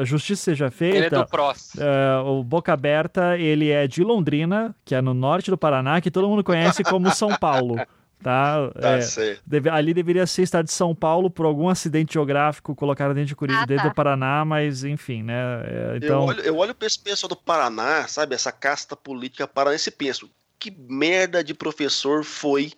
a 0.00 0.04
justiça 0.04 0.42
seja 0.42 0.70
feita. 0.70 0.96
Ele 0.96 1.06
é 1.06 1.10
do 1.10 1.26
PROS. 1.26 1.72
É, 1.76 2.18
o 2.24 2.42
Boca 2.42 2.72
Aberta, 2.72 3.36
ele 3.36 3.70
é 3.70 3.86
de 3.86 4.02
Londrina, 4.02 4.74
que 4.84 4.94
é 4.94 5.02
no 5.02 5.12
norte 5.12 5.50
do 5.50 5.58
Paraná, 5.58 6.00
que 6.00 6.10
todo 6.10 6.28
mundo 6.28 6.42
conhece 6.42 6.82
como 6.82 7.10
São 7.10 7.36
Paulo. 7.36 7.76
Tá, 8.22 8.70
tá 8.78 8.98
é, 8.98 9.38
deve, 9.46 9.70
ali 9.70 9.94
deveria 9.94 10.26
ser 10.26 10.42
estado 10.42 10.66
de 10.66 10.72
São 10.72 10.94
Paulo 10.94 11.30
por 11.30 11.46
algum 11.46 11.70
acidente 11.70 12.12
geográfico, 12.12 12.74
colocaram 12.74 13.14
dentro 13.14 13.28
de 13.28 13.36
Curitiba, 13.36 13.62
ah, 13.62 13.66
dentro 13.66 13.84
tá. 13.84 13.88
do 13.88 13.94
Paraná, 13.94 14.44
mas 14.44 14.84
enfim, 14.84 15.22
né? 15.22 15.34
É, 15.64 15.96
então... 15.96 16.20
Eu 16.20 16.26
olho, 16.26 16.40
eu 16.42 16.56
olho 16.58 16.74
para 16.74 16.86
esse 16.86 16.98
pessoal 16.98 17.28
do 17.28 17.36
Paraná, 17.36 18.06
sabe, 18.06 18.34
essa 18.34 18.52
casta 18.52 18.94
política 18.94 19.48
paraense 19.48 19.88
e 19.88 19.92
penso, 19.92 20.30
que 20.58 20.70
merda 20.70 21.42
de 21.42 21.54
professor 21.54 22.22
foi 22.22 22.72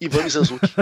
Ivan 0.00 0.24
Mizanzuki. 0.24 0.74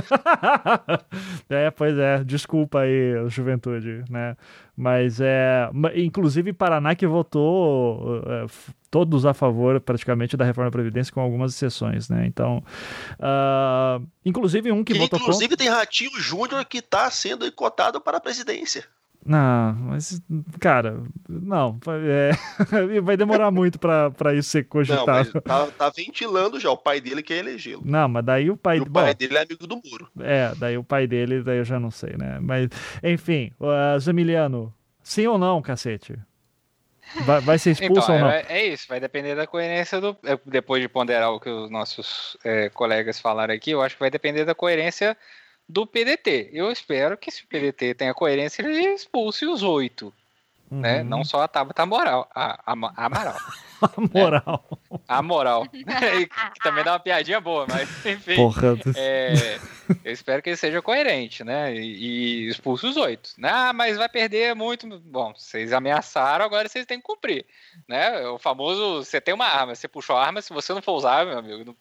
é, 1.48 1.70
pois 1.70 1.96
é, 1.96 2.24
desculpa 2.24 2.80
aí, 2.80 3.28
juventude, 3.28 4.04
né? 4.10 4.36
Mas 4.76 5.20
é. 5.20 5.70
Inclusive, 5.94 6.52
Paraná 6.52 6.96
que 6.96 7.06
votou 7.06 8.22
é, 8.26 8.46
todos 8.90 9.24
a 9.24 9.32
favor, 9.32 9.80
praticamente, 9.80 10.36
da 10.36 10.44
reforma 10.44 10.68
da 10.68 10.72
Previdência, 10.72 11.12
com 11.12 11.20
algumas 11.20 11.52
exceções, 11.52 12.08
né? 12.08 12.26
Então. 12.26 12.62
Uh, 13.20 14.04
inclusive, 14.24 14.72
um 14.72 14.82
que, 14.82 14.92
que 14.92 14.98
votou. 14.98 15.18
Inclusive, 15.20 15.50
contra... 15.50 15.64
tem 15.64 15.72
Ratinho 15.72 16.18
Júnior 16.18 16.64
que 16.64 16.78
está 16.78 17.08
sendo 17.10 17.50
cotado 17.52 18.00
para 18.00 18.16
a 18.16 18.20
presidência. 18.20 18.84
Não, 19.26 19.72
mas, 19.74 20.20
cara, 20.60 21.02
não. 21.28 21.78
É, 22.06 22.32
vai 23.00 23.16
demorar 23.16 23.50
muito 23.50 23.78
para 23.78 24.34
isso 24.34 24.50
ser 24.50 24.64
cogitado. 24.64 25.30
Não, 25.34 25.40
tá, 25.40 25.66
tá, 25.66 25.90
ventilando 25.90 26.60
já. 26.60 26.70
O 26.70 26.76
pai 26.76 27.00
dele 27.00 27.22
quer 27.22 27.38
elegê-lo. 27.38 27.82
Não, 27.84 28.06
mas 28.06 28.24
daí 28.24 28.50
o 28.50 28.56
pai. 28.56 28.78
E 28.78 28.80
o 28.82 28.90
pai 28.90 29.12
bom, 29.12 29.18
dele 29.18 29.38
é 29.38 29.42
amigo 29.42 29.66
do 29.66 29.76
muro. 29.76 30.08
É, 30.20 30.54
daí 30.56 30.76
o 30.76 30.84
pai 30.84 31.06
dele, 31.06 31.42
daí 31.42 31.58
eu 31.58 31.64
já 31.64 31.80
não 31.80 31.90
sei, 31.90 32.16
né? 32.18 32.38
Mas, 32.40 32.68
enfim, 33.02 33.50
uh, 33.58 33.98
Zamiliano, 33.98 34.72
sim 35.02 35.26
ou 35.26 35.38
não, 35.38 35.62
cacete? 35.62 36.18
Vai, 37.24 37.40
vai 37.40 37.58
ser 37.58 37.70
expulso 37.80 38.12
então, 38.12 38.14
ou 38.14 38.20
não? 38.20 38.30
É, 38.30 38.44
é, 38.48 38.66
isso, 38.66 38.86
vai 38.88 39.00
depender 39.00 39.34
da 39.34 39.46
coerência 39.46 40.02
do. 40.02 40.14
É, 40.22 40.38
depois 40.44 40.82
de 40.82 40.88
ponderar 40.88 41.30
o 41.32 41.40
que 41.40 41.48
os 41.48 41.70
nossos 41.70 42.36
é, 42.44 42.68
colegas 42.68 43.18
falaram 43.18 43.54
aqui, 43.54 43.70
eu 43.70 43.80
acho 43.80 43.96
que 43.96 44.00
vai 44.00 44.10
depender 44.10 44.44
da 44.44 44.54
coerência 44.54 45.16
do 45.68 45.86
PDT. 45.86 46.50
Eu 46.52 46.70
espero 46.70 47.16
que 47.16 47.30
se 47.30 47.44
o 47.44 47.46
PDT 47.46 47.94
tenha 47.94 48.14
coerência, 48.14 48.62
ele 48.62 48.94
expulse 48.94 49.46
os 49.46 49.62
oito. 49.62 50.12
Né? 50.70 50.74
Uhum. 50.74 50.80
Né? 50.80 51.02
Não 51.02 51.24
só 51.24 51.42
a 51.42 51.48
Tabata 51.48 51.86
Moral, 51.86 52.28
a, 52.34 52.60
a, 52.66 52.72
a 52.72 53.06
Amaral. 53.06 53.36
a 53.80 54.00
moral. 54.00 54.80
É, 54.90 54.98
a 55.08 55.22
moral. 55.22 55.66
que 55.70 56.60
também 56.62 56.84
dá 56.84 56.92
uma 56.92 57.00
piadinha 57.00 57.40
boa, 57.40 57.66
mas 57.68 57.88
enfim. 58.04 58.36
Porra. 58.36 58.76
É, 58.96 59.58
eu 60.02 60.12
espero 60.12 60.42
que 60.42 60.50
ele 60.50 60.56
seja 60.56 60.82
coerente, 60.82 61.44
né? 61.44 61.74
E, 61.74 62.46
e 62.46 62.48
expulse 62.48 62.86
os 62.86 62.96
oito. 62.96 63.30
Ah, 63.42 63.72
mas 63.72 63.96
vai 63.96 64.08
perder 64.08 64.54
muito. 64.54 64.98
Bom, 65.00 65.32
vocês 65.34 65.72
ameaçaram, 65.72 66.44
agora 66.44 66.68
vocês 66.68 66.86
têm 66.86 66.98
que 66.98 67.04
cumprir. 67.04 67.44
Né? 67.88 68.26
O 68.28 68.38
famoso, 68.38 69.04
você 69.04 69.20
tem 69.20 69.34
uma 69.34 69.46
arma, 69.46 69.74
você 69.74 69.86
puxou 69.86 70.16
a 70.16 70.24
arma, 70.24 70.40
se 70.40 70.52
você 70.52 70.72
não 70.72 70.82
for 70.82 70.94
usar, 70.94 71.26
meu 71.26 71.38
amigo, 71.38 71.76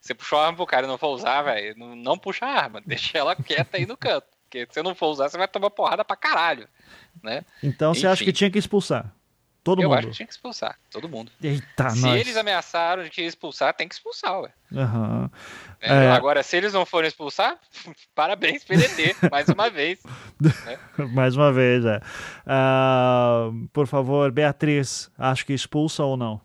você 0.00 0.14
puxou 0.14 0.38
a 0.38 0.46
arma 0.46 0.56
pro 0.56 0.66
cara 0.66 0.86
e 0.86 0.88
não 0.88 0.98
for 0.98 1.08
usar, 1.08 1.42
velho, 1.42 1.74
não, 1.76 1.96
não 1.96 2.18
puxa 2.18 2.46
a 2.46 2.50
arma, 2.50 2.80
deixa 2.86 3.18
ela 3.18 3.36
quieta 3.36 3.76
aí 3.76 3.86
no 3.86 3.96
canto. 3.96 4.26
Porque 4.44 4.66
se 4.66 4.74
você 4.74 4.82
não 4.82 4.94
for 4.94 5.08
usar, 5.08 5.28
você 5.28 5.36
vai 5.36 5.46
tomar 5.46 5.70
porrada 5.70 6.04
pra 6.04 6.16
caralho. 6.16 6.66
Né? 7.22 7.44
Então 7.62 7.92
você 7.92 8.06
acha 8.06 8.24
que 8.24 8.32
tinha 8.32 8.50
que 8.50 8.58
expulsar? 8.58 9.12
Todo 9.62 9.82
eu 9.82 9.88
mundo? 9.90 9.96
Eu 9.96 9.98
acho 9.98 10.08
que 10.08 10.14
tinha 10.14 10.26
que 10.26 10.32
expulsar, 10.32 10.78
todo 10.90 11.08
mundo. 11.08 11.30
Eita, 11.42 11.90
se 11.90 12.00
nós. 12.00 12.18
eles 12.18 12.36
ameaçaram 12.38 13.02
de 13.02 13.10
que 13.10 13.20
expulsar, 13.20 13.74
tem 13.74 13.86
que 13.86 13.94
expulsar, 13.94 14.40
ué. 14.40 14.50
Uhum. 14.72 15.28
É, 15.78 15.92
é... 15.92 16.10
Agora, 16.12 16.42
se 16.42 16.56
eles 16.56 16.72
não 16.72 16.86
forem 16.86 17.08
expulsar, 17.08 17.58
parabéns, 18.14 18.64
PDT, 18.64 19.16
mais 19.30 19.46
uma 19.48 19.68
vez. 19.68 20.00
Né? 20.40 20.78
mais 21.12 21.36
uma 21.36 21.52
vez, 21.52 21.84
é. 21.84 22.00
Uh, 22.46 23.68
por 23.68 23.86
favor, 23.86 24.30
Beatriz, 24.32 25.10
acho 25.18 25.44
que 25.44 25.52
expulsa 25.52 26.02
ou 26.02 26.16
não? 26.16 26.40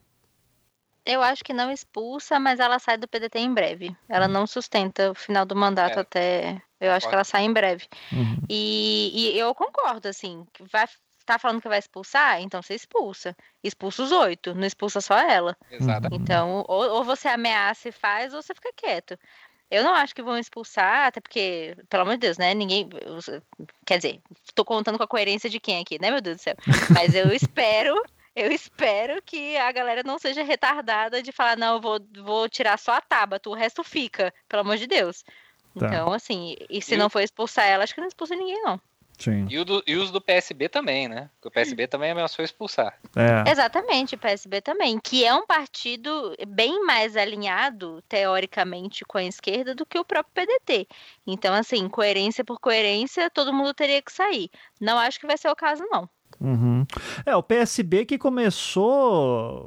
Eu 1.05 1.21
acho 1.21 1.43
que 1.43 1.53
não 1.53 1.71
expulsa, 1.71 2.39
mas 2.39 2.59
ela 2.59 2.79
sai 2.79 2.97
do 2.97 3.07
PDT 3.07 3.39
em 3.39 3.53
breve. 3.53 3.95
Ela 4.07 4.27
não 4.27 4.47
sustenta 4.47 5.11
o 5.11 5.15
final 5.15 5.45
do 5.45 5.55
mandato 5.55 5.97
é. 5.97 6.01
até. 6.01 6.61
Eu 6.79 6.91
acho 6.91 7.05
Pode. 7.05 7.09
que 7.09 7.15
ela 7.15 7.23
sai 7.23 7.43
em 7.43 7.53
breve. 7.53 7.87
Uhum. 8.11 8.37
E, 8.49 9.11
e, 9.13 9.37
eu 9.37 9.53
concordo, 9.53 10.07
assim, 10.07 10.45
vai 10.71 10.87
tá 11.25 11.39
falando 11.39 11.61
que 11.61 11.69
vai 11.69 11.79
expulsar, 11.79 12.41
então 12.41 12.61
você 12.61 12.75
expulsa. 12.75 13.35
Expulsa 13.63 14.03
os 14.03 14.11
oito, 14.11 14.53
não 14.53 14.65
expulsa 14.65 14.99
só 15.01 15.17
ela. 15.17 15.55
Exato. 15.71 16.09
Então, 16.11 16.65
ou, 16.67 16.95
ou 16.95 17.03
você 17.03 17.29
ameaça 17.29 17.89
e 17.89 17.91
faz, 17.91 18.33
ou 18.33 18.41
você 18.41 18.53
fica 18.53 18.71
quieto. 18.75 19.17
Eu 19.71 19.83
não 19.83 19.93
acho 19.95 20.13
que 20.13 20.21
vão 20.21 20.37
expulsar, 20.37 21.07
até 21.07 21.19
porque, 21.19 21.75
pelo 21.89 22.03
amor 22.03 22.13
de 22.13 22.19
Deus, 22.19 22.37
né? 22.37 22.53
Ninguém. 22.53 22.87
Quer 23.85 23.97
dizer, 23.97 24.21
tô 24.53 24.63
contando 24.63 24.97
com 24.97 25.03
a 25.03 25.07
coerência 25.07 25.49
de 25.49 25.59
quem 25.59 25.81
aqui, 25.81 25.99
né, 25.99 26.11
meu 26.11 26.21
Deus 26.21 26.37
do 26.37 26.41
céu? 26.41 26.55
Mas 26.93 27.15
eu 27.15 27.31
espero 27.33 27.95
eu 28.35 28.51
espero 28.51 29.21
que 29.21 29.55
a 29.57 29.71
galera 29.71 30.01
não 30.03 30.17
seja 30.17 30.43
retardada 30.43 31.21
de 31.21 31.31
falar, 31.31 31.57
não, 31.57 31.75
eu 31.75 31.81
vou, 31.81 31.99
vou 32.23 32.49
tirar 32.49 32.77
só 32.77 32.93
a 32.93 33.01
Tabata, 33.01 33.49
o 33.49 33.53
resto 33.53 33.83
fica, 33.83 34.33
pelo 34.47 34.61
amor 34.61 34.77
de 34.77 34.87
Deus. 34.87 35.23
Tá. 35.77 35.87
Então, 35.87 36.11
assim, 36.11 36.55
e 36.69 36.81
se 36.81 36.95
e 36.95 36.97
não 36.97 37.09
for 37.09 37.21
expulsar 37.21 37.65
ela, 37.65 37.83
acho 37.83 37.93
que 37.93 38.01
não 38.01 38.07
expulsa 38.07 38.35
ninguém, 38.35 38.61
não. 38.61 38.79
Sim. 39.17 39.47
E, 39.49 39.59
o 39.59 39.65
do, 39.65 39.83
e 39.85 39.95
os 39.95 40.11
do 40.11 40.19
PSB 40.19 40.67
também, 40.67 41.07
né? 41.07 41.29
Porque 41.35 41.47
o 41.47 41.51
PSB 41.51 41.87
também 41.87 42.11
ameaçou 42.11 42.43
expulsar. 42.43 42.97
É. 43.15 43.49
Exatamente, 43.49 44.15
o 44.15 44.17
PSB 44.17 44.61
também, 44.61 44.99
que 44.99 45.23
é 45.23 45.33
um 45.33 45.45
partido 45.45 46.35
bem 46.47 46.83
mais 46.83 47.15
alinhado, 47.15 48.03
teoricamente, 48.09 49.05
com 49.05 49.17
a 49.17 49.23
esquerda 49.23 49.75
do 49.75 49.85
que 49.85 49.97
o 49.99 50.05
próprio 50.05 50.33
PDT. 50.33 50.87
Então, 51.25 51.53
assim, 51.53 51.87
coerência 51.87 52.43
por 52.43 52.59
coerência, 52.59 53.29
todo 53.29 53.53
mundo 53.53 53.73
teria 53.73 54.01
que 54.01 54.11
sair. 54.11 54.49
Não 54.81 54.97
acho 54.97 55.19
que 55.19 55.27
vai 55.27 55.37
ser 55.37 55.49
o 55.49 55.55
caso, 55.55 55.83
não. 55.89 56.09
Uhum. 56.43 56.85
É, 57.25 57.33
o 57.37 57.41
PSB 57.41 58.03
que 58.03 58.17
começou 58.17 59.63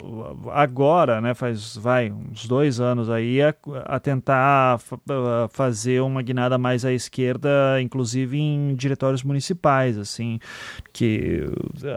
agora, 0.53 1.23
né, 1.23 1.33
faz, 1.33 1.75
vai, 1.75 2.13
uns 2.13 2.47
dois 2.47 2.79
anos 2.81 3.09
aí, 3.09 3.41
a, 3.41 3.55
a 3.87 3.99
tentar 3.99 4.79
fazer 5.49 6.03
uma 6.03 6.21
guinada 6.21 6.59
mais 6.59 6.85
à 6.85 6.93
esquerda, 6.93 7.81
inclusive 7.81 8.39
em 8.39 8.75
diretórios 8.75 9.23
municipais, 9.23 9.97
assim, 9.97 10.39
que 10.93 11.47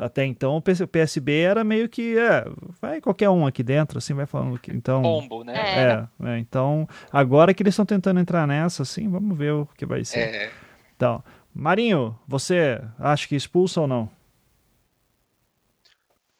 até 0.01 0.25
então 0.25 0.55
o 0.55 0.61
PSB 0.61 1.41
era 1.41 1.61
meio 1.61 1.89
que, 1.89 2.17
é, 2.17 2.45
vai 2.81 3.01
qualquer 3.01 3.29
um 3.29 3.45
aqui 3.45 3.61
dentro, 3.61 3.97
assim, 3.97 4.13
vai 4.13 4.25
falando 4.25 4.57
que, 4.57 4.71
então... 4.71 5.01
Pombo, 5.01 5.43
né? 5.43 5.57
É, 5.57 6.07
é, 6.25 6.35
é 6.35 6.39
então, 6.39 6.87
agora 7.11 7.53
que 7.53 7.61
eles 7.61 7.73
estão 7.73 7.85
tentando 7.85 8.21
entrar 8.21 8.47
nessa, 8.47 8.83
assim, 8.83 9.09
vamos 9.09 9.37
ver 9.37 9.51
o 9.51 9.67
que 9.77 9.85
vai 9.85 10.05
ser. 10.05 10.19
É. 10.19 10.49
Então, 10.95 11.21
Marinho, 11.53 12.17
você 12.25 12.81
acha 12.97 13.27
que 13.27 13.35
expulsa 13.35 13.81
ou 13.81 13.87
não? 13.87 14.09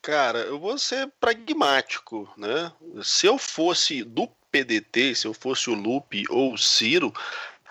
Cara, 0.01 0.39
eu 0.39 0.59
vou 0.59 0.77
ser 0.77 1.11
pragmático, 1.19 2.31
né? 2.37 2.71
Se 3.03 3.25
eu 3.25 3.37
fosse 3.37 4.03
do 4.03 4.27
PDT, 4.51 5.15
se 5.15 5.27
eu 5.27 5.33
fosse 5.33 5.69
o 5.69 5.73
Lupe 5.73 6.23
ou 6.29 6.53
o 6.53 6.57
Ciro, 6.57 7.13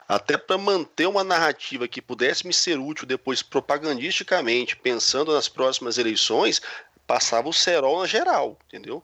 até 0.07 0.37
para 0.37 0.59
manter 0.59 1.07
uma 1.07 1.25
narrativa 1.25 1.89
que 1.89 2.03
pudesse 2.03 2.47
me 2.47 2.53
ser 2.53 2.79
útil 2.79 3.07
depois 3.07 3.43
propagandisticamente, 3.43 4.77
pensando 4.77 5.33
nas 5.33 5.49
próximas 5.49 5.99
eleições, 5.99 6.61
passava 7.07 7.49
o 7.49 7.53
cerol 7.53 8.01
na 8.01 8.07
geral, 8.07 8.59
entendeu? 8.67 9.03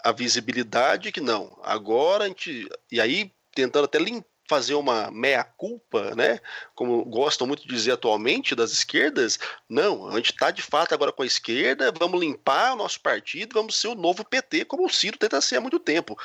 a, 0.05 0.11
a 0.11 0.13
visibilidade 0.13 1.13
que 1.13 1.21
não, 1.21 1.59
agora 1.63 2.25
a 2.25 2.29
gente. 2.29 2.69
E 2.91 3.01
aí 3.01 3.33
tentando 3.55 3.85
até 3.85 3.99
limpar 3.99 4.32
fazer 4.53 4.75
uma 4.75 5.11
meia-culpa, 5.11 6.15
né? 6.15 6.39
Como 6.75 7.03
gostam 7.07 7.47
muito 7.47 7.63
de 7.63 7.75
dizer 7.75 7.93
atualmente 7.93 8.55
das 8.55 8.71
esquerdas. 8.71 9.39
Não, 9.67 10.09
a 10.09 10.17
gente 10.17 10.33
está 10.33 10.51
de 10.51 10.61
fato 10.61 10.93
agora 10.93 11.11
com 11.11 11.23
a 11.23 11.27
esquerda, 11.27 11.91
vamos 11.99 12.21
limpar 12.21 12.75
o 12.75 12.77
nosso 12.77 13.01
partido, 13.01 13.55
vamos 13.55 13.81
ser 13.81 13.89
o 13.89 13.95
novo 13.95 14.23
PT, 14.23 14.67
como 14.67 14.85
o 14.85 14.91
Ciro 14.91 15.17
tenta 15.17 15.41
ser 15.41 15.57
há 15.57 15.61
muito 15.63 15.79
tempo. 15.79 16.19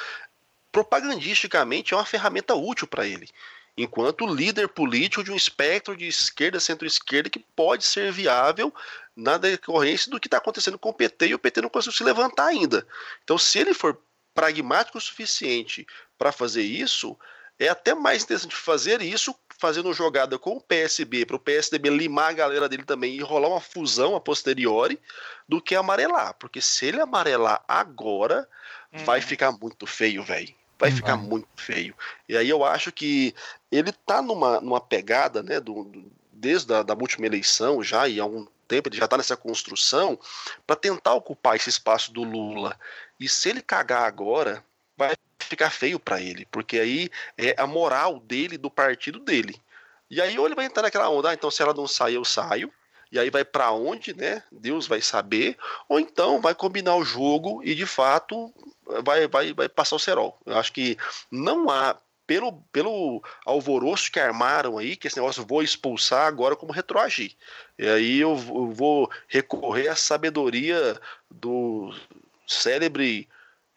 Propagandisticamente 0.74 1.94
é 1.94 1.98
uma 1.98 2.06
ferramenta 2.06 2.54
útil 2.54 2.86
para 2.86 3.08
ele 3.08 3.30
enquanto 3.78 4.26
líder 4.26 4.68
político 4.68 5.24
de 5.24 5.32
um 5.32 5.36
espectro 5.36 5.96
de 5.96 6.08
esquerda, 6.08 6.60
centro-esquerda, 6.60 7.30
que 7.30 7.38
pode 7.38 7.86
ser 7.86 8.12
viável 8.12 8.74
na 9.16 9.38
decorrência 9.38 10.10
do 10.10 10.20
que 10.20 10.28
está 10.28 10.38
acontecendo 10.38 10.80
com 10.80 10.90
o 10.90 10.94
PT 10.94 11.28
e 11.28 11.36
o 11.36 11.40
PT 11.40 11.62
não 11.62 11.70
conseguiu 11.70 11.96
se 11.96 12.04
levantar 12.04 12.48
ainda. 12.48 12.88
Então, 13.24 13.38
se 13.38 13.60
ele 13.60 13.76
for 13.76 13.96
pragmático 14.34 14.98
o 14.98 15.02
suficiente 15.02 15.86
para 16.18 16.32
fazer 16.32 16.64
isso, 16.64 17.18
é 17.60 17.70
até 17.70 17.96
mais 17.96 18.24
interessante 18.24 18.56
fazer 18.56 19.02
isso 19.02 19.36
fazendo 19.60 19.92
jogada 19.92 20.38
com 20.38 20.58
o 20.58 20.62
PSB 20.62 21.26
para 21.26 21.36
o 21.36 21.40
PSDB 21.40 21.90
limar 21.90 22.30
a 22.30 22.34
galera 22.34 22.70
dele 22.70 22.84
também 22.84 23.16
e 23.16 23.22
rolar 23.22 23.50
uma 23.50 23.62
fusão 23.62 24.16
a 24.16 24.22
posteriori 24.22 25.00
do 25.50 25.62
que 25.62 25.76
amarelar, 25.76 26.36
porque 26.36 26.62
se 26.62 26.86
ele 26.86 27.02
amarelar 27.02 27.64
agora 27.68 28.48
hum. 28.94 29.04
vai 29.04 29.20
ficar 29.20 29.52
muito 29.52 29.88
feio, 29.88 30.24
velho. 30.24 30.54
Vai 30.80 30.92
hum, 30.92 30.96
ficar 30.96 31.16
vai. 31.16 31.26
muito 31.26 31.48
feio. 31.56 31.96
E 32.30 32.38
aí 32.38 32.48
eu 32.48 32.64
acho 32.64 32.92
que 32.92 33.34
ele 33.72 33.92
tá 33.92 34.22
numa, 34.22 34.62
numa 34.62 34.80
pegada, 34.80 35.42
né, 35.42 35.60
do, 35.60 35.84
do 35.86 36.18
desde 36.32 36.72
a 36.72 36.84
da 36.84 36.94
última 36.94 37.26
eleição 37.26 37.82
já 37.82 38.08
e 38.08 38.20
há 38.20 38.26
um 38.26 38.48
tempo 38.68 38.90
ele 38.90 38.98
já 38.98 39.06
está 39.06 39.18
nessa 39.18 39.36
construção 39.36 40.20
para 40.68 40.76
tentar 40.76 41.16
ocupar 41.16 41.56
esse 41.56 41.70
espaço 41.70 42.12
do 42.14 42.22
Lula. 42.22 42.78
E 43.20 43.28
se 43.28 43.50
ele 43.50 43.62
cagar 43.62 44.04
agora, 44.04 44.64
vai 44.96 45.16
ficar 45.40 45.70
feio 45.70 46.00
para 46.00 46.22
ele, 46.22 46.48
porque 46.52 46.80
aí 46.80 47.10
é 47.38 47.56
a 47.58 47.68
moral 47.68 48.20
dele, 48.20 48.58
do 48.58 48.70
partido 48.70 49.20
dele. 49.20 49.60
E 50.10 50.22
aí 50.22 50.38
ou 50.40 50.46
ele 50.46 50.56
vai 50.56 50.66
entrar 50.66 50.84
naquela 50.84 51.10
onda, 51.10 51.30
ah, 51.30 51.34
então 51.34 51.52
se 51.52 51.62
ela 51.62 51.74
não 51.74 51.88
sair, 51.88 52.16
eu 52.16 52.26
saio. 52.26 52.72
E 53.12 53.18
aí 53.18 53.30
vai 53.30 53.46
para 53.46 53.72
onde, 53.72 54.14
né? 54.14 54.44
Deus 54.52 54.86
vai 54.86 55.02
saber. 55.02 55.58
Ou 55.88 56.00
então 56.00 56.42
vai 56.42 56.54
combinar 56.54 56.96
o 56.96 57.06
jogo 57.06 57.62
e 57.64 57.74
de 57.74 57.86
fato 57.86 58.54
vai, 59.04 59.28
vai, 59.28 59.54
vai 59.54 59.70
passar 59.70 59.96
o 59.96 60.00
cerol. 60.00 60.38
Eu 60.46 60.58
acho 60.58 60.74
que 60.74 60.98
não 61.32 61.70
há 61.70 61.98
pelo, 62.26 62.52
pelo 62.74 63.24
alvoroço 63.46 64.12
que 64.12 64.20
armaram 64.20 64.78
aí, 64.78 64.98
que 64.98 65.08
esse 65.08 65.16
negócio 65.16 65.46
vou 65.46 65.64
expulsar 65.64 66.28
agora 66.28 66.58
como 66.58 66.74
retroagir. 66.74 67.32
E 67.80 67.88
aí 67.88 68.20
eu, 68.20 68.32
eu 68.32 68.72
vou 68.72 69.10
recorrer 69.28 69.88
à 69.88 69.96
sabedoria 69.96 71.00
do 71.32 71.94
célebre 72.46 73.28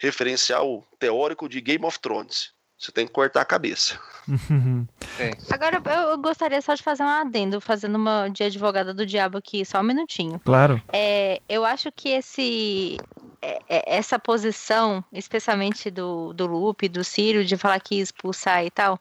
referencial 0.00 0.84
teórico 0.98 1.48
de 1.48 1.60
Game 1.60 1.86
of 1.86 1.98
Thrones. 1.98 2.54
Você 2.80 2.90
tem 2.90 3.06
que 3.06 3.12
cortar 3.12 3.42
a 3.42 3.44
cabeça. 3.44 4.00
é. 5.20 5.32
Agora, 5.50 5.82
eu 6.10 6.16
gostaria 6.16 6.62
só 6.62 6.72
de 6.72 6.82
fazer 6.82 7.02
um 7.02 7.08
adendo, 7.08 7.60
fazendo 7.60 7.96
uma 7.96 8.28
de 8.28 8.42
advogada 8.42 8.94
do 8.94 9.04
diabo 9.04 9.36
aqui, 9.36 9.66
só 9.66 9.80
um 9.80 9.82
minutinho. 9.82 10.40
Claro. 10.42 10.80
É, 10.90 11.42
eu 11.46 11.62
acho 11.66 11.92
que 11.92 12.08
esse, 12.08 12.96
é, 13.42 13.60
é, 13.68 13.96
essa 13.96 14.18
posição, 14.18 15.04
especialmente 15.12 15.90
do, 15.90 16.32
do 16.32 16.46
Lupe, 16.46 16.88
do 16.88 17.04
Ciro, 17.04 17.44
de 17.44 17.54
falar 17.58 17.80
que 17.80 17.96
ia 17.96 18.02
expulsar 18.02 18.64
e 18.64 18.70
tal, 18.70 18.98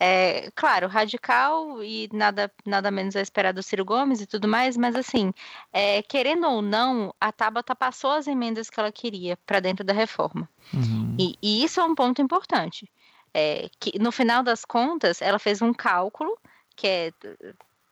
é, 0.00 0.50
claro, 0.56 0.88
radical 0.88 1.84
e 1.84 2.08
nada, 2.12 2.50
nada 2.66 2.90
menos 2.90 3.14
a 3.14 3.20
esperar 3.20 3.52
do 3.52 3.62
Ciro 3.62 3.84
Gomes 3.84 4.20
e 4.20 4.26
tudo 4.26 4.48
mais, 4.48 4.76
mas 4.76 4.96
assim, 4.96 5.32
é, 5.72 6.02
querendo 6.02 6.48
ou 6.48 6.60
não, 6.60 7.14
a 7.20 7.30
Tabata 7.30 7.76
passou 7.76 8.10
as 8.10 8.26
emendas 8.26 8.68
que 8.68 8.80
ela 8.80 8.90
queria 8.90 9.36
para 9.46 9.60
dentro 9.60 9.84
da 9.84 9.92
reforma. 9.92 10.48
Uhum. 10.74 11.14
E, 11.16 11.36
e 11.40 11.62
isso 11.62 11.78
é 11.78 11.84
um 11.84 11.94
ponto 11.94 12.20
importante 12.20 12.90
é, 13.34 13.68
que 13.78 13.98
no 13.98 14.12
final 14.12 14.42
das 14.42 14.64
contas 14.64 15.22
ela 15.22 15.38
fez 15.38 15.62
um 15.62 15.72
cálculo 15.72 16.36
que 16.76 16.86
é 16.86 17.12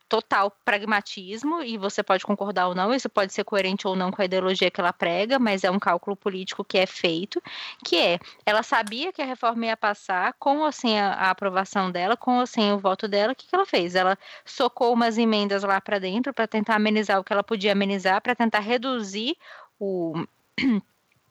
total 0.08 0.50
pragmatismo 0.64 1.60
e 1.62 1.76
você 1.76 2.02
pode 2.02 2.24
concordar 2.24 2.68
ou 2.68 2.74
não, 2.74 2.94
isso 2.94 3.08
pode 3.10 3.32
ser 3.32 3.44
coerente 3.44 3.86
ou 3.86 3.94
não 3.94 4.10
com 4.10 4.22
a 4.22 4.24
ideologia 4.24 4.70
que 4.70 4.80
ela 4.80 4.92
prega, 4.92 5.38
mas 5.38 5.64
é 5.64 5.70
um 5.70 5.78
cálculo 5.78 6.16
político 6.16 6.64
que 6.64 6.78
é 6.78 6.86
feito, 6.86 7.42
que 7.84 7.96
é, 7.96 8.18
ela 8.46 8.62
sabia 8.62 9.12
que 9.12 9.20
a 9.20 9.26
reforma 9.26 9.66
ia 9.66 9.76
passar, 9.76 10.32
com 10.38 10.60
ou 10.60 10.72
sem 10.72 10.98
a, 10.98 11.12
a 11.12 11.30
aprovação 11.30 11.90
dela, 11.90 12.16
com 12.16 12.38
ou 12.38 12.46
sem 12.46 12.72
o 12.72 12.78
voto 12.78 13.06
dela, 13.06 13.32
o 13.32 13.36
que, 13.36 13.46
que 13.46 13.54
ela 13.54 13.66
fez? 13.66 13.94
Ela 13.94 14.18
socou 14.44 14.92
umas 14.92 15.18
emendas 15.18 15.62
lá 15.62 15.80
para 15.80 15.98
dentro 15.98 16.32
para 16.32 16.48
tentar 16.48 16.76
amenizar 16.76 17.20
o 17.20 17.24
que 17.24 17.32
ela 17.32 17.44
podia 17.44 17.72
amenizar, 17.72 18.22
para 18.22 18.34
tentar 18.34 18.60
reduzir 18.60 19.36
o 19.78 20.14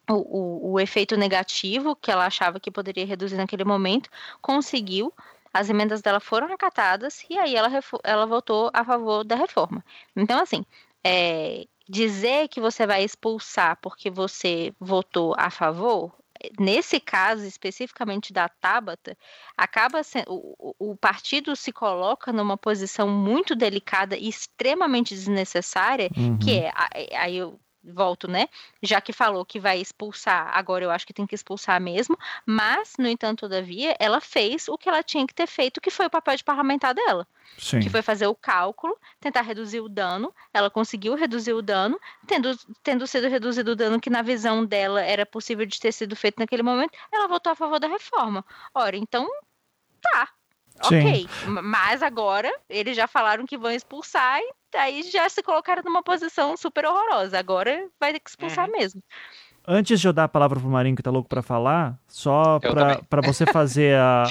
o, 0.09 0.13
o, 0.13 0.71
o, 0.73 0.79
efeito 0.79 1.17
negativo 1.17 1.95
que 1.95 2.11
ela 2.11 2.25
achava 2.25 2.59
que 2.59 2.71
poderia 2.71 3.05
reduzir 3.05 3.35
naquele 3.35 3.63
momento, 3.63 4.09
conseguiu, 4.41 5.13
as 5.53 5.69
emendas 5.69 6.01
dela 6.01 6.19
foram 6.19 6.51
acatadas 6.53 7.25
e 7.29 7.37
aí 7.37 7.55
ela, 7.55 7.69
ela 8.03 8.25
votou 8.25 8.69
a 8.73 8.83
favor 8.83 9.23
da 9.23 9.35
reforma. 9.35 9.83
Então, 10.15 10.39
assim, 10.39 10.65
é, 11.03 11.65
dizer 11.87 12.47
que 12.47 12.59
você 12.59 12.85
vai 12.85 13.03
expulsar 13.03 13.77
porque 13.81 14.09
você 14.09 14.73
votou 14.79 15.33
a 15.37 15.49
favor, 15.49 16.13
nesse 16.59 16.99
caso 16.99 17.45
especificamente 17.45 18.31
da 18.31 18.47
Tabata, 18.47 19.17
acaba 19.57 20.03
sendo 20.03 20.25
o, 20.29 20.75
o 20.79 20.95
partido 20.95 21.55
se 21.55 21.71
coloca 21.71 22.31
numa 22.31 22.57
posição 22.57 23.09
muito 23.09 23.55
delicada 23.55 24.15
e 24.15 24.27
extremamente 24.27 25.13
desnecessária, 25.13 26.09
uhum. 26.15 26.37
que 26.37 26.59
é 26.59 26.71
aí 27.17 27.37
eu 27.37 27.59
volto, 27.87 28.27
né? 28.27 28.47
Já 28.81 28.99
que 29.01 29.13
falou 29.13 29.45
que 29.45 29.59
vai 29.59 29.79
expulsar, 29.79 30.49
agora 30.53 30.83
eu 30.83 30.91
acho 30.91 31.05
que 31.05 31.13
tem 31.13 31.25
que 31.25 31.35
expulsar 31.35 31.79
mesmo, 31.79 32.17
mas, 32.45 32.93
no 32.97 33.07
entanto, 33.07 33.41
todavia, 33.41 33.95
ela 33.99 34.19
fez 34.19 34.67
o 34.67 34.77
que 34.77 34.89
ela 34.89 35.03
tinha 35.03 35.25
que 35.25 35.33
ter 35.33 35.47
feito, 35.47 35.81
que 35.81 35.89
foi 35.89 36.05
o 36.05 36.09
papel 36.09 36.35
de 36.35 36.43
parlamentar 36.43 36.93
dela. 36.93 37.27
Sim. 37.57 37.79
Que 37.79 37.89
foi 37.89 38.01
fazer 38.01 38.27
o 38.27 38.35
cálculo, 38.35 38.97
tentar 39.19 39.41
reduzir 39.41 39.79
o 39.79 39.89
dano. 39.89 40.33
Ela 40.53 40.69
conseguiu 40.69 41.15
reduzir 41.15 41.53
o 41.53 41.61
dano, 41.61 41.99
tendo, 42.25 42.57
tendo 42.83 43.07
sido 43.07 43.27
reduzido 43.27 43.71
o 43.71 43.75
dano 43.75 43.99
que, 43.99 44.09
na 44.09 44.21
visão 44.21 44.65
dela, 44.65 45.01
era 45.01 45.25
possível 45.25 45.65
de 45.65 45.79
ter 45.79 45.91
sido 45.91 46.15
feito 46.15 46.39
naquele 46.39 46.63
momento, 46.63 46.91
ela 47.11 47.27
votou 47.27 47.51
a 47.51 47.55
favor 47.55 47.79
da 47.79 47.87
reforma. 47.87 48.45
Ora, 48.73 48.97
então, 48.97 49.27
tá. 50.01 50.29
Sim. 50.83 50.99
Ok, 50.99 51.29
mas 51.63 52.03
agora 52.03 52.53
eles 52.69 52.95
já 52.95 53.07
falaram 53.07 53.47
que 53.47 53.57
vão 53.57 53.71
expulsar 53.71 54.39
e 54.39 54.53
aí 54.75 55.03
já 55.03 55.27
se 55.29 55.41
colocaram 55.41 55.83
numa 55.83 56.03
posição 56.03 56.57
super 56.57 56.85
horrorosa. 56.85 57.37
Agora 57.37 57.87
vai 57.99 58.13
ter 58.13 58.19
que 58.19 58.29
expulsar 58.29 58.65
uhum. 58.67 58.77
mesmo. 58.77 59.01
Antes 59.69 59.99
de 59.99 60.07
eu 60.07 60.13
dar 60.13 60.23
a 60.23 60.29
palavra 60.29 60.57
pro 60.57 60.69
Marinho 60.69 60.95
que 60.95 61.03
tá 61.03 61.11
louco 61.11 61.27
para 61.27 61.41
falar, 61.41 61.99
só 62.07 62.57
para 63.09 63.21
você 63.21 63.45
fazer 63.45 63.97
a, 63.97 64.23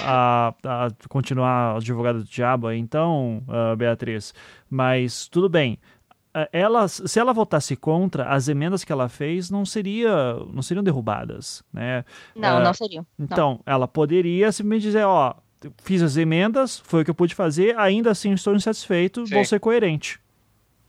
a, 0.65 0.87
a, 0.87 0.89
continuar 1.11 1.75
o 1.75 1.77
advogado 1.77 2.21
do 2.21 2.25
diabo 2.25 2.69
aí, 2.69 2.79
então, 2.79 3.45
uh, 3.47 3.77
Beatriz. 3.77 4.33
Mas 4.71 5.29
tudo 5.29 5.47
bem. 5.51 5.79
Ela, 6.53 6.87
se 6.89 7.19
ela 7.19 7.33
votasse 7.33 7.77
contra, 7.77 8.29
as 8.29 8.49
emendas 8.49 8.85
que 8.85 8.93
ela 8.93 9.09
fez 9.09 9.51
não, 9.51 9.65
seria, 9.65 10.35
não 10.53 10.63
seriam 10.63 10.85
derrubadas, 10.85 11.63
né? 11.73 12.05
Não, 12.35 12.59
uh, 12.59 12.63
não 12.63 12.75
seriam. 12.75 13.07
Então, 13.19 13.53
não. 13.53 13.61
ela 13.67 13.89
poderia 13.89 14.51
simplesmente 14.53 14.83
dizer, 14.83 15.05
ó, 15.05 15.35
fiz 15.79 16.03
as 16.03 16.17
emendas, 16.17 16.79
foi 16.79 17.03
o 17.03 17.05
que 17.05 17.11
eu 17.11 17.15
pude 17.15 17.35
fazer, 17.35 17.79
ainda 17.79 18.11
assim 18.11 18.33
estou 18.33 18.55
insatisfeito, 18.55 19.27
Sim. 19.27 19.35
vou 19.35 19.45
ser 19.45 19.61
coerente. 19.61 20.19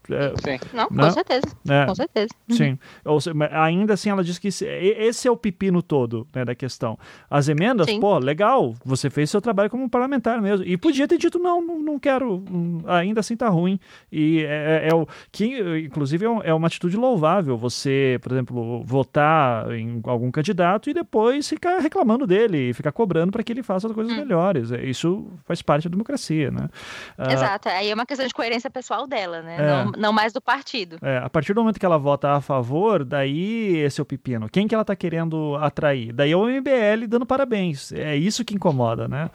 É, 0.09 0.34
Sim. 0.43 0.59
Não, 0.73 0.88
né? 0.89 1.05
com 1.05 1.11
certeza. 1.11 1.47
É, 1.69 1.85
com 1.85 1.95
certeza. 1.95 2.29
Sim. 2.49 2.79
Ou, 3.03 3.19
ainda 3.51 3.93
assim, 3.93 4.09
ela 4.09 4.23
diz 4.23 4.39
que 4.39 4.47
esse 4.47 5.27
é 5.27 5.31
o 5.31 5.38
pepino 5.38 5.81
todo 5.81 6.27
né, 6.34 6.45
da 6.45 6.55
questão. 6.55 6.97
As 7.29 7.47
emendas, 7.47 7.88
Sim. 7.88 7.99
pô, 7.99 8.17
legal, 8.17 8.75
você 8.85 9.09
fez 9.09 9.29
seu 9.29 9.41
trabalho 9.41 9.69
como 9.69 9.89
parlamentar 9.89 10.41
mesmo. 10.41 10.65
E 10.65 10.77
podia 10.77 11.07
ter 11.07 11.17
dito, 11.17 11.39
não, 11.39 11.61
não, 11.61 11.79
não 11.79 11.99
quero, 11.99 12.43
ainda 12.88 13.19
assim 13.19 13.35
tá 13.35 13.49
ruim. 13.49 13.79
E 14.11 14.43
é, 14.43 14.85
é, 14.85 14.89
é 14.89 14.95
o 14.95 15.07
que, 15.31 15.79
inclusive, 15.85 16.25
é, 16.25 16.49
é 16.49 16.53
uma 16.53 16.67
atitude 16.67 16.95
louvável 16.95 17.57
você, 17.57 18.19
por 18.21 18.31
exemplo, 18.31 18.84
votar 18.84 19.71
em 19.71 20.01
algum 20.03 20.31
candidato 20.31 20.89
e 20.89 20.93
depois 20.93 21.47
ficar 21.47 21.79
reclamando 21.79 22.25
dele, 22.25 22.73
ficar 22.73 22.91
cobrando 22.91 23.31
para 23.31 23.43
que 23.43 23.51
ele 23.51 23.63
faça 23.63 23.88
coisas 23.93 24.13
hum. 24.13 24.17
melhores. 24.17 24.71
Isso 24.71 25.27
faz 25.45 25.61
parte 25.61 25.88
da 25.88 25.91
democracia, 25.91 26.51
né? 26.51 26.69
Ah, 27.17 27.34
Exato. 27.34 27.69
Aí 27.69 27.89
é 27.89 27.93
uma 27.93 28.05
questão 28.05 28.25
de 28.25 28.34
coerência 28.34 28.69
pessoal 28.69 29.07
dela, 29.07 29.41
né? 29.41 29.57
É. 29.59 29.67
Não, 29.67 29.91
não 29.97 30.13
mais 30.13 30.31
do 30.31 30.39
partido. 30.39 30.97
É, 31.01 31.17
a 31.17 31.29
partir 31.29 31.53
do 31.53 31.61
momento 31.61 31.79
que 31.79 31.85
ela 31.85 31.97
vota 31.97 32.31
a 32.31 32.41
favor, 32.41 33.03
daí 33.03 33.77
esse 33.77 33.99
é 33.99 34.03
o 34.03 34.05
pepino. 34.05 34.47
Quem 34.49 34.67
que 34.67 34.75
ela 34.75 34.85
tá 34.85 34.95
querendo 34.95 35.55
atrair? 35.55 36.13
Daí 36.13 36.31
é 36.31 36.37
o 36.37 36.47
MBL 36.47 37.07
dando 37.07 37.25
parabéns. 37.25 37.91
É 37.91 38.15
isso 38.15 38.45
que 38.45 38.55
incomoda, 38.55 39.07
né? 39.07 39.29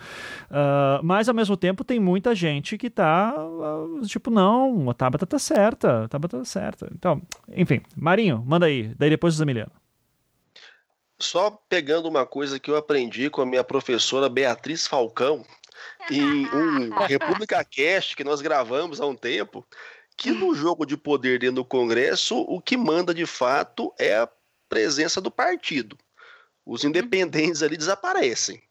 Uh, 0.50 1.02
mas 1.02 1.28
ao 1.28 1.34
mesmo 1.34 1.56
tempo 1.56 1.84
tem 1.84 1.98
muita 1.98 2.34
gente 2.34 2.78
que 2.78 2.88
tá 2.88 3.34
uh, 3.36 4.00
tipo, 4.06 4.30
não, 4.30 4.88
a 4.88 4.94
Tabata 4.94 5.26
tá 5.26 5.38
certa, 5.38 6.04
a 6.04 6.08
Tabata 6.08 6.38
tá 6.38 6.44
certa. 6.44 6.88
Então, 6.94 7.20
enfim, 7.54 7.82
Marinho, 7.96 8.42
manda 8.46 8.66
aí. 8.66 8.94
Daí 8.96 9.10
depois 9.10 9.34
o 9.34 9.38
Zamiliano. 9.38 9.72
Só 11.18 11.50
pegando 11.68 12.08
uma 12.08 12.26
coisa 12.26 12.58
que 12.58 12.70
eu 12.70 12.76
aprendi 12.76 13.30
com 13.30 13.40
a 13.40 13.46
minha 13.46 13.62
professora 13.62 14.28
Beatriz 14.28 14.86
Falcão, 14.86 15.44
em 16.10 16.46
um 16.46 16.90
República 17.06 17.64
Cast 17.64 18.16
que 18.16 18.24
nós 18.24 18.40
gravamos 18.40 19.00
há 19.00 19.06
um 19.06 19.14
tempo, 19.14 19.64
que 20.22 20.30
no 20.30 20.54
jogo 20.54 20.86
de 20.86 20.96
poder 20.96 21.40
dentro 21.40 21.56
do 21.56 21.64
Congresso, 21.64 22.38
o 22.42 22.60
que 22.60 22.76
manda 22.76 23.12
de 23.12 23.26
fato 23.26 23.92
é 23.98 24.16
a 24.16 24.28
presença 24.68 25.20
do 25.20 25.30
partido. 25.30 25.98
Os 26.64 26.84
uhum. 26.84 26.90
independentes 26.90 27.62
ali 27.62 27.76
desaparecem. 27.76 28.62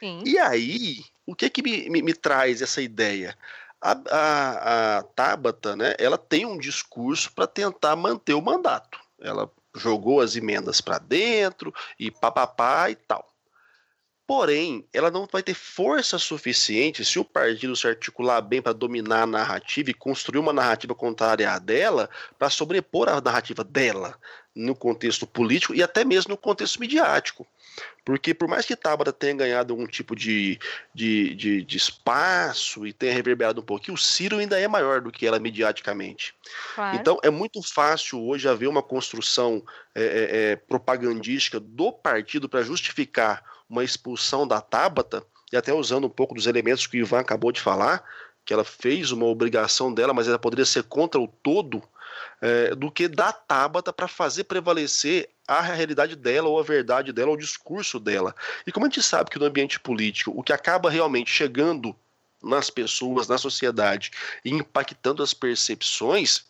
Sim. 0.00 0.22
E 0.24 0.38
aí, 0.38 1.04
o 1.26 1.34
que 1.34 1.50
que 1.50 1.62
me, 1.62 1.90
me, 1.90 2.00
me 2.00 2.14
traz 2.14 2.62
essa 2.62 2.80
ideia? 2.80 3.36
A, 3.80 3.92
a, 4.10 4.98
a 4.98 5.02
Tabata, 5.02 5.76
né, 5.76 5.94
ela 5.98 6.16
tem 6.16 6.46
um 6.46 6.56
discurso 6.56 7.30
para 7.32 7.46
tentar 7.46 7.94
manter 7.96 8.32
o 8.32 8.40
mandato. 8.40 8.98
Ela 9.20 9.50
jogou 9.76 10.22
as 10.22 10.36
emendas 10.36 10.80
para 10.80 10.98
dentro 10.98 11.74
e 11.98 12.10
papapá 12.10 12.88
e 12.90 12.94
tal. 12.94 13.33
Porém, 14.26 14.86
ela 14.90 15.10
não 15.10 15.28
vai 15.30 15.42
ter 15.42 15.52
força 15.52 16.18
suficiente 16.18 17.04
se 17.04 17.18
o 17.18 17.24
partido 17.24 17.76
se 17.76 17.86
articular 17.86 18.40
bem 18.40 18.62
para 18.62 18.72
dominar 18.72 19.22
a 19.22 19.26
narrativa 19.26 19.90
e 19.90 19.94
construir 19.94 20.38
uma 20.38 20.52
narrativa 20.52 20.94
contrária 20.94 21.50
à 21.52 21.58
dela, 21.58 22.08
para 22.38 22.48
sobrepor 22.48 23.08
a 23.08 23.20
narrativa 23.20 23.62
dela 23.62 24.18
no 24.54 24.74
contexto 24.74 25.26
político 25.26 25.74
e 25.74 25.82
até 25.82 26.04
mesmo 26.04 26.30
no 26.30 26.36
contexto 26.38 26.80
midiático. 26.80 27.46
Porque 28.04 28.32
por 28.32 28.46
mais 28.46 28.64
que 28.64 28.76
Tabata 28.76 29.12
tenha 29.12 29.34
ganhado 29.34 29.74
um 29.74 29.86
tipo 29.86 30.14
de, 30.14 30.58
de, 30.94 31.34
de, 31.34 31.62
de, 31.62 31.76
espaço 31.76 32.86
e 32.86 32.92
tenha 32.92 33.12
reverberado 33.12 33.60
um 33.60 33.64
pouquinho, 33.64 33.94
o 33.94 33.98
Ciro 33.98 34.38
ainda 34.38 34.58
é 34.58 34.68
maior 34.68 35.00
do 35.00 35.10
que 35.10 35.26
ela 35.26 35.40
mediaticamente. 35.40 36.34
Claro. 36.74 36.96
Então 36.96 37.18
é 37.22 37.30
muito 37.30 37.60
fácil 37.62 38.22
hoje 38.22 38.48
haver 38.48 38.68
uma 38.68 38.82
construção 38.82 39.62
é, 39.94 40.02
é, 40.02 40.52
é 40.52 40.56
propagandística 40.56 41.58
do 41.58 41.92
partido 41.92 42.48
para 42.48 42.62
justificar 42.62 43.42
uma 43.68 43.84
expulsão 43.84 44.46
da 44.46 44.60
Tabata, 44.60 45.24
e 45.52 45.56
até 45.56 45.72
usando 45.72 46.06
um 46.06 46.10
pouco 46.10 46.34
dos 46.34 46.46
elementos 46.46 46.86
que 46.86 46.98
o 46.98 47.00
Ivan 47.00 47.20
acabou 47.20 47.52
de 47.52 47.60
falar, 47.60 48.04
que 48.44 48.52
ela 48.52 48.64
fez 48.64 49.10
uma 49.10 49.26
obrigação 49.26 49.92
dela, 49.92 50.12
mas 50.12 50.28
ela 50.28 50.38
poderia 50.38 50.66
ser 50.66 50.82
contra 50.84 51.20
o 51.20 51.28
todo, 51.28 51.82
é, 52.40 52.74
do 52.74 52.90
que 52.90 53.08
da 53.08 53.32
Tabata 53.32 53.92
para 53.92 54.06
fazer 54.06 54.44
prevalecer 54.44 55.30
a 55.46 55.60
realidade 55.60 56.16
dela, 56.16 56.48
ou 56.48 56.58
a 56.58 56.62
verdade 56.62 57.12
dela, 57.12 57.30
ou 57.30 57.36
o 57.36 57.40
discurso 57.40 57.98
dela. 57.98 58.34
E 58.66 58.72
como 58.72 58.86
a 58.86 58.88
gente 58.88 59.02
sabe 59.02 59.30
que 59.30 59.38
no 59.38 59.46
ambiente 59.46 59.80
político, 59.80 60.32
o 60.34 60.42
que 60.42 60.52
acaba 60.52 60.90
realmente 60.90 61.30
chegando 61.30 61.94
nas 62.42 62.68
pessoas, 62.68 63.26
na 63.26 63.38
sociedade, 63.38 64.10
e 64.44 64.50
impactando 64.50 65.22
as 65.22 65.32
percepções, 65.32 66.44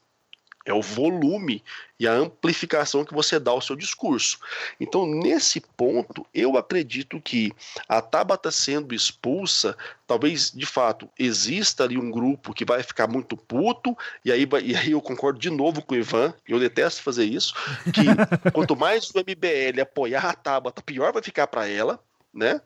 é 0.64 0.72
o 0.72 0.80
volume 0.80 1.62
e 2.00 2.08
a 2.08 2.12
amplificação 2.12 3.04
que 3.04 3.14
você 3.14 3.38
dá 3.38 3.50
ao 3.50 3.60
seu 3.60 3.76
discurso. 3.76 4.38
Então, 4.80 5.06
nesse 5.06 5.60
ponto, 5.60 6.26
eu 6.34 6.56
acredito 6.56 7.20
que 7.20 7.52
a 7.88 8.00
Tabata 8.00 8.50
sendo 8.50 8.94
expulsa, 8.94 9.76
talvez 10.06 10.50
de 10.50 10.66
fato 10.66 11.08
exista 11.18 11.84
ali 11.84 11.98
um 11.98 12.10
grupo 12.10 12.54
que 12.54 12.64
vai 12.64 12.82
ficar 12.82 13.06
muito 13.06 13.36
puto, 13.36 13.96
e 14.24 14.32
aí, 14.32 14.48
e 14.62 14.74
aí 14.74 14.90
eu 14.92 15.00
concordo 15.00 15.38
de 15.38 15.50
novo 15.50 15.82
com 15.82 15.94
o 15.94 15.98
Ivan, 15.98 16.34
eu 16.48 16.58
detesto 16.58 17.02
fazer 17.02 17.24
isso, 17.24 17.54
que 17.92 18.04
quanto 18.52 18.74
mais 18.74 19.10
o 19.10 19.18
MBL 19.18 19.80
apoiar 19.82 20.24
a 20.24 20.34
Tabata, 20.34 20.82
pior 20.82 21.12
vai 21.12 21.22
ficar 21.22 21.46
para 21.46 21.68
ela, 21.68 22.00
né? 22.32 22.60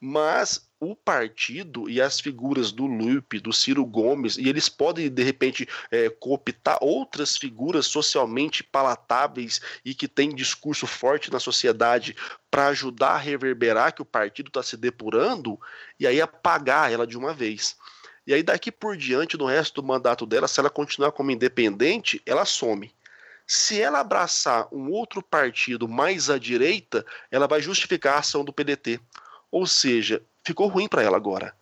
Mas 0.00 0.68
o 0.82 0.96
partido 0.96 1.88
e 1.88 2.02
as 2.02 2.18
figuras 2.18 2.72
do 2.72 2.86
Lupe, 2.86 3.38
do 3.38 3.52
Ciro 3.52 3.86
Gomes, 3.86 4.36
e 4.36 4.48
eles 4.48 4.68
podem, 4.68 5.08
de 5.08 5.22
repente, 5.22 5.68
é, 5.92 6.10
cooptar 6.10 6.76
outras 6.80 7.36
figuras 7.36 7.86
socialmente 7.86 8.64
palatáveis 8.64 9.60
e 9.84 9.94
que 9.94 10.08
têm 10.08 10.34
discurso 10.34 10.84
forte 10.84 11.30
na 11.30 11.38
sociedade 11.38 12.16
para 12.50 12.66
ajudar 12.66 13.12
a 13.12 13.16
reverberar 13.16 13.94
que 13.94 14.02
o 14.02 14.04
partido 14.04 14.48
está 14.48 14.60
se 14.60 14.76
depurando 14.76 15.56
e 16.00 16.06
aí 16.06 16.20
apagar 16.20 16.90
ela 16.90 17.06
de 17.06 17.16
uma 17.16 17.32
vez. 17.32 17.76
E 18.26 18.34
aí, 18.34 18.42
daqui 18.42 18.72
por 18.72 18.96
diante, 18.96 19.38
no 19.38 19.46
resto 19.46 19.80
do 19.80 19.86
mandato 19.86 20.26
dela, 20.26 20.48
se 20.48 20.58
ela 20.58 20.68
continuar 20.68 21.12
como 21.12 21.30
independente, 21.30 22.20
ela 22.26 22.44
some. 22.44 22.92
Se 23.46 23.80
ela 23.80 24.00
abraçar 24.00 24.66
um 24.72 24.90
outro 24.90 25.22
partido 25.22 25.86
mais 25.86 26.28
à 26.28 26.38
direita, 26.38 27.06
ela 27.30 27.46
vai 27.46 27.62
justificar 27.62 28.16
a 28.16 28.18
ação 28.18 28.44
do 28.44 28.52
PDT. 28.52 28.98
Ou 29.48 29.64
seja, 29.64 30.24
ficou 30.44 30.68
ruim 30.68 30.88
para 30.88 31.02
ela 31.02 31.16
agora. 31.16 31.54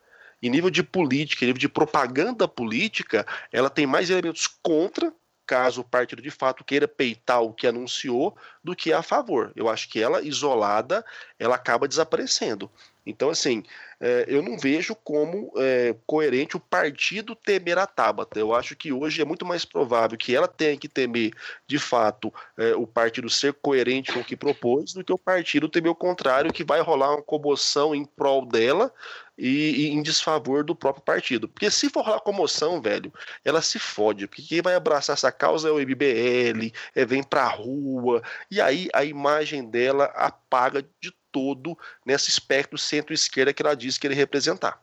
Em 0.43 0.48
nível 0.48 0.70
de 0.70 0.82
política, 0.82 1.44
em 1.44 1.48
nível 1.48 1.61
de 1.61 1.69
propaganda 1.69 2.48
política, 2.48 3.27
ela 3.52 3.69
tem 3.69 3.86
mais 3.86 4.09
elementos 4.09 4.47
contra, 4.62 5.12
caso 5.51 5.81
o 5.81 5.85
partido 5.85 6.22
de 6.22 6.31
fato 6.31 6.62
queira 6.62 6.86
peitar 6.86 7.43
o 7.43 7.52
que 7.52 7.66
anunciou, 7.66 8.36
do 8.62 8.77
que 8.77 8.93
a 8.93 9.02
favor. 9.02 9.51
Eu 9.56 9.68
acho 9.68 9.89
que 9.89 10.01
ela, 10.01 10.22
isolada, 10.22 11.05
ela 11.40 11.56
acaba 11.56 11.89
desaparecendo. 11.89 12.70
Então, 13.05 13.31
assim, 13.31 13.64
é, 13.98 14.27
eu 14.28 14.43
não 14.43 14.56
vejo 14.56 14.94
como 14.94 15.52
é, 15.56 15.97
coerente 16.06 16.56
o 16.56 16.60
partido 16.60 17.35
temer 17.35 17.78
a 17.78 17.86
Tabata. 17.86 18.39
Eu 18.39 18.55
acho 18.55 18.77
que 18.77 18.93
hoje 18.93 19.20
é 19.20 19.24
muito 19.24 19.44
mais 19.44 19.64
provável 19.64 20.16
que 20.16 20.36
ela 20.36 20.47
tenha 20.47 20.77
que 20.77 20.86
temer, 20.86 21.32
de 21.66 21.81
fato, 21.81 22.32
é, 22.56 22.77
o 22.77 22.86
partido 22.86 23.28
ser 23.28 23.52
coerente 23.55 24.12
com 24.12 24.20
o 24.20 24.24
que 24.24 24.36
propôs, 24.36 24.93
do 24.93 25.02
que 25.02 25.12
o 25.12 25.18
partido 25.18 25.68
temer 25.68 25.90
o 25.90 25.97
contrário, 25.97 26.52
que 26.52 26.62
vai 26.62 26.81
rolar 26.81 27.10
uma 27.10 27.22
comoção 27.22 27.93
em 27.93 28.05
prol 28.05 28.47
dela 28.47 28.93
e, 29.41 29.87
e, 29.87 29.89
em 29.89 30.03
desfavor 30.03 30.62
do 30.62 30.77
próprio 30.77 31.03
partido. 31.03 31.49
Porque 31.49 31.71
se 31.71 31.89
for 31.89 32.05
rolar 32.05 32.21
comoção, 32.21 32.81
velho, 32.81 33.12
ela 33.45 33.62
se 33.62 33.79
fode. 33.79 34.27
Porque 34.27 34.43
quem 34.43 34.61
vai 34.62 34.75
abraçar 34.75 35.15
essa 35.15 35.33
causa 35.33 35.69
é 35.69 35.73
o 35.73 35.81
MBL, 35.81 36.73
é 36.95 37.05
vem 37.07 37.23
pra 37.23 37.49
rua, 37.49 38.23
e 38.51 38.61
aí 38.61 38.89
a 38.93 39.05
imagem 39.05 39.65
dela 39.65 40.05
apaga 40.15 40.85
de 41.01 41.12
todo 41.33 41.79
nesse 42.05 42.29
espectro 42.29 42.77
centro-esquerda 42.77 43.53
que 43.53 43.62
ela 43.62 43.75
disse 43.75 43.99
que 43.99 44.07
ele 44.07 44.15
representar. 44.15 44.81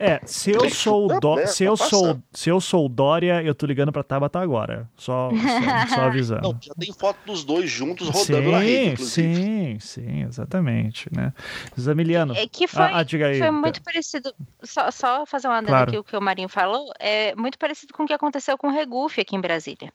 É, 0.00 0.18
se 0.24 0.50
eu 0.50 0.70
sou 0.70 1.20
Dó, 1.20 1.36
né, 1.36 1.46
se 1.46 1.62
eu 1.62 1.76
sou, 1.76 2.18
se 2.32 2.48
eu 2.48 2.58
sou 2.58 2.88
Dória, 2.88 3.42
eu 3.42 3.54
tô 3.54 3.66
ligando 3.66 3.92
pra 3.92 4.02
Tabata 4.02 4.40
agora. 4.40 4.88
Só, 4.96 5.28
só, 5.30 5.94
só 5.94 6.00
avisando. 6.08 6.40
Não, 6.40 6.58
já 6.58 6.72
tem 6.74 6.90
foto 6.90 7.18
dos 7.26 7.44
dois 7.44 7.68
juntos 7.68 8.08
rodando 8.08 8.24
sim, 8.24 8.50
na 8.50 8.58
rede, 8.60 8.92
inclusive. 8.92 9.34
Sim, 9.34 9.78
sim, 9.78 10.22
exatamente, 10.22 11.10
né? 11.14 11.34
Zamiliano. 11.78 12.34
É 12.34 12.48
que 12.48 12.66
foi, 12.66 12.82
ah, 12.82 13.04
aí, 13.26 13.38
foi 13.38 13.50
muito 13.50 13.82
parecido, 13.82 14.34
só, 14.62 14.90
só 14.90 15.26
fazer 15.26 15.48
uma 15.48 15.58
adendo 15.58 15.68
claro. 15.68 15.90
aqui 15.90 15.98
o 15.98 16.04
que 16.04 16.16
o 16.16 16.20
Marinho 16.22 16.48
falou, 16.48 16.90
é 16.98 17.34
muito 17.34 17.58
parecido 17.58 17.92
com 17.92 18.04
o 18.04 18.06
que 18.06 18.14
aconteceu 18.14 18.56
com 18.56 18.68
o 18.68 18.72
Regufe 18.72 19.20
aqui 19.20 19.36
em 19.36 19.40
Brasília. 19.40 19.92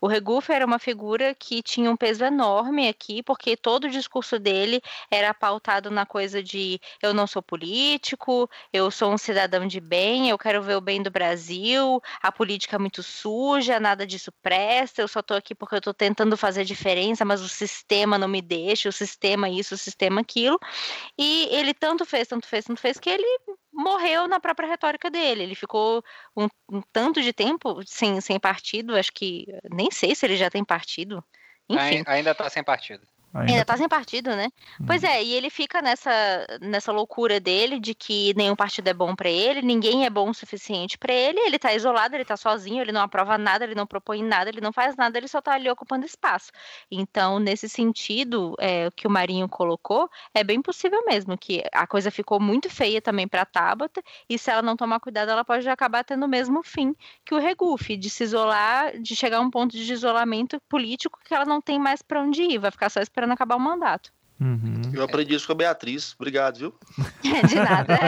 O 0.00 0.06
Regufe 0.06 0.52
era 0.52 0.64
uma 0.64 0.78
figura 0.78 1.34
que 1.34 1.62
tinha 1.62 1.90
um 1.90 1.96
peso 1.96 2.24
enorme 2.24 2.88
aqui, 2.88 3.22
porque 3.22 3.56
todo 3.56 3.84
o 3.84 3.90
discurso 3.90 4.38
dele 4.38 4.80
era 5.10 5.34
pautado 5.34 5.90
na 5.90 6.06
coisa 6.06 6.42
de 6.42 6.80
eu 7.02 7.12
não 7.12 7.26
sou 7.26 7.42
político, 7.42 8.48
eu 8.72 8.90
sou 8.90 9.12
um 9.12 9.18
cidadão 9.18 9.31
de 9.68 9.80
bem, 9.80 10.28
eu 10.28 10.38
quero 10.38 10.62
ver 10.62 10.76
o 10.76 10.80
bem 10.80 11.02
do 11.02 11.10
Brasil, 11.10 12.00
a 12.20 12.30
política 12.30 12.76
é 12.76 12.78
muito 12.78 13.02
suja, 13.02 13.80
nada 13.80 14.06
disso 14.06 14.32
presta, 14.42 15.02
eu 15.02 15.08
só 15.08 15.20
estou 15.20 15.36
aqui 15.36 15.54
porque 15.54 15.74
eu 15.74 15.78
estou 15.78 15.94
tentando 15.94 16.36
fazer 16.36 16.64
diferença, 16.64 17.24
mas 17.24 17.40
o 17.40 17.48
sistema 17.48 18.18
não 18.18 18.28
me 18.28 18.42
deixa, 18.42 18.88
o 18.88 18.92
sistema 18.92 19.48
isso, 19.48 19.74
o 19.74 19.78
sistema 19.78 20.20
aquilo. 20.20 20.58
E 21.18 21.48
ele 21.50 21.74
tanto 21.74 22.04
fez, 22.04 22.28
tanto 22.28 22.46
fez, 22.46 22.64
tanto 22.64 22.80
fez, 22.80 22.98
que 22.98 23.10
ele 23.10 23.26
morreu 23.72 24.28
na 24.28 24.38
própria 24.38 24.68
retórica 24.68 25.10
dele. 25.10 25.42
Ele 25.42 25.54
ficou 25.54 26.04
um, 26.36 26.48
um, 26.70 26.82
tanto 26.92 27.22
de 27.22 27.32
tempo 27.32 27.82
sem, 27.86 28.20
sem 28.20 28.38
partido, 28.38 28.96
acho 28.96 29.12
que 29.12 29.46
nem 29.70 29.90
sei 29.90 30.14
se 30.14 30.26
ele 30.26 30.36
já 30.36 30.50
tem 30.50 30.64
partido. 30.64 31.24
Enfim. 31.68 32.02
Ainda 32.06 32.32
está 32.32 32.48
sem 32.50 32.62
partido. 32.62 33.06
Ainda, 33.34 33.52
Ainda 33.52 33.64
tá 33.64 33.76
sem 33.76 33.88
partido, 33.88 34.30
né? 34.36 34.48
Hum. 34.78 34.84
Pois 34.86 35.02
é, 35.02 35.22
e 35.22 35.32
ele 35.32 35.48
fica 35.48 35.80
nessa, 35.80 36.10
nessa 36.60 36.92
loucura 36.92 37.40
dele 37.40 37.80
de 37.80 37.94
que 37.94 38.34
nenhum 38.36 38.54
partido 38.54 38.88
é 38.88 38.94
bom 38.94 39.14
para 39.14 39.30
ele, 39.30 39.62
ninguém 39.62 40.04
é 40.04 40.10
bom 40.10 40.28
o 40.28 40.34
suficiente 40.34 40.98
para 40.98 41.14
ele, 41.14 41.40
ele 41.40 41.58
tá 41.58 41.72
isolado, 41.72 42.14
ele 42.14 42.26
tá 42.26 42.36
sozinho, 42.36 42.82
ele 42.82 42.92
não 42.92 43.00
aprova 43.00 43.38
nada, 43.38 43.64
ele 43.64 43.74
não 43.74 43.86
propõe 43.86 44.22
nada, 44.22 44.50
ele 44.50 44.60
não 44.60 44.72
faz 44.72 44.96
nada, 44.96 45.16
ele 45.16 45.28
só 45.28 45.40
tá 45.40 45.54
ali 45.54 45.70
ocupando 45.70 46.04
espaço. 46.04 46.50
Então, 46.90 47.38
nesse 47.38 47.70
sentido, 47.70 48.54
é, 48.58 48.88
o 48.88 48.92
que 48.92 49.06
o 49.06 49.10
Marinho 49.10 49.48
colocou, 49.48 50.10
é 50.34 50.44
bem 50.44 50.60
possível 50.60 51.02
mesmo 51.06 51.36
que 51.38 51.62
a 51.72 51.86
coisa 51.86 52.10
ficou 52.10 52.38
muito 52.38 52.68
feia 52.68 53.00
também 53.00 53.26
pra 53.26 53.46
Tabata, 53.46 54.02
e 54.28 54.38
se 54.38 54.50
ela 54.50 54.60
não 54.60 54.76
tomar 54.76 55.00
cuidado, 55.00 55.30
ela 55.30 55.44
pode 55.44 55.66
acabar 55.70 56.04
tendo 56.04 56.26
o 56.26 56.28
mesmo 56.28 56.62
fim 56.62 56.94
que 57.24 57.34
o 57.34 57.38
Regufe, 57.38 57.96
de 57.96 58.10
se 58.10 58.24
isolar, 58.24 58.98
de 59.00 59.16
chegar 59.16 59.38
a 59.38 59.40
um 59.40 59.50
ponto 59.50 59.72
de 59.72 59.90
isolamento 59.90 60.60
político 60.68 61.18
que 61.24 61.34
ela 61.34 61.46
não 61.46 61.62
tem 61.62 61.78
mais 61.78 62.02
para 62.02 62.20
onde 62.20 62.42
ir, 62.42 62.58
vai 62.58 62.70
ficar 62.70 62.90
só 62.90 63.00
esperando 63.00 63.21
esperando 63.22 63.32
acabar 63.32 63.56
o 63.56 63.60
mandato. 63.60 64.12
Uhum. 64.40 64.82
Eu 64.92 65.04
aprendi 65.04 65.34
isso 65.34 65.46
com 65.46 65.52
a 65.52 65.56
Beatriz. 65.56 66.14
Obrigado, 66.14 66.58
viu? 66.58 66.74
De 67.48 67.54
nada. 67.54 67.98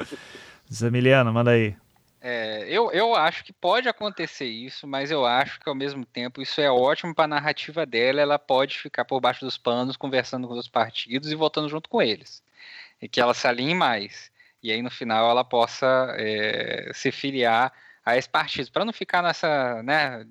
Zamiliano, 0.72 1.32
manda 1.32 1.50
aí. 1.50 1.76
É, 2.20 2.64
eu, 2.66 2.90
eu 2.90 3.14
acho 3.14 3.44
que 3.44 3.52
pode 3.52 3.86
acontecer 3.86 4.46
isso, 4.46 4.86
mas 4.86 5.10
eu 5.10 5.26
acho 5.26 5.60
que 5.60 5.68
ao 5.68 5.74
mesmo 5.74 6.06
tempo 6.06 6.40
isso 6.40 6.58
é 6.58 6.70
ótimo 6.70 7.14
para 7.14 7.24
a 7.24 7.28
narrativa 7.28 7.84
dela. 7.84 8.22
Ela 8.22 8.38
pode 8.38 8.78
ficar 8.78 9.04
por 9.04 9.20
baixo 9.20 9.44
dos 9.44 9.58
panos 9.58 9.96
conversando 9.96 10.48
com 10.48 10.54
os 10.54 10.68
partidos 10.68 11.30
e 11.30 11.34
votando 11.34 11.68
junto 11.68 11.90
com 11.90 12.00
eles. 12.00 12.42
E 13.02 13.06
que 13.06 13.20
ela 13.20 13.34
se 13.34 13.46
alinhe 13.46 13.74
mais. 13.74 14.30
E 14.62 14.72
aí 14.72 14.80
no 14.80 14.90
final 14.90 15.30
ela 15.30 15.44
possa 15.44 16.14
é, 16.16 16.90
se 16.94 17.12
filiar 17.12 17.70
a 18.02 18.16
esse 18.16 18.28
partido, 18.28 18.70
para 18.72 18.84
não 18.84 18.92
ficar 18.92 19.22
nessa, 19.22 19.82
né, 19.82 20.26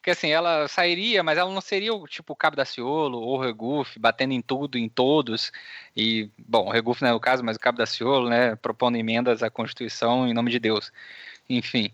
porque 0.00 0.12
assim, 0.12 0.30
ela 0.30 0.66
sairia, 0.66 1.22
mas 1.22 1.36
ela 1.36 1.52
não 1.52 1.60
seria 1.60 1.92
o 1.94 2.08
tipo 2.08 2.34
Cabo 2.34 2.56
da 2.56 2.64
Ciolo 2.64 3.18
ou 3.20 3.36
o 3.36 3.40
Regufe, 3.40 3.98
batendo 3.98 4.32
em 4.32 4.40
tudo, 4.40 4.78
em 4.78 4.88
todos. 4.88 5.52
E, 5.94 6.30
bom, 6.38 6.66
o 6.68 6.70
Regufe 6.70 7.02
não 7.02 7.10
é 7.10 7.12
o 7.12 7.20
caso, 7.20 7.44
mas 7.44 7.56
o 7.56 7.60
Cabo 7.60 7.76
da 7.76 7.84
Ciolo, 7.84 8.30
né, 8.30 8.56
propondo 8.56 8.96
emendas 8.96 9.42
à 9.42 9.50
Constituição 9.50 10.26
em 10.26 10.32
nome 10.32 10.50
de 10.50 10.58
Deus. 10.58 10.90
Enfim, 11.50 11.92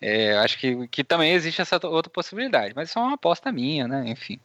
é, 0.00 0.38
acho 0.38 0.56
que, 0.56 0.86
que 0.86 1.02
também 1.02 1.32
existe 1.32 1.60
essa 1.60 1.84
outra 1.84 2.10
possibilidade, 2.10 2.74
mas 2.76 2.90
isso 2.90 2.98
é 2.98 3.02
uma 3.02 3.14
aposta 3.14 3.50
minha, 3.50 3.88
né, 3.88 4.04
enfim. 4.06 4.38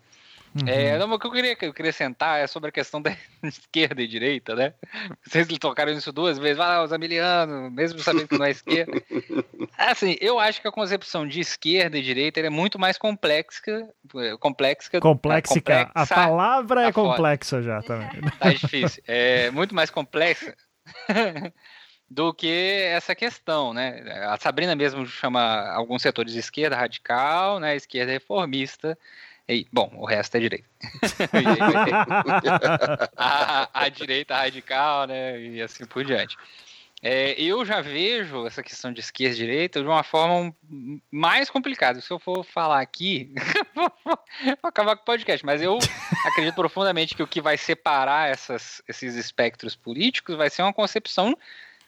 Uhum. 0.55 0.67
É, 0.67 1.03
o 1.03 1.19
que 1.19 1.25
eu 1.25 1.31
queria, 1.31 1.57
eu 1.61 1.73
queria 1.73 1.91
sentar 1.91 2.39
é 2.39 2.45
sobre 2.45 2.69
a 2.69 2.71
questão 2.71 3.01
da 3.01 3.15
esquerda 3.43 4.01
e 4.01 4.07
direita, 4.07 4.55
né? 4.55 4.73
Vocês 5.25 5.47
tocaram 5.59 5.91
isso 5.91 6.11
duas 6.11 6.38
vezes, 6.38 6.57
vai 6.57 6.67
lá, 6.67 6.84
os 6.84 6.93
amilianos, 6.93 7.71
mesmo 7.71 7.99
sabendo 7.99 8.27
que 8.27 8.38
não 8.38 8.45
é 8.45 8.51
esquerda. 8.51 8.91
Assim, 9.77 10.15
eu 10.21 10.39
acho 10.39 10.61
que 10.61 10.67
a 10.67 10.71
concepção 10.71 11.27
de 11.27 11.39
esquerda 11.39 11.97
e 11.97 12.03
direita 12.03 12.39
é 12.39 12.49
muito 12.49 12.77
mais 12.77 12.97
complexa. 12.97 13.89
Complexa. 14.39 14.99
Complexa. 14.99 15.53
complexa 15.55 15.91
a 15.95 16.05
palavra 16.05 16.88
é 16.88 16.91
complexa 16.91 17.61
já 17.61 17.81
também. 17.81 18.21
Tá 18.39 18.51
difícil. 18.51 19.01
É 19.07 19.49
muito 19.51 19.73
mais 19.73 19.89
complexa. 19.89 20.55
do 22.09 22.31
que 22.31 22.84
essa 22.91 23.15
questão, 23.15 23.73
né? 23.73 24.03
A 24.27 24.38
Sabrina 24.38 24.75
mesmo 24.75 25.05
chama 25.07 25.67
alguns 25.71 26.03
setores 26.03 26.34
de 26.34 26.39
esquerda 26.39 26.75
radical, 26.75 27.59
né? 27.59 27.75
Esquerda 27.75 28.11
reformista. 28.11 28.97
E, 29.47 29.67
bom, 29.71 29.91
o 29.95 30.05
resto 30.05 30.37
é 30.37 30.39
direita. 30.39 30.67
a, 33.17 33.69
a, 33.73 33.89
direita 33.89 34.35
radical, 34.35 35.05
né? 35.05 35.39
E 35.39 35.61
assim 35.61 35.85
por 35.85 36.05
diante. 36.05 36.37
É, 37.01 37.33
eu 37.33 37.65
já 37.65 37.81
vejo 37.81 38.47
essa 38.47 38.63
questão 38.63 38.93
de 38.93 39.01
esquerda 39.01 39.35
e 39.35 39.37
direita 39.37 39.81
de 39.81 39.85
uma 39.85 40.03
forma 40.03 40.55
mais 41.11 41.49
complicada. 41.49 41.99
Se 41.99 42.09
eu 42.09 42.17
for 42.17 42.45
falar 42.45 42.79
aqui, 42.79 43.33
vou 43.75 43.91
acabar 44.63 44.95
com 44.95 45.01
o 45.01 45.05
podcast. 45.05 45.45
Mas 45.45 45.61
eu 45.61 45.77
acredito 46.25 46.55
profundamente 46.55 47.13
que 47.13 47.21
o 47.21 47.27
que 47.27 47.41
vai 47.41 47.57
separar 47.57 48.29
essas, 48.29 48.81
esses 48.87 49.15
espectros 49.15 49.75
políticos 49.75 50.37
vai 50.37 50.49
ser 50.49 50.61
uma 50.61 50.73
concepção 50.73 51.37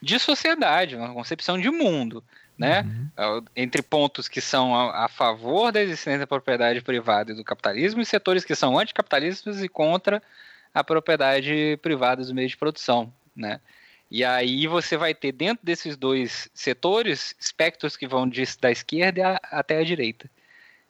de 0.01 0.19
sociedade, 0.19 0.97
uma 0.97 1.13
concepção 1.13 1.57
de 1.57 1.71
mundo 1.71 2.21
né? 2.57 2.81
Uhum. 3.17 3.45
Entre 3.55 3.81
pontos 3.81 4.27
que 4.27 4.39
são 4.39 4.75
a, 4.75 5.05
a, 5.05 5.07
favor 5.07 5.71
da 5.71 5.81
existência 5.81 6.19
da 6.19 6.27
propriedade 6.27 6.81
privada 6.81 7.31
e 7.31 7.35
do 7.35 7.43
capitalismo 7.43 8.01
e 8.01 8.05
setores 8.05 8.45
que 8.45 8.55
são 8.55 8.77
anticapitalistas 8.79 9.61
e 9.61 9.67
contra 9.67 10.21
a 10.73 10.83
propriedade 10.83 11.77
privada 11.81 12.21
dos 12.21 12.31
meios 12.31 12.51
de 12.51 12.57
produção, 12.57 13.13
né? 13.35 13.59
E 14.09 14.23
aí 14.23 14.67
você 14.67 14.95
vai 14.95 15.13
ter 15.13 15.31
dentro 15.31 15.65
desses 15.65 15.97
dois 15.97 16.49
setores 16.53 17.35
espectros 17.39 17.97
que 17.97 18.07
vão 18.07 18.27
de, 18.27 18.43
da 18.61 18.71
esquerda 18.71 19.39
até 19.43 19.79
a 19.79 19.83
direita. 19.83 20.29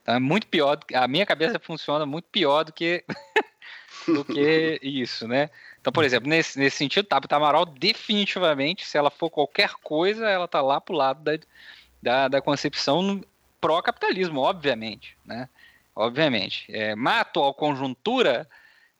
Então 0.01 0.15
é 0.15 0.19
muito 0.19 0.47
pior, 0.47 0.77
a 0.93 1.07
minha 1.07 1.25
cabeça 1.25 1.57
funciona 1.57 2.05
muito 2.05 2.27
pior 2.31 2.63
do 2.63 2.73
que 2.73 3.03
do 4.06 4.26
que 4.26 4.80
isso, 4.82 5.27
né? 5.27 5.49
Então, 5.80 5.94
por 5.94 6.03
exemplo, 6.03 6.30
nesse, 6.30 6.57
nesse 6.57 6.77
sentido, 6.77 7.06
Tabata 7.06 7.36
Amaral, 7.36 7.65
definitivamente, 7.65 8.86
se 8.86 8.98
ela 8.98 9.11
for 9.11 9.30
qualquer 9.30 9.73
coisa, 9.84 10.27
ela 10.27 10.48
tá 10.48 10.61
lá 10.61 10.82
pro 10.82 10.95
lado 10.95 11.23
da, 11.23 11.40
da, 12.02 12.27
da 12.27 12.41
concepção 12.41 13.22
pró-capitalismo, 13.61 14.41
obviamente, 14.41 15.18
né? 15.26 15.49
Obviamente. 15.95 16.65
É, 16.69 16.95
mas 16.95 17.18
a 17.18 17.22
atual 17.22 17.53
conjuntura, 17.53 18.48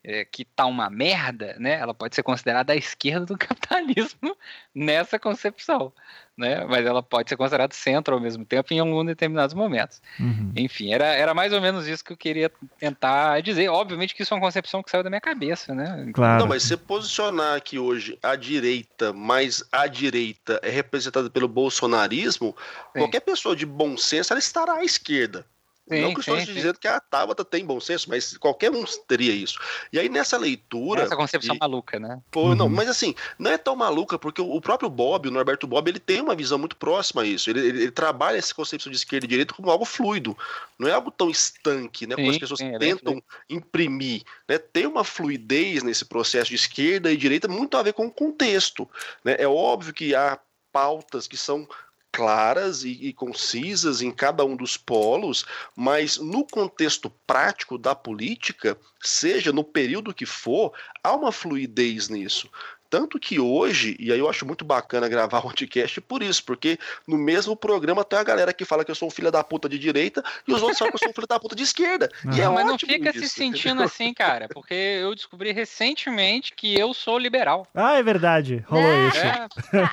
é, 0.06 0.24
que 0.24 0.46
tá 0.46 0.66
uma 0.66 0.90
merda, 0.90 1.56
né? 1.60 1.74
Ela 1.80 1.94
pode 1.94 2.16
ser 2.16 2.24
considerada 2.24 2.74
a 2.74 2.76
esquerda 2.76 3.26
do 3.26 3.38
capitalismo 3.38 4.38
nessa 4.74 5.18
concepção 5.18 5.92
né? 6.38 6.66
Mas 6.66 6.86
ela 6.86 7.02
pode 7.02 7.30
ser 7.30 7.38
considerada 7.38 7.74
centro 7.74 8.14
ao 8.14 8.20
mesmo 8.20 8.46
tempo 8.46 8.74
em 8.74 8.80
alguns 8.80 9.06
determinados 9.06 9.54
momentos. 9.54 10.02
Uhum. 10.20 10.52
Enfim, 10.56 10.94
era, 10.94 11.06
era 11.06 11.34
mais 11.34 11.54
ou 11.54 11.62
menos 11.62 11.88
isso 11.88 12.04
que 12.04 12.12
eu 12.12 12.18
queria 12.18 12.52
tentar 12.78 13.42
dizer. 13.42 13.70
Obviamente 13.70 14.14
que 14.14 14.24
isso 14.24 14.34
é 14.34 14.38
uma 14.38 14.44
concepção 14.44 14.84
que 14.84 14.92
saiu 14.92 15.04
da 15.04 15.10
minha 15.10 15.22
cabeça, 15.22 15.74
né? 15.74 16.10
Claro. 16.14 16.42
Não, 16.42 16.48
mas 16.48 16.64
se 16.64 16.76
posicionar 16.76 17.62
que 17.62 17.80
hoje 17.80 18.18
a 18.22 18.36
direita, 18.36 19.14
mas 19.14 19.64
a 19.72 19.88
direita 19.88 20.60
é 20.62 20.70
representada 20.70 21.30
pelo 21.30 21.48
bolsonarismo, 21.48 22.56
Sim. 22.94 23.00
qualquer 23.00 23.22
pessoa 23.22 23.56
de 23.56 23.66
bom 23.66 23.98
senso 23.98 24.34
ela 24.34 24.40
estará 24.40 24.74
à 24.76 24.84
esquerda. 24.84 25.46
Sim, 25.88 26.02
não 26.02 26.14
que 26.14 26.18
eu 26.18 26.22
estou 26.22 26.40
sim, 26.40 26.52
dizendo 26.52 26.80
que 26.80 26.88
a 26.88 27.00
Tabata 27.00 27.46
tem 27.46 27.64
bom 27.64 27.80
senso, 27.80 28.10
mas 28.10 28.36
qualquer 28.38 28.72
um 28.72 28.84
teria 29.08 29.32
isso. 29.32 29.60
E 29.94 30.00
aí 30.00 30.10
nessa 30.10 30.36
leitura. 30.36 31.04
Essa 31.04 31.16
concepção 31.16 31.56
maluca, 31.60 32.00
né? 32.00 32.20
Pô, 32.32 32.50
uhum. 32.50 32.56
não, 32.56 32.68
mas 32.68 32.90
assim, 32.90 33.14
não 33.38 33.52
é 33.52 33.58
tão 33.58 33.76
maluca, 33.76 34.18
porque 34.18 34.42
o 34.42 34.60
próprio 34.60 34.90
Bob, 34.90 35.28
o 35.28 35.32
Norberto 35.32 35.68
Bob, 35.68 35.88
ele 35.88 36.00
tem 36.00 36.22
uma 36.22 36.34
visão 36.34 36.58
muito 36.58 36.76
próxima 36.76 37.22
a 37.22 37.26
isso. 37.26 37.52
Ele, 37.52 37.60
ele, 37.60 37.82
ele 37.84 37.92
trabalha 37.92 38.38
essa 38.38 38.54
concepção 38.54 38.92
de 38.92 38.98
esquerda 38.98 39.26
e 39.26 39.30
direita 39.30 39.54
como 39.54 39.70
algo 39.70 39.86
fluido. 39.86 40.36
Não 40.80 40.88
é 40.88 40.92
algo 40.92 41.12
tão 41.12 41.30
estanque, 41.30 42.08
né? 42.08 42.16
Como 42.16 42.32
as 42.32 42.38
pessoas 42.40 42.62
é 42.62 42.80
tentam 42.80 43.22
imprimir. 43.48 44.24
Né? 44.48 44.58
Tem 44.58 44.88
uma 44.88 45.04
fluidez 45.04 45.84
nesse 45.84 46.04
processo 46.04 46.50
de 46.50 46.56
esquerda 46.56 47.12
e 47.12 47.18
direita 47.18 47.48
muito 47.48 47.78
a 47.78 47.84
ver 47.84 47.94
com 47.94 48.08
o 48.08 48.12
contexto. 48.12 48.90
Né? 49.24 49.36
É 49.38 49.48
óbvio 49.48 49.94
que 49.94 50.16
há 50.16 50.40
pautas 50.76 51.28
que 51.28 51.38
são 51.38 51.66
claras 52.16 52.86
e, 52.86 52.92
e, 52.92 53.12
concisas 53.12 54.02
em 54.02 54.10
cada 54.10 54.46
um 54.46 54.56
dos 54.56 54.78
polos, 54.78 55.46
mas 55.76 56.18
no 56.18 56.48
contexto 56.48 57.10
prático 57.28 57.78
da 57.78 57.94
política, 57.94 58.78
seja 59.02 59.52
no 59.52 59.66
período 59.66 60.14
que 60.14 60.26
for, 60.26 60.72
há 61.04 61.14
uma 61.14 61.30
fluidez 61.30 62.08
nisso. 62.08 62.50
Tanto 62.96 63.20
que 63.20 63.42
hoje, 63.42 63.98
e 64.00 64.10
aí 64.10 64.20
eu 64.20 64.30
acho 64.30 64.46
muito 64.46 64.64
bacana 64.64 65.10
gravar 65.10 65.40
o 65.40 65.42
podcast 65.42 66.00
por 66.00 66.24
isso, 66.24 66.42
porque 66.46 66.80
no 67.06 67.18
mesmo 67.18 67.54
programa 67.54 68.06
tem 68.06 68.18
a 68.18 68.24
galera 68.24 68.54
que 68.54 68.64
fala 68.64 68.86
que 68.86 68.92
eu 68.92 68.96
sou 68.96 69.10
um 69.10 69.12
filho 69.12 69.30
da 69.30 69.44
puta 69.44 69.68
de 69.68 69.78
direita 69.78 70.24
e 70.48 70.54
os 70.54 70.62
outros 70.62 70.80
falam 70.80 70.94
que 70.94 70.96
eu 70.96 71.00
sou 71.00 71.10
um 71.10 71.14
filho 71.14 71.28
da 71.28 71.38
puta 71.38 71.58
de 71.58 71.64
esquerda. 71.64 72.10
Não, 72.24 72.38
e 72.38 72.40
é 72.40 72.48
mas 72.48 72.66
não 72.66 72.80
fica 72.80 73.10
isso, 73.10 73.20
se 73.20 73.28
sentindo 73.28 73.68
entendeu? 73.72 73.86
assim, 73.86 74.14
cara, 74.14 74.48
porque 74.48 74.74
eu 74.74 75.14
descobri 75.14 75.52
recentemente 75.52 76.54
que 76.56 76.74
eu 76.74 76.94
sou 76.94 77.20
liberal. 77.20 77.68
Ah, 77.76 78.00
é 78.00 78.04
verdade. 78.04 78.64
Rolou 78.66 78.86
é. 78.86 79.08
isso. 79.10 79.18
É. 79.18 79.48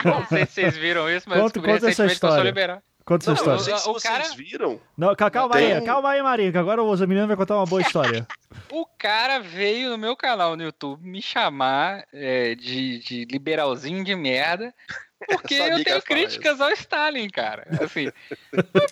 Não 0.08 0.24
sei 0.28 0.46
se 0.46 0.52
vocês 0.52 0.76
viram 0.76 1.10
isso, 1.10 1.28
mas 1.28 1.40
conta, 1.40 1.58
eu 1.58 1.62
descobri 1.62 1.72
recentemente 1.72 2.20
que 2.20 2.26
eu 2.26 2.30
sou 2.30 2.44
liberal. 2.44 2.82
Conta 3.12 3.32
essa 3.32 3.32
história. 3.32 3.58
Não 3.58 3.64
sei 3.64 3.76
se 3.76 3.88
o 3.88 3.92
vocês 3.92 4.12
cara... 4.12 4.34
viram. 4.34 4.80
Não, 4.96 5.14
calma 5.14 5.56
aí, 5.56 5.80
calma 5.82 6.10
aí, 6.10 6.22
Marinho, 6.22 6.52
que 6.52 6.58
agora 6.58 6.82
o 6.82 6.96
Zamiliano 6.96 7.28
vai 7.28 7.36
contar 7.36 7.56
uma 7.56 7.66
boa 7.66 7.82
história. 7.82 8.26
o 8.72 8.86
cara 8.86 9.38
veio 9.38 9.90
no 9.90 9.98
meu 9.98 10.16
canal 10.16 10.56
no 10.56 10.62
YouTube 10.62 11.06
me 11.06 11.20
chamar 11.20 12.06
é, 12.12 12.54
de, 12.54 13.00
de 13.00 13.24
liberalzinho 13.26 14.02
de 14.02 14.14
merda, 14.14 14.74
porque 15.28 15.54
eu, 15.54 15.84
tenho 15.84 16.02
críticas 16.02 16.60
ao 16.60 16.70
Stalin, 16.70 17.28
cara. 17.28 17.66
Assim, 17.82 18.10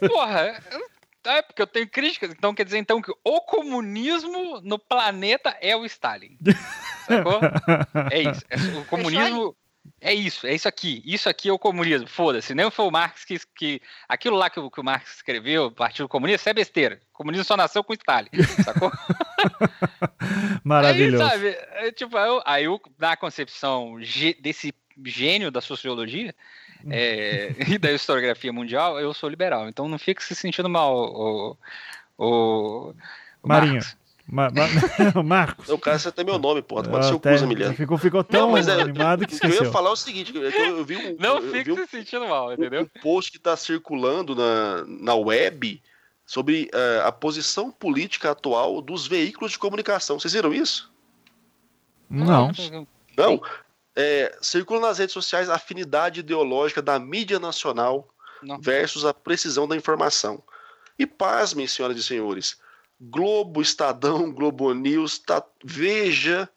porra, 0.06 0.62
é 1.24 1.42
porque 1.42 1.62
eu 1.62 1.66
tenho 1.66 1.88
críticas, 1.88 2.30
então 2.30 2.54
quer 2.54 2.64
dizer 2.64 2.78
então 2.78 3.00
que 3.00 3.12
o 3.24 3.40
comunismo 3.40 4.60
no 4.62 4.78
planeta 4.78 5.56
é 5.60 5.74
o 5.74 5.84
Stalin. 5.86 6.36
Sacou? 7.08 7.40
É 8.10 8.22
isso. 8.22 8.44
É, 8.50 8.78
o 8.78 8.84
comunismo 8.84 9.56
é 10.00 10.14
isso, 10.14 10.46
é 10.46 10.54
isso 10.54 10.66
aqui. 10.66 11.02
Isso 11.04 11.28
aqui 11.28 11.48
é 11.48 11.52
o 11.52 11.58
comunismo. 11.58 12.06
Foda-se. 12.06 12.54
Nem 12.54 12.70
foi 12.70 12.86
o 12.86 12.90
Marx 12.90 13.24
que, 13.24 13.38
que. 13.54 13.82
Aquilo 14.08 14.36
lá 14.36 14.48
que 14.48 14.58
o, 14.58 14.70
que 14.70 14.80
o 14.80 14.84
Marx 14.84 15.16
escreveu, 15.16 15.66
o 15.66 15.72
Partido 15.72 16.08
Comunista, 16.08 16.42
isso 16.42 16.48
é 16.48 16.54
besteira. 16.54 17.00
O 17.12 17.16
comunismo 17.18 17.44
só 17.44 17.56
nasceu 17.56 17.84
com 17.84 17.92
Stalin. 17.92 18.28
Sacou? 18.64 18.90
Maravilhoso. 20.64 21.22
Aí, 21.22 21.30
sabe, 21.30 21.48
é, 21.72 21.92
tipo, 21.92 22.16
eu, 22.16 22.42
aí 22.46 22.64
eu, 22.64 22.80
na 22.98 23.16
concepção 23.16 23.98
desse 24.40 24.74
gênio 25.04 25.50
da 25.50 25.60
sociologia 25.60 26.34
hum. 26.84 26.88
é, 26.90 27.54
e 27.68 27.78
da 27.78 27.92
historiografia 27.92 28.52
mundial, 28.52 28.98
eu 28.98 29.12
sou 29.12 29.28
liberal. 29.28 29.68
Então 29.68 29.88
não 29.88 29.98
fique 29.98 30.24
se 30.24 30.34
sentindo 30.34 30.68
mal, 30.68 30.96
o, 30.96 31.58
o, 32.16 32.94
o 33.42 33.48
Marinho. 33.48 33.74
Marx. 33.74 33.99
Ma 34.30 34.48
Ma 34.50 34.66
Marcos. 35.22 35.68
O 35.68 35.78
cara, 35.78 35.98
você 35.98 36.12
tem 36.12 36.24
meu 36.24 36.38
nome, 36.38 36.62
porra. 36.62 36.84
Pode 36.84 37.06
ser 37.06 37.14
o 37.14 37.20
Cusa, 37.20 37.46
Miliano. 37.46 37.74
Ficou, 37.74 37.98
ficou 37.98 38.22
tão 38.22 38.52
não, 38.52 38.56
é, 38.56 38.80
animado 38.80 39.26
que 39.26 39.34
esqueceu. 39.34 39.58
Eu 39.60 39.64
ia 39.66 39.72
falar 39.72 39.90
o 39.90 39.96
seguinte, 39.96 40.32
eu, 40.34 40.42
eu 40.42 40.84
vi 40.84 40.96
um... 40.96 41.16
Não 41.18 41.42
fique 41.42 41.74
se 41.74 41.86
sentindo 41.88 42.28
mal, 42.28 42.52
entendeu? 42.52 42.82
Um 42.82 43.00
post 43.00 43.30
que 43.30 43.38
está 43.38 43.56
circulando 43.56 44.34
na, 44.34 44.84
na 44.86 45.14
web 45.14 45.82
sobre 46.24 46.70
uh, 46.72 47.06
a 47.06 47.10
posição 47.10 47.72
política 47.72 48.30
atual 48.30 48.80
dos 48.80 49.06
veículos 49.06 49.52
de 49.52 49.58
comunicação. 49.58 50.18
Vocês 50.18 50.32
viram 50.32 50.54
isso? 50.54 50.92
Não. 52.08 52.52
Não? 53.16 53.42
É, 53.96 54.38
circula 54.40 54.80
nas 54.80 54.98
redes 54.98 55.12
sociais 55.12 55.50
a 55.50 55.56
afinidade 55.56 56.20
ideológica 56.20 56.80
da 56.80 56.98
mídia 56.98 57.40
nacional 57.40 58.08
Não. 58.42 58.60
versus 58.60 59.04
a 59.04 59.12
precisão 59.12 59.66
da 59.66 59.76
informação. 59.76 60.40
E 60.96 61.04
pasmem, 61.04 61.66
senhoras 61.66 61.96
e 61.96 62.02
senhores, 62.02 62.60
Globo, 63.00 63.62
Estadão, 63.62 64.30
Globo 64.30 64.74
News, 64.74 65.18
tá, 65.18 65.42
Veja, 65.64 66.48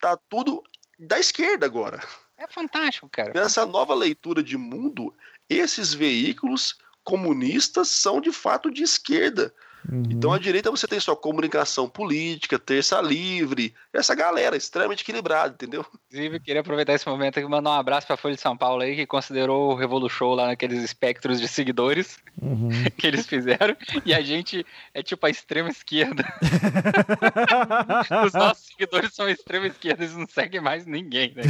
tá 0.00 0.16
tudo 0.28 0.62
da 0.98 1.18
esquerda 1.18 1.64
agora. 1.64 2.02
É 2.36 2.46
fantástico, 2.46 3.08
cara. 3.08 3.32
Nessa 3.34 3.64
nova 3.64 3.94
leitura 3.94 4.42
de 4.42 4.56
mundo, 4.56 5.14
esses 5.48 5.94
veículos 5.94 6.76
comunistas 7.02 7.88
são 7.88 8.20
de 8.20 8.30
fato 8.30 8.70
de 8.70 8.82
esquerda. 8.82 9.54
Uhum. 9.90 10.02
Então, 10.10 10.32
a 10.32 10.38
direita 10.38 10.70
você 10.70 10.86
tem 10.86 11.00
sua 11.00 11.16
comunicação 11.16 11.88
política, 11.88 12.58
terça 12.58 13.00
livre, 13.00 13.74
essa 13.92 14.14
galera 14.14 14.54
extremamente 14.54 15.02
equilibrada, 15.02 15.54
entendeu? 15.54 15.84
Inclusive, 16.06 16.40
queria 16.40 16.60
aproveitar 16.60 16.92
esse 16.92 17.08
momento 17.08 17.40
e 17.40 17.48
mandar 17.48 17.70
um 17.70 17.74
abraço 17.74 18.06
para 18.06 18.14
a 18.14 18.18
Folha 18.18 18.34
de 18.34 18.40
São 18.40 18.56
Paulo 18.56 18.82
aí, 18.82 18.94
que 18.94 19.06
considerou 19.06 19.72
o 19.72 19.74
Revolu 19.74 20.10
Show 20.10 20.34
lá 20.34 20.48
naqueles 20.48 20.82
espectros 20.82 21.40
de 21.40 21.48
seguidores 21.48 22.18
uhum. 22.40 22.68
que 22.98 23.06
eles 23.06 23.26
fizeram, 23.26 23.74
e 24.04 24.12
a 24.12 24.20
gente 24.20 24.64
é 24.92 25.02
tipo 25.02 25.24
a 25.24 25.30
extrema 25.30 25.70
esquerda. 25.70 26.22
Os 28.26 28.32
nossos 28.34 28.66
seguidores 28.66 29.14
são 29.14 29.24
a 29.24 29.30
extrema 29.30 29.68
esquerda, 29.68 30.04
eles 30.04 30.14
não 30.14 30.28
seguem 30.28 30.60
mais 30.60 30.84
ninguém, 30.84 31.32
né? 31.34 31.42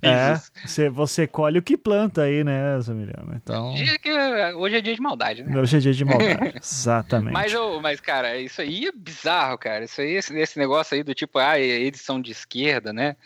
é, 0.00 0.34
você, 0.90 1.26
colhe 1.26 1.58
o 1.58 1.62
que 1.62 1.76
planta 1.76 2.22
aí, 2.22 2.42
né, 2.42 2.80
Samiriano? 2.80 3.34
Então... 3.34 3.74
Hoje 4.56 4.76
é 4.76 4.80
dia 4.80 4.94
de 4.94 5.00
maldade, 5.00 5.42
né? 5.42 5.60
Hoje 5.60 5.76
é 5.76 5.80
dia 5.80 5.92
de 5.92 6.05
maldade. 6.06 6.56
Exatamente. 6.62 7.32
Mas, 7.32 7.54
oh, 7.54 7.80
mas, 7.80 8.00
cara, 8.00 8.38
isso 8.38 8.60
aí 8.60 8.86
é 8.86 8.92
bizarro, 8.92 9.58
cara. 9.58 9.84
Isso 9.84 10.00
aí, 10.00 10.12
esse, 10.12 10.36
esse 10.38 10.58
negócio 10.58 10.94
aí 10.94 11.02
do 11.02 11.14
tipo, 11.14 11.38
ah, 11.38 11.58
eles 11.58 12.00
são 12.00 12.20
de 12.20 12.32
esquerda, 12.32 12.92
né? 12.92 13.16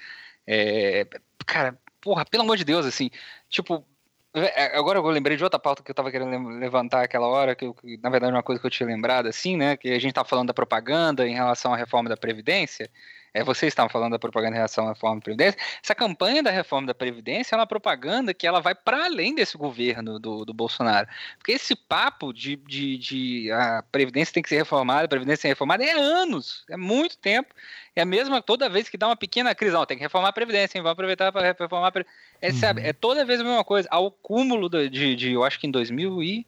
É, 0.47 1.07
cara, 1.47 1.79
porra, 2.01 2.25
pelo 2.25 2.43
amor 2.43 2.57
de 2.57 2.65
Deus, 2.65 2.87
assim, 2.87 3.11
tipo, 3.49 3.85
é, 4.33 4.77
agora 4.77 4.99
eu 4.99 5.07
lembrei 5.07 5.37
de 5.37 5.43
outra 5.43 5.59
pauta 5.59 5.83
que 5.83 5.91
eu 5.91 5.95
tava 5.95 6.11
querendo 6.11 6.49
levantar 6.51 7.03
aquela 7.03 7.27
hora, 7.27 7.57
que, 7.57 7.65
eu, 7.65 7.75
que 7.75 7.99
na 7.99 8.11
verdade 8.11 8.33
é 8.33 8.37
uma 8.37 8.43
coisa 8.43 8.61
que 8.61 8.67
eu 8.67 8.71
tinha 8.71 8.87
lembrado, 8.87 9.27
assim, 9.27 9.57
né? 9.57 9.77
Que 9.77 9.91
a 9.91 9.99
gente 9.99 10.15
tá 10.15 10.25
falando 10.25 10.49
da 10.49 10.55
propaganda 10.55 11.27
em 11.27 11.35
relação 11.35 11.75
à 11.75 11.77
reforma 11.77 12.09
da 12.09 12.17
Previdência. 12.17 12.89
É, 13.33 13.45
vocês 13.45 13.71
estavam 13.71 13.89
falando 13.89 14.13
da 14.13 14.19
propaganda 14.19 14.53
em 14.53 14.57
relação 14.57 14.87
à 14.87 14.89
reforma 14.91 15.17
da 15.17 15.23
Previdência. 15.23 15.61
Essa 15.83 15.95
campanha 15.95 16.43
da 16.43 16.51
reforma 16.51 16.89
da 16.89 16.95
Previdência 16.95 17.55
é 17.55 17.59
uma 17.59 17.67
propaganda 17.67 18.35
que 18.35 18.47
ela 18.47 18.61
vai 18.61 18.75
para 18.75 19.05
além 19.05 19.35
desse 19.35 19.57
governo 19.57 20.19
do, 20.19 20.45
do 20.45 20.53
Bolsonaro. 20.53 21.09
Porque 21.39 21.53
esse 21.53 21.77
papo 21.77 22.33
de, 22.33 22.57
de, 22.57 22.99
de, 22.99 23.53
a 23.53 23.83
Previdência 23.91 24.35
tem 24.35 24.43
que 24.43 24.49
ser 24.49 24.57
reformada, 24.57 25.05
a 25.05 25.09
Previdência 25.09 25.43
tem 25.43 25.51
que 25.51 25.55
ser 25.55 25.55
reformada 25.55 25.85
é 25.85 25.93
anos, 25.93 26.65
é 26.69 26.77
muito 26.77 27.17
tempo. 27.19 27.55
É 27.95 28.03
a 28.03 28.07
mesma 28.07 28.41
toda 28.41 28.69
vez 28.69 28.89
que 28.89 28.97
dá 28.97 29.09
uma 29.09 29.17
pequena 29.17 29.55
crise, 29.55 29.75
não, 29.75 29.87
tem 29.87 29.97
que 29.97 30.03
reformar 30.03 30.29
a 30.29 30.33
Previdência, 30.33 30.79
hein, 30.79 30.83
vamos 30.83 30.93
aproveitar 30.93 31.33
para 31.33 31.43
reformar 31.43 31.89
a 31.89 31.93
Previdência. 31.93 32.21
É, 32.41 32.53
sabe, 32.53 32.81
uhum. 32.81 32.87
é 32.87 32.93
toda 32.93 33.25
vez 33.25 33.41
a 33.41 33.45
mesma 33.45 33.65
coisa. 33.65 33.89
Ao 33.91 34.11
cúmulo 34.11 34.69
de, 34.69 35.17
de, 35.17 35.33
eu 35.33 35.45
acho 35.45 35.59
que 35.59 35.67
em 35.67 35.71
2000 35.71 36.23
e 36.23 36.47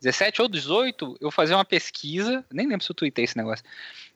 17 0.00 0.42
ou 0.42 0.48
18, 0.48 1.18
eu 1.20 1.30
fazia 1.30 1.56
uma 1.56 1.64
pesquisa, 1.64 2.44
nem 2.50 2.66
lembro 2.66 2.84
se 2.84 2.90
eu 2.90 2.94
tuitei 2.94 3.24
esse 3.24 3.36
negócio. 3.36 3.64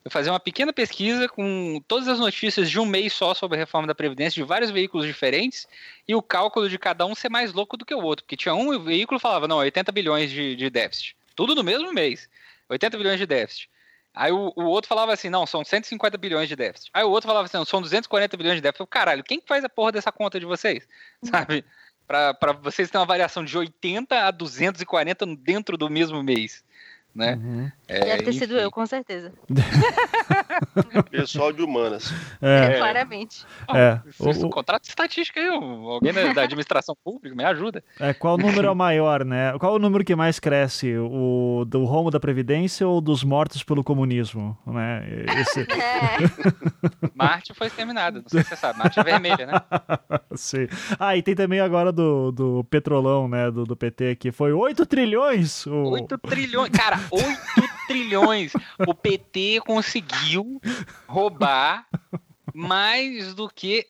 Eu 0.04 0.10
fazia 0.10 0.32
uma 0.32 0.40
pequena 0.40 0.72
pesquisa 0.72 1.28
com 1.28 1.82
todas 1.88 2.08
as 2.08 2.18
notícias 2.18 2.70
de 2.70 2.78
um 2.78 2.84
mês 2.84 3.12
só 3.12 3.34
sobre 3.34 3.56
a 3.56 3.60
reforma 3.60 3.86
da 3.86 3.94
Previdência, 3.94 4.42
de 4.42 4.46
vários 4.46 4.70
veículos 4.70 5.06
diferentes, 5.06 5.66
e 6.06 6.14
o 6.14 6.22
cálculo 6.22 6.68
de 6.68 6.78
cada 6.78 7.06
um 7.06 7.14
ser 7.14 7.30
mais 7.30 7.52
louco 7.52 7.76
do 7.76 7.84
que 7.84 7.94
o 7.94 8.02
outro. 8.02 8.24
Porque 8.24 8.36
tinha 8.36 8.54
um 8.54 8.78
veículo 8.78 9.18
que 9.18 9.22
falava, 9.22 9.48
não, 9.48 9.58
80 9.58 9.92
bilhões 9.92 10.30
de, 10.30 10.56
de 10.56 10.68
déficit. 10.68 11.16
Tudo 11.34 11.54
no 11.54 11.62
mesmo 11.62 11.92
mês. 11.92 12.28
80 12.68 12.98
bilhões 12.98 13.18
de 13.18 13.26
déficit. 13.26 13.68
Aí 14.14 14.30
o, 14.30 14.52
o, 14.54 14.64
outro 14.64 14.88
falava 14.88 15.12
assim, 15.12 15.28
não, 15.28 15.44
são 15.44 15.64
150 15.64 16.16
bilhões 16.16 16.48
de 16.48 16.54
déficit. 16.54 16.88
Aí 16.94 17.02
o 17.02 17.10
outro 17.10 17.26
falava 17.26 17.46
assim, 17.46 17.56
não, 17.56 17.64
são 17.64 17.82
240 17.82 18.36
bilhões 18.36 18.56
de 18.56 18.60
déficit. 18.60 18.80
Eu, 18.80 18.86
caralho, 18.86 19.24
quem 19.24 19.42
faz 19.44 19.64
a 19.64 19.68
porra 19.68 19.90
dessa 19.90 20.12
conta 20.12 20.38
de 20.38 20.46
vocês? 20.46 20.86
Sabe? 21.22 21.64
Para 22.06 22.52
vocês 22.62 22.90
terem 22.90 23.00
uma 23.00 23.06
variação 23.06 23.44
de 23.44 23.56
80 23.56 24.26
a 24.26 24.30
240 24.30 25.26
dentro 25.36 25.76
do 25.76 25.88
mesmo 25.88 26.22
mês 26.22 26.64
né? 27.14 27.34
Uhum. 27.34 27.70
É, 27.86 28.00
Deve 28.00 28.22
ter 28.22 28.30
enfim. 28.30 28.38
sido 28.38 28.56
eu, 28.56 28.70
com 28.70 28.84
certeza. 28.86 29.32
Pessoal 31.10 31.52
de 31.52 31.62
humanas. 31.62 32.12
É, 32.42 32.64
é. 32.64 32.78
claramente. 32.78 33.44
É. 33.72 34.00
Oh, 34.18 34.30
o, 34.30 34.46
o... 34.46 34.50
Contrato 34.50 34.84
estatística 34.84 35.38
aí, 35.38 35.48
alguém 35.48 36.12
da 36.34 36.42
administração 36.42 36.96
pública 37.04 37.36
me 37.36 37.44
ajuda. 37.44 37.84
É, 38.00 38.12
qual 38.12 38.34
o 38.34 38.38
número 38.38 38.66
é 38.66 38.70
o 38.70 38.74
maior, 38.76 39.24
né? 39.24 39.56
Qual 39.58 39.74
o 39.74 39.78
número 39.78 40.04
que 40.04 40.16
mais 40.16 40.40
cresce? 40.40 40.96
O 40.96 41.64
do 41.66 41.84
rombo 41.84 42.10
da 42.10 42.18
Previdência 42.18 42.86
ou 42.88 43.00
dos 43.00 43.22
mortos 43.22 43.62
pelo 43.62 43.84
comunismo? 43.84 44.56
Né? 44.66 45.04
Esse... 45.40 45.66
É. 45.84 46.16
Marte 47.14 47.52
foi 47.54 47.66
exterminado, 47.66 48.22
não 48.22 48.28
sei 48.28 48.42
se 48.42 48.48
você 48.48 48.56
sabe. 48.56 48.78
Marte 48.78 48.98
é 48.98 49.02
vermelha, 49.02 49.46
né? 49.46 49.52
Sim. 50.34 50.66
Ah, 50.98 51.16
e 51.16 51.22
tem 51.22 51.34
também 51.34 51.60
agora 51.60 51.92
do, 51.92 52.32
do 52.32 52.64
Petrolão, 52.64 53.28
né? 53.28 53.50
Do, 53.50 53.64
do 53.64 53.76
PT, 53.76 54.16
que 54.16 54.32
foi 54.32 54.52
8 54.52 54.86
trilhões. 54.86 55.66
O... 55.66 55.90
8 55.90 56.18
trilhões. 56.18 56.70
Cara, 56.70 56.98
8 57.10 57.86
trilhões. 57.86 58.52
O 58.86 58.94
PT 58.94 59.60
conseguiu 59.64 60.60
roubar 61.06 61.86
mais 62.54 63.34
do 63.34 63.48
que 63.48 63.86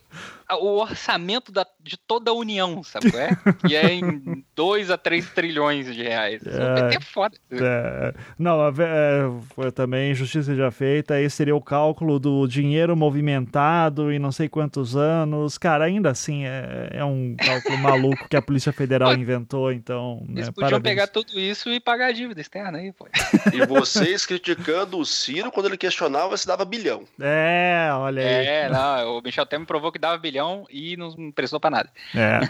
o 0.50 0.78
orçamento 0.78 1.52
da, 1.52 1.66
de 1.80 1.98
toda 1.98 2.30
a 2.30 2.34
União, 2.34 2.82
sabe? 2.82 3.14
É? 3.14 3.28
Que 3.66 3.76
é 3.76 3.92
em 3.92 4.44
2 4.54 4.90
a 4.90 4.98
3 4.98 5.30
trilhões 5.30 5.94
de 5.94 6.02
reais. 6.02 6.42
É, 6.64 6.96
é 6.96 7.00
foda. 7.00 7.36
É, 7.50 8.14
não, 8.38 8.58
é, 8.68 9.70
também 9.70 10.14
justiça 10.14 10.54
já 10.54 10.70
feita, 10.70 11.14
aí 11.14 11.28
seria 11.28 11.54
o 11.54 11.60
cálculo 11.60 12.18
do 12.18 12.46
dinheiro 12.46 12.96
movimentado 12.96 14.10
em 14.12 14.18
não 14.18 14.32
sei 14.32 14.48
quantos 14.48 14.96
anos. 14.96 15.58
Cara, 15.58 15.84
ainda 15.84 16.10
assim 16.10 16.44
é, 16.44 16.90
é 16.92 17.04
um 17.04 17.34
cálculo 17.36 17.76
maluco 17.78 18.28
que 18.28 18.36
a 18.36 18.42
Polícia 18.42 18.72
Federal 18.72 19.12
inventou, 19.14 19.72
então. 19.72 20.24
Eles 20.28 20.46
né, 20.46 20.52
podiam 20.52 20.70
parabéns. 20.70 20.94
pegar 20.94 21.06
tudo 21.08 21.38
isso 21.38 21.70
e 21.70 21.80
pagar 21.80 22.06
a 22.06 22.12
dívida 22.12 22.40
externa 22.40 22.78
aí, 22.78 22.92
pô. 22.92 23.06
E 23.52 23.66
vocês 23.66 24.24
criticando 24.24 24.98
o 24.98 25.04
Ciro 25.04 25.50
quando 25.50 25.66
ele 25.66 25.76
questionava 25.76 26.36
se 26.36 26.46
dava 26.46 26.64
bilhão. 26.64 27.04
É, 27.20 27.88
olha 27.92 28.22
aí. 28.22 28.46
É, 28.46 28.68
não, 28.70 29.18
o 29.18 29.22
Michel 29.22 29.44
até 29.44 29.58
me 29.58 29.66
provou 29.66 29.92
que 29.92 29.98
dava 29.98 30.16
bilhão 30.18 30.64
e 30.70 30.96
não 30.96 31.30
prestou 31.32 31.60
para 31.60 31.70
nada. 31.70 31.90
É. 32.14 32.40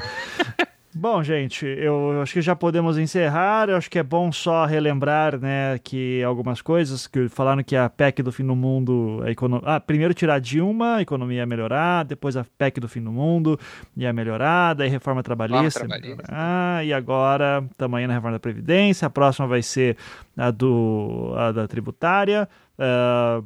Bom, 0.97 1.25
gente, 1.25 1.67
eu 1.67 2.23
acho 2.23 2.33
que 2.33 2.41
já 2.41 2.55
podemos 2.55 2.97
encerrar. 2.97 3.69
Eu 3.69 3.77
acho 3.77 3.91
que 3.91 3.99
é 3.99 4.03
bom 4.03 4.31
só 4.31 4.65
relembrar, 4.65 5.39
né, 5.41 5.77
que 5.83 6.23
algumas 6.23 6.63
coisas 6.63 7.09
que 7.09 7.29
falaram 7.29 7.65
que 7.65 7.75
a 7.75 7.89
PEC 7.89 8.23
do 8.23 8.31
fim 8.31 8.47
do 8.47 8.55
mundo, 8.55 9.21
a 9.25 9.31
econo... 9.31 9.61
ah, 9.65 9.81
primeiro 9.81 10.15
tirar 10.15 10.39
Dilma, 10.39 10.97
a 10.97 11.03
economia 11.03 11.39
ia 11.39 11.47
melhorar, 11.47 12.05
depois 12.05 12.37
a 12.37 12.47
PEC 12.57 12.79
do 12.79 12.89
fim 12.89 13.03
do 13.03 13.11
mundo 13.11 13.59
ia 13.97 14.13
melhorar, 14.13 14.75
daí 14.75 14.89
reforma 14.89 15.21
trabalhista, 15.21 15.81
trabalhista. 15.81 16.23
Ah, 16.29 16.85
e 16.85 16.93
agora 16.93 17.65
tamanho 17.77 18.07
na 18.07 18.15
reforma 18.15 18.37
da 18.37 18.41
previdência. 18.41 19.07
A 19.07 19.11
próxima 19.11 19.49
vai 19.49 19.63
ser 19.63 19.97
a 20.37 20.53
do 20.53 21.35
a 21.37 21.51
da 21.51 21.67
tributária. 21.67 22.49
Uh, 22.79 23.45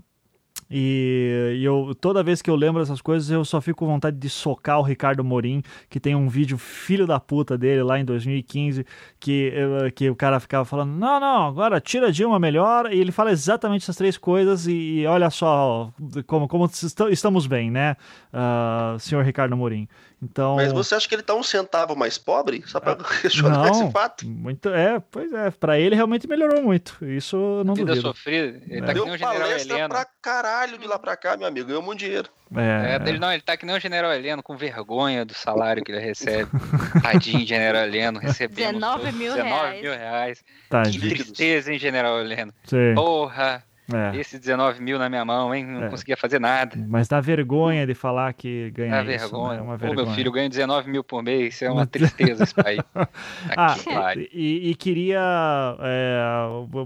e, 0.70 1.56
e, 1.60 1.64
eu, 1.64 1.94
toda 1.98 2.22
vez 2.22 2.42
que 2.42 2.50
eu 2.50 2.56
lembro 2.56 2.82
essas 2.82 3.00
coisas, 3.00 3.30
eu 3.30 3.44
só 3.44 3.60
fico 3.60 3.78
com 3.78 3.86
vontade 3.86 4.18
de 4.18 4.28
socar 4.28 4.78
o 4.78 4.82
Ricardo 4.82 5.24
Morim, 5.24 5.62
que 5.88 5.98
tem 5.98 6.14
um 6.14 6.28
vídeo 6.28 6.58
filho 6.58 7.06
da 7.06 7.18
puta 7.18 7.56
dele 7.56 7.82
lá 7.82 7.98
em 7.98 8.04
2015, 8.04 8.84
que, 9.18 9.52
que 9.94 10.10
o 10.10 10.16
cara 10.16 10.38
ficava 10.38 10.64
falando: 10.64 10.90
não, 10.90 11.18
não, 11.18 11.46
agora 11.46 11.80
tira 11.80 12.12
Dilma 12.12 12.38
melhor. 12.38 12.92
E 12.92 12.98
ele 12.98 13.12
fala 13.12 13.30
exatamente 13.30 13.82
essas 13.82 13.96
três 13.96 14.18
coisas. 14.18 14.66
E, 14.66 15.00
e 15.00 15.06
olha 15.06 15.30
só 15.30 15.90
como, 16.26 16.46
como 16.46 16.68
estamos 17.10 17.46
bem, 17.46 17.70
né, 17.70 17.96
uh, 18.32 18.98
senhor 18.98 19.24
Ricardo 19.24 19.56
Morim. 19.56 19.88
Então, 20.20 20.56
Mas 20.56 20.72
você 20.72 20.96
acha 20.96 21.08
que 21.08 21.14
ele 21.14 21.22
tá 21.22 21.34
um 21.34 21.44
centavo 21.44 21.94
mais 21.94 22.18
pobre? 22.18 22.62
Só 22.66 22.80
para 22.80 22.96
questionar 22.96 23.58
não, 23.66 23.70
esse 23.70 23.92
fato? 23.92 24.26
Muito, 24.26 24.68
é, 24.68 24.98
pois 24.98 25.32
é, 25.32 25.50
para 25.50 25.78
ele 25.78 25.94
realmente 25.94 26.26
melhorou 26.26 26.60
muito. 26.60 26.98
Isso 27.04 27.36
eu 27.36 27.64
não 27.64 27.74
Vida 27.74 27.94
duvido. 27.94 28.08
sofrida. 28.08 28.60
Ele 28.68 28.80
é. 28.80 28.82
tá 28.84 28.94
que 28.94 29.00
nem 29.00 29.14
o 29.14 29.16
General 29.16 29.50
Heleno. 29.50 29.88
pra 29.88 30.06
caralho 30.20 30.76
de 30.76 30.86
lá 30.86 30.98
pra 30.98 31.16
cá, 31.16 31.36
meu 31.36 31.46
amigo. 31.46 31.68
Ganhou 31.68 31.82
muito 31.82 32.00
dinheiro. 32.00 32.28
É. 32.56 32.96
é 32.96 33.08
ele, 33.08 33.18
não, 33.18 33.32
ele 33.32 33.42
tá 33.42 33.56
que 33.56 33.64
nem 33.64 33.76
o 33.76 33.80
General 33.80 34.12
Heleno, 34.12 34.42
com 34.42 34.56
vergonha 34.56 35.24
do 35.24 35.34
salário 35.34 35.84
que 35.84 35.92
ele 35.92 36.00
recebe. 36.00 36.50
Tadinho, 37.00 37.46
General 37.46 37.84
Heleno, 37.84 38.18
recebendo 38.18 38.74
19 38.74 39.12
mil 39.12 39.34
19 39.34 39.44
reais. 39.44 39.82
mil 39.82 39.92
reais. 39.92 40.44
Tadinho. 40.68 41.00
Que 41.00 41.08
tristeza, 41.10 41.72
hein, 41.72 41.78
General 41.78 42.18
Heleno? 42.18 42.52
Sim. 42.64 42.94
Porra. 42.94 43.62
É. 43.92 44.16
Esse 44.18 44.38
19 44.38 44.82
mil 44.82 44.98
na 44.98 45.08
minha 45.08 45.24
mão, 45.24 45.54
hein? 45.54 45.64
Não 45.64 45.84
é. 45.84 45.88
conseguia 45.88 46.16
fazer 46.16 46.38
nada. 46.38 46.76
Mas 46.88 47.08
dá 47.08 47.20
vergonha 47.20 47.86
de 47.86 47.94
falar 47.94 48.32
que 48.34 48.70
ganha 48.70 49.02
dá 49.02 49.14
isso. 49.14 49.30
Vergonha. 49.30 49.54
Né? 49.54 49.58
É 49.58 49.62
uma 49.62 49.76
vergonha. 49.76 50.00
Pô, 50.00 50.06
meu 50.06 50.14
filho 50.14 50.30
ganha 50.30 50.48
19 50.48 50.90
mil 50.90 51.02
por 51.02 51.22
mês, 51.22 51.54
isso 51.54 51.64
é 51.64 51.70
uma 51.70 51.86
tristeza 51.86 52.44
esse 52.44 52.54
país. 52.54 52.80
ah, 53.56 53.74
e, 54.32 54.70
e, 54.70 54.74
queria 54.74 55.20
é, 55.80 56.22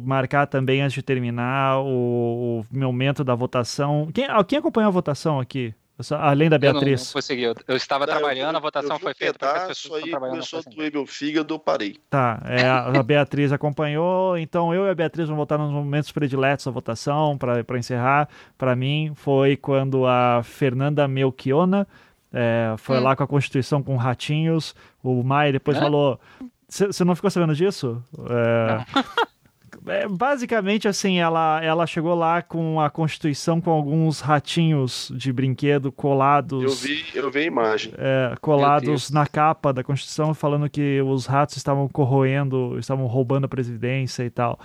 marcar 0.02 0.46
também, 0.46 0.80
antes 0.80 0.94
de 0.94 1.02
terminar, 1.02 1.80
o, 1.80 2.60
o 2.60 2.64
momento 2.70 3.24
da 3.24 3.34
votação. 3.34 4.08
Quem, 4.14 4.26
quem 4.46 4.58
acompanhou 4.58 4.88
a 4.88 4.92
votação 4.92 5.40
aqui? 5.40 5.74
Além 6.18 6.48
da 6.48 6.58
Beatriz. 6.58 7.00
Eu 7.00 7.04
não, 7.04 7.06
não 7.06 7.12
consegui. 7.12 7.42
Eu, 7.42 7.54
eu 7.68 7.76
estava 7.76 8.06
não, 8.06 8.14
trabalhando, 8.14 8.54
eu, 8.54 8.56
a 8.56 8.60
votação 8.60 8.98
foi 8.98 9.14
feita 9.14 9.66
pessoas 9.66 10.02
aí 10.02 10.10
começou 10.10 10.60
a 10.60 10.70
doer 10.70 10.92
meu 10.92 11.06
fígado, 11.06 11.54
eu 11.54 11.58
parei. 11.58 11.96
Tá, 12.08 12.42
é, 12.46 12.66
a 12.66 13.02
Beatriz 13.02 13.52
acompanhou, 13.52 14.36
então 14.36 14.74
eu 14.74 14.86
e 14.86 14.90
a 14.90 14.94
Beatriz 14.94 15.28
vamos 15.28 15.40
votar 15.42 15.58
nos 15.58 15.70
momentos 15.70 16.10
prediletos 16.10 16.64
da 16.64 16.72
votação, 16.72 17.38
para 17.38 17.78
encerrar. 17.78 18.28
Para 18.56 18.74
mim, 18.74 19.12
foi 19.14 19.56
quando 19.56 20.06
a 20.06 20.42
Fernanda 20.42 21.06
Melchiona 21.06 21.86
é, 22.32 22.74
foi 22.78 22.98
hum. 22.98 23.02
lá 23.02 23.14
com 23.14 23.22
a 23.22 23.28
Constituição 23.28 23.82
com 23.82 23.96
ratinhos. 23.96 24.74
O 25.02 25.22
Maia 25.22 25.52
depois 25.52 25.78
falou. 25.78 26.18
Você 26.68 27.04
não 27.04 27.14
ficou 27.14 27.30
sabendo 27.30 27.54
disso? 27.54 28.02
É, 28.30 29.02
é, 29.86 30.06
basicamente, 30.06 30.86
assim, 30.86 31.18
ela, 31.18 31.60
ela 31.62 31.86
chegou 31.86 32.14
lá 32.14 32.40
com 32.40 32.80
a 32.80 32.88
Constituição 32.88 33.60
com 33.60 33.70
alguns 33.70 34.20
ratinhos 34.20 35.12
de 35.14 35.32
brinquedo 35.32 35.90
colados. 35.90 36.62
Eu 36.62 36.70
vi, 36.70 37.04
eu 37.14 37.30
vi 37.30 37.40
a 37.40 37.44
imagem. 37.44 37.92
É, 37.96 38.34
colados 38.40 39.10
na 39.10 39.26
capa 39.26 39.72
da 39.72 39.82
Constituição, 39.82 40.34
falando 40.34 40.70
que 40.70 41.00
os 41.02 41.26
ratos 41.26 41.56
estavam 41.56 41.88
corroendo, 41.88 42.78
estavam 42.78 43.06
roubando 43.06 43.46
a 43.46 43.48
presidência 43.48 44.22
e 44.22 44.30
tal. 44.30 44.58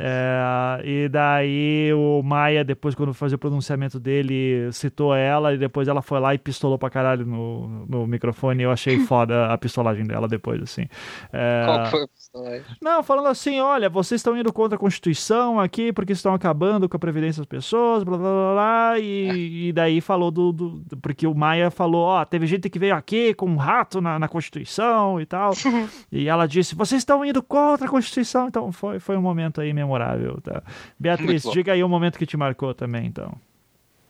É, 0.00 0.80
e 0.84 1.08
daí 1.08 1.92
o 1.94 2.22
Maia, 2.22 2.64
depois, 2.64 2.94
quando 2.94 3.14
fazer 3.14 3.36
o 3.36 3.38
pronunciamento 3.38 4.00
dele, 4.00 4.68
citou 4.72 5.14
ela 5.14 5.54
e 5.54 5.58
depois 5.58 5.86
ela 5.86 6.02
foi 6.02 6.18
lá 6.18 6.34
e 6.34 6.38
pistolou 6.38 6.78
pra 6.78 6.90
caralho 6.90 7.24
no, 7.24 7.86
no 7.86 8.06
microfone. 8.06 8.62
Eu 8.62 8.72
achei 8.72 8.98
foda 9.06 9.46
a 9.46 9.58
pistolagem 9.58 10.04
dela 10.04 10.26
depois, 10.26 10.60
assim. 10.60 10.86
É... 11.32 11.62
Qual 11.64 11.86
foi 11.86 12.02
a 12.02 12.08
pistolagem? 12.08 12.64
Não, 12.82 13.02
falando 13.02 13.28
assim: 13.28 13.60
olha, 13.60 13.88
vocês 13.88 14.18
estão 14.18 14.36
indo 14.36 14.55
contra 14.56 14.76
a 14.76 14.78
Constituição 14.78 15.60
aqui 15.60 15.92
porque 15.92 16.14
estão 16.14 16.32
acabando 16.32 16.88
com 16.88 16.96
a 16.96 16.98
Previdência 16.98 17.40
das 17.40 17.46
pessoas, 17.46 18.02
blá 18.02 18.16
blá 18.16 18.30
blá, 18.30 18.52
blá 18.54 18.98
e, 18.98 19.68
e, 19.68 19.72
daí 19.72 20.00
falou 20.00 20.30
do, 20.30 20.50
do, 20.50 20.96
Porque 20.96 21.26
o 21.26 21.34
Maia 21.34 21.70
falou: 21.70 22.06
ó, 22.06 22.24
teve 22.24 22.46
gente 22.46 22.70
que 22.70 22.78
veio 22.78 22.94
aqui 22.94 23.34
com 23.34 23.46
um 23.46 23.56
rato 23.56 24.00
na, 24.00 24.18
na 24.18 24.28
Constituição 24.28 25.20
e 25.20 25.26
tal. 25.26 25.52
e 26.10 26.26
ela 26.26 26.46
disse: 26.46 26.74
vocês 26.74 27.02
estão 27.02 27.22
indo 27.22 27.42
contra 27.42 27.86
a 27.86 27.90
Constituição. 27.90 28.48
Então 28.48 28.72
foi, 28.72 28.98
foi 28.98 29.14
um 29.14 29.20
momento 29.20 29.60
aí 29.60 29.74
memorável. 29.74 30.40
Tá? 30.40 30.62
Beatriz, 30.98 31.42
diga 31.52 31.74
aí 31.74 31.82
o 31.82 31.86
um 31.86 31.90
momento 31.90 32.18
que 32.18 32.24
te 32.24 32.36
marcou 32.36 32.72
também, 32.74 33.06
então. 33.06 33.34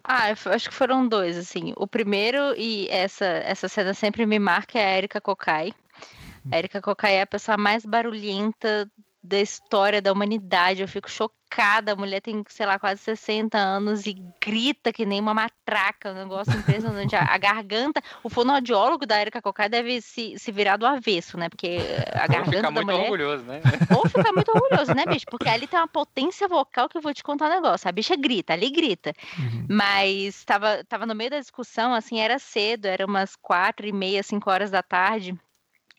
Ah, 0.04 0.28
acho 0.30 0.68
que 0.68 0.74
foram 0.74 1.08
dois, 1.08 1.36
assim. 1.36 1.72
O 1.76 1.88
primeiro, 1.88 2.54
e 2.56 2.86
essa, 2.88 3.24
essa 3.24 3.68
cena 3.68 3.92
sempre 3.92 4.24
me 4.24 4.38
marca, 4.38 4.78
é 4.78 4.94
a 4.94 4.98
Erika 4.98 5.20
Kokai. 5.20 5.72
A 6.52 6.56
Erika 6.56 6.80
Kokai 6.80 7.16
é 7.16 7.22
a 7.22 7.26
pessoa 7.26 7.56
mais 7.56 7.84
barulhenta 7.84 8.88
da 9.26 9.40
história 9.40 10.00
da 10.00 10.12
humanidade. 10.12 10.82
Eu 10.82 10.88
fico 10.88 11.10
chocada. 11.10 11.92
A 11.92 11.96
mulher 11.96 12.20
tem, 12.20 12.44
sei 12.48 12.66
lá, 12.66 12.78
quase 12.78 13.00
60 13.00 13.56
anos 13.58 14.06
e 14.06 14.16
grita 14.42 14.92
que 14.92 15.04
nem 15.04 15.20
uma 15.20 15.34
matraca. 15.34 16.12
Um 16.12 16.14
negócio 16.14 16.54
impressionante. 16.56 17.16
a, 17.16 17.22
a, 17.22 17.38
garganta, 17.38 18.02
o 18.22 18.28
fonoaudiólogo 18.28 19.06
da 19.06 19.20
Erika 19.20 19.42
Cocai 19.42 19.68
deve 19.68 20.00
se, 20.00 20.38
se 20.38 20.52
virar 20.52 20.76
do 20.76 20.86
avesso, 20.86 21.36
né? 21.36 21.48
Porque 21.48 21.78
a 22.12 22.26
garganta. 22.26 22.48
Ou 22.48 22.52
ficar 22.52 22.70
muito 22.70 22.86
mulher... 22.86 23.02
orgulhoso, 23.02 23.44
né? 23.44 23.60
Ou 23.96 24.08
ficar 24.08 24.32
muito 24.32 24.50
orgulhoso, 24.50 24.94
né, 24.94 25.04
bicho? 25.06 25.26
Porque 25.30 25.48
ali 25.48 25.66
tem 25.66 25.78
uma 25.78 25.88
potência 25.88 26.46
vocal 26.48 26.88
que 26.88 26.96
eu 26.96 27.02
vou 27.02 27.14
te 27.14 27.22
contar 27.22 27.46
um 27.46 27.54
negócio. 27.54 27.88
A 27.88 27.92
bicha 27.92 28.16
grita, 28.16 28.52
ali 28.52 28.70
grita. 28.70 29.12
Uhum. 29.38 29.66
Mas 29.68 30.44
tava, 30.44 30.84
tava 30.84 31.06
no 31.06 31.14
meio 31.14 31.30
da 31.30 31.40
discussão, 31.40 31.94
assim, 31.94 32.20
era 32.20 32.38
cedo, 32.38 32.86
era 32.86 33.04
umas 33.04 33.34
quatro 33.36 33.86
e 33.86 33.92
meia, 33.92 34.22
cinco 34.22 34.50
horas 34.50 34.70
da 34.70 34.82
tarde. 34.82 35.36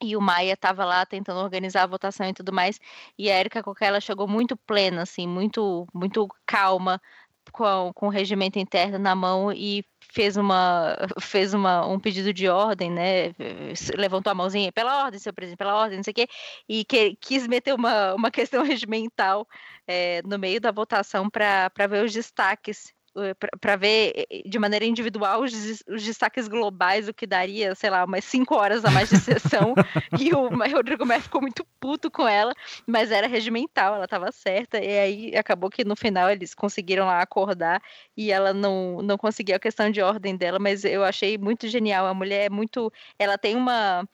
E 0.02 0.16
o 0.16 0.22
Maia 0.22 0.54
estava 0.54 0.86
lá 0.86 1.06
tentando 1.06 1.40
organizar 1.40 1.84
a 1.84 1.88
votação 1.88 2.28
e 2.28 2.34
tudo 2.34 2.54
mais. 2.54 2.80
E 3.18 3.32
a 3.32 3.40
Erika 3.40 3.64
Coquela 3.64 4.00
chegou 4.00 4.28
muito 4.28 4.56
plena, 4.56 5.02
assim, 5.04 5.28
muito, 5.28 5.88
muito 5.94 6.28
calma, 6.46 7.02
com, 7.52 7.92
com 7.94 8.08
o 8.08 8.10
regimento 8.10 8.60
interno 8.60 9.00
na 9.00 9.16
mão 9.16 9.52
e 9.52 9.84
fez 10.12 10.38
uma 10.38 10.96
fez 11.20 11.54
uma, 11.54 11.86
um 11.86 12.00
pedido 12.00 12.34
de 12.34 12.48
ordem, 12.48 12.92
né? 12.92 13.34
Levantou 13.96 14.32
a 14.32 14.36
mãozinha 14.36 14.72
pela 14.72 15.04
ordem, 15.04 15.20
seu 15.20 15.34
presidente, 15.34 15.58
pela 15.58 15.76
ordem, 15.76 15.98
não 15.98 16.04
sei 16.04 16.12
o 16.12 16.16
quê, 16.16 16.28
e 16.68 16.86
que, 16.86 17.16
quis 17.18 17.48
meter 17.48 17.74
uma, 17.74 18.14
uma 18.14 18.32
questão 18.32 18.64
regimental 18.66 19.48
é, 19.88 20.22
no 20.24 20.38
meio 20.40 20.62
da 20.62 20.72
votação 20.72 21.30
para 21.30 21.70
ver 21.90 22.06
os 22.06 22.14
destaques 22.14 22.94
para 23.60 23.76
ver 23.76 24.14
eh, 24.30 24.44
de 24.46 24.60
maneira 24.60 24.86
individual 24.86 25.42
os, 25.42 25.54
os, 25.88 26.04
destaques 26.04 26.48
globais, 26.48 27.08
o 27.08 27.14
que 27.14 27.26
daria, 27.26 27.74
sei 27.76 27.90
lá, 27.90 28.06
umas 28.06 28.24
cinco 28.26 28.56
horas 28.56 28.86
a 28.86 28.92
mais 28.92 29.10
de 29.10 29.18
sessão. 29.18 29.74
e 30.20 30.34
o 30.34 30.50
Rodrigo 30.50 31.06
Maia 31.06 31.22
ficou 31.22 31.42
muito 31.42 31.66
puto 31.80 32.12
com 32.12 32.28
ela, 32.28 32.54
mas 32.86 33.12
era 33.12 33.28
regimental, 33.28 33.96
ela 33.96 34.06
estava 34.06 34.32
certa. 34.32 34.80
E 34.80 35.00
aí 35.00 35.36
acabou 35.36 35.70
que 35.70 35.84
no 35.84 35.96
final 35.96 36.30
eles 36.30 36.54
conseguiram 36.54 37.06
lá 37.06 37.22
acordar 37.22 37.82
e 38.16 38.32
ela 38.32 38.54
não, 38.54 39.02
não 39.02 39.18
conseguia 39.18 39.56
a 39.56 39.60
questão 39.60 39.90
de 39.90 40.02
ordem 40.02 40.36
dela, 40.36 40.60
mas 40.60 40.84
eu 40.86 41.04
achei 41.04 41.38
muito 41.38 41.68
genial. 41.68 42.06
A 42.06 42.14
mulher 42.14 42.46
é 42.46 42.50
muito. 42.50 42.92
Ela 43.18 43.38
tem 43.38 43.56
uma 43.56 44.08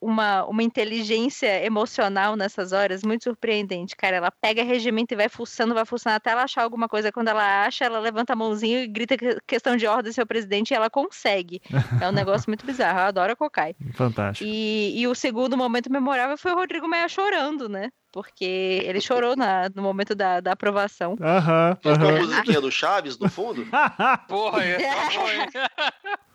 uma, 0.00 0.44
uma 0.44 0.62
inteligência 0.62 1.64
emocional 1.64 2.36
nessas 2.36 2.72
horas 2.72 3.02
muito 3.02 3.24
surpreendente, 3.24 3.94
cara. 3.96 4.16
Ela 4.16 4.30
pega 4.30 4.62
regimento 4.62 5.14
e 5.14 5.16
vai 5.16 5.28
fuçando, 5.28 5.74
vai 5.74 5.84
fuçando 5.84 6.16
até 6.16 6.30
ela 6.30 6.42
achar 6.42 6.62
alguma 6.62 6.88
coisa. 6.88 7.12
Quando 7.12 7.28
ela 7.28 7.64
acha, 7.64 7.84
ela 7.84 7.98
levanta 7.98 8.32
a 8.32 8.36
mãozinha 8.36 8.82
e 8.82 8.86
grita 8.86 9.16
questão 9.46 9.76
de 9.76 9.86
ordem, 9.86 10.12
seu 10.12 10.26
presidente, 10.26 10.70
e 10.70 10.74
ela 10.74 10.90
consegue. 10.90 11.60
É 12.00 12.08
um 12.08 12.12
negócio 12.12 12.48
muito 12.48 12.66
bizarro. 12.66 12.98
Eu 12.98 13.04
adoro 13.04 13.32
a 13.32 13.36
Cocai. 13.36 13.74
Fantástico. 13.94 14.48
E, 14.48 15.00
e 15.00 15.08
o 15.08 15.14
segundo 15.14 15.56
momento 15.56 15.90
memorável 15.90 16.36
foi 16.36 16.52
o 16.52 16.56
Rodrigo 16.56 16.86
Meia 16.86 17.08
chorando, 17.08 17.68
né? 17.68 17.90
Porque 18.12 18.82
ele 18.84 19.00
chorou 19.00 19.36
na, 19.36 19.70
no 19.74 19.82
momento 19.82 20.14
da, 20.14 20.40
da 20.40 20.52
aprovação. 20.52 21.16
Aham. 21.20 21.76
Uhum, 21.84 21.92
uhum. 21.92 21.98
Com 21.98 22.06
a 22.06 22.12
musiquinha 22.12 22.60
do 22.60 22.70
Chaves 22.70 23.18
no 23.18 23.28
fundo? 23.28 23.66
Porra, 24.28 24.64
é, 24.64 24.78
tá 25.50 25.70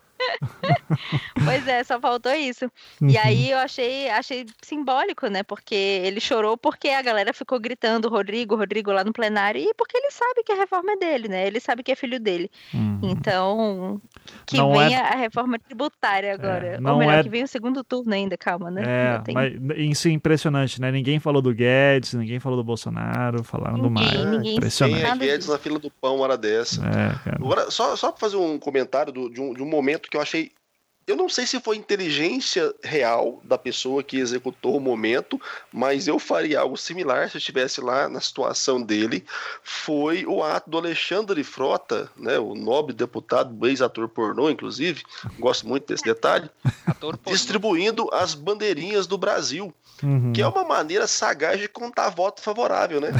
pois 1.43 1.67
é, 1.67 1.83
só 1.83 1.99
faltou 1.99 2.33
isso. 2.33 2.65
Uhum. 3.01 3.09
E 3.09 3.17
aí 3.17 3.51
eu 3.51 3.57
achei, 3.57 4.09
achei 4.09 4.45
simbólico, 4.61 5.27
né? 5.27 5.43
Porque 5.43 5.75
ele 5.75 6.19
chorou 6.19 6.57
porque 6.57 6.89
a 6.89 7.01
galera 7.01 7.33
ficou 7.33 7.59
gritando 7.59 8.09
Rodrigo, 8.09 8.55
Rodrigo 8.55 8.91
lá 8.91 9.03
no 9.03 9.13
plenário, 9.13 9.61
e 9.61 9.73
porque 9.73 9.97
ele 9.97 10.11
sabe 10.11 10.43
que 10.43 10.51
a 10.51 10.55
reforma 10.55 10.93
é 10.93 10.97
dele, 10.97 11.27
né? 11.27 11.47
Ele 11.47 11.59
sabe 11.59 11.83
que 11.83 11.91
é 11.91 11.95
filho 11.95 12.19
dele. 12.19 12.49
Uhum. 12.73 12.99
Então, 13.03 14.01
que 14.45 14.57
não 14.57 14.71
venha 14.71 14.99
é... 14.99 15.13
a 15.13 15.15
reforma 15.15 15.57
tributária 15.59 16.27
é, 16.27 16.31
agora. 16.31 16.67
É, 16.67 16.89
Ou 16.89 16.97
melhor, 16.97 17.19
é... 17.19 17.23
que 17.23 17.29
venha 17.29 17.45
o 17.45 17.47
segundo 17.47 17.83
turno 17.83 18.13
ainda, 18.13 18.37
calma, 18.37 18.69
né? 18.69 18.83
É, 18.85 19.19
tem... 19.19 19.33
mas 19.33 19.53
isso 19.77 20.07
é 20.07 20.11
impressionante, 20.11 20.79
né? 20.79 20.91
Ninguém 20.91 21.19
falou 21.19 21.41
do 21.41 21.53
Guedes, 21.53 22.13
ninguém 22.13 22.39
falou 22.39 22.57
do 22.57 22.63
Bolsonaro, 22.63 23.43
falaram 23.43 23.77
ninguém, 23.77 23.89
do 23.89 23.91
Maia. 23.91 24.25
Ninguém 24.25 24.55
impressionante. 24.57 25.01
Tem 25.01 25.11
a 25.11 25.15
Guedes 25.15 25.47
na 25.47 25.57
fila 25.57 25.79
do 25.79 25.89
pão 25.89 26.15
uma 26.15 26.23
hora 26.23 26.37
dessa. 26.37 26.81
É, 26.85 27.31
Agora, 27.35 27.71
só, 27.71 27.95
só 27.95 28.11
pra 28.11 28.19
fazer 28.19 28.37
um 28.37 28.59
comentário 28.59 29.11
do, 29.11 29.29
de, 29.29 29.41
um, 29.41 29.53
de 29.53 29.63
um 29.63 29.65
momento 29.65 30.09
que 30.11 30.17
eu 30.17 30.21
achei 30.21 30.51
eu 31.11 31.17
não 31.17 31.27
sei 31.27 31.45
se 31.45 31.59
foi 31.59 31.75
inteligência 31.75 32.73
real 32.81 33.41
da 33.43 33.57
pessoa 33.57 34.01
que 34.01 34.17
executou 34.17 34.77
o 34.77 34.79
momento, 34.79 35.39
mas 35.71 36.07
eu 36.07 36.17
faria 36.17 36.61
algo 36.61 36.77
similar 36.77 37.29
se 37.29 37.35
eu 37.35 37.39
estivesse 37.39 37.81
lá 37.81 38.07
na 38.07 38.21
situação 38.21 38.81
dele. 38.81 39.25
Foi 39.61 40.25
o 40.25 40.41
ato 40.41 40.69
do 40.69 40.77
Alexandre 40.77 41.43
Frota, 41.43 42.09
né, 42.15 42.39
o 42.39 42.55
nobre 42.55 42.93
deputado, 42.93 43.67
ex-ator 43.67 44.07
pornô, 44.07 44.49
inclusive, 44.49 45.03
gosto 45.37 45.67
muito 45.67 45.85
desse 45.85 46.03
detalhe, 46.03 46.49
distribuindo 47.27 48.07
as 48.13 48.33
bandeirinhas 48.33 49.05
do 49.05 49.17
Brasil. 49.17 49.73
Uhum. 50.03 50.33
Que 50.33 50.41
é 50.41 50.47
uma 50.47 50.63
maneira 50.63 51.05
sagaz 51.05 51.59
de 51.59 51.67
contar 51.67 52.09
voto 52.09 52.41
favorável, 52.41 52.99
né? 52.99 53.11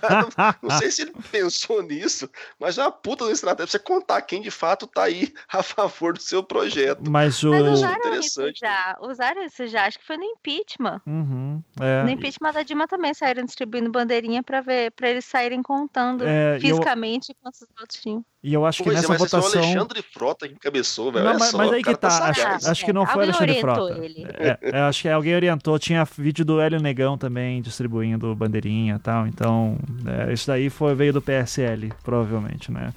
Cara, 0.00 0.56
não 0.62 0.78
sei 0.78 0.90
se 0.90 1.02
ele 1.02 1.12
pensou 1.30 1.82
nisso, 1.82 2.30
mas 2.58 2.78
é 2.78 2.82
uma 2.82 2.92
puta 2.92 3.24
estratégia 3.32 3.72
você 3.72 3.78
contar 3.78 4.22
quem 4.22 4.40
de 4.40 4.50
fato 4.50 4.86
tá 4.86 5.04
aí 5.04 5.32
a 5.52 5.62
favor 5.62 6.12
do 6.12 6.22
seu 6.22 6.42
projeto. 6.42 7.10
Mas, 7.10 7.29
o... 7.42 7.50
mas 7.50 7.62
usaram 7.62 8.14
isso 8.14 8.42
já. 8.54 8.96
Usaram 9.00 9.44
isso 9.44 9.66
já, 9.66 9.86
acho 9.86 9.98
que 9.98 10.06
foi 10.06 10.16
no 10.16 10.24
impeachment. 10.24 11.00
Uhum. 11.06 11.62
É. 11.80 12.02
No 12.04 12.10
impeachment 12.10 12.52
da 12.52 12.62
Dilma 12.62 12.86
também 12.86 13.14
saíram 13.14 13.44
distribuindo 13.44 13.90
bandeirinha 13.90 14.42
para 14.42 14.60
ver, 14.60 14.90
para 14.92 15.10
eles 15.10 15.24
saírem 15.24 15.62
contando 15.62 16.24
é, 16.26 16.58
fisicamente 16.60 17.30
eu... 17.30 17.36
quantos 17.42 17.66
votos 17.78 17.96
tinham. 18.00 18.24
E 18.42 18.54
eu 18.54 18.64
acho 18.64 18.82
que 18.82 18.88
nessa 18.88 19.04
é, 19.04 19.08
mas 19.08 19.18
votação. 19.18 19.60
o 19.60 19.64
Alexandre 19.64 20.02
Frota 20.02 20.48
que 20.48 20.54
cabeçou, 20.54 21.12
velho. 21.12 21.26
Não, 21.26 21.38
mas, 21.38 21.50
só, 21.50 21.58
mas 21.58 21.72
aí 21.72 21.82
que 21.82 21.94
tá. 21.94 22.08
tá 22.08 22.28
acho, 22.30 22.70
acho, 22.70 22.84
que 22.86 22.92
não 22.92 23.06
foi 23.06 23.24
Alexandre 23.24 23.60
Frota. 23.60 23.98
Ele. 24.02 24.24
É, 24.38 24.58
é, 24.62 24.80
acho 24.80 25.02
que 25.02 25.08
alguém 25.10 25.34
orientou. 25.34 25.78
Tinha 25.78 26.04
vídeo 26.16 26.42
do 26.42 26.58
Hélio 26.58 26.80
Negão 26.80 27.18
também 27.18 27.60
distribuindo 27.60 28.34
bandeirinha 28.34 28.94
e 28.94 28.98
tal. 28.98 29.26
Então, 29.26 29.78
é, 30.06 30.32
isso 30.32 30.46
daí 30.46 30.70
foi, 30.70 30.94
veio 30.94 31.12
do 31.12 31.20
PSL, 31.20 31.92
provavelmente, 32.02 32.72
né? 32.72 32.94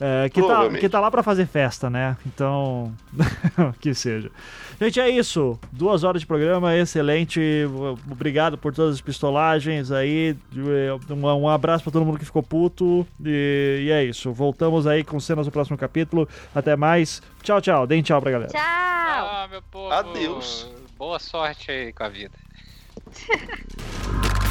É, 0.00 0.28
que, 0.28 0.42
tá, 0.42 0.68
que 0.70 0.88
tá 0.88 1.00
lá 1.00 1.10
para 1.10 1.22
fazer 1.22 1.46
festa, 1.46 1.88
né? 1.88 2.16
Então, 2.26 2.92
que 3.80 3.94
seja. 3.94 4.30
Gente, 4.80 5.00
é 5.00 5.08
isso. 5.08 5.58
Duas 5.70 6.02
horas 6.02 6.20
de 6.20 6.26
programa, 6.26 6.76
excelente. 6.76 7.40
Obrigado 8.10 8.58
por 8.58 8.74
todas 8.74 8.96
as 8.96 9.00
pistolagens 9.00 9.92
aí. 9.92 10.36
Um, 11.08 11.24
um 11.24 11.48
abraço 11.48 11.84
para 11.84 11.92
todo 11.92 12.04
mundo 12.04 12.18
que 12.18 12.24
ficou 12.24 12.42
puto. 12.42 13.06
E, 13.24 13.84
e, 13.86 13.90
é 13.90 14.04
isso. 14.04 14.32
Voltamos 14.32 14.86
aí 14.86 15.04
com 15.04 15.20
cenas 15.20 15.46
do 15.46 15.52
próximo 15.52 15.78
capítulo. 15.78 16.28
Até 16.54 16.74
mais. 16.74 17.22
Tchau, 17.42 17.60
tchau. 17.60 17.86
Deem 17.86 18.02
tchau 18.02 18.20
pra 18.20 18.30
galera. 18.32 18.50
Tchau. 18.50 18.60
Ah, 18.60 19.46
meu 19.50 19.62
povo. 19.62 19.92
Adeus. 19.92 20.68
Boa 20.98 21.18
sorte 21.18 21.70
aí 21.70 21.92
com 21.92 22.04
a 22.04 22.08
vida. 22.08 22.34